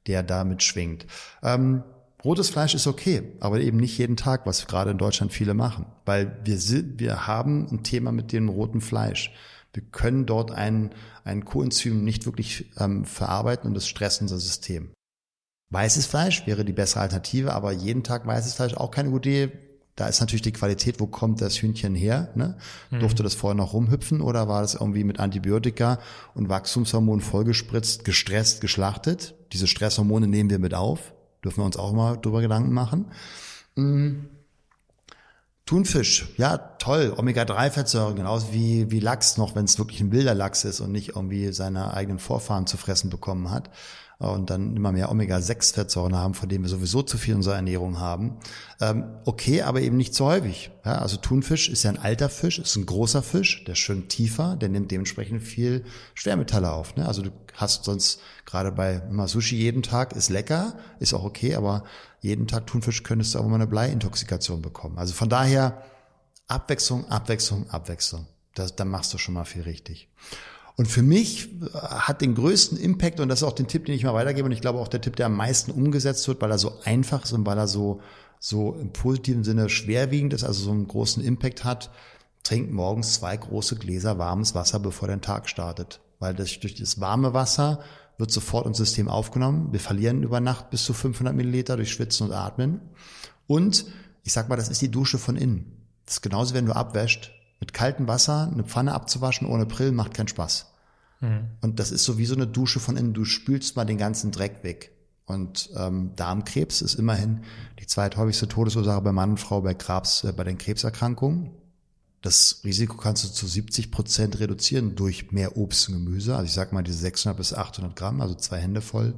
der 0.08 0.24
damit 0.24 0.64
schwingt. 0.64 1.06
Ähm, 1.44 1.84
rotes 2.24 2.50
Fleisch 2.50 2.74
ist 2.74 2.88
okay, 2.88 3.34
aber 3.40 3.60
eben 3.60 3.78
nicht 3.78 3.98
jeden 3.98 4.18
Tag, 4.18 4.46
was 4.46 4.68
gerade 4.68 4.92
in 4.92 4.98
Deutschland 4.98 5.32
viele 5.32 5.54
machen, 5.54 5.86
weil 6.06 6.40
wir 6.44 6.58
sind, 6.58 7.00
wir 7.00 7.28
haben 7.28 7.68
ein 7.72 7.84
Thema 7.84 8.12
mit 8.12 8.32
dem 8.32 8.50
roten 8.50 8.82
Fleisch. 8.82 9.32
Wir 9.74 9.84
können 9.84 10.26
dort 10.26 10.52
ein, 10.52 10.94
ein 11.24 11.46
Coenzym 11.46 12.04
nicht 12.04 12.26
wirklich 12.26 12.72
ähm, 12.78 13.06
verarbeiten 13.06 13.68
und 13.68 13.74
das 13.74 13.88
stresst 13.88 14.22
unser 14.22 14.40
System. 14.40 14.92
Weißes 15.72 16.06
Fleisch 16.06 16.46
wäre 16.46 16.66
die 16.66 16.74
bessere 16.74 17.02
Alternative, 17.02 17.54
aber 17.54 17.72
jeden 17.72 18.04
Tag 18.04 18.28
weißes 18.28 18.56
Fleisch 18.56 18.74
auch 18.74 18.92
keine 18.92 19.10
gute 19.10 19.30
Idee. 19.30 19.71
Da 19.96 20.08
ist 20.08 20.20
natürlich 20.20 20.42
die 20.42 20.54
Qualität, 20.54 21.00
wo 21.00 21.08
kommt 21.08 21.42
das 21.42 21.62
Hühnchen 21.62 21.96
her? 21.96 22.30
Ne? 22.36 22.58
Mhm. 22.90 23.02
Durfte 23.02 23.24
das 23.24 23.36
vorher 23.36 23.56
noch 23.56 23.74
rumhüpfen 23.74 24.22
oder 24.22 24.48
war 24.48 24.62
das 24.62 24.76
irgendwie 24.76 25.04
mit 25.04 25.20
Antibiotika 25.20 26.00
und 26.34 26.50
Wachstumshormonen 26.50 27.22
vollgespritzt, 27.22 28.06
gestresst, 28.06 28.62
geschlachtet? 28.62 29.36
Diese 29.52 29.68
Stresshormone 29.68 30.28
nehmen 30.28 30.50
wir 30.50 30.60
mit 30.60 30.74
auf. 30.74 31.14
Dürfen 31.44 31.62
wir 31.62 31.66
uns 31.66 31.78
auch 31.78 31.92
mal 31.92 32.18
drüber 32.18 32.42
Gedanken 32.42 32.72
machen. 32.74 33.06
Mhm. 33.76 34.28
Thunfisch, 35.66 36.34
ja, 36.38 36.58
toll. 36.58 37.14
Omega-3-Fettsäuren, 37.16 38.16
genauso 38.16 38.52
wie, 38.52 38.92
wie 38.92 39.00
Lachs 39.00 39.38
noch, 39.38 39.56
wenn 39.56 39.66
es 39.66 39.78
wirklich 39.78 40.02
ein 40.02 40.12
wilder 40.12 40.34
Lachs 40.34 40.66
ist 40.66 40.80
und 40.82 40.92
nicht 40.92 41.16
irgendwie 41.16 41.54
seine 41.54 41.94
eigenen 41.94 42.20
Vorfahren 42.20 42.68
zu 42.68 42.78
fressen 42.78 43.10
bekommen 43.10 43.52
hat. 43.52 43.70
Und 44.22 44.52
dann 44.52 44.76
immer 44.76 44.92
mehr 44.92 45.10
Omega-6-Fettsäuren 45.10 46.16
haben, 46.16 46.36
von 46.36 46.48
denen 46.48 46.64
wir 46.64 46.70
sowieso 46.70 47.02
zu 47.02 47.18
viel 47.18 47.32
in 47.32 47.38
unserer 47.38 47.56
Ernährung 47.56 48.00
haben. 48.00 48.38
Ähm, 48.80 49.06
okay, 49.26 49.64
aber 49.64 49.82
eben 49.82 49.98
nicht 49.98 50.14
so 50.14 50.26
häufig. 50.26 50.70
Also 50.84 51.18
Thunfisch 51.18 51.70
ist 51.70 51.82
ja 51.82 51.90
ein 51.90 51.98
alter 51.98 52.30
Fisch, 52.30 52.60
ist 52.60 52.76
ein 52.76 52.86
großer 52.86 53.24
Fisch, 53.24 53.64
der 53.64 53.72
ist 53.72 53.80
schön 53.80 54.10
tiefer, 54.10 54.58
der 54.58 54.70
nimmt 54.70 54.92
dementsprechend 54.92 55.42
viel 55.42 55.86
Schwermetalle 56.14 56.72
auf. 56.72 56.96
Ne? 56.96 57.08
Also 57.08 57.24
du 57.24 57.32
hast 57.56 57.84
sonst 57.84 58.22
gerade 58.46 58.72
bei 58.72 59.02
immer 59.10 59.28
Sushi 59.28 59.56
jeden 59.56 59.82
Tag, 59.82 60.16
ist 60.16 60.30
lecker, 60.30 60.76
ist 61.00 61.16
auch 61.16 61.24
okay, 61.24 61.56
aber 61.56 61.84
jeden 62.20 62.46
Tag 62.46 62.68
Thunfisch 62.68 63.02
könntest 63.02 63.34
du 63.34 63.40
auch 63.40 63.48
mal 63.48 63.56
eine 63.56 63.66
Bleiintoxikation 63.66 64.62
bekommen. 64.62 65.00
Also 65.00 65.14
von 65.14 65.30
daher 65.30 65.82
Abwechslung, 66.48 67.10
Abwechslung, 67.10 67.68
Abwechslung. 67.72 68.28
Das, 68.54 68.76
dann 68.76 68.90
machst 68.90 69.14
du 69.14 69.18
schon 69.18 69.34
mal 69.34 69.46
viel 69.46 69.64
richtig. 69.64 70.10
Und 70.78 70.88
für 70.88 71.04
mich 71.04 71.50
hat 71.74 72.22
den 72.22 72.36
größten 72.36 72.78
Impact, 72.78 73.20
und 73.20 73.30
das 73.30 73.40
ist 73.40 73.44
auch 73.44 73.54
den 73.54 73.68
Tipp, 73.68 73.86
den 73.86 73.96
ich 73.96 74.04
mal 74.04 74.14
weitergebe, 74.14 74.46
und 74.46 74.52
ich 74.52 74.62
glaube 74.62 74.80
auch 74.80 74.88
der 74.88 75.02
Tipp, 75.02 75.16
der 75.16 75.28
am 75.28 75.36
meisten 75.36 75.72
umgesetzt 75.72 76.28
wird, 76.28 76.42
weil 76.42 76.52
er 76.52 76.58
so 76.58 76.80
einfach 76.84 77.24
ist 77.24 77.34
und 77.34 77.46
weil 77.46 77.58
er 77.58 77.68
so, 77.68 78.02
so 78.40 78.74
im 78.74 78.92
positiven 78.92 79.44
Sinne 79.44 79.70
schwerwiegend 79.70 80.34
ist, 80.34 80.44
also 80.44 80.64
so 80.64 80.72
einen 80.72 80.88
großen 80.88 81.24
Impact 81.24 81.64
hat, 81.64 81.92
trink 82.44 82.72
morgens 82.72 83.14
zwei 83.16 83.38
große 83.38 83.76
Gläser 83.76 84.18
warmes 84.18 84.56
Wasser, 84.56 84.80
bevor 84.80 85.08
dein 85.08 85.22
Tag 85.22 85.50
startet. 85.50 86.00
Weil 86.20 86.34
das, 86.34 86.60
durch 86.60 86.76
das 86.76 87.00
warme 87.00 87.34
Wasser 87.34 87.82
wird 88.18 88.32
sofort 88.32 88.68
ins 88.68 88.78
System 88.78 89.10
aufgenommen. 89.10 89.70
Wir 89.72 89.80
verlieren 89.80 90.24
über 90.24 90.40
Nacht 90.40 90.70
bis 90.70 90.84
zu 90.86 90.94
500 90.94 91.36
Milliliter 91.36 91.76
durch 91.76 91.92
Schwitzen 91.92 92.28
und 92.28 92.34
Atmen. 92.34 92.80
Und 93.48 93.86
ich 94.24 94.34
sag 94.34 94.48
mal, 94.48 94.56
das 94.56 94.70
ist 94.70 94.82
die 94.82 94.92
Dusche 94.92 95.18
von 95.18 95.36
innen. 95.36 95.88
Das 96.06 96.16
ist 96.16 96.22
genauso, 96.22 96.54
wenn 96.54 96.66
du 96.66 96.74
abwäscht. 96.74 97.32
Mit 97.62 97.74
kaltem 97.74 98.08
Wasser 98.10 98.50
eine 98.52 98.66
Pfanne 98.66 98.94
abzuwaschen 98.94 99.48
ohne 99.48 99.66
Brillen 99.66 99.96
macht 99.96 100.14
keinen 100.14 100.28
Spaß. 100.28 100.66
Mhm. 101.22 101.52
Und 101.62 101.80
das 101.80 101.92
ist 101.92 102.04
so 102.04 102.18
wie 102.18 102.26
so 102.26 102.36
eine 102.36 102.48
Dusche 102.48 102.82
von 102.82 102.98
innen. 102.98 103.14
Du 103.14 103.24
spülst 103.24 103.78
mal 103.78 103.86
den 103.86 103.98
ganzen 103.98 104.32
Dreck 104.32 104.64
weg. 104.64 104.92
Und 105.26 105.70
ähm, 105.78 106.12
Darmkrebs 106.16 106.82
ist 106.82 106.96
immerhin 106.96 107.44
die 107.80 107.88
zweithäufigste 107.88 108.50
Todesursache 108.50 109.02
bei 109.02 109.14
Mann 109.14 109.32
und 109.32 109.40
Frau 109.40 109.62
bei 109.62 109.74
Krebs, 109.74 110.26
äh, 110.26 110.34
bei 110.34 110.44
den 110.44 110.58
Krebserkrankungen. 110.58 111.52
Das 112.22 112.62
Risiko 112.64 112.98
kannst 112.98 113.24
du 113.24 113.30
zu 113.30 113.48
70 113.48 113.92
Prozent 113.92 114.40
reduzieren 114.40 114.96
durch 114.96 115.32
mehr 115.32 115.58
Obst 115.58 115.88
und 115.88 116.04
Gemüse. 116.04 116.36
Also 116.36 116.46
ich 116.46 116.54
sag 116.54 116.74
mal 116.74 116.84
diese 116.84 116.98
600 116.98 117.38
bis 117.38 117.54
800 117.54 117.96
Gramm, 117.96 118.22
also 118.22 118.36
zwei 118.36 118.58
Hände 118.58 118.82
voll 118.82 119.14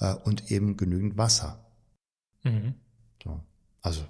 äh, 0.00 0.14
und 0.14 0.50
eben 0.50 0.76
genügend 0.76 1.16
Wasser. 1.16 1.64
Mhm. 2.42 2.74
So. 3.22 3.40
Also 3.80 4.02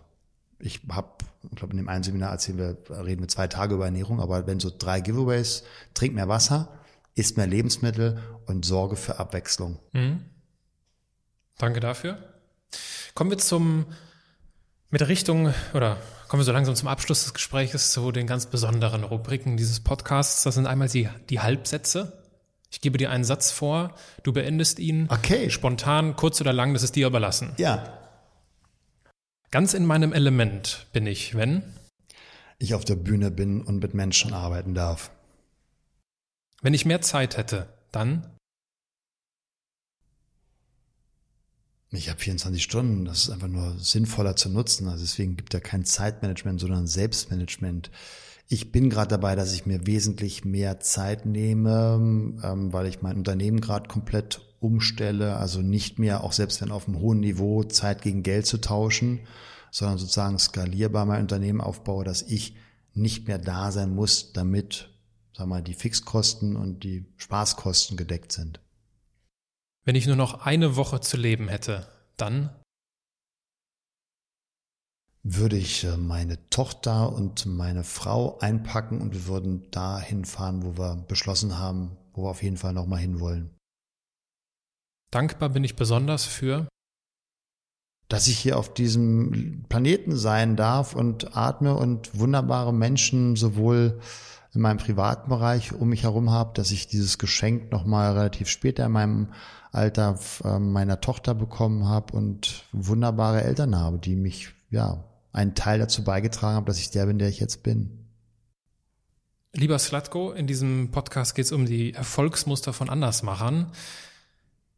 ich 0.58 0.80
habe, 0.90 1.08
ich 1.50 1.56
glaube 1.56 1.72
in 1.72 1.78
dem 1.78 1.88
einen 1.88 2.02
Seminar 2.02 2.32
erzählen 2.32 2.58
wir, 2.58 3.04
reden 3.04 3.22
wir 3.22 3.28
zwei 3.28 3.48
Tage 3.48 3.74
über 3.74 3.86
Ernährung, 3.86 4.20
aber 4.20 4.46
wenn 4.46 4.60
so 4.60 4.70
drei 4.76 5.00
Giveaways, 5.00 5.64
trink 5.94 6.14
mehr 6.14 6.28
Wasser, 6.28 6.68
isst 7.14 7.36
mehr 7.36 7.46
Lebensmittel 7.46 8.18
und 8.46 8.64
sorge 8.64 8.96
für 8.96 9.18
Abwechslung. 9.18 9.78
Mhm. 9.92 10.24
Danke 11.58 11.80
dafür. 11.80 12.18
Kommen 13.14 13.30
wir 13.30 13.38
zum 13.38 13.86
mit 14.90 15.00
der 15.00 15.08
Richtung 15.08 15.52
oder 15.72 15.96
kommen 16.28 16.40
wir 16.40 16.44
so 16.44 16.52
langsam 16.52 16.76
zum 16.76 16.88
Abschluss 16.88 17.24
des 17.24 17.34
Gesprächs 17.34 17.92
zu 17.92 18.12
den 18.12 18.26
ganz 18.26 18.46
besonderen 18.46 19.02
Rubriken 19.02 19.56
dieses 19.56 19.80
Podcasts. 19.80 20.44
Das 20.44 20.54
sind 20.54 20.66
einmal 20.66 20.88
die, 20.88 21.08
die 21.30 21.40
Halbsätze. 21.40 22.24
Ich 22.70 22.80
gebe 22.80 22.98
dir 22.98 23.10
einen 23.10 23.24
Satz 23.24 23.50
vor, 23.50 23.94
du 24.22 24.32
beendest 24.32 24.78
ihn. 24.78 25.08
Okay. 25.10 25.50
Spontan, 25.50 26.16
kurz 26.16 26.40
oder 26.40 26.52
lang, 26.52 26.74
das 26.74 26.82
ist 26.82 26.96
dir 26.96 27.06
überlassen. 27.06 27.54
Ja. 27.56 28.03
Ganz 29.54 29.72
in 29.72 29.86
meinem 29.86 30.12
Element 30.12 30.88
bin 30.92 31.06
ich, 31.06 31.36
wenn 31.36 31.62
ich 32.58 32.74
auf 32.74 32.84
der 32.84 32.96
Bühne 32.96 33.30
bin 33.30 33.62
und 33.62 33.80
mit 33.80 33.94
Menschen 33.94 34.32
arbeiten 34.32 34.74
darf. 34.74 35.12
Wenn 36.60 36.74
ich 36.74 36.84
mehr 36.84 37.02
Zeit 37.02 37.36
hätte, 37.36 37.68
dann 37.92 38.34
Ich 41.92 42.08
habe 42.08 42.18
24 42.18 42.64
Stunden, 42.64 43.04
das 43.04 43.26
ist 43.26 43.30
einfach 43.30 43.46
nur 43.46 43.78
sinnvoller 43.78 44.34
zu 44.34 44.48
nutzen. 44.48 44.88
Also 44.88 45.04
deswegen 45.04 45.36
gibt 45.36 45.54
er 45.54 45.60
kein 45.60 45.84
Zeitmanagement, 45.84 46.58
sondern 46.58 46.88
Selbstmanagement. 46.88 47.92
Ich 48.48 48.72
bin 48.72 48.90
gerade 48.90 49.10
dabei, 49.10 49.36
dass 49.36 49.54
ich 49.54 49.66
mir 49.66 49.86
wesentlich 49.86 50.44
mehr 50.44 50.80
Zeit 50.80 51.26
nehme, 51.26 52.40
ähm, 52.42 52.72
weil 52.72 52.86
ich 52.86 53.02
mein 53.02 53.18
Unternehmen 53.18 53.60
gerade 53.60 53.86
komplett 53.86 54.40
umstelle. 54.64 55.36
Also 55.36 55.60
nicht 55.60 55.98
mehr, 55.98 56.24
auch 56.24 56.32
selbst 56.32 56.60
wenn 56.62 56.70
auf 56.70 56.88
einem 56.88 56.98
hohen 56.98 57.20
Niveau, 57.20 57.62
Zeit 57.64 58.02
gegen 58.02 58.22
Geld 58.22 58.46
zu 58.46 58.58
tauschen, 58.60 59.20
sondern 59.70 59.98
sozusagen 59.98 60.38
skalierbar 60.38 61.04
mein 61.04 61.22
Unternehmen 61.22 61.60
aufbaue, 61.60 62.04
dass 62.04 62.22
ich 62.22 62.56
nicht 62.94 63.28
mehr 63.28 63.38
da 63.38 63.72
sein 63.72 63.94
muss, 63.94 64.32
damit, 64.32 64.90
sag 65.36 65.46
mal, 65.46 65.62
die 65.62 65.74
Fixkosten 65.74 66.56
und 66.56 66.84
die 66.84 67.12
Spaßkosten 67.16 67.96
gedeckt 67.96 68.32
sind. 68.32 68.60
Wenn 69.84 69.96
ich 69.96 70.06
nur 70.06 70.16
noch 70.16 70.46
eine 70.46 70.76
Woche 70.76 71.00
zu 71.00 71.16
leben 71.16 71.48
hätte, 71.48 71.86
dann 72.16 72.50
würde 75.22 75.56
ich 75.56 75.84
äh, 75.84 75.96
meine 75.96 76.48
Tochter 76.50 77.12
und 77.12 77.46
meine 77.46 77.82
Frau 77.82 78.38
einpacken 78.38 79.00
und 79.00 79.12
wir 79.12 79.26
würden 79.26 79.70
dahin 79.70 80.24
fahren, 80.24 80.62
wo 80.62 80.78
wir 80.78 80.96
beschlossen 81.08 81.58
haben, 81.58 81.96
wo 82.12 82.24
wir 82.24 82.30
auf 82.30 82.42
jeden 82.42 82.58
Fall 82.58 82.72
nochmal 82.72 83.00
hinwollen. 83.00 83.53
Dankbar 85.14 85.50
bin 85.50 85.62
ich 85.62 85.76
besonders 85.76 86.24
für, 86.24 86.66
dass 88.08 88.26
ich 88.26 88.36
hier 88.36 88.58
auf 88.58 88.74
diesem 88.74 89.64
Planeten 89.68 90.16
sein 90.16 90.56
darf 90.56 90.96
und 90.96 91.36
atme 91.36 91.76
und 91.76 92.18
wunderbare 92.18 92.74
Menschen 92.74 93.36
sowohl 93.36 94.00
in 94.54 94.60
meinem 94.60 94.78
privaten 94.78 95.28
Bereich 95.28 95.72
um 95.72 95.90
mich 95.90 96.02
herum 96.02 96.30
habe, 96.30 96.50
dass 96.54 96.72
ich 96.72 96.88
dieses 96.88 97.18
Geschenk 97.18 97.70
nochmal 97.70 98.14
relativ 98.14 98.48
später 98.48 98.86
in 98.86 98.90
meinem 98.90 99.28
Alter 99.70 100.18
äh, 100.42 100.58
meiner 100.58 101.00
Tochter 101.00 101.36
bekommen 101.36 101.86
habe 101.86 102.16
und 102.16 102.64
wunderbare 102.72 103.44
Eltern 103.44 103.78
habe, 103.78 103.98
die 103.98 104.16
mich, 104.16 104.48
ja, 104.70 105.04
einen 105.32 105.54
Teil 105.54 105.78
dazu 105.78 106.02
beigetragen 106.02 106.56
haben, 106.56 106.66
dass 106.66 106.80
ich 106.80 106.90
der 106.90 107.06
bin, 107.06 107.20
der 107.20 107.28
ich 107.28 107.38
jetzt 107.38 107.62
bin. 107.62 108.08
Lieber 109.52 109.78
Slatko, 109.78 110.32
in 110.32 110.48
diesem 110.48 110.90
Podcast 110.90 111.36
geht 111.36 111.44
es 111.44 111.52
um 111.52 111.66
die 111.66 111.94
Erfolgsmuster 111.94 112.72
von 112.72 112.90
Andersmachern. 112.90 113.70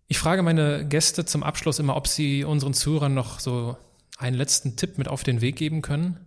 Ich 0.09 0.19
frage 0.19 0.43
meine 0.43 0.87
Gäste 0.87 1.25
zum 1.25 1.43
Abschluss 1.43 1.79
immer, 1.79 1.97
ob 1.97 2.07
sie 2.07 2.45
unseren 2.45 2.75
Zuhörern 2.75 3.15
noch 3.15 3.41
so 3.41 3.77
einen 4.19 4.37
letzten 4.37 4.77
Tipp 4.77 4.99
mit 4.99 5.09
auf 5.09 5.25
den 5.25 5.41
Weg 5.41 5.57
geben 5.57 5.83
können. 5.83 6.19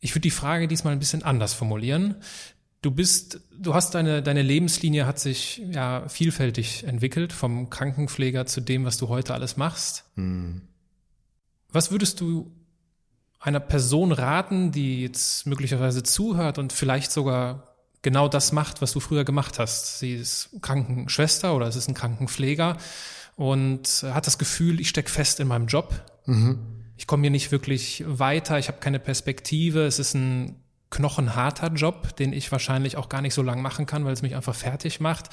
Ich 0.00 0.12
würde 0.12 0.22
die 0.22 0.30
Frage 0.30 0.66
diesmal 0.66 0.92
ein 0.92 0.98
bisschen 0.98 1.22
anders 1.22 1.54
formulieren. 1.54 2.16
Du 2.82 2.90
bist, 2.90 3.40
du 3.56 3.74
hast 3.74 3.94
deine, 3.94 4.22
deine 4.22 4.42
Lebenslinie 4.42 5.06
hat 5.06 5.20
sich 5.20 5.62
ja 5.70 6.08
vielfältig 6.08 6.82
entwickelt, 6.84 7.32
vom 7.32 7.70
Krankenpfleger 7.70 8.46
zu 8.46 8.60
dem, 8.60 8.84
was 8.84 8.98
du 8.98 9.08
heute 9.08 9.34
alles 9.34 9.56
machst. 9.56 10.04
Mhm. 10.16 10.62
Was 11.68 11.92
würdest 11.92 12.20
du 12.20 12.52
einer 13.38 13.60
Person 13.60 14.10
raten, 14.10 14.72
die 14.72 15.02
jetzt 15.02 15.46
möglicherweise 15.46 16.02
zuhört 16.02 16.58
und 16.58 16.72
vielleicht 16.72 17.12
sogar 17.12 17.71
genau 18.02 18.28
das 18.28 18.52
macht, 18.52 18.82
was 18.82 18.92
du 18.92 19.00
früher 19.00 19.24
gemacht 19.24 19.58
hast? 19.58 19.98
Sie 19.98 20.14
ist 20.14 20.50
Krankenschwester 20.60 21.54
oder 21.54 21.66
es 21.66 21.76
ist 21.76 21.88
ein 21.88 21.94
Krankenpfleger 21.94 22.76
und 23.36 24.04
hat 24.12 24.26
das 24.26 24.38
Gefühl, 24.38 24.80
ich 24.80 24.88
stecke 24.88 25.10
fest 25.10 25.40
in 25.40 25.48
meinem 25.48 25.66
Job. 25.66 25.94
Mhm. 26.26 26.58
Ich 26.96 27.06
komme 27.06 27.22
hier 27.22 27.30
nicht 27.30 27.50
wirklich 27.50 28.04
weiter, 28.06 28.58
ich 28.58 28.68
habe 28.68 28.78
keine 28.78 28.98
Perspektive, 28.98 29.86
es 29.86 29.98
ist 29.98 30.14
ein 30.14 30.56
knochenharter 30.90 31.68
Job, 31.72 32.16
den 32.16 32.32
ich 32.32 32.52
wahrscheinlich 32.52 32.96
auch 32.96 33.08
gar 33.08 33.22
nicht 33.22 33.34
so 33.34 33.42
lang 33.42 33.62
machen 33.62 33.86
kann, 33.86 34.04
weil 34.04 34.12
es 34.12 34.22
mich 34.22 34.36
einfach 34.36 34.54
fertig 34.54 35.00
macht. 35.00 35.30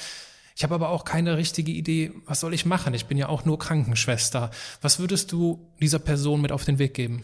Ich 0.55 0.63
habe 0.63 0.75
aber 0.75 0.89
auch 0.89 1.05
keine 1.05 1.37
richtige 1.37 1.71
Idee, 1.71 2.11
was 2.25 2.39
soll 2.39 2.53
ich 2.53 2.65
machen? 2.65 2.93
Ich 2.93 3.05
bin 3.05 3.17
ja 3.17 3.29
auch 3.29 3.45
nur 3.45 3.59
Krankenschwester. 3.59 4.51
Was 4.81 4.99
würdest 4.99 5.31
du 5.31 5.71
dieser 5.79 5.99
Person 5.99 6.41
mit 6.41 6.51
auf 6.51 6.65
den 6.65 6.79
Weg 6.79 6.93
geben? 6.93 7.23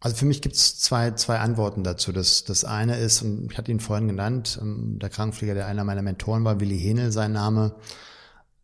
Also 0.00 0.16
für 0.16 0.24
mich 0.24 0.40
gibt 0.40 0.56
es 0.56 0.78
zwei, 0.78 1.10
zwei 1.12 1.38
Antworten 1.38 1.84
dazu. 1.84 2.10
Das, 2.10 2.44
das 2.44 2.64
eine 2.64 2.98
ist, 2.98 3.22
und 3.22 3.52
ich 3.52 3.58
hatte 3.58 3.70
ihn 3.70 3.80
vorhin 3.80 4.08
genannt, 4.08 4.58
ähm, 4.60 4.98
der 4.98 5.10
Krankenpfleger, 5.10 5.54
der 5.54 5.66
einer 5.66 5.84
meiner 5.84 6.02
Mentoren 6.02 6.44
war, 6.44 6.58
Willi 6.60 6.78
Henel, 6.78 7.12
sein 7.12 7.32
Name, 7.32 7.74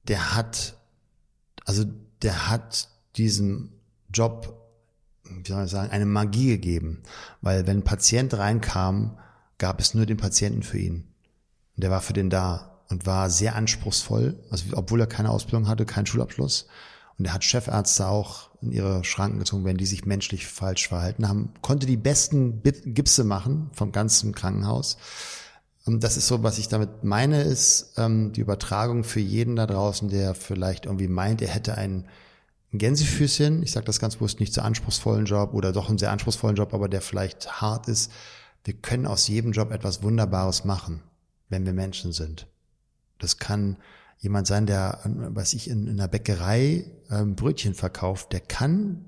der 0.08 0.34
hat, 0.34 0.76
also 1.64 1.84
der 2.22 2.48
hat 2.48 2.88
diesen 3.16 3.72
Job 4.12 4.56
wie 5.30 5.52
soll 5.52 5.64
ich 5.64 5.70
sagen, 5.70 5.90
eine 5.90 6.06
Magie 6.06 6.48
gegeben. 6.48 7.02
Weil 7.40 7.66
wenn 7.66 7.78
ein 7.78 7.84
Patient 7.84 8.32
reinkam, 8.34 9.18
gab 9.58 9.80
es 9.80 9.94
nur 9.94 10.06
den 10.06 10.16
Patienten 10.16 10.62
für 10.62 10.78
ihn. 10.78 11.08
Und 11.76 11.82
der 11.82 11.90
war 11.90 12.00
für 12.00 12.12
den 12.12 12.30
da 12.30 12.82
und 12.88 13.06
war 13.06 13.30
sehr 13.30 13.56
anspruchsvoll, 13.56 14.38
also 14.50 14.64
obwohl 14.74 15.00
er 15.00 15.06
keine 15.06 15.30
Ausbildung 15.30 15.68
hatte, 15.68 15.86
keinen 15.86 16.06
Schulabschluss. 16.06 16.66
Und 17.18 17.24
er 17.24 17.34
hat 17.34 17.44
Chefärzte 17.44 18.08
auch 18.08 18.50
in 18.60 18.72
ihre 18.72 19.04
Schranken 19.04 19.38
gezogen, 19.38 19.64
wenn 19.64 19.76
die 19.76 19.86
sich 19.86 20.04
menschlich 20.04 20.46
falsch 20.46 20.88
verhalten 20.88 21.28
haben, 21.28 21.52
konnte 21.62 21.86
die 21.86 21.96
besten 21.96 22.62
Gipse 22.62 23.24
machen 23.24 23.70
vom 23.72 23.92
ganzen 23.92 24.34
Krankenhaus. 24.34 24.98
Und 25.86 26.02
das 26.02 26.16
ist 26.16 26.26
so, 26.26 26.42
was 26.42 26.58
ich 26.58 26.68
damit 26.68 27.04
meine, 27.04 27.42
ist 27.42 27.94
ähm, 27.96 28.32
die 28.32 28.40
Übertragung 28.40 29.04
für 29.04 29.20
jeden 29.20 29.56
da 29.56 29.66
draußen, 29.66 30.08
der 30.08 30.34
vielleicht 30.34 30.86
irgendwie 30.86 31.08
meint, 31.08 31.40
er 31.40 31.48
hätte 31.48 31.78
ein 31.78 32.06
Gänsefüßchen, 32.72 33.62
ich 33.62 33.72
sage 33.72 33.86
das 33.86 34.00
ganz 34.00 34.16
bewusst 34.16 34.40
nicht 34.40 34.52
zu 34.52 34.62
anspruchsvollen 34.62 35.26
Job 35.26 35.54
oder 35.54 35.72
doch 35.72 35.88
einen 35.88 35.98
sehr 35.98 36.10
anspruchsvollen 36.10 36.56
Job, 36.56 36.74
aber 36.74 36.88
der 36.88 37.00
vielleicht 37.00 37.60
hart 37.60 37.88
ist. 37.88 38.10
Wir 38.64 38.74
können 38.74 39.06
aus 39.06 39.28
jedem 39.28 39.52
Job 39.52 39.70
etwas 39.70 40.02
Wunderbares 40.02 40.64
machen, 40.64 41.02
wenn 41.48 41.64
wir 41.64 41.72
Menschen 41.72 42.12
sind. 42.12 42.48
Das 43.18 43.38
kann 43.38 43.76
jemand 44.18 44.46
sein, 44.46 44.66
der, 44.66 45.00
was 45.04 45.52
ich 45.52 45.68
in, 45.68 45.86
in 45.86 46.00
einer 46.00 46.08
Bäckerei 46.08 46.90
ähm, 47.10 47.36
Brötchen 47.36 47.74
verkauft, 47.74 48.32
der 48.32 48.40
kann, 48.40 49.04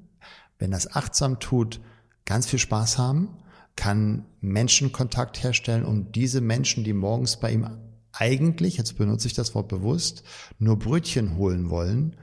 wenn 0.59 0.71
das 0.71 0.95
achtsam 0.95 1.41
tut, 1.41 1.81
ganz 2.25 2.47
viel 2.47 2.59
Spaß 2.59 2.99
haben, 2.99 3.39
kann 3.77 4.27
Menschenkontakt 4.41 5.43
herstellen 5.43 5.85
und 5.85 6.17
diese 6.17 6.41
Menschen, 6.41 6.85
die 6.85 6.93
morgens 6.93 7.39
bei 7.39 7.53
ihm 7.53 7.69
eigentlich, 8.13 8.77
jetzt 8.77 8.99
benutze 8.99 9.29
ich 9.29 9.35
das 9.35 9.55
Wort 9.55 9.69
bewusst, 9.69 10.25
nur 10.59 10.79
Brötchen 10.79 11.37
holen 11.37 11.71
wollen, 11.71 12.17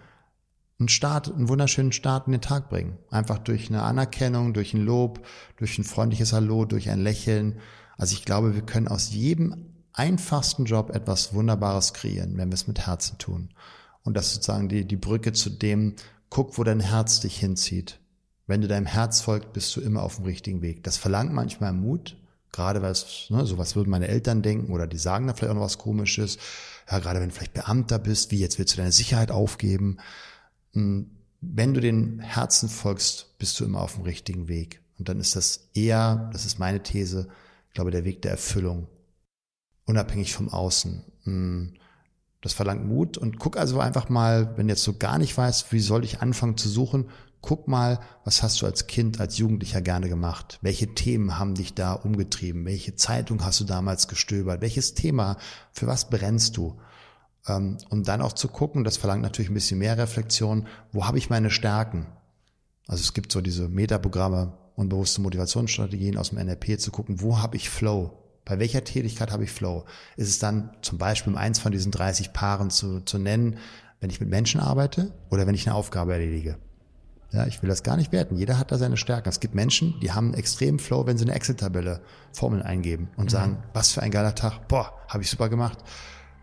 einen 0.78 0.90
Start, 0.90 1.34
einen 1.34 1.48
wunderschönen 1.48 1.94
Start 1.94 2.28
in 2.28 2.34
den 2.34 2.42
Tag 2.42 2.70
bringen. 2.70 2.98
Einfach 3.10 3.38
durch 3.38 3.70
eine 3.70 3.84
Anerkennung, 3.84 4.54
durch 4.54 4.74
ein 4.74 4.84
Lob, 4.84 5.26
durch 5.58 5.78
ein 5.78 5.86
freundliches 5.86 6.34
Hallo, 6.34 6.66
durch 6.66 6.90
ein 6.90 7.00
Lächeln. 7.00 7.60
Also 7.98 8.14
ich 8.14 8.26
glaube, 8.26 8.56
wir 8.56 8.62
können 8.62 8.90
aus 8.90 9.12
jedem 9.12 9.75
einfachsten 9.96 10.66
Job 10.66 10.94
etwas 10.94 11.34
Wunderbares 11.34 11.94
kreieren, 11.94 12.38
wenn 12.38 12.50
wir 12.50 12.56
es 12.56 12.68
mit 12.68 12.86
Herzen 12.86 13.18
tun. 13.18 13.50
Und 14.04 14.16
das 14.16 14.28
ist 14.28 14.34
sozusagen 14.36 14.70
die, 14.70 14.86
die 14.86 14.98
Brücke 14.98 15.34
zu 15.34 15.50
dem, 15.50 15.96
guck, 16.30 16.58
wo 16.58 16.64
dein 16.64 16.80
Herz 16.80 17.22
dich 17.22 17.38
hinzieht. 17.38 18.00
Wenn 18.48 18.62
du 18.62 18.68
deinem 18.68 18.86
Herz 18.86 19.22
folgt, 19.22 19.54
bist 19.54 19.76
du 19.76 19.82
immer 19.82 20.04
auf 20.04 20.18
dem 20.18 20.26
richtigen 20.26 20.62
Weg. 20.62 20.84
Das 20.84 20.98
verlangt 20.98 21.34
manchmal 21.34 21.74
Mut, 21.74 22.18
gerade 22.52 22.82
weil 22.82 22.92
es, 22.92 23.28
ne, 23.30 23.46
so 23.46 23.58
was 23.58 23.76
würden 23.76 23.90
meine 23.90 24.08
Eltern 24.08 24.44
denken 24.44 24.72
oder 24.72 24.86
die 24.86 24.98
sagen 24.98 25.28
da 25.28 25.34
vielleicht 25.34 25.52
auch 25.52 25.56
noch 25.56 25.64
was 25.64 25.80
komisches. 25.80 26.38
Ja, 26.90 27.00
gerade 27.00 27.20
wenn 27.20 27.30
du 27.30 27.36
vielleicht 27.36 27.54
Beamter 27.54 27.98
bist, 27.98 28.32
wie 28.32 28.40
jetzt 28.40 28.60
willst 28.60 28.74
du 28.74 28.78
deine 28.78 28.92
Sicherheit 28.92 29.32
aufgeben. 29.32 29.98
Hm, 30.74 31.10
wenn 31.42 31.74
du 31.74 31.82
den 31.82 32.20
Herzen 32.20 32.70
folgst, 32.70 33.38
bist 33.40 33.60
du 33.60 33.66
immer 33.66 33.82
auf 33.82 33.96
dem 33.96 34.04
richtigen 34.04 34.48
Weg. 34.48 34.82
Und 34.98 35.10
dann 35.10 35.20
ist 35.20 35.36
das 35.36 35.70
eher, 35.74 36.30
das 36.32 36.46
ist 36.46 36.60
meine 36.60 36.82
These, 36.82 37.28
ich 37.68 37.74
glaube, 37.74 37.92
der 37.92 38.06
Weg 38.06 38.22
der 38.22 38.32
Erfüllung. 38.32 38.88
Unabhängig 39.86 40.34
vom 40.34 40.50
Außen. 40.50 41.04
Hm, 41.24 41.74
das 42.42 42.54
verlangt 42.54 42.86
Mut 42.86 43.18
und 43.18 43.40
guck 43.40 43.58
also 43.58 43.80
einfach 43.80 44.10
mal, 44.10 44.56
wenn 44.58 44.68
du 44.68 44.74
jetzt 44.74 44.84
so 44.84 44.94
gar 44.94 45.18
nicht 45.18 45.36
weißt, 45.36 45.72
wie 45.72 45.80
soll 45.80 46.04
ich 46.04 46.22
anfangen 46.22 46.58
zu 46.58 46.70
suchen, 46.70 47.06
guck 47.42 47.68
mal, 47.68 48.00
was 48.24 48.44
hast 48.44 48.62
du 48.62 48.66
als 48.66 48.88
Kind, 48.88 49.20
als 49.20 49.38
Jugendlicher 49.38 49.82
gerne 49.82 50.10
gemacht? 50.10 50.60
Welche 50.62 50.94
Themen 50.94 51.38
haben 51.38 51.54
dich 51.56 51.76
da 51.76 51.94
umgetrieben? 51.94 52.66
Welche 52.66 52.96
Zeitung 52.96 53.46
hast 53.46 53.60
du 53.60 53.64
damals 53.64 54.08
gestöbert? 54.08 54.62
Welches 54.62 54.96
Thema, 54.96 55.38
für 55.72 55.88
was 55.88 56.10
brennst 56.10 56.58
du? 56.58 56.80
Ähm, 57.48 57.78
um 57.90 58.04
dann 58.04 58.22
auch 58.22 58.34
zu 58.34 58.48
gucken, 58.48 58.84
das 58.84 58.98
verlangt 58.98 59.22
natürlich 59.22 59.50
ein 59.50 59.56
bisschen 59.56 59.80
mehr 59.80 59.98
Reflexion, 59.98 60.68
wo 60.92 61.06
habe 61.06 61.20
ich 61.20 61.30
meine 61.30 61.52
Stärken? 61.52 62.08
Also 62.88 63.02
es 63.02 63.14
gibt 63.14 63.32
so 63.32 63.42
diese 63.42 63.70
Metaprogramme, 63.70 64.54
unbewusste 64.76 65.22
Motivationsstrategien 65.22 66.18
aus 66.18 66.30
dem 66.30 66.40
NLP 66.40 66.80
zu 66.80 66.92
gucken, 66.92 67.22
wo 67.22 67.40
habe 67.40 67.58
ich 67.58 67.70
Flow? 67.70 68.25
Bei 68.46 68.60
welcher 68.60 68.84
Tätigkeit 68.84 69.32
habe 69.32 69.44
ich 69.44 69.52
Flow? 69.52 69.86
Ist 70.16 70.30
es 70.30 70.40
dann 70.40 70.70
zum 70.82 70.98
Beispiel 71.00 71.36
eins 71.36 71.60
von 71.60 71.72
diesen 71.72 71.92
30 71.92 72.32
Paaren 72.32 72.70
zu, 72.70 73.02
zu 73.02 73.18
nennen, 73.18 73.58
wenn 74.00 74.12
ich 74.12 74.20
mit 74.20 74.30
Menschen 74.30 74.62
arbeite 74.62 75.12
oder 75.30 75.48
wenn 75.48 75.56
ich 75.56 75.68
eine 75.68 75.76
Aufgabe 75.76 76.14
erledige? 76.14 76.58
Ja, 77.32 77.48
ich 77.48 77.62
will 77.62 77.70
das 77.70 77.84
gar 77.84 77.98
nicht 77.98 78.12
werten. 78.12 78.38
Jeder 78.38 78.60
hat 78.60 78.72
da 78.72 78.78
seine 78.78 78.98
Stärken. 78.98 79.28
Es 79.28 79.40
gibt 79.40 79.56
Menschen, 79.56 80.00
die 80.00 80.12
haben 80.12 80.28
einen 80.28 80.36
extremen 80.36 80.80
Flow, 80.80 81.06
wenn 81.06 81.18
sie 81.18 81.26
eine 81.26 81.34
Excel-Tabelle 81.34 82.02
Formeln 82.32 82.62
eingeben 82.62 83.10
und 83.18 83.26
mhm. 83.26 83.30
sagen, 83.30 83.64
was 83.74 83.92
für 83.92 84.02
ein 84.02 84.12
geiler 84.12 84.36
Tag, 84.36 84.68
boah, 84.68 84.94
habe 85.10 85.24
ich 85.24 85.30
super 85.30 85.50
gemacht. 85.50 85.80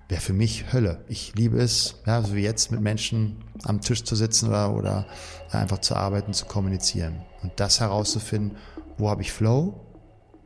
wäre 0.09 0.21
für 0.21 0.35
mich 0.35 0.73
Hölle. 0.73 1.05
Ich 1.09 1.35
liebe 1.35 1.59
es, 1.59 2.03
ja, 2.05 2.21
so 2.21 2.35
wie 2.35 2.43
jetzt 2.43 2.73
mit 2.73 2.81
Menschen 2.81 3.45
am 3.63 3.81
Tisch 3.81 4.03
zu 4.03 4.17
sitzen 4.17 4.49
oder, 4.49 4.75
oder 4.75 5.07
einfach 5.51 5.79
zu 5.79 5.95
arbeiten, 5.95 6.35
zu 6.35 6.47
kommunizieren. 6.47 7.23
Und 7.43 7.53
das 7.57 7.81
herauszufinden, 7.81 8.59
wo 8.99 9.09
habe 9.09 9.23
ich 9.23 9.33
Flow, 9.33 9.92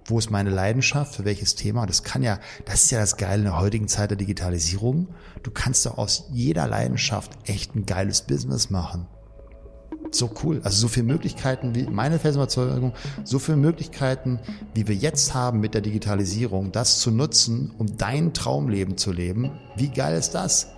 wo 0.06 0.18
ist 0.18 0.30
meine 0.30 0.50
Leidenschaft, 0.50 1.14
für 1.14 1.24
welches 1.24 1.54
Thema. 1.54 1.86
Das 1.86 2.02
kann 2.02 2.22
ja, 2.22 2.38
das 2.64 2.84
ist 2.84 2.90
ja 2.90 3.00
das 3.00 3.16
Geile 3.16 3.38
in 3.38 3.44
der 3.44 3.58
heutigen 3.58 3.88
Zeit 3.88 4.10
der 4.10 4.16
Digitalisierung. 4.16 5.08
Du 5.42 5.50
kannst 5.50 5.86
doch 5.86 5.98
aus 5.98 6.24
jeder 6.32 6.66
Leidenschaft 6.66 7.32
echt 7.44 7.74
ein 7.74 7.86
geiles 7.86 8.22
Business 8.22 8.70
machen 8.70 9.06
so 10.12 10.30
cool. 10.42 10.60
Also 10.64 10.82
so 10.82 10.88
viele 10.88 11.06
Möglichkeiten, 11.06 11.74
wie 11.74 11.84
meine 11.84 12.18
Felsenüberzeugung, 12.18 12.92
so 13.24 13.38
viele 13.38 13.58
Möglichkeiten, 13.58 14.40
wie 14.74 14.88
wir 14.88 14.94
jetzt 14.94 15.34
haben 15.34 15.60
mit 15.60 15.74
der 15.74 15.80
Digitalisierung, 15.80 16.72
das 16.72 17.00
zu 17.00 17.10
nutzen, 17.10 17.72
um 17.78 17.96
dein 17.96 18.32
Traumleben 18.32 18.96
zu 18.96 19.12
leben. 19.12 19.50
Wie 19.76 19.88
geil 19.88 20.16
ist 20.16 20.34
das? 20.34 20.68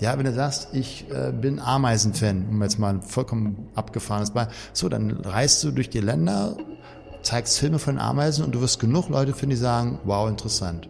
Ja, 0.00 0.18
wenn 0.18 0.26
du 0.26 0.32
sagst, 0.34 0.68
ich 0.72 1.06
äh, 1.10 1.32
bin 1.32 1.58
Ameisenfan, 1.58 2.46
um 2.50 2.62
jetzt 2.62 2.78
mal 2.78 2.90
ein 2.90 3.02
vollkommen 3.02 3.68
abgefahrenes 3.74 4.30
Beispiel, 4.30 4.54
so, 4.74 4.88
dann 4.90 5.10
reist 5.10 5.64
du 5.64 5.70
durch 5.70 5.88
die 5.88 6.00
Länder, 6.00 6.56
zeigst 7.26 7.58
Filme 7.58 7.78
von 7.78 7.98
Ameisen 7.98 8.44
und 8.44 8.54
du 8.54 8.60
wirst 8.60 8.78
genug 8.78 9.08
Leute 9.08 9.32
finden, 9.32 9.50
die 9.50 9.56
sagen, 9.56 9.98
wow, 10.04 10.28
interessant. 10.28 10.88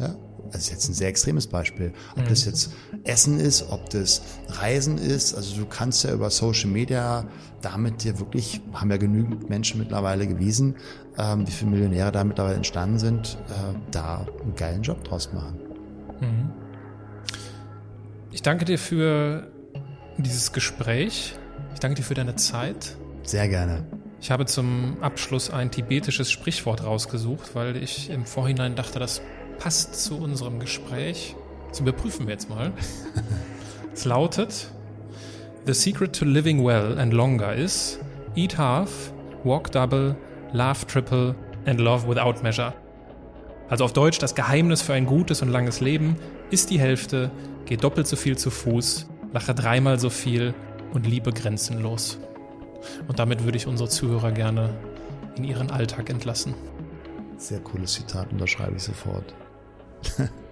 Ja, 0.00 0.16
das 0.50 0.62
ist 0.62 0.70
jetzt 0.70 0.88
ein 0.88 0.94
sehr 0.94 1.08
extremes 1.08 1.46
Beispiel. 1.46 1.92
Ob 2.16 2.24
mhm. 2.24 2.28
das 2.28 2.44
jetzt 2.44 2.72
Essen 3.04 3.38
ist, 3.38 3.70
ob 3.70 3.88
das 3.90 4.22
Reisen 4.48 4.98
ist, 4.98 5.34
also 5.34 5.56
du 5.56 5.66
kannst 5.66 6.02
ja 6.04 6.12
über 6.12 6.30
Social 6.30 6.70
Media 6.70 7.24
damit 7.62 8.04
dir 8.04 8.18
wirklich, 8.18 8.60
haben 8.72 8.90
ja 8.90 8.96
genügend 8.96 9.48
Menschen 9.48 9.78
mittlerweile 9.78 10.26
gewiesen, 10.26 10.76
ähm, 11.16 11.46
wie 11.46 11.50
viele 11.52 11.70
Millionäre 11.70 12.12
da 12.12 12.24
mittlerweile 12.24 12.56
entstanden 12.56 12.98
sind, 12.98 13.38
äh, 13.48 13.76
da 13.90 14.26
einen 14.42 14.54
geilen 14.56 14.82
Job 14.82 15.02
draus 15.04 15.32
machen. 15.32 15.58
Mhm. 16.20 16.50
Ich 18.32 18.42
danke 18.42 18.64
dir 18.64 18.78
für 18.78 19.50
dieses 20.16 20.52
Gespräch. 20.52 21.36
Ich 21.74 21.80
danke 21.80 21.96
dir 21.96 22.02
für 22.02 22.14
deine 22.14 22.34
Zeit. 22.36 22.96
Sehr 23.22 23.48
gerne. 23.48 23.86
Ich 24.20 24.30
habe 24.30 24.46
zum 24.46 24.96
Abschluss 25.00 25.50
ein 25.50 25.70
tibetisches 25.70 26.30
Sprichwort 26.30 26.84
rausgesucht, 26.84 27.54
weil 27.54 27.76
ich 27.76 28.10
im 28.10 28.26
Vorhinein 28.26 28.74
dachte, 28.74 28.98
das 28.98 29.22
passt 29.58 30.02
zu 30.02 30.18
unserem 30.18 30.58
Gespräch. 30.58 31.36
Das 31.68 31.80
überprüfen 31.80 32.26
wir 32.26 32.32
jetzt 32.32 32.50
mal. 32.50 32.72
es 33.92 34.04
lautet: 34.04 34.72
The 35.66 35.74
secret 35.74 36.18
to 36.18 36.24
living 36.24 36.64
well 36.64 36.98
and 36.98 37.12
longer 37.12 37.54
is 37.54 38.00
eat 38.34 38.58
half, 38.58 39.12
walk 39.44 39.70
double, 39.70 40.16
laugh 40.52 40.84
triple 40.84 41.34
and 41.66 41.80
love 41.80 42.08
without 42.08 42.42
measure. 42.42 42.74
Also 43.68 43.84
auf 43.84 43.92
Deutsch, 43.92 44.18
das 44.18 44.34
Geheimnis 44.34 44.82
für 44.82 44.94
ein 44.94 45.06
gutes 45.06 45.42
und 45.42 45.50
langes 45.50 45.80
Leben 45.80 46.16
ist 46.50 46.70
die 46.70 46.80
Hälfte, 46.80 47.30
geh 47.66 47.76
doppelt 47.76 48.06
so 48.06 48.16
viel 48.16 48.36
zu 48.36 48.50
Fuß, 48.50 49.06
lache 49.32 49.54
dreimal 49.54 50.00
so 50.00 50.08
viel 50.10 50.54
und 50.94 51.06
liebe 51.06 51.32
grenzenlos. 51.32 52.18
Und 53.06 53.18
damit 53.18 53.44
würde 53.44 53.56
ich 53.56 53.66
unsere 53.66 53.88
Zuhörer 53.88 54.32
gerne 54.32 54.70
in 55.36 55.44
ihren 55.44 55.70
Alltag 55.70 56.10
entlassen. 56.10 56.54
Sehr 57.36 57.60
cooles 57.60 57.92
Zitat, 57.92 58.32
unterschreibe 58.32 58.76
ich 58.76 58.82
sofort. 58.82 59.34